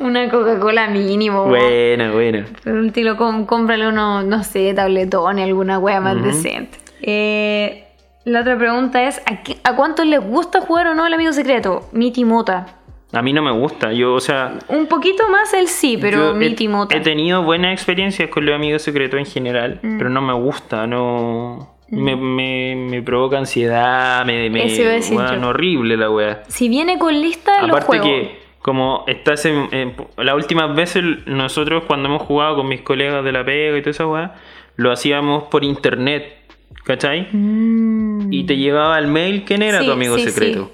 Una 0.00 0.28
Coca-Cola 0.28 0.88
mínimo. 0.88 1.44
Buena, 1.46 2.10
buena. 2.10 2.46
Último, 2.66 3.16
com- 3.16 3.46
cómprale 3.46 3.86
uno, 3.86 4.24
no 4.24 4.42
sé, 4.42 4.74
tabletón 4.74 5.38
y 5.38 5.44
alguna 5.44 5.78
wea 5.78 6.00
más 6.00 6.20
decente. 6.20 6.78
Eh, 7.00 7.84
la 8.24 8.40
otra 8.40 8.58
pregunta 8.58 9.04
es: 9.06 9.22
¿a, 9.24 9.44
qué- 9.44 9.58
¿a 9.62 9.76
cuántos 9.76 10.04
les 10.04 10.18
gusta 10.20 10.60
jugar 10.62 10.88
o 10.88 10.94
no 10.96 11.06
el 11.06 11.14
amigo 11.14 11.32
secreto? 11.32 11.88
Mi 11.92 12.10
Timota. 12.10 12.66
A 13.12 13.22
mí 13.22 13.32
no 13.32 13.40
me 13.42 13.50
gusta. 13.52 13.92
Yo, 13.92 14.14
o 14.14 14.20
sea, 14.20 14.58
Un 14.68 14.86
poquito 14.86 15.28
más 15.30 15.54
el 15.54 15.68
sí, 15.68 15.96
pero 15.98 16.34
mi 16.34 16.46
he, 16.46 16.50
Timota. 16.50 16.94
he 16.94 17.00
tenido 17.00 17.42
buenas 17.42 17.72
experiencias 17.72 18.28
con 18.28 18.44
los 18.44 18.54
amigos 18.54 18.82
secretos 18.82 19.18
en 19.18 19.24
general, 19.26 19.80
Mm. 19.82 19.96
pero 19.98 20.10
no 20.10 20.20
me 20.20 20.34
gusta, 20.34 20.86
no. 20.86 21.74
Me, 21.90 22.16
me, 22.16 22.76
me 22.76 23.00
provoca 23.00 23.38
ansiedad, 23.38 24.26
me, 24.26 24.50
me 24.50 24.66
Eso 24.66 25.16
horrible 25.48 25.96
la 25.96 26.10
wea. 26.10 26.42
Si 26.48 26.68
viene 26.68 26.98
con 26.98 27.18
lista, 27.18 27.62
lo 27.62 27.68
Aparte 27.68 27.86
juego. 27.86 28.04
que 28.04 28.38
como 28.60 29.04
estás 29.06 29.46
en, 29.46 29.68
en- 29.72 29.94
las 30.18 30.34
últimas 30.34 30.76
veces 30.76 31.02
nosotros 31.24 31.84
cuando 31.86 32.10
hemos 32.10 32.20
jugado 32.22 32.56
con 32.56 32.68
mis 32.68 32.82
colegas 32.82 33.24
de 33.24 33.32
la 33.32 33.42
pega 33.42 33.78
y 33.78 33.80
toda 33.80 33.92
esa 33.92 34.06
weá, 34.06 34.34
lo 34.76 34.92
hacíamos 34.92 35.44
por 35.44 35.64
internet, 35.64 36.36
¿cachai? 36.84 37.26
Mm. 37.32 38.32
Y 38.34 38.44
te 38.44 38.58
llegaba 38.58 38.94
al 38.96 39.06
mail 39.06 39.44
quién 39.46 39.62
era 39.62 39.80
Sí, 39.80 39.86
tu 39.86 39.92
amigo 39.92 40.16
sí, 40.18 40.24
secreto. 40.28 40.70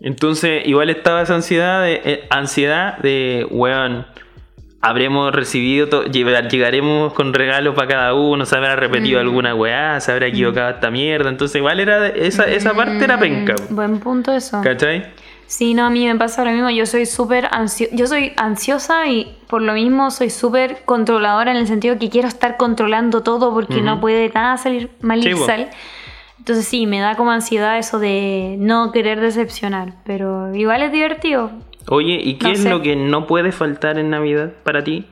Entonces, 0.00 0.66
igual 0.66 0.90
estaba 0.90 1.22
esa 1.22 1.34
ansiedad 1.34 1.82
de, 1.82 2.00
eh, 2.04 2.26
ansiedad 2.30 2.98
de, 2.98 3.46
weón, 3.50 4.06
habremos 4.80 5.32
recibido, 5.34 5.88
to- 5.88 6.04
llegaremos 6.04 7.12
con 7.12 7.34
regalos 7.34 7.74
para 7.74 7.88
cada 7.88 8.14
uno, 8.14 8.46
se 8.46 8.56
habrá 8.56 8.76
repetido 8.76 9.18
Mm. 9.18 9.26
alguna 9.26 9.54
weá, 9.54 10.00
se 10.00 10.10
habrá 10.12 10.26
equivocado 10.28 10.70
esta 10.70 10.90
mierda. 10.90 11.28
Entonces, 11.28 11.56
igual 11.56 11.80
era, 11.80 12.00
de- 12.00 12.26
esa, 12.26 12.44
esa 12.44 12.72
parte 12.74 13.04
era 13.04 13.18
penca, 13.18 13.54
Mm, 13.68 13.74
Buen 13.76 14.00
punto 14.00 14.32
eso. 14.32 14.60
¿cachai? 14.62 15.04
Sí, 15.46 15.74
no, 15.74 15.84
a 15.86 15.90
mí 15.90 16.06
me 16.06 16.14
pasa 16.14 16.44
lo 16.44 16.52
mismo. 16.52 16.70
Yo 16.70 16.86
soy 16.86 17.06
súper 17.06 17.48
ansio 17.50 17.88
yo 17.92 18.06
soy 18.06 18.32
ansiosa 18.36 19.08
y 19.08 19.36
por 19.48 19.60
lo 19.62 19.72
mismo 19.72 20.12
soy 20.12 20.30
súper 20.30 20.82
controladora 20.84 21.50
en 21.50 21.56
el 21.56 21.66
sentido 21.66 21.98
que 21.98 22.08
quiero 22.08 22.28
estar 22.28 22.56
controlando 22.56 23.22
todo 23.24 23.52
porque 23.52 23.80
no 23.82 24.00
puede 24.00 24.30
nada 24.32 24.56
salir 24.58 24.90
mal 25.02 25.18
y 25.26 25.36
sal. 25.36 25.68
Entonces 26.40 26.66
sí, 26.66 26.86
me 26.86 27.00
da 27.00 27.16
como 27.16 27.30
ansiedad 27.30 27.78
eso 27.78 27.98
de 27.98 28.56
no 28.58 28.92
querer 28.92 29.20
decepcionar, 29.20 29.92
pero 30.04 30.54
igual 30.54 30.82
es 30.82 30.90
divertido. 30.90 31.50
Oye, 31.88 32.14
¿y 32.22 32.34
qué 32.38 32.46
No 32.48 32.52
es 32.54 32.62
sé. 32.62 32.70
lo 32.70 32.80
que 32.80 32.96
no 32.96 33.26
puede 33.26 33.52
faltar 33.52 33.98
en 33.98 34.08
Navidad 34.08 34.50
para 34.64 34.82
ti? 34.82 35.04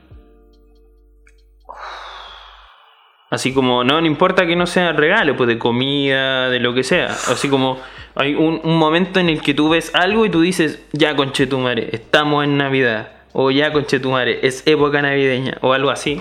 Así 3.29 3.53
como, 3.53 3.83
no, 3.83 4.01
no 4.01 4.07
importa 4.07 4.47
que 4.47 4.55
no 4.55 4.65
sea 4.65 4.91
regalo, 4.91 5.37
pues 5.37 5.47
de 5.47 5.59
comida, 5.59 6.49
de 6.49 6.59
lo 6.59 6.73
que 6.73 6.83
sea. 6.83 7.09
Así 7.27 7.47
como, 7.47 7.77
hay 8.15 8.33
un, 8.33 8.59
un 8.63 8.77
momento 8.77 9.19
en 9.19 9.29
el 9.29 9.41
que 9.41 9.53
tú 9.53 9.69
ves 9.69 9.93
algo 9.93 10.25
y 10.25 10.31
tú 10.31 10.41
dices, 10.41 10.83
ya 10.93 11.15
conchetumare, 11.15 11.89
estamos 11.91 12.43
en 12.43 12.57
Navidad. 12.57 13.11
O 13.33 13.51
ya 13.51 13.71
conchetumare, 13.71 14.39
es 14.47 14.65
época 14.65 15.03
navideña. 15.03 15.59
O 15.61 15.73
algo 15.73 15.91
así. 15.91 16.19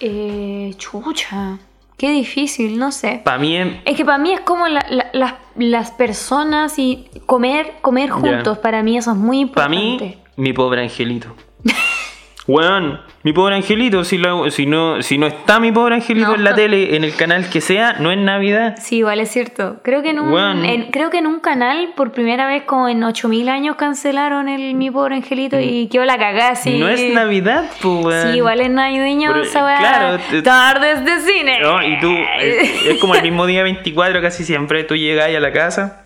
Eh, 0.00 0.72
chucha, 0.78 1.58
qué 1.98 2.10
difícil, 2.10 2.78
no 2.78 2.90
sé. 2.92 3.20
Para 3.24 3.36
mí 3.38 3.54
es... 3.56 3.68
Es 3.84 3.96
que 3.96 4.04
para 4.06 4.16
mí 4.16 4.32
es 4.32 4.40
como 4.40 4.66
la- 4.68 4.86
la- 4.88 5.10
las, 5.12 5.34
las 5.56 5.90
personas 5.90 6.78
y 6.78 7.08
comer, 7.26 7.74
comer 7.82 8.08
juntos. 8.10 8.56
Para 8.58 8.82
mí 8.82 8.96
eso 8.96 9.10
es 9.10 9.16
muy 9.18 9.44
Para 9.46 9.66
importante. 9.74 10.16
mí, 10.36 10.42
mi 10.42 10.52
pobre 10.54 10.82
angelito. 10.82 11.34
Weón, 12.46 13.00
mi 13.28 13.34
pobre 13.34 13.56
angelito, 13.56 14.04
si, 14.04 14.16
lo- 14.16 14.50
si, 14.50 14.64
no, 14.64 15.02
si 15.02 15.18
no 15.18 15.26
está 15.26 15.60
mi 15.60 15.70
pobre 15.70 15.96
angelito 15.96 16.28
No. 16.28 16.34
en 16.36 16.44
la 16.44 16.54
tele, 16.54 16.96
en 16.96 17.04
el 17.04 17.14
canal 17.14 17.50
que 17.50 17.60
sea, 17.60 17.96
no 18.00 18.10
es 18.10 18.16
Navidad. 18.16 18.76
Sí, 18.80 18.96
igual 19.00 19.20
es 19.20 19.30
cierto. 19.30 19.80
Creo 19.82 20.02
que 20.02 20.08
en 20.10 20.20
un, 20.20 20.30
Bueno. 20.30 20.64
en- 20.64 20.90
creo 20.90 21.10
que 21.10 21.18
en 21.18 21.26
un 21.26 21.38
canal, 21.38 21.90
por 21.94 22.12
primera 22.12 22.46
vez 22.46 22.62
como 22.62 22.88
en 22.88 23.04
8000 23.04 23.50
años, 23.50 23.76
cancelaron 23.76 24.48
el 24.48 24.74
Mi 24.76 24.90
Pobre 24.90 25.16
Angelito 25.16 25.60
y 25.60 25.88
quedó 25.88 26.06
la 26.06 26.16
cagada 26.16 26.52
así. 26.52 26.70
Mm. 26.76 26.80
No 26.80 26.88
es 26.88 27.12
Navidad, 27.12 27.64
pues, 27.82 28.02
weón. 28.06 28.32
Sí, 28.32 28.36
igual 28.38 28.60
es 28.62 28.70
navideño 28.70 29.30
Pero, 29.34 29.50
claro, 29.50 30.18
Tardes 30.42 31.04
de 31.04 31.20
cine. 31.20 31.60
No, 31.60 31.82
y 31.86 32.00
tú, 32.00 32.10
es, 32.40 32.86
es 32.86 32.98
como 32.98 33.14
el 33.14 33.20
mismo 33.22 33.44
día 33.44 33.62
24 33.62 34.22
casi 34.22 34.42
siempre, 34.42 34.84
tú 34.84 34.96
llegas 34.96 35.26
ahí 35.26 35.36
a 35.36 35.40
la 35.40 35.52
casa 35.52 36.02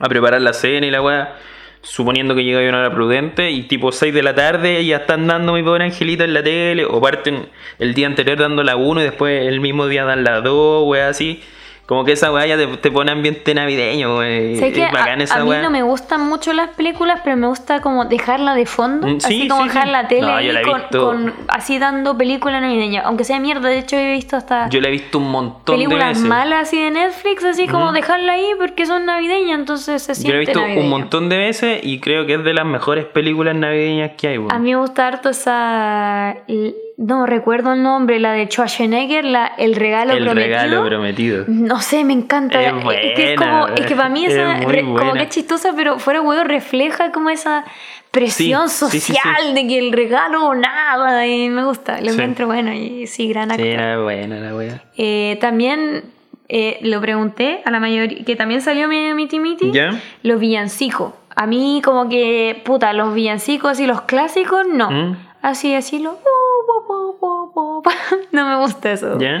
a 0.00 0.08
preparar 0.08 0.40
la 0.40 0.52
cena 0.52 0.84
y 0.84 0.90
la 0.90 1.00
weá, 1.00 1.36
suponiendo 1.82 2.34
que 2.34 2.44
llega 2.44 2.60
a 2.60 2.68
una 2.68 2.80
hora 2.80 2.94
prudente 2.94 3.50
y 3.50 3.62
tipo 3.62 3.92
6 3.92 4.12
de 4.12 4.22
la 4.22 4.34
tarde 4.34 4.84
ya 4.84 4.98
están 4.98 5.26
dando 5.26 5.54
mi 5.54 5.62
pobre 5.62 5.84
angelito 5.84 6.24
en 6.24 6.34
la 6.34 6.42
tele, 6.42 6.84
o 6.84 7.00
parten 7.00 7.48
el 7.78 7.94
día 7.94 8.06
anterior 8.06 8.38
dando 8.38 8.62
la 8.62 8.76
1 8.76 9.00
y 9.00 9.04
después 9.04 9.46
el 9.46 9.60
mismo 9.60 9.86
día 9.86 10.04
dan 10.04 10.24
la 10.24 10.40
2, 10.40 10.84
weá, 10.86 11.08
así. 11.08 11.42
Como 11.90 12.04
que 12.04 12.12
esa 12.12 12.32
weá 12.32 12.46
ya 12.46 12.56
te, 12.56 12.68
te 12.68 12.88
pone 12.92 13.10
ambiente 13.10 13.52
navideño, 13.52 14.18
wey. 14.18 14.54
Sé 14.58 14.70
que 14.72 14.84
Es 14.84 14.92
bacán 14.92 15.20
a, 15.20 15.24
esa 15.24 15.40
a 15.40 15.44
mí 15.44 15.50
no 15.60 15.70
me 15.70 15.82
gustan 15.82 16.20
mucho 16.28 16.52
las 16.52 16.68
películas, 16.70 17.20
pero 17.24 17.36
me 17.36 17.48
gusta 17.48 17.80
como 17.80 18.04
dejarla 18.04 18.54
de 18.54 18.64
fondo, 18.64 19.08
Mm, 19.08 19.18
sí, 19.18 19.26
así 19.26 19.48
como 19.48 19.62
sí, 19.62 19.68
dejar 19.70 19.84
sí. 19.86 19.90
la 19.90 20.06
tele 20.06 20.20
No, 20.20 20.40
yo 20.40 20.52
la 20.52 20.60
he 20.60 20.62
con, 20.62 20.80
visto. 20.82 21.04
con- 21.04 21.34
así 21.48 21.80
dando 21.80 22.16
película 22.16 22.60
navideña, 22.60 23.00
aunque 23.00 23.24
sea 23.24 23.40
mierda, 23.40 23.68
de 23.68 23.78
hecho 23.78 23.96
he 23.96 24.12
visto 24.12 24.36
hasta 24.36 24.68
Yo 24.68 24.80
la 24.80 24.86
he 24.86 24.92
visto 24.92 25.18
un 25.18 25.32
montón 25.32 25.76
de 25.76 25.82
películas 25.84 26.10
veces. 26.10 26.24
malas 26.28 26.68
así 26.68 26.80
de 26.80 26.92
Netflix, 26.92 27.42
así 27.42 27.66
como 27.66 27.90
dejarla 27.90 28.34
ahí 28.34 28.46
porque 28.56 28.86
son 28.86 29.04
navideñas, 29.06 29.58
entonces 29.58 30.00
se 30.00 30.14
siente 30.14 30.28
Yo 30.28 30.32
la 30.34 30.36
he 30.36 30.46
visto 30.46 30.60
navideño. 30.60 30.82
un 30.84 30.90
montón 30.90 31.28
de 31.28 31.38
veces 31.38 31.80
y 31.82 31.98
creo 31.98 32.24
que 32.24 32.34
es 32.34 32.44
de 32.44 32.54
las 32.54 32.66
mejores 32.66 33.04
películas 33.06 33.56
navideñas 33.56 34.12
que 34.16 34.28
hay, 34.28 34.38
weón. 34.38 34.52
A 34.52 34.60
mí 34.60 34.70
me 34.70 34.76
gusta 34.80 35.08
harto 35.08 35.30
esa. 35.30 36.36
No 37.02 37.24
recuerdo 37.24 37.72
el 37.72 37.82
nombre, 37.82 38.18
la 38.20 38.32
de 38.32 38.44
Schwarzenegger, 38.46 39.24
la 39.24 39.46
El 39.46 39.74
regalo 39.74 40.12
El 40.12 40.24
prometido. 40.24 40.56
regalo 40.58 40.84
prometido. 40.84 41.44
No 41.48 41.80
sé, 41.80 42.04
me 42.04 42.12
encanta. 42.12 42.60
Es 42.60 42.74
Es, 42.74 43.14
que 43.16 43.32
es 43.32 43.36
buena, 43.38 43.60
como, 43.62 43.74
es 43.74 43.86
que 43.86 43.96
para 43.96 44.08
mí 44.10 44.26
es 44.26 44.34
esa, 44.34 44.52
muy 44.56 44.66
re- 44.66 44.80
como 44.82 44.94
buena. 44.96 45.12
que 45.14 45.22
es 45.22 45.28
chistosa, 45.30 45.72
pero 45.74 45.98
fuera 45.98 46.20
huevo 46.20 46.44
refleja 46.44 47.10
como 47.10 47.30
esa 47.30 47.64
presión 48.10 48.68
Sí, 48.68 48.86
sí, 48.90 49.00
sí, 49.00 49.12
social 49.14 49.34
sí. 49.48 49.54
de 49.54 49.66
que 49.66 49.78
el 49.78 49.92
regalo 49.92 50.54
nada 50.54 51.26
y 51.26 51.48
me 51.48 51.64
gusta, 51.64 52.02
lo 52.02 52.10
encuentro 52.10 52.46
bueno 52.46 52.70
y 52.74 53.06
sí, 53.06 53.28
gran 53.28 53.50
actor. 53.50 53.64
Sí, 53.66 53.72
era 53.72 53.98
buena 54.02 54.36
la 54.38 54.54
wea. 54.54 54.82
Eh, 54.98 55.38
también 55.40 56.04
eh, 56.50 56.80
lo 56.82 57.00
pregunté 57.00 57.62
a 57.64 57.70
la 57.70 57.80
mayoría, 57.80 58.24
que 58.26 58.36
también 58.36 58.60
salió 58.60 58.88
mi 58.88 59.14
Miti 59.14 59.40
Miti, 59.40 59.70
¿Ya? 59.72 59.98
los 60.22 60.38
villancicos. 60.38 61.14
A 61.34 61.46
mí 61.46 61.80
como 61.82 62.10
que, 62.10 62.60
puta, 62.62 62.92
los 62.92 63.14
villancicos 63.14 63.80
y 63.80 63.86
los 63.86 64.02
clásicos, 64.02 64.66
no. 64.70 64.90
¿Mm? 64.90 65.16
Así, 65.42 65.74
así, 65.74 65.98
lo... 65.98 66.18
No 68.32 68.46
me 68.48 68.56
gusta 68.62 68.92
eso. 68.92 69.18
¿Ya? 69.18 69.40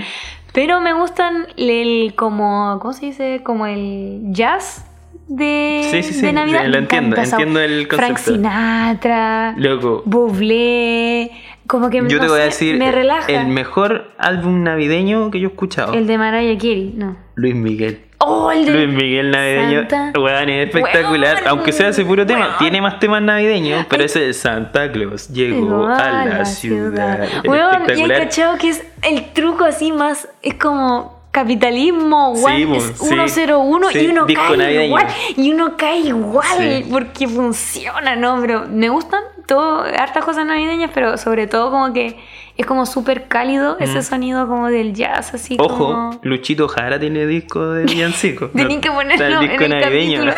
Pero 0.52 0.80
me 0.80 0.92
gustan 0.94 1.46
el 1.56 2.14
como, 2.16 2.78
¿cómo 2.80 2.92
se 2.92 3.06
dice? 3.06 3.40
Como 3.44 3.66
el 3.66 4.20
jazz 4.32 4.84
de, 5.28 5.86
Sí, 5.90 6.02
sí, 6.02 6.14
sí, 6.14 6.22
de 6.22 6.32
Navidad. 6.32 6.66
lo 6.66 6.78
entiendo, 6.78 7.16
entiendo 7.16 7.60
el 7.60 7.86
Frank 7.86 8.08
concepto. 8.12 8.32
Sinatra, 8.32 9.54
Loco. 9.56 10.02
Bublé, 10.06 11.30
como 11.68 11.88
que 11.88 11.98
Yo 11.98 12.02
no 12.02 12.08
te 12.08 12.28
voy 12.28 12.40
a 12.40 12.44
decir, 12.44 12.78
me 12.78 12.90
relaja. 12.90 13.30
el 13.30 13.46
mejor 13.48 14.10
álbum 14.18 14.64
navideño 14.64 15.30
que 15.30 15.38
yo 15.38 15.48
he 15.48 15.50
escuchado. 15.52 15.92
El 15.94 16.08
de 16.08 16.18
Mariah 16.18 16.56
Carey, 16.58 16.94
no. 16.96 17.16
Luis 17.36 17.54
Miguel. 17.54 18.00
Oh, 18.32 18.52
el 18.52 18.64
de 18.64 18.72
Luis 18.72 18.88
Miguel 18.88 19.30
navideño, 19.30 19.80
Santa. 19.88 20.12
weón, 20.20 20.48
es 20.50 20.66
espectacular. 20.68 21.42
Aunque 21.48 21.72
sea 21.72 21.88
ese 21.88 22.04
puro 22.04 22.24
tema, 22.26 22.56
tiene 22.58 22.80
más 22.80 22.98
temas 23.00 23.22
navideños, 23.22 23.86
pero 23.88 24.04
ese 24.04 24.20
de 24.20 24.32
Santa 24.34 24.90
Claus 24.92 25.28
llegó 25.28 25.86
a 25.86 26.24
la 26.26 26.44
ciudad. 26.44 27.24
Es 27.24 27.42
Weón, 27.48 27.70
y 27.72 27.76
espectacular. 27.82 28.18
cachado 28.22 28.58
que 28.58 28.68
es 28.70 28.84
el 29.02 29.32
truco 29.32 29.64
así 29.64 29.90
más, 29.92 30.28
es 30.42 30.54
como 30.54 31.18
capitalismo, 31.32 32.32
one, 32.32 32.66
po, 32.66 32.74
es 32.76 32.84
sí. 32.98 33.06
101 33.06 33.88
Sí, 33.90 33.98
y 34.00 34.06
uno 34.08 34.26
cae 34.26 34.56
navideño. 34.56 34.82
igual, 34.86 35.06
y 35.36 35.52
uno 35.52 35.76
cae 35.76 35.98
igual 35.98 36.46
Sí. 36.58 36.86
porque 36.90 37.28
funciona, 37.28 38.16
¿no? 38.16 38.40
Pero 38.40 38.66
me 38.68 38.88
gustan 38.88 39.22
todo, 39.50 39.82
hartas 39.82 40.24
cosas 40.24 40.46
navideñas, 40.46 40.90
pero 40.94 41.18
sobre 41.18 41.46
todo 41.48 41.70
como 41.72 41.92
que 41.92 42.16
es 42.56 42.66
como 42.66 42.84
súper 42.84 43.26
cálido 43.26 43.78
ese 43.80 44.02
sonido 44.02 44.46
como 44.46 44.68
del 44.68 44.92
jazz, 44.92 45.32
así 45.34 45.54
Mm. 45.56 45.60
Ojo, 45.62 45.76
como... 45.78 46.20
Luchito 46.22 46.68
Jara 46.68 47.00
tiene 47.00 47.26
disco 47.26 47.66
de 47.70 47.84
villancico. 47.84 48.48
Tenía 48.54 48.80
que 48.80 48.90
ponerlo 48.90 49.40
el 49.40 49.48
disco 49.48 49.64
en 49.64 49.72
el 49.72 49.80
navideño. 49.80 50.24
capítulo. 50.26 50.34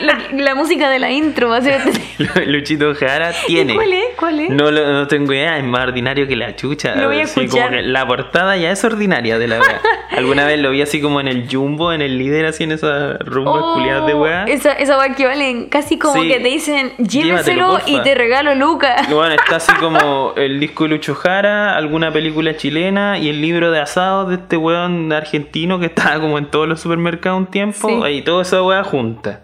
La, 0.06 0.18
la 0.32 0.54
música 0.54 0.90
de 0.90 0.98
la 0.98 1.10
intro 1.10 1.48
va 1.48 1.56
a 1.58 1.62
ser... 1.62 1.80
Luchito 2.46 2.94
Jara 2.94 3.32
tiene. 3.46 3.74
¿Cuál 3.74 3.92
es? 3.92 4.04
¿Cuál 4.18 4.40
es? 4.40 4.50
No, 4.50 4.70
lo- 4.70 4.92
no 4.92 5.06
tengo 5.08 5.32
idea, 5.32 5.58
es 5.58 5.64
más 5.64 5.82
ordinario 5.84 6.26
que 6.28 6.36
la 6.36 6.54
chucha. 6.54 6.94
Lo 6.96 7.08
voy 7.08 7.18
a 7.18 7.22
escuchar. 7.22 7.68
como 7.68 7.76
que 7.76 7.82
la 7.82 8.06
portada 8.06 8.56
ya 8.56 8.70
es 8.70 8.84
ordinaria 8.84 9.38
de 9.38 9.48
la 9.48 9.58
wea. 9.60 9.80
Alguna 10.10 10.44
vez 10.46 10.60
lo 10.60 10.70
vi 10.70 10.82
así 10.82 11.00
como 11.00 11.20
en 11.20 11.28
el 11.28 11.48
Jumbo, 11.50 11.92
en 11.92 12.02
el 12.02 12.18
líder, 12.18 12.46
así 12.46 12.64
en 12.64 12.72
esas 12.72 13.18
rumbas 13.20 13.54
Oh, 13.64 13.74
culiadas 13.74 14.06
de 14.06 14.14
wea. 14.14 14.44
Esa, 14.44 14.72
esa 14.72 14.98
weá 14.98 15.14
que 15.14 15.26
valen 15.26 15.68
casi 15.68 15.98
como 15.98 16.22
Sí. 16.22 16.28
que 16.28 16.38
te 16.40 16.48
dicen, 16.48 16.92
lléveselo 16.98 17.70
porfa". 17.72 17.90
y 17.90 18.00
te 18.02 18.14
regalo 18.14 18.45
Luca. 18.54 18.96
Bueno, 19.10 19.34
está 19.34 19.56
así 19.56 19.72
como 19.74 20.32
el 20.36 20.60
disco 20.60 20.84
de 20.84 20.90
Lucho 20.90 21.14
Jara, 21.14 21.76
alguna 21.76 22.12
película 22.12 22.56
chilena 22.56 23.18
y 23.18 23.28
el 23.28 23.40
libro 23.40 23.70
de 23.70 23.80
asados 23.80 24.28
de 24.28 24.36
este 24.36 24.56
weón 24.56 25.12
argentino 25.12 25.78
que 25.78 25.86
estaba 25.86 26.20
como 26.20 26.38
en 26.38 26.50
todos 26.50 26.68
los 26.68 26.80
supermercados 26.80 27.38
un 27.38 27.46
tiempo. 27.46 27.88
Sí. 27.88 28.00
Ahí 28.04 28.22
toda 28.22 28.42
esa 28.42 28.62
wea 28.62 28.84
junta. 28.84 29.42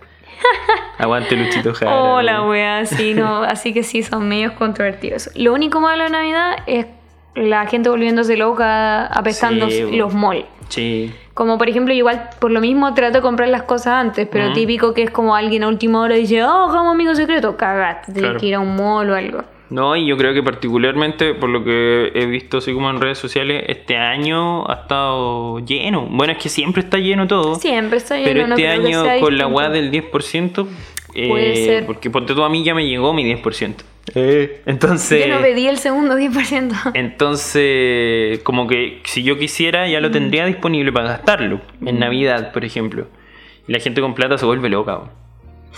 Aguante 0.98 1.36
Luchito 1.36 1.74
Jara. 1.74 1.94
Hola, 1.94 2.42
weá, 2.42 2.86
sí, 2.86 3.14
no, 3.14 3.42
así 3.42 3.72
que 3.72 3.82
sí, 3.82 4.02
son 4.02 4.28
medios 4.28 4.52
controvertidos. 4.52 5.30
Lo 5.34 5.52
único 5.52 5.80
malo 5.80 6.04
de 6.04 6.10
Navidad 6.10 6.56
es 6.66 6.86
la 7.34 7.66
gente 7.66 7.88
volviéndose 7.88 8.36
loca, 8.36 9.06
apestando 9.06 9.68
Sí, 9.70 9.96
los 9.96 10.14
malls. 10.14 10.44
Sí. 10.68 11.12
Como 11.34 11.58
por 11.58 11.68
ejemplo, 11.68 11.92
igual 11.94 12.30
por 12.40 12.50
lo 12.50 12.60
mismo 12.60 12.92
trato 12.94 13.18
de 13.18 13.22
comprar 13.22 13.48
las 13.48 13.62
cosas 13.62 13.94
antes, 13.94 14.28
pero 14.30 14.46
Ujú. 14.46 14.54
típico 14.54 14.94
que 14.94 15.02
es 15.02 15.10
como 15.10 15.34
alguien 15.34 15.62
a 15.64 15.68
última 15.68 16.00
hora 16.02 16.14
dice, 16.14 16.42
oh, 16.44 16.68
hagamos 16.68 16.92
amigo 16.94 17.14
secreto, 17.14 17.56
cagaste, 17.56 18.12
tienes 18.12 18.30
Claro. 18.30 18.40
que 18.40 18.46
ir 18.46 18.54
a 18.54 18.60
un 18.60 18.76
mall 18.76 19.08
o 19.10 19.14
algo. 19.14 19.42
No, 19.70 19.96
y 19.96 20.06
yo 20.06 20.18
creo 20.18 20.34
que 20.34 20.42
particularmente 20.42 21.32
por 21.32 21.48
lo 21.48 21.64
que 21.64 22.12
he 22.14 22.26
visto 22.26 22.58
así 22.58 22.74
como 22.74 22.90
en 22.90 23.00
redes 23.00 23.16
sociales, 23.16 23.64
este 23.68 23.96
año 23.96 24.68
ha 24.70 24.74
estado 24.82 25.60
lleno. 25.60 26.06
Bueno, 26.10 26.34
es 26.34 26.38
que 26.38 26.50
siempre 26.50 26.82
está 26.82 26.98
lleno 26.98 27.26
todo. 27.26 27.54
Siempre 27.54 27.96
está 27.96 28.16
lleno, 28.18 28.26
pero 28.28 28.46
este 28.54 28.68
año 28.68 29.02
con 29.20 29.38
la 29.38 29.46
weá 29.46 29.70
del 29.70 29.90
10%, 29.90 30.68
eh, 31.14 31.28
Puede 31.28 31.56
ser. 31.56 31.86
porque 31.86 32.10
ponte 32.10 32.34
tú 32.34 32.42
a 32.44 32.50
mí 32.50 32.62
ya 32.62 32.74
me 32.74 32.86
llegó 32.86 33.14
mi 33.14 33.24
10%. 33.24 33.76
Entonces, 34.14 35.26
Yo 35.26 35.34
no 35.34 35.40
pedí 35.40 35.66
el 35.68 35.78
segundo 35.78 36.16
10%. 36.18 36.90
entonces, 36.94 38.40
como 38.40 38.66
que 38.66 39.00
si 39.04 39.22
yo 39.22 39.38
quisiera 39.38 39.88
ya 39.88 40.00
lo 40.00 40.08
Mm. 40.08 40.12
tendría 40.12 40.46
disponible 40.46 40.92
para 40.92 41.08
gastarlo. 41.08 41.60
En 41.84 41.98
Navidad, 41.98 42.52
por 42.52 42.64
ejemplo. 42.64 43.06
Y 43.68 43.72
la 43.72 43.78
gente 43.78 44.00
con 44.00 44.14
plata 44.14 44.38
se 44.38 44.46
vuelve 44.46 44.68
loca. 44.68 45.00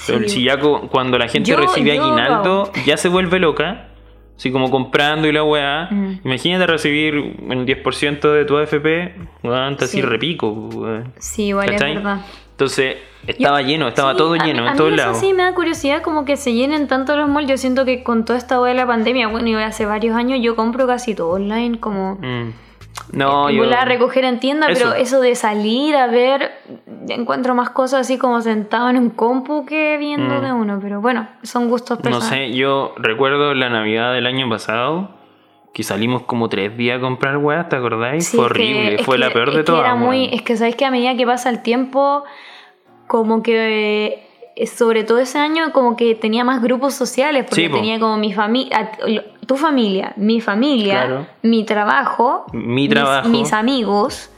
Pero 0.06 0.20
Sí. 0.24 0.28
si 0.30 0.44
ya 0.44 0.58
cuando 0.58 1.18
la 1.18 1.28
gente 1.28 1.50
Yo- 1.50 1.56
recibe 1.58 1.94
yo 1.94 2.02
aguinaldo, 2.02 2.72
ya 2.86 2.96
se 2.96 3.08
vuelve 3.08 3.38
loca. 3.38 3.88
Así 4.36 4.50
como 4.50 4.68
comprando 4.68 5.28
y 5.28 5.32
la 5.32 5.44
weá. 5.44 5.86
Mm. 5.92 6.20
Imagínate 6.24 6.66
recibir 6.66 7.14
el 7.50 7.64
10% 7.66 8.32
de 8.32 8.44
tu 8.44 8.56
AFP, 8.56 9.14
te 9.42 9.84
así 9.84 9.98
Sí. 9.98 10.02
repico, 10.02 10.48
weón. 10.50 11.12
Sí, 11.18 11.44
igual 11.48 11.70
¿Cachai? 11.70 11.90
es 11.90 11.96
verdad. 11.98 12.20
Entonces, 12.54 12.96
estaba 13.26 13.60
Yo- 13.62 13.68
lleno, 13.68 13.88
estaba 13.88 14.12
sí, 14.12 14.18
todo 14.18 14.34
a 14.34 14.38
mí- 14.38 14.44
lleno, 14.44 14.62
a 14.62 14.66
en 14.68 14.72
mí 14.72 14.78
todos 14.78 14.92
eso 14.92 14.96
lados. 14.96 15.18
sí 15.18 15.32
me 15.34 15.42
da 15.42 15.54
curiosidad 15.54 16.02
como 16.02 16.24
que 16.24 16.36
se 16.36 16.52
llenen 16.54 16.86
tanto 16.86 17.16
los 17.16 17.28
malls. 17.28 17.48
Yo 17.48 17.56
siento 17.58 17.84
que 17.84 18.02
con 18.04 18.24
toda 18.24 18.38
esta 18.38 18.60
hueá 18.60 18.72
de 18.72 18.78
la 18.78 18.86
pandemia, 18.86 19.26
bueno, 19.28 19.48
y 19.48 19.54
hace 19.54 19.86
varios 19.86 20.16
años 20.16 20.38
yo 20.40 20.54
compro 20.54 20.86
casi 20.86 21.14
todo 21.14 21.30
online, 21.30 21.80
como 21.80 22.14
Mm. 22.20 22.52
No, 23.12 23.48
en 23.50 23.56
yo. 23.56 23.64
a 23.76 23.84
recoger 23.84 24.24
en 24.24 24.38
tienda, 24.38 24.68
Eso. 24.68 24.84
pero 24.84 24.94
eso 24.94 25.20
de 25.20 25.34
salir 25.34 25.96
a 25.96 26.06
ver, 26.06 26.52
encuentro 27.08 27.54
más 27.56 27.70
cosas 27.70 28.02
así 28.02 28.18
como 28.18 28.40
sentado 28.40 28.88
en 28.88 28.98
un 28.98 29.10
compu 29.10 29.66
que 29.66 29.96
viendo 29.98 30.36
Mm. 30.36 30.44
de 30.44 30.52
uno. 30.52 30.78
Pero 30.80 31.00
bueno, 31.00 31.26
son 31.42 31.68
gustos 31.68 31.98
No 31.98 32.02
personales. 32.04 32.50
sé, 32.52 32.56
yo 32.56 32.94
recuerdo 32.98 33.52
la 33.54 33.68
Navidad 33.68 34.12
del 34.14 34.26
año 34.26 34.48
pasado 34.48 35.10
que 35.74 35.82
salimos 35.82 36.22
como 36.22 36.48
tres 36.48 36.74
días 36.76 36.96
a 36.98 37.00
comprar 37.02 37.36
weas, 37.36 37.68
¿te 37.68 37.76
acordáis? 37.76 38.26
Sí, 38.28 38.36
Fue 38.38 38.46
que- 38.46 38.50
horrible, 38.52 38.98
fue 39.04 39.16
que- 39.16 39.20
la 39.20 39.30
peor 39.32 39.54
de 39.54 39.64
todas. 39.64 39.80
Era 39.82 39.94
muy, 39.96 40.30
es 40.32 40.40
que 40.42 40.56
sabéis 40.56 40.76
que 40.76 40.84
a 40.86 40.90
medida 40.90 41.14
que 41.16 41.26
pasa 41.26 41.50
el 41.50 41.60
tiempo, 41.62 42.24
como 43.08 43.42
que 43.42 44.22
eh, 44.56 44.66
sobre 44.68 45.02
todo 45.02 45.18
ese 45.18 45.38
año, 45.40 45.72
como 45.72 45.96
que 45.96 46.14
tenía 46.14 46.44
más 46.44 46.62
grupos 46.62 46.94
sociales, 46.94 47.44
porque 47.48 47.62
Sí, 47.64 47.68
po. 47.68 47.74
tenía 47.76 47.98
como 47.98 48.16
mi 48.16 48.32
familia, 48.32 48.92
tu 49.48 49.56
familia, 49.56 50.12
mi 50.16 50.40
familia, 50.40 51.06
Claro. 51.06 51.26
mi 51.42 51.64
trabajo, 51.64 52.46
Mi 52.52 52.82
mis- 52.86 52.90
trabajo. 52.90 53.28
mis, 53.28 53.52
amigos. 53.52 54.30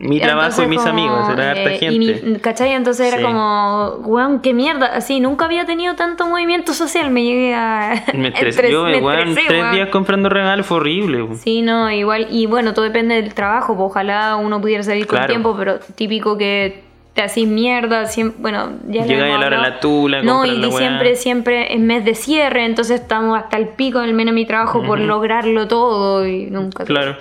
Mi 0.00 0.20
trabajo 0.20 0.62
y 0.62 0.66
mis 0.66 0.78
como, 0.78 0.90
amigos, 0.90 1.28
era 1.32 1.50
harta 1.50 1.72
eh, 1.72 1.78
gente. 1.78 1.94
Y 1.94 1.98
mi, 1.98 2.38
¿Cachai? 2.38 2.72
Entonces 2.72 3.08
Sí. 3.08 3.14
era 3.14 3.22
como, 3.26 3.96
weón, 4.04 4.40
qué 4.40 4.54
mierda. 4.54 4.86
Así, 4.86 5.18
nunca 5.18 5.46
había 5.46 5.66
tenido 5.66 5.96
tanto 5.96 6.26
movimiento 6.26 6.72
social. 6.72 7.10
Me 7.10 7.24
llegué 7.24 7.54
a. 7.54 8.04
Me 8.14 8.28
estresé, 8.28 8.62
estres- 8.62 8.70
yo, 8.70 8.84
me 8.84 9.00
weón, 9.00 9.18
estresé, 9.30 9.48
tres 9.48 9.60
weón. 9.62 9.74
días 9.74 9.88
comprando 9.88 10.28
regalos 10.28 10.66
fue 10.66 10.76
horrible. 10.78 11.22
weón. 11.22 11.36
Sí, 11.38 11.62
no, 11.62 11.90
igual, 11.90 12.28
y 12.30 12.46
bueno, 12.46 12.74
todo 12.74 12.84
depende 12.84 13.16
del 13.16 13.34
trabajo, 13.34 13.74
pues 13.76 13.86
ojalá 13.90 14.36
uno 14.36 14.60
pudiera 14.60 14.82
salir 14.84 15.06
con 15.06 15.26
tiempo, 15.26 15.54
pero 15.58 15.78
típico 15.96 16.38
que 16.38 16.86
te 17.14 17.22
hacís 17.22 17.48
mierda, 17.48 18.06
siempre, 18.06 18.40
bueno, 18.40 18.70
ya 18.86 19.04
Llega 19.04 19.26
la 19.26 19.46
hora 19.46 19.58
la 19.58 19.80
tula, 19.80 20.22
No, 20.22 20.46
y 20.46 20.60
diciembre 20.62 21.08
weá. 21.08 21.16
siempre 21.16 21.74
es 21.74 21.80
mes 21.80 22.04
de 22.04 22.14
cierre, 22.14 22.64
entonces 22.64 23.00
estamos 23.00 23.36
hasta 23.36 23.56
el 23.56 23.66
pico, 23.70 23.98
al 23.98 24.14
menos 24.14 24.30
en 24.30 24.34
mi 24.36 24.46
trabajo, 24.46 24.84
por 24.84 25.00
lograrlo 25.00 25.66
todo 25.66 26.24
y 26.24 26.46
nunca. 26.46 26.84
Claro. 26.84 27.16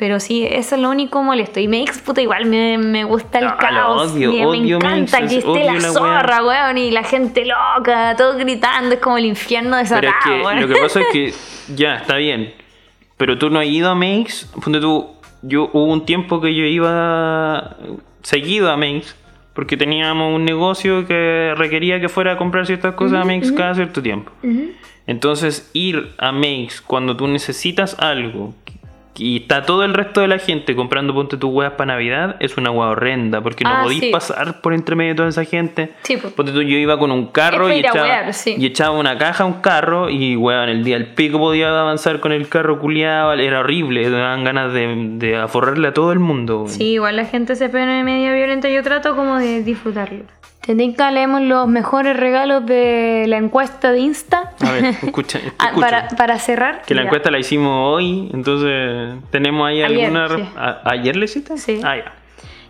Pero 0.00 0.18
sí, 0.18 0.46
eso 0.50 0.76
es 0.76 0.80
lo 0.80 0.88
único 0.88 1.22
molesto. 1.22 1.60
Y 1.60 1.68
Makes, 1.68 1.98
puta, 2.02 2.22
igual 2.22 2.46
me, 2.46 2.78
me 2.78 3.04
gusta 3.04 3.38
el 3.38 3.44
No, 3.44 3.56
caos. 3.58 4.12
odio, 4.12 4.32
me, 4.32 4.60
me 4.60 4.70
encanta 4.70 5.26
que 5.26 5.36
esté 5.36 5.64
la, 5.64 5.78
zorra, 5.78 6.42
weón, 6.42 6.78
y 6.78 6.90
la 6.90 7.02
gente 7.02 7.44
loca, 7.44 8.16
todo 8.16 8.38
gritando, 8.38 8.94
es 8.94 9.00
como 9.02 9.18
el 9.18 9.26
infierno 9.26 9.76
Pero 9.76 9.82
desatado, 9.82 10.08
es 10.08 10.24
que 10.24 10.42
weón. 10.42 10.60
lo 10.62 10.68
que 10.68 10.80
pasa 10.80 11.00
es 11.02 11.06
que 11.12 11.34
ya, 11.76 11.96
está 11.96 12.16
bien. 12.16 12.54
Pero 13.18 13.36
tú 13.36 13.50
no 13.50 13.58
has 13.58 13.66
ido 13.66 13.90
a. 13.90 13.94
Ponte 13.94 14.80
tú, 14.80 15.10
yo 15.42 15.68
hubo 15.74 15.92
un 15.92 16.06
tiempo 16.06 16.40
que 16.40 16.54
yo 16.54 16.64
iba 16.64 17.76
seguido 18.22 18.70
a 18.70 18.78
Makes. 18.78 19.08
Porque 19.52 19.76
teníamos 19.76 20.34
un 20.34 20.46
negocio 20.46 21.06
que 21.06 21.52
requería 21.58 22.00
que 22.00 22.08
fuera 22.08 22.32
a 22.32 22.36
comprar 22.38 22.64
ciertas 22.64 22.94
cosas 22.94 23.20
a 23.20 23.24
Makes 23.26 23.52
cada 23.54 23.74
cierto 23.74 24.00
tiempo. 24.00 24.32
Entonces, 25.06 25.68
ir 25.74 26.14
a 26.16 26.32
Makes 26.32 26.76
cuando 26.86 27.18
tú 27.18 27.26
necesitas 27.26 27.98
algo 27.98 28.54
y 29.20 29.36
está 29.42 29.62
todo 29.64 29.84
el 29.84 29.94
resto 29.94 30.20
de 30.20 30.28
la 30.28 30.38
gente 30.38 30.74
comprando 30.74 31.12
ponte 31.14 31.36
tus 31.36 31.50
weas 31.52 31.72
para 31.72 31.92
Navidad, 31.94 32.36
es 32.40 32.56
una 32.56 32.70
wea 32.70 32.88
horrenda. 32.88 33.40
Porque 33.42 33.64
no 33.64 33.70
Ah, 33.70 33.80
podís 33.84 34.00
sí. 34.00 34.10
pasar 34.10 34.60
por 34.60 34.72
entre 34.74 34.96
medio 34.96 35.10
de 35.10 35.16
toda 35.16 35.28
esa 35.28 35.44
gente. 35.44 35.92
Sí, 36.02 36.16
pues. 36.16 36.32
Ponte 36.32 36.52
tú, 36.52 36.62
yo 36.62 36.76
iba 36.78 36.98
con 36.98 37.10
un 37.12 37.26
carro 37.26 37.68
y 37.72 37.80
echaba, 37.80 38.02
wear, 38.02 38.34
sí. 38.34 38.56
y 38.58 38.66
echaba 38.66 38.98
una 38.98 39.18
caja 39.18 39.44
a 39.44 39.46
un 39.46 39.60
carro 39.60 40.08
y 40.10 40.36
weón, 40.36 40.68
el 40.68 40.84
día 40.84 40.96
del 40.98 41.08
pico 41.14 41.38
podía 41.38 41.68
avanzar 41.68 42.20
con 42.20 42.32
el 42.32 42.48
carro 42.48 42.78
culiado, 42.78 43.32
era 43.34 43.60
horrible, 43.60 44.08
daban 44.10 44.44
ganas 44.44 44.72
de, 44.72 44.94
de 45.18 45.36
aforrarle 45.36 45.88
a 45.88 45.92
todo 45.94 46.12
el 46.12 46.18
mundo. 46.18 46.58
weón. 46.62 46.68
Sí, 46.70 46.92
igual 46.92 47.16
la 47.16 47.24
gente 47.26 47.56
se 47.56 47.68
pone 47.68 48.02
medio 48.04 48.32
violenta. 48.32 48.68
Yo 48.68 48.82
trato 48.82 49.14
como 49.14 49.38
de 49.38 49.62
disfrutarlo. 49.62 50.24
Tenéis 50.60 50.96
leemos 50.98 51.40
los 51.40 51.66
mejores 51.68 52.16
regalos 52.16 52.66
de 52.66 53.24
la 53.28 53.38
encuesta 53.38 53.90
de 53.92 54.00
Insta. 54.00 54.52
A 54.60 54.70
ver, 54.72 54.84
escucha, 55.02 55.38
te 55.38 55.52
Ah, 55.58 55.72
para, 55.78 56.08
para 56.08 56.38
cerrar. 56.38 56.82
Que 56.82 56.94
la 56.94 57.02
encuesta 57.02 57.30
la 57.30 57.38
hicimos 57.38 57.72
hoy, 57.94 58.30
entonces 58.34 59.14
tenemos 59.30 59.66
ahí 59.66 59.82
Ayer, 59.82 60.04
alguna... 60.06 60.28
sí. 60.28 60.44
¿A- 60.56 60.80
¿Ayer 60.84 61.16
le 61.16 61.24
hiciste? 61.24 61.56
Sí. 61.58 61.80
Ah, 61.82 61.96
ya. 61.96 62.12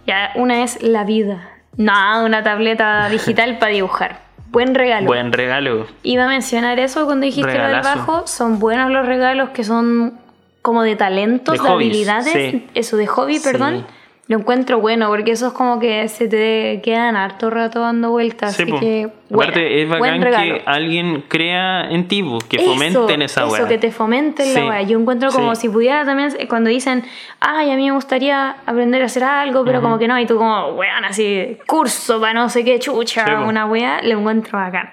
Ya, 0.06 0.30
una 0.36 0.62
es 0.62 0.82
la 0.82 1.04
vida. 1.04 1.48
No, 1.76 2.24
una 2.24 2.42
tableta 2.42 3.08
digital 3.08 3.58
para 3.58 3.72
dibujar. 3.72 4.20
Buen 4.50 4.74
regalo. 4.74 5.06
Buen 5.06 5.32
regalo. 5.32 5.86
Iba 6.02 6.24
a 6.24 6.28
mencionar 6.28 6.78
eso 6.80 7.04
cuando 7.06 7.24
dijiste 7.26 7.46
lo 7.52 7.58
del 7.58 7.66
Regalazo. 7.76 7.98
bajo. 7.98 8.26
Son 8.26 8.58
buenos 8.58 8.90
los 8.90 9.06
regalos 9.06 9.50
que 9.50 9.62
son 9.62 10.14
como 10.62 10.82
de 10.82 10.96
talentos, 10.96 11.56
De 11.56 11.62
de, 11.62 11.68
hobbies, 11.68 11.88
habilidades. 11.90 12.32
sí. 12.32 12.66
Eso, 12.74 12.96
de 12.96 13.06
hobby, 13.06 13.38
Sí. 13.38 13.48
perdón. 13.50 13.86
Lo 14.30 14.38
encuentro 14.38 14.78
bueno 14.78 15.08
porque 15.08 15.32
eso 15.32 15.48
es 15.48 15.52
como 15.54 15.80
que 15.80 16.06
se 16.06 16.28
te 16.28 16.80
quedan 16.84 17.16
harto 17.16 17.50
rato 17.50 17.80
dando 17.80 18.10
vueltas. 18.10 18.54
Sí, 18.54 18.62
así 18.62 18.70
po. 18.70 18.78
que, 18.78 19.08
buena, 19.28 19.50
Aparte, 19.50 19.82
es 19.82 19.88
bacán 19.88 20.20
que 20.20 20.62
alguien 20.66 21.24
crea 21.26 21.90
en 21.90 22.06
ti, 22.06 22.24
que 22.48 22.58
Eso, 22.58 22.70
fomenten 22.70 23.22
esa 23.22 23.46
Eso, 23.48 23.66
que 23.66 23.78
te 23.78 23.90
fomenten 23.90 24.46
Sí, 24.46 24.54
la 24.54 24.66
weá. 24.68 24.82
Yo 24.82 25.00
encuentro 25.00 25.32
como 25.32 25.56
sí. 25.56 25.62
si 25.62 25.68
pudiera 25.68 26.04
también, 26.04 26.32
eh, 26.38 26.46
cuando 26.46 26.70
dicen, 26.70 27.02
ay, 27.40 27.72
a 27.72 27.74
mí 27.74 27.86
me 27.86 27.90
gustaría 27.90 28.50
aprender 28.66 29.02
a 29.02 29.06
hacer 29.06 29.24
algo, 29.24 29.64
pero 29.64 29.82
como 29.82 29.98
que 29.98 30.06
no, 30.06 30.16
y 30.16 30.26
tú 30.26 30.36
como, 30.38 30.74
weón, 30.74 31.04
así, 31.04 31.58
curso 31.66 32.20
para 32.20 32.32
no 32.32 32.48
sé 32.50 32.64
qué 32.64 32.78
chucha, 32.78 33.40
una 33.40 33.66
weá, 33.66 34.00
lo 34.00 34.16
encuentro 34.16 34.60
bacán. 34.60 34.90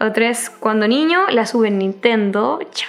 Otra 0.00 0.28
es, 0.30 0.48
cuando 0.48 0.88
niño, 0.88 1.26
la 1.30 1.44
Super 1.46 1.72
Nintendo, 1.72 2.58
cha. 2.72 2.86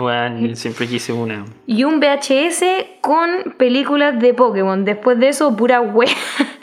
Weón, 0.00 0.54
siempre 0.56 0.86
quise 0.86 1.12
una. 1.12 1.44
Y 1.66 1.84
un 1.84 1.98
VHS 2.00 2.64
con 3.00 3.54
películas 3.58 4.18
de 4.20 4.32
Pokémon. 4.32 4.84
Después 4.84 5.18
de 5.18 5.28
eso, 5.28 5.56
pura 5.56 5.80
wea. 5.80 6.08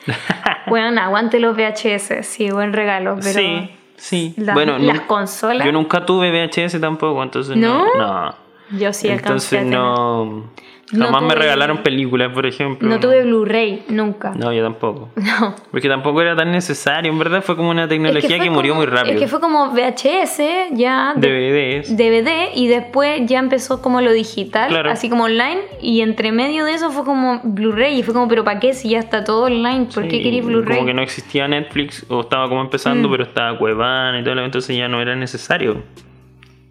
Weón, 0.67 0.97
aguante 0.97 1.39
los 1.39 1.55
VHS, 1.57 2.25
sí, 2.25 2.49
buen 2.49 2.71
regalo, 2.73 3.17
pero... 3.21 3.39
Sí, 3.39 3.69
sí. 3.97 4.33
la- 4.37 4.53
bueno, 4.53 4.77
las 4.77 5.01
consolas- 5.01 5.65
Yo 5.65 5.71
nunca 5.71 6.05
tuve 6.05 6.31
VHS 6.31 6.79
tampoco, 6.79 7.21
entonces 7.21 7.55
no. 7.57 7.85
¿No? 7.85 7.95
no. 7.97 8.35
Yo 8.79 8.93
sí 8.93 9.09
alcancé 9.09 9.09
a 9.09 9.11
Entonces 9.11 9.49
tener. 9.59 9.73
no. 9.73 10.49
No 10.93 11.05
Jamás 11.05 11.23
me 11.23 11.35
regalaron 11.35 11.79
películas, 11.79 12.31
por 12.33 12.45
ejemplo. 12.45 12.87
No 12.87 12.99
tuve 12.99 13.23
Blu-ray, 13.23 13.83
nunca. 13.89 14.31
No, 14.35 14.53
yo 14.53 14.63
tampoco. 14.63 15.09
No. 15.17 15.55
Porque 15.71 15.89
tampoco 15.89 16.21
era 16.21 16.35
tan 16.35 16.51
necesario, 16.51 17.11
en 17.11 17.17
verdad 17.17 17.41
fue 17.41 17.55
como 17.55 17.69
una 17.71 17.87
tecnología 17.87 18.37
que, 18.39 18.49
murió 18.51 18.75
muy 18.75 18.85
rápido. 18.85 19.15
Es 19.15 19.19
que 19.19 19.27
fue 19.27 19.39
como 19.39 19.71
VHS, 19.71 20.69
ya. 20.73 21.13
DVDs. 21.15 21.97
DVD 21.97 22.51
y 22.55 22.67
después 22.67 23.21
ya 23.25 23.39
empezó 23.39 23.81
como 23.81 23.99
lo 24.01 24.11
digital, 24.11 24.69
Claro. 24.69 24.91
así 24.91 25.09
como 25.09 25.23
online. 25.23 25.61
Y 25.81 26.01
entre 26.01 26.31
medio 26.31 26.65
de 26.65 26.73
eso 26.73 26.91
fue 26.91 27.03
como 27.03 27.41
Blu-ray. 27.43 27.99
Y 27.99 28.03
fue 28.03 28.13
como, 28.13 28.27
¿pero 28.27 28.43
para 28.43 28.59
qué 28.59 28.73
si 28.73 28.89
ya 28.89 28.99
está 28.99 29.23
todo 29.23 29.45
online? 29.45 29.87
¿Por 29.93 30.03
qué 30.07 30.21
queréis 30.21 30.45
Blu-ray? 30.45 30.75
Como 30.77 30.87
que 30.87 30.93
no 30.93 31.01
existía 31.01 31.47
Netflix, 31.47 32.05
o 32.09 32.21
estaba 32.21 32.47
como 32.47 32.61
empezando, 32.61 33.07
Mm. 33.07 33.11
pero 33.11 33.23
estaba 33.23 33.57
Cuevana 33.57 34.19
y 34.19 34.23
todo, 34.23 34.39
entonces 34.39 34.77
ya 34.77 34.87
no 34.87 35.01
era 35.01 35.15
necesario. 35.15 35.81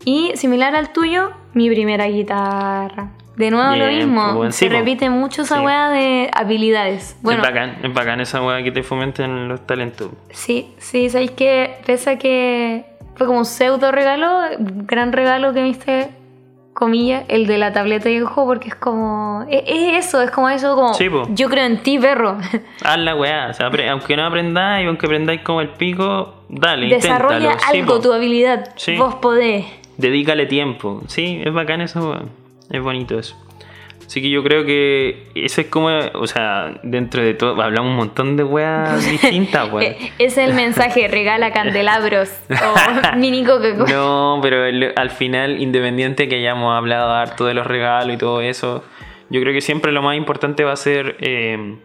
Y 0.04 0.32
similar 0.34 0.74
al 0.76 0.92
tuyo, 0.92 1.30
mi 1.54 1.68
primera 1.70 2.06
guitarra. 2.06 3.10
De 3.36 3.50
nuevo 3.50 3.74
lo 3.76 3.86
mismo. 3.86 4.34
pues, 4.36 4.54
Se 4.56 4.68
repite 4.68 5.08
mucho 5.08 5.42
esa 5.42 5.58
Sí. 5.58 5.64
weá 5.64 5.88
de 5.88 6.30
habilidades. 6.34 7.16
Bueno, 7.22 7.42
es 7.42 7.48
bacán, 7.48 7.78
es 7.82 7.92
bacán 7.94 8.20
esa 8.20 8.42
weá 8.42 8.62
que 8.62 8.70
te 8.72 8.82
fomenten 8.82 9.48
los 9.48 9.66
talentos. 9.66 10.10
sí, 10.30 10.74
sí, 10.78 11.08
sabéis 11.08 11.30
que 11.32 11.76
pese 11.86 12.10
a 12.10 12.18
que 12.18 12.84
fue 13.16 13.26
como 13.26 13.38
un 13.40 13.44
pseudo 13.46 13.90
regalo, 13.92 14.40
gran 14.58 15.12
regalo 15.12 15.52
que 15.54 15.60
me 15.60 15.66
diste, 15.68 16.10
comillas, 16.74 17.24
el 17.28 17.46
de 17.46 17.58
la 17.58 17.72
tableta 17.72 18.04
de 18.04 18.16
dibujo, 18.16 18.46
porque 18.46 18.68
es 18.68 18.74
como. 18.74 19.44
Es, 19.48 19.62
es 19.66 20.06
eso, 20.06 20.20
es 20.22 20.30
como 20.30 20.48
eso, 20.48 20.74
como. 20.74 20.94
Sí, 20.94 21.08
yo 21.30 21.48
creo 21.48 21.64
en 21.66 21.82
ti, 21.82 21.98
perro. 21.98 22.38
Haz 22.84 22.98
la 22.98 23.14
weá, 23.14 23.48
o 23.50 23.54
sea, 23.54 23.70
apre- 23.70 23.88
aunque 23.90 24.16
no 24.16 24.24
aprendáis, 24.26 24.86
aunque 24.88 25.06
aprendáis 25.06 25.40
como 25.42 25.60
el 25.60 25.68
pico, 25.70 26.34
dale, 26.48 26.88
Desarrolla 26.88 27.52
inténtalo. 27.52 27.72
Algo, 27.72 28.00
tu 28.00 28.12
habilidad. 28.12 28.74
Vos 28.98 29.14
podés. 29.16 29.64
Dedícale 29.98 30.46
tiempo. 30.46 31.02
Sí, 31.06 31.40
es 31.44 31.52
bacán 31.52 31.80
eso, 31.82 32.00
weón. 32.10 32.41
Es 32.72 32.82
bonito 32.82 33.18
eso. 33.18 33.36
Así 34.06 34.20
que 34.20 34.28
yo 34.28 34.42
creo 34.42 34.66
que 34.66 35.28
ese 35.34 35.62
es 35.62 35.66
como, 35.68 35.88
o 36.14 36.26
sea, 36.26 36.78
dentro 36.82 37.22
de 37.22 37.32
todo, 37.34 37.62
hablamos 37.62 37.90
un 37.92 37.96
montón 37.96 38.36
de 38.36 38.44
weas 38.44 39.08
distintas, 39.10 39.70
Ese 39.72 40.10
es 40.18 40.38
el 40.38 40.52
mensaje, 40.54 41.08
regala 41.08 41.52
candelabros 41.52 42.30
o 42.50 43.16
mini 43.16 43.44
Coca-Cola. 43.44 43.90
No, 43.90 44.38
pero 44.42 44.66
el- 44.66 44.92
al 44.96 45.10
final, 45.10 45.62
independiente 45.62 46.28
que 46.28 46.36
hayamos 46.36 46.76
hablado 46.76 47.10
harto 47.12 47.46
de 47.46 47.54
los 47.54 47.66
regalos 47.66 48.14
y 48.14 48.18
todo 48.18 48.40
eso, 48.42 48.84
yo 49.30 49.40
creo 49.40 49.54
que 49.54 49.62
siempre 49.62 49.92
lo 49.92 50.02
más 50.02 50.16
importante 50.16 50.62
va 50.64 50.72
a 50.72 50.76
ser 50.76 51.16
eh, 51.20 51.76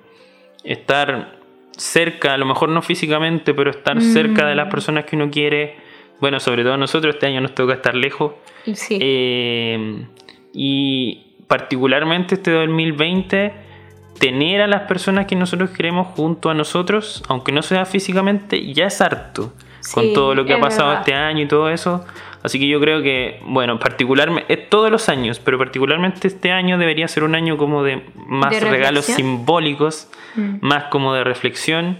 estar 0.65 1.38
cerca, 1.77 2.33
a 2.33 2.38
lo 2.38 2.45
mejor 2.45 2.69
no 2.69 2.81
físicamente, 2.81 3.53
pero 3.53 3.69
estar 3.71 4.01
cerca 4.01 4.47
de 4.47 4.55
las 4.55 4.69
personas 4.69 5.05
que 5.05 5.15
uno 5.15 5.29
quiere. 5.29 5.77
Bueno, 6.19 6.39
sobre 6.41 6.63
todo 6.63 6.75
nosotros, 6.75 7.13
este 7.15 7.27
año 7.27 7.39
nos 7.39 7.53
toca 7.55 7.73
estar 7.73 7.95
lejos. 7.95 8.33
Sí. 8.73 8.97
Eh, 8.99 10.03
y 10.60 11.36
particularmente 11.47 12.36
este 12.36 12.51
2020, 12.51 13.53
tener 14.20 14.62
a 14.62 14.68
las 14.68 14.82
personas 14.82 15.28
que 15.28 15.36
nosotros 15.36 15.70
queremos 15.70 16.08
junto 16.08 16.49
a 16.49 16.55
nosotros, 16.55 17.24
aunque 17.30 17.51
no 17.51 17.62
sea 17.62 17.86
físicamente, 17.86 18.74
ya 18.74 18.88
es 18.88 18.99
harto. 18.99 19.53
con 19.93 20.03
Sí, 20.05 20.14
todo 20.14 20.36
lo 20.36 20.43
que 20.43 20.53
ha 20.53 20.60
pasado 20.60 20.88
verdad. 20.89 21.01
este 21.03 21.14
año 21.14 21.43
y 21.43 21.47
todo 21.47 21.70
eso. 21.70 22.03
Así 22.43 22.60
que 22.60 22.68
yo 22.68 22.80
creo 22.82 23.01
que, 23.03 23.39
bueno, 23.45 23.80
particularmente, 23.80 24.58
todos 24.58 24.91
los 24.91 25.08
años, 25.08 25.39
pero 25.39 25.58
particularmente 25.58 26.28
este 26.28 26.51
año 26.51 26.78
debería 26.78 27.08
ser 27.08 27.24
un 27.24 27.36
año 27.36 27.55
como 27.58 27.84
de 27.84 28.01
más 28.16 28.51
¿De 28.51 28.60
regalos 28.60 29.05
simbólicos, 29.05 30.10
Mm. 30.36 30.58
más 30.62 30.86
como 30.86 31.14
de 31.14 31.24
reflexión. 31.24 31.99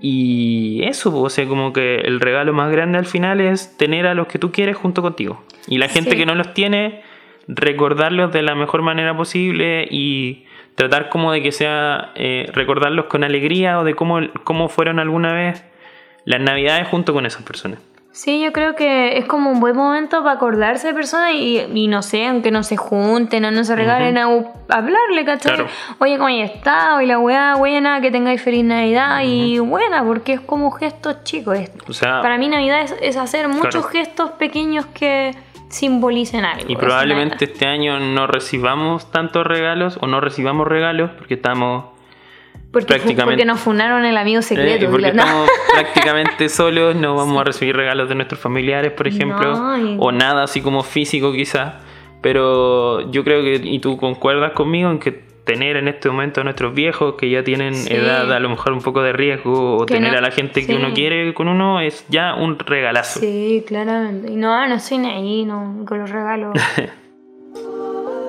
Y 0.00 0.82
eso, 0.84 1.14
o 1.20 1.28
sea, 1.30 1.46
como 1.46 1.72
que 1.72 1.96
el 1.96 2.20
regalo 2.20 2.52
más 2.52 2.70
grande 2.70 2.98
al 2.98 3.06
final 3.06 3.40
es 3.40 3.76
tener 3.76 4.06
a 4.06 4.14
los 4.14 4.26
que 4.28 4.38
tú 4.38 4.52
quieres 4.52 4.76
junto 4.76 5.02
contigo. 5.02 5.42
Y 5.66 5.78
la 5.78 5.88
gente 5.88 6.12
Sí. 6.12 6.16
que 6.16 6.26
no 6.26 6.34
los 6.34 6.54
tiene, 6.54 7.02
recordarlos 7.48 8.32
de 8.32 8.42
la 8.42 8.54
mejor 8.54 8.82
manera 8.82 9.16
posible 9.16 9.86
y 9.90 10.44
tratar 10.74 11.08
como 11.08 11.32
de 11.32 11.42
que 11.42 11.52
sea 11.52 12.10
eh, 12.14 12.50
recordarlos 12.52 13.06
con 13.06 13.24
alegría 13.24 13.78
o 13.78 13.84
de 13.84 13.94
cómo, 13.94 14.20
cómo 14.44 14.68
fueron 14.68 14.98
alguna 14.98 15.32
vez 15.32 15.64
las 16.24 16.40
navidades 16.40 16.86
junto 16.88 17.12
con 17.12 17.24
esas 17.26 17.42
personas. 17.42 17.80
Sí, 18.10 18.42
yo 18.42 18.50
creo 18.50 18.74
que 18.76 19.18
es 19.18 19.26
como 19.26 19.50
un 19.50 19.60
buen 19.60 19.76
momento 19.76 20.22
para 20.22 20.36
acordarse 20.36 20.86
de 20.88 20.94
personas 20.94 21.32
y, 21.34 21.60
y 21.74 21.86
no 21.86 22.00
sé, 22.00 22.26
aunque 22.26 22.50
no 22.50 22.62
se 22.62 22.78
junten 22.78 23.44
o 23.44 23.50
no 23.50 23.62
se 23.62 23.76
regalen, 23.76 24.16
a, 24.16 24.24
hablarle, 24.70 25.26
¿cachai? 25.26 25.54
Claro. 25.54 25.68
Oye, 25.98 26.16
¿cómo 26.16 26.28
hay 26.28 26.40
estado? 26.40 27.02
Y 27.02 27.06
la 27.06 27.18
weá, 27.18 27.56
buena, 27.56 28.00
que 28.00 28.10
tengáis 28.10 28.40
feliz 28.40 28.64
Navidad 28.64 29.20
y 29.22 29.58
buena, 29.58 30.02
porque 30.02 30.32
es 30.32 30.40
como 30.40 30.70
gestos 30.70 31.24
chicos 31.24 31.58
esto. 31.58 31.84
O 31.88 31.92
sea, 31.92 32.22
Para 32.22 32.38
mí 32.38 32.48
Navidad 32.48 32.80
es, 32.80 32.96
es 33.02 33.18
hacer 33.18 33.48
muchos 33.48 33.86
Claro. 33.86 33.88
gestos 33.88 34.30
pequeños 34.30 34.86
que 34.86 35.32
simbolicen 35.68 36.44
algo. 36.44 36.64
y 36.68 36.76
probablemente 36.76 37.44
este 37.46 37.66
año 37.66 37.98
no 37.98 38.26
recibamos 38.26 39.10
tantos 39.10 39.46
regalos 39.46 39.98
o 40.00 40.06
no 40.06 40.20
recibamos 40.20 40.66
regalos 40.68 41.10
porque 41.18 41.34
estamos 41.34 41.86
porque, 42.72 42.86
prácticamente- 42.88 43.24
porque 43.24 43.44
nos 43.46 43.60
funaron 43.60 44.04
el 44.04 44.16
amigo 44.16 44.40
Eh, 44.40 44.42
secreto. 44.42 44.84
y 44.84 44.88
porque 44.88 45.08
estamos 45.08 45.48
prácticamente 45.72 46.48
solos, 46.48 46.94
no 46.94 47.14
vamos 47.14 47.40
a 47.40 47.44
recibir 47.44 47.74
regalos 47.76 48.08
de 48.08 48.14
nuestros 48.14 48.40
familiares, 48.40 48.92
por 48.92 49.08
ejemplo, 49.08 49.56
No, 49.56 49.98
o 49.98 50.12
nada 50.12 50.42
así 50.44 50.60
como 50.60 50.82
físico 50.82 51.32
quizás. 51.32 51.74
Pero 52.22 53.10
yo 53.12 53.22
creo 53.24 53.42
que, 53.42 53.60
y 53.62 53.78
tú 53.78 53.96
concuerdas 53.98 54.52
conmigo, 54.52 54.90
en 54.90 54.98
que 54.98 55.25
tener 55.46 55.76
en 55.76 55.86
este 55.88 56.10
momento 56.10 56.40
a 56.40 56.44
nuestros 56.44 56.74
viejos 56.74 57.14
que 57.14 57.30
ya 57.30 57.42
tienen 57.44 57.72
Sí. 57.74 57.94
edad 57.94 58.30
a 58.32 58.40
lo 58.40 58.50
mejor 58.50 58.72
un 58.72 58.82
poco 58.82 59.00
de 59.02 59.12
riesgo, 59.12 59.76
o 59.78 59.86
Que 59.86 59.94
tener 59.94 60.12
no- 60.12 60.18
a 60.18 60.20
la 60.20 60.30
gente 60.32 60.66
que 60.66 60.74
uno 60.74 60.92
quiere 60.92 61.32
con 61.34 61.48
uno, 61.48 61.80
es 61.80 62.04
ya 62.08 62.34
un 62.34 62.58
regalazo. 62.58 63.20
Sí, 63.20 63.64
claramente. 63.66 64.30
Y 64.32 64.36
no, 64.36 64.66
no 64.66 64.78
soy 64.80 64.98
ahí, 65.06 65.44
no, 65.44 65.84
con 65.86 66.00
los 66.00 66.10
regalos. 66.10 66.52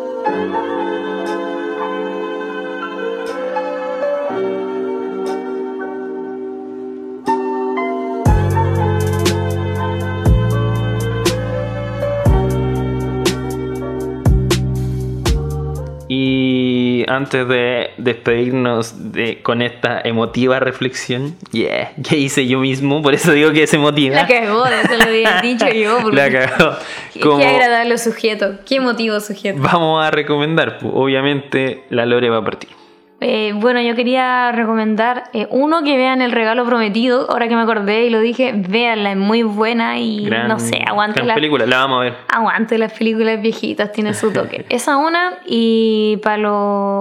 Y 16.09 16.66
antes 17.07 17.47
de 17.47 17.91
despedirnos 17.97 19.11
de, 19.11 19.41
con 19.41 19.61
esta 19.61 20.01
emotiva 20.03 20.59
reflexión, 20.59 21.35
yeah, 21.51 21.93
que 22.07 22.17
hice 22.17 22.47
yo 22.47 22.59
mismo, 22.59 23.01
por 23.01 23.13
eso 23.13 23.31
digo 23.31 23.51
que 23.51 23.63
es 23.63 23.73
emotiva. 23.73 24.15
La 24.15 24.27
cagó, 24.27 24.65
eso 24.65 24.95
lo 24.97 25.03
había 25.03 25.41
dicho 25.41 25.67
yo. 25.69 25.99
porque- 26.01 26.15
La 26.17 26.31
cagó. 26.31 26.75
Como- 27.21 27.37
qué 27.39 27.45
agradable 27.47 27.97
sujeto, 27.97 28.55
qué 28.65 28.75
emotivo 28.75 29.19
sujeto. 29.19 29.59
Vamos 29.61 30.03
a 30.05 30.11
recomendar, 30.11 30.79
pues, 30.79 30.91
obviamente 30.95 31.83
la 31.89 32.05
Lore 32.05 32.29
va 32.29 32.37
a 32.37 32.43
partir. 32.43 32.69
Eh, 33.19 33.53
bueno, 33.55 33.81
yo 33.81 33.95
quería 33.95 34.51
recomendar 34.51 35.23
eh, 35.33 35.47
uno 35.49 35.81
que 35.83 35.97
vean 35.97 36.21
El 36.21 36.31
Regalo 36.31 36.65
Prometido. 36.65 37.25
Ahora 37.31 37.47
que 37.47 37.55
me 37.55 37.61
acordé 37.63 38.05
y 38.05 38.09
lo 38.11 38.19
dije, 38.19 38.53
véanla, 38.55 39.11
es 39.11 39.17
muy 39.17 39.41
buena 39.43 39.97
y 39.99 40.25
Gran- 40.25 40.47
no 40.47 40.59
sé, 40.59 40.83
aguante 40.87 41.15
gran 41.15 41.27
la, 41.29 41.33
película, 41.33 41.65
la 41.65 41.77
vamos 41.77 41.97
a 41.99 42.03
ver. 42.03 42.13
aguante 42.31 42.77
las 42.77 42.93
películas 42.93 43.41
viejitas, 43.41 43.91
tiene 43.91 44.13
su 44.13 44.31
toque. 44.31 44.65
Esa 44.69 44.97
una, 44.97 45.39
y 45.47 46.17
para 46.23 46.37
los 46.37 46.53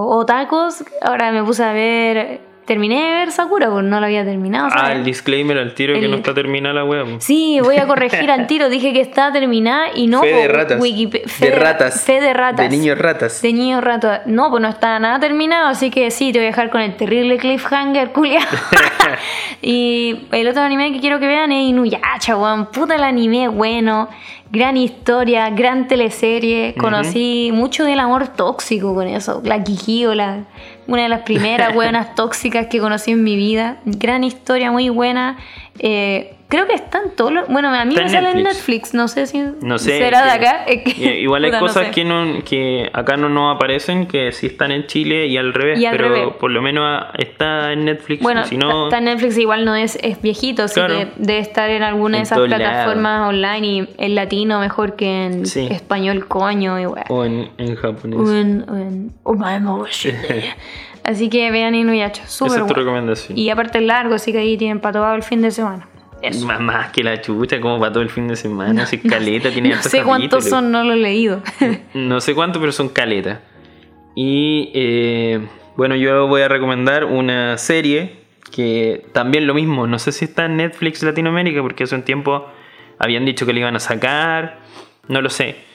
otacos, 0.07 0.83
ahora 1.03 1.31
me 1.31 1.43
puse 1.43 1.63
a 1.63 1.73
ver, 1.73 2.41
terminé 2.67 3.01
de 3.03 3.11
ver 3.15 3.31
Sakura, 3.31 3.69
porque 3.71 3.87
no 3.87 3.99
lo 3.99 4.05
había 4.05 4.23
terminado. 4.23 4.67
Ah, 4.71 4.91
el 4.93 5.03
disclaimer 5.03 5.57
al 5.57 5.73
tiro 5.73 5.93
que 5.95 6.05
El- 6.05 6.11
no 6.11 6.17
está 6.17 6.33
terminada 6.35 6.75
la 6.75 6.83
wea. 6.85 7.03
pues. 7.05 7.23
Sí, 7.23 7.59
voy 7.63 7.77
a 7.77 7.87
corregir 7.87 8.29
al 8.29 8.45
tiro. 8.45 8.69
Dije 8.69 8.93
que 8.93 9.01
está 9.01 9.31
terminada 9.31 9.87
y 9.95 10.05
no. 10.07 10.21
Fe 10.21 10.33
de 10.33 10.47
po, 10.49 10.53
ratas. 10.53 10.79
Wikipe- 10.79 11.23
De 11.23 11.27
fe 11.29 11.51
ratas. 11.51 12.03
Fe 12.03 12.21
de 12.21 12.33
ratas. 12.33 12.69
De 12.69 12.77
niños 12.77 12.97
ratas. 12.99 13.41
De 13.41 13.53
niños 13.53 13.83
ratas. 13.83 14.21
No, 14.27 14.51
pues 14.51 14.61
no 14.61 14.67
está 14.69 14.99
nada 14.99 15.19
terminado, 15.19 15.67
así 15.67 15.89
que 15.89 16.11
sí, 16.11 16.31
te 16.31 16.39
voy 16.39 16.45
a 16.45 16.49
dejar 16.49 16.69
con 16.69 16.81
el 16.81 16.95
terrible 16.95 17.37
cliffhanger, 17.37 18.11
culia. 18.11 18.41
y 19.61 20.27
el 20.31 20.47
otro 20.47 20.61
anime 20.61 20.91
que 20.91 20.99
quiero 20.99 21.19
que 21.19 21.27
vean 21.27 21.51
es 21.51 21.69
Inuyasha, 21.69 22.35
weón. 22.37 22.67
Puta 22.67 22.95
el 22.95 23.03
anime 23.03 23.45
es 23.45 23.51
bueno. 23.51 24.09
Gran 24.49 24.77
historia, 24.77 25.49
gran 25.49 25.87
teleserie. 25.89 26.73
Conocí 26.79 27.49
mucho 27.53 27.83
del 27.83 27.99
amor 27.99 28.29
tóxico 28.29 28.93
con 28.93 29.07
eso. 29.07 29.41
La 29.43 29.61
Kikio, 29.61 30.15
la, 30.15 30.45
una 30.87 31.03
de 31.03 31.09
las 31.09 31.21
primeras 31.21 31.75
weonas 31.75 32.15
tóxicas 32.15 32.67
que 32.67 32.79
conocí 32.79 33.11
en 33.11 33.23
mi 33.23 33.35
vida. 33.35 33.77
Gran 33.85 34.23
historia, 34.23 34.71
muy 34.71 34.89
buena. 34.89 35.37
Eh, 35.79 36.36
creo 36.49 36.65
que 36.67 36.73
están 36.75 37.11
todos 37.15 37.31
los... 37.31 37.47
Bueno, 37.47 37.69
a 37.69 37.83
mí 37.85 37.91
Está 37.93 38.03
me 38.03 38.09
sale 38.09 38.31
en 38.31 38.43
Netflix. 38.43 38.93
No 38.93 39.07
sé 39.07 39.27
si 39.27 39.43
No 39.61 39.77
sé. 39.77 39.97
será 39.97 40.23
de 40.23 40.31
acá. 40.31 40.63
Es 40.65 40.83
que- 40.83 41.01
y- 41.01 41.23
Igual 41.23 41.43
hay 41.43 41.49
puta, 41.51 41.59
no 41.59 41.67
cosas 41.67 41.85
sé. 41.87 41.91
que, 41.91 42.03
no, 42.05 42.43
que 42.45 42.89
acá 42.93 43.17
no 43.17 43.27
nos 43.29 43.55
aparecen, 43.55 44.07
que 44.07 44.31
sí 44.31 44.47
están 44.47 44.71
en 44.71 44.87
Chile 44.87 45.27
y 45.27 45.37
al 45.37 45.53
revés. 45.53 45.79
Y 45.79 45.85
al 45.85 45.97
pero 45.97 46.09
revés. 46.09 46.33
por 46.39 46.51
lo 46.51 46.61
menos 46.61 47.05
está 47.17 47.73
en 47.73 47.85
Netflix. 47.85 48.21
Bueno, 48.23 48.45
si 48.45 48.57
no, 48.57 48.85
está 48.85 48.99
en 48.99 49.05
Netflix 49.05 49.37
igual 49.37 49.65
no 49.65 49.75
es, 49.75 49.97
es 50.01 50.21
viejito, 50.21 50.63
así 50.63 50.75
Claro. 50.75 50.93
que 50.97 51.07
debe 51.17 51.39
estar 51.39 51.69
en 51.69 51.83
alguna 51.83 52.17
En 52.17 52.23
de 52.23 52.27
esas 52.27 52.39
plataformas 52.39 53.27
online 53.29 53.67
y 53.67 53.89
en 53.97 54.15
latino 54.15 54.59
mejor 54.59 54.95
que 54.95 55.25
en 55.25 55.45
Sí. 55.45 55.67
español 55.69 56.27
coño 56.27 56.79
y 56.79 56.85
weá. 56.85 57.05
o 57.09 57.25
en, 57.25 57.49
en 57.57 57.75
japonés. 57.75 58.19
O 58.19 58.33
en- 58.35 58.65
o 58.69 58.75
en- 58.75 59.11
oh, 59.23 59.33
my. 59.33 59.57
Así 61.03 61.29
que 61.29 61.51
vean 61.51 61.73
Inuyasha, 61.75 62.23
Esa 62.23 62.27
súper 62.31 62.61
es 62.61 62.67
tu 62.67 62.73
recomendación. 62.73 63.37
Y 63.37 63.49
aparte 63.49 63.77
es 63.79 63.83
largo, 63.85 64.15
así 64.15 64.31
que 64.31 64.39
ahí 64.39 64.57
tienen 64.57 64.79
para 64.81 64.93
todo 64.99 65.13
el 65.15 65.23
fin 65.23 65.41
de 65.41 65.51
semana. 65.51 65.87
Eso. 66.21 66.45
Más, 66.45 66.59
más 66.59 66.91
que 66.91 67.03
la 67.03 67.21
chucha, 67.21 67.61
como 67.61 67.79
para 67.79 67.91
todo 67.91 68.03
el 68.03 68.09
fin 68.09 68.27
de 68.27 68.35
semana. 68.35 68.83
así 68.83 68.97
caleta, 68.97 69.51
tiene 69.51 69.69
No 69.69 69.81
sé 69.81 70.01
cuántos 70.03 70.45
son, 70.45 70.71
no 70.71 70.83
lo 70.83 70.93
he 70.93 70.97
leído. 70.97 71.41
No 71.93 72.21
sé 72.21 72.33
cuánto, 72.33 72.59
pero 72.59 72.71
son 72.71 72.89
caletas. 72.89 73.39
Y 74.15 74.71
eh, 74.73 75.47
bueno, 75.75 75.95
yo 75.95 76.27
voy 76.27 76.41
a 76.41 76.47
recomendar 76.47 77.05
una 77.05 77.57
serie 77.57 78.15
que 78.51 79.05
también 79.13 79.45
lo 79.45 79.53
mismo. 79.53 79.85
No 79.85 79.99
sé 79.99 80.11
si 80.11 80.25
está 80.25 80.45
en 80.45 80.57
Netflix 80.57 81.03
Latinoamérica, 81.03 81.61
porque 81.61 81.83
hace 81.83 81.95
un 81.95 82.03
tiempo 82.03 82.47
habían 82.97 83.25
dicho 83.25 83.45
que 83.45 83.53
le 83.53 83.59
iban 83.59 83.75
a 83.75 83.79
sacar. 83.79 84.59
No 85.07 85.21
lo 85.21 85.29
sé. 85.29 85.66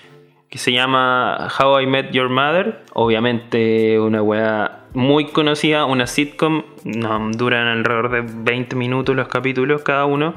Que 0.53 0.59
se 0.59 0.70
llama 0.70 1.48
How 1.59 1.80
I 1.80 1.86
Met 1.86 2.11
Your 2.11 2.28
Mother. 2.28 2.82
Obviamente, 2.92 3.98
una 3.98 4.20
weá 4.20 4.80
muy 4.92 5.24
conocida, 5.24 5.86
una 5.86 6.07
sitcom. 6.07 6.64
No, 6.84 7.30
duran 7.30 7.68
alrededor 7.68 8.11
de 8.11 8.20
20 8.20 8.76
minutos 8.76 9.16
los 9.16 9.28
capítulos 9.28 9.80
cada 9.80 10.05
uno. 10.05 10.34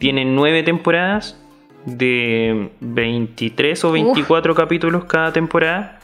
Tiene 0.00 0.24
nueve 0.24 0.64
temporadas 0.64 1.40
de 1.86 2.72
23 2.80 3.84
o 3.84 3.92
24 3.92 4.56
capítulos 4.56 5.04
cada 5.04 5.32
temporada. 5.32 6.00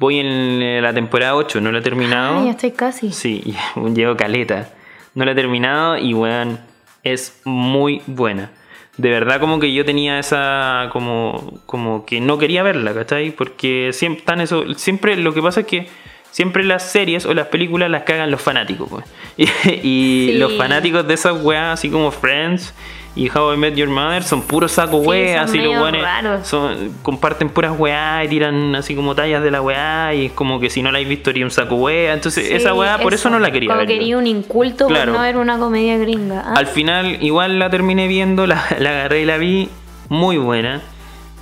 Voy 0.00 0.18
en 0.18 0.82
la 0.82 0.92
temporada 0.92 1.36
8, 1.36 1.60
no 1.60 1.70
la 1.70 1.78
he 1.78 1.82
terminado. 1.82 2.40
Ay, 2.40 2.46
ya 2.46 2.50
estoy 2.50 2.72
casi. 2.72 3.12
Sí, 3.12 3.54
llevo 3.94 4.16
caleta. 4.16 4.70
No 5.14 5.24
la 5.24 5.30
he 5.30 5.34
terminado 5.36 5.98
y 5.98 6.14
weón, 6.14 6.58
es 7.04 7.40
muy 7.44 8.02
buena. 8.08 8.50
De 8.98 9.10
verdad 9.10 9.40
como 9.40 9.58
que 9.60 9.72
yo 9.72 9.84
tenía 9.84 10.18
esa 10.18 10.90
como 10.92 11.60
como 11.66 12.04
que 12.04 12.20
no 12.20 12.36
quería 12.36 12.62
verla, 12.62 12.92
¿cachai? 12.92 13.30
Porque 13.30 13.90
siempre 13.92 14.18
están 14.20 14.40
eso, 14.40 14.74
siempre 14.74 15.16
lo 15.16 15.32
que 15.32 15.40
pasa 15.40 15.60
es 15.60 15.66
que 15.66 15.86
siempre 16.30 16.62
las 16.64 16.90
series 16.90 17.24
o 17.24 17.32
las 17.32 17.46
películas 17.46 17.88
las 17.90 18.02
cagan 18.02 18.30
los 18.30 18.42
fanáticos, 18.42 18.88
pues. 18.90 19.04
Y, 19.36 19.44
y 19.88 20.26
Sí. 20.32 20.38
los 20.38 20.56
fanáticos 20.56 21.06
de 21.06 21.14
esas 21.14 21.40
weas 21.42 21.78
así 21.78 21.88
como 21.90 22.10
Friends 22.10 22.74
y 23.16 23.28
How 23.30 23.54
I 23.54 23.56
Met 23.56 23.74
Your 23.74 23.88
Mother 23.88 24.22
son 24.22 24.42
puros 24.42 24.72
sacos 24.72 25.02
Sí, 25.02 25.08
weas, 25.08 25.48
así 25.50 25.58
los 25.58 25.74
weones 25.74 26.02
son- 26.44 26.92
comparten 27.02 27.48
puras 27.48 27.72
weas 27.76 28.24
y 28.24 28.28
tiran 28.28 28.74
así 28.76 28.94
como 28.94 29.14
tallas 29.14 29.42
de 29.42 29.50
la 29.50 29.60
wea 29.60 30.14
y 30.14 30.26
es 30.26 30.32
como 30.32 30.60
que 30.60 30.70
si 30.70 30.82
no 30.82 30.92
la 30.92 30.98
habéis 30.98 31.08
visto 31.08 31.30
haría 31.30 31.44
un 31.44 31.50
saco 31.50 31.74
wea. 31.76 32.14
Entonces 32.14 32.46
Sí, 32.46 32.54
esa 32.54 32.74
wea 32.74 32.98
por 32.98 33.14
eso 33.14 33.28
no 33.30 33.38
la 33.40 33.50
quería 33.50 33.68
Como 33.68 33.78
ver. 33.80 33.88
quería 33.88 34.16
un 34.18 34.26
inculto 34.26 34.86
Claro. 34.86 35.12
por 35.12 35.20
no 35.20 35.26
ver 35.26 35.36
una 35.36 35.58
comedia 35.58 35.98
gringa. 35.98 36.42
Ah, 36.46 36.54
Al 36.56 36.66
final 36.66 37.18
igual 37.22 37.58
la 37.58 37.70
terminé 37.70 38.06
viendo, 38.06 38.46
la, 38.46 38.62
la 38.78 38.90
agarré 38.90 39.22
y 39.22 39.24
la 39.24 39.36
vi, 39.38 39.68
muy 40.08 40.36
buena. 40.36 40.80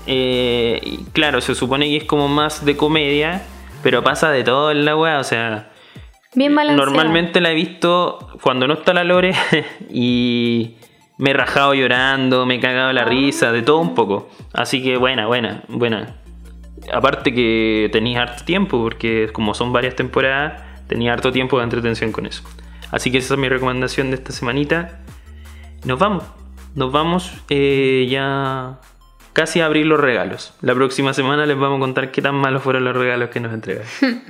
Eh, 0.06 0.80
y 0.82 0.96
claro, 1.12 1.40
se 1.40 1.54
supone 1.54 1.86
que 1.88 1.96
es 1.98 2.04
como 2.04 2.28
más 2.28 2.64
de 2.64 2.76
comedia, 2.76 3.42
pero 3.82 4.02
pasa 4.04 4.30
de 4.30 4.44
todo 4.44 4.70
en 4.70 4.84
la 4.84 4.96
wea, 4.96 5.18
o 5.18 5.24
sea... 5.24 5.70
Bien 6.34 6.54
balanceada. 6.54 6.84
Normalmente 6.90 7.40
la 7.40 7.50
he 7.50 7.54
visto 7.54 8.28
cuando 8.42 8.66
no 8.68 8.74
está 8.74 8.92
la 8.92 9.04
Lore 9.04 9.34
y 9.90 10.76
me 11.18 11.30
he 11.30 11.34
rajado 11.34 11.74
llorando, 11.74 12.46
me 12.46 12.56
he 12.56 12.60
cagado 12.60 12.92
la 12.92 13.04
risa, 13.04 13.52
de 13.52 13.62
todo 13.62 13.78
un 13.78 13.94
poco. 13.94 14.28
Así 14.52 14.82
que 14.82 14.96
buena, 14.96 15.26
buena, 15.26 15.62
buena. 15.68 16.16
Aparte 16.92 17.32
que 17.34 17.88
tenía 17.92 18.22
harto 18.22 18.44
tiempo, 18.44 18.80
porque 18.80 19.30
como 19.32 19.54
son 19.54 19.72
varias 19.72 19.96
temporadas, 19.96 20.62
tenía 20.88 21.12
harto 21.12 21.32
tiempo 21.32 21.58
de 21.58 21.64
entretención 21.64 22.12
con 22.12 22.26
eso. 22.26 22.42
Así 22.90 23.10
que 23.10 23.18
esa 23.18 23.34
es 23.34 23.40
mi 23.40 23.48
recomendación 23.48 24.10
de 24.10 24.16
esta 24.16 24.32
semanita. 24.32 25.00
Nos 25.84 25.98
vamos. 25.98 26.24
nos 26.74 26.92
vamos 26.92 27.32
eh, 27.48 28.06
ya 28.08 28.78
casi 29.32 29.60
a 29.60 29.66
abrir 29.66 29.86
los 29.86 30.00
regalos. 30.00 30.54
La 30.60 30.74
próxima 30.74 31.12
semana 31.12 31.46
les 31.46 31.58
vamos 31.58 31.78
a 31.78 31.80
contar 31.80 32.10
qué 32.10 32.22
tan 32.22 32.34
malos 32.34 32.62
fueron 32.62 32.84
los 32.84 32.96
regalos 32.96 33.30
que 33.30 33.40
nos 33.40 33.52
entregaron. 33.52 33.88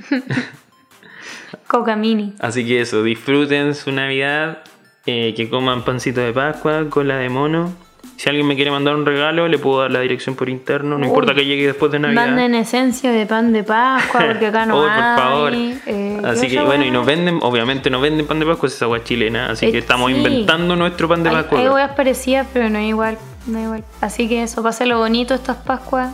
Coca 1.67 1.95
Mini. 1.95 2.33
Así 2.39 2.65
que 2.65 2.81
eso, 2.81 3.03
disfruten 3.03 3.75
su 3.75 3.91
Navidad, 3.91 4.63
eh, 5.07 5.33
que 5.35 5.49
coman 5.49 5.83
pancito 5.83 6.21
de 6.21 6.31
Pascua, 6.33 6.85
cola 6.89 7.17
de 7.17 7.29
mono. 7.29 7.73
Si 8.17 8.27
alguien 8.29 8.47
me 8.47 8.55
quiere 8.55 8.71
mandar 8.71 8.95
un 8.95 9.05
regalo, 9.05 9.47
le 9.47 9.59
puedo 9.59 9.81
dar 9.81 9.91
la 9.91 9.99
dirección 9.99 10.33
por 10.35 10.49
interno, 10.49 10.97
no 10.97 11.03
Uy. 11.03 11.07
importa 11.09 11.35
que 11.35 11.45
llegue 11.45 11.67
después 11.67 11.91
de 11.91 11.99
Navidad. 11.99 12.25
Manden 12.25 12.55
esencia 12.55 13.11
de 13.11 13.27
pan 13.27 13.53
de 13.53 13.63
Pascua, 13.63 14.21
porque 14.27 14.47
acá 14.47 14.65
no 14.65 14.75
Oh, 14.77 14.81
por 14.81 14.89
hay. 14.89 15.15
favor. 15.15 15.53
Eh, 15.53 16.21
Así 16.25 16.47
¿qué 16.47 16.55
que 16.55 16.61
bueno, 16.63 16.81
hueá? 16.81 16.87
y 16.87 16.91
nos 16.91 17.05
venden, 17.05 17.39
obviamente 17.43 17.91
nos 17.91 18.01
venden 18.01 18.25
pan 18.25 18.39
de 18.39 18.47
Pascua, 18.47 18.67
es 18.69 18.75
esa 18.75 18.85
agua 18.85 19.03
chilena, 19.03 19.51
así 19.51 19.67
Eh, 19.67 19.71
que 19.71 19.77
estamos 19.77 20.09
sí. 20.11 20.17
inventando 20.17 20.75
nuestro 20.75 21.07
pan 21.07 21.21
de 21.21 21.29
Hay, 21.29 21.35
Pascua. 21.35 21.59
hay 21.59 21.69
hueas 21.69 21.91
parecidas, 21.91 22.47
pero 22.51 22.69
no 22.71 22.79
es 22.79 22.85
igual. 22.89 23.17
No 23.45 23.59
es 23.59 23.63
igual. 23.65 23.83
Así 24.01 24.27
que 24.27 24.41
eso, 24.43 24.63
lo 24.85 24.97
bonito 24.97 25.35
estas 25.35 25.57
Pascuas. 25.57 26.11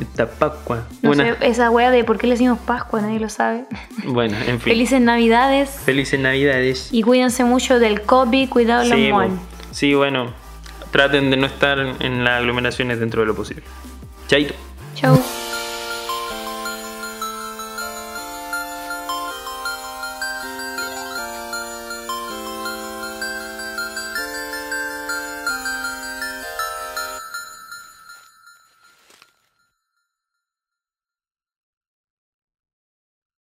Esta 0.00 0.26
Pascua. 0.28 0.86
No 1.02 1.10
Buena- 1.10 1.36
sé, 1.38 1.46
esa 1.46 1.70
wea 1.70 1.90
de 1.90 2.02
por 2.04 2.18
qué 2.18 2.26
le 2.26 2.34
decimos 2.34 2.58
Pascua, 2.58 3.00
nadie 3.00 3.20
lo 3.20 3.28
sabe. 3.28 3.64
Bueno, 4.06 4.36
en 4.38 4.60
fin. 4.60 4.72
Felices 4.72 5.00
Navidades 5.00 5.70
Felices 5.70 6.18
Navidades. 6.18 6.88
y 6.92 7.02
cuídense 7.02 7.44
mucho 7.44 7.78
del 7.78 8.02
COVID, 8.02 8.48
cuidado 8.48 8.84
los 8.84 8.92
Sí, 8.98 9.10
sí, 9.70 9.94
bueno, 9.94 10.32
traten 10.90 11.30
de 11.30 11.36
no 11.36 11.46
estar 11.46 11.78
en 11.78 12.24
las 12.24 12.40
aglomeraciones 12.40 12.98
dentro 13.00 13.20
de 13.20 13.26
lo 13.28 13.34
posible. 13.36 13.62
Chaito. 14.26 14.54
Chau. 14.94 15.20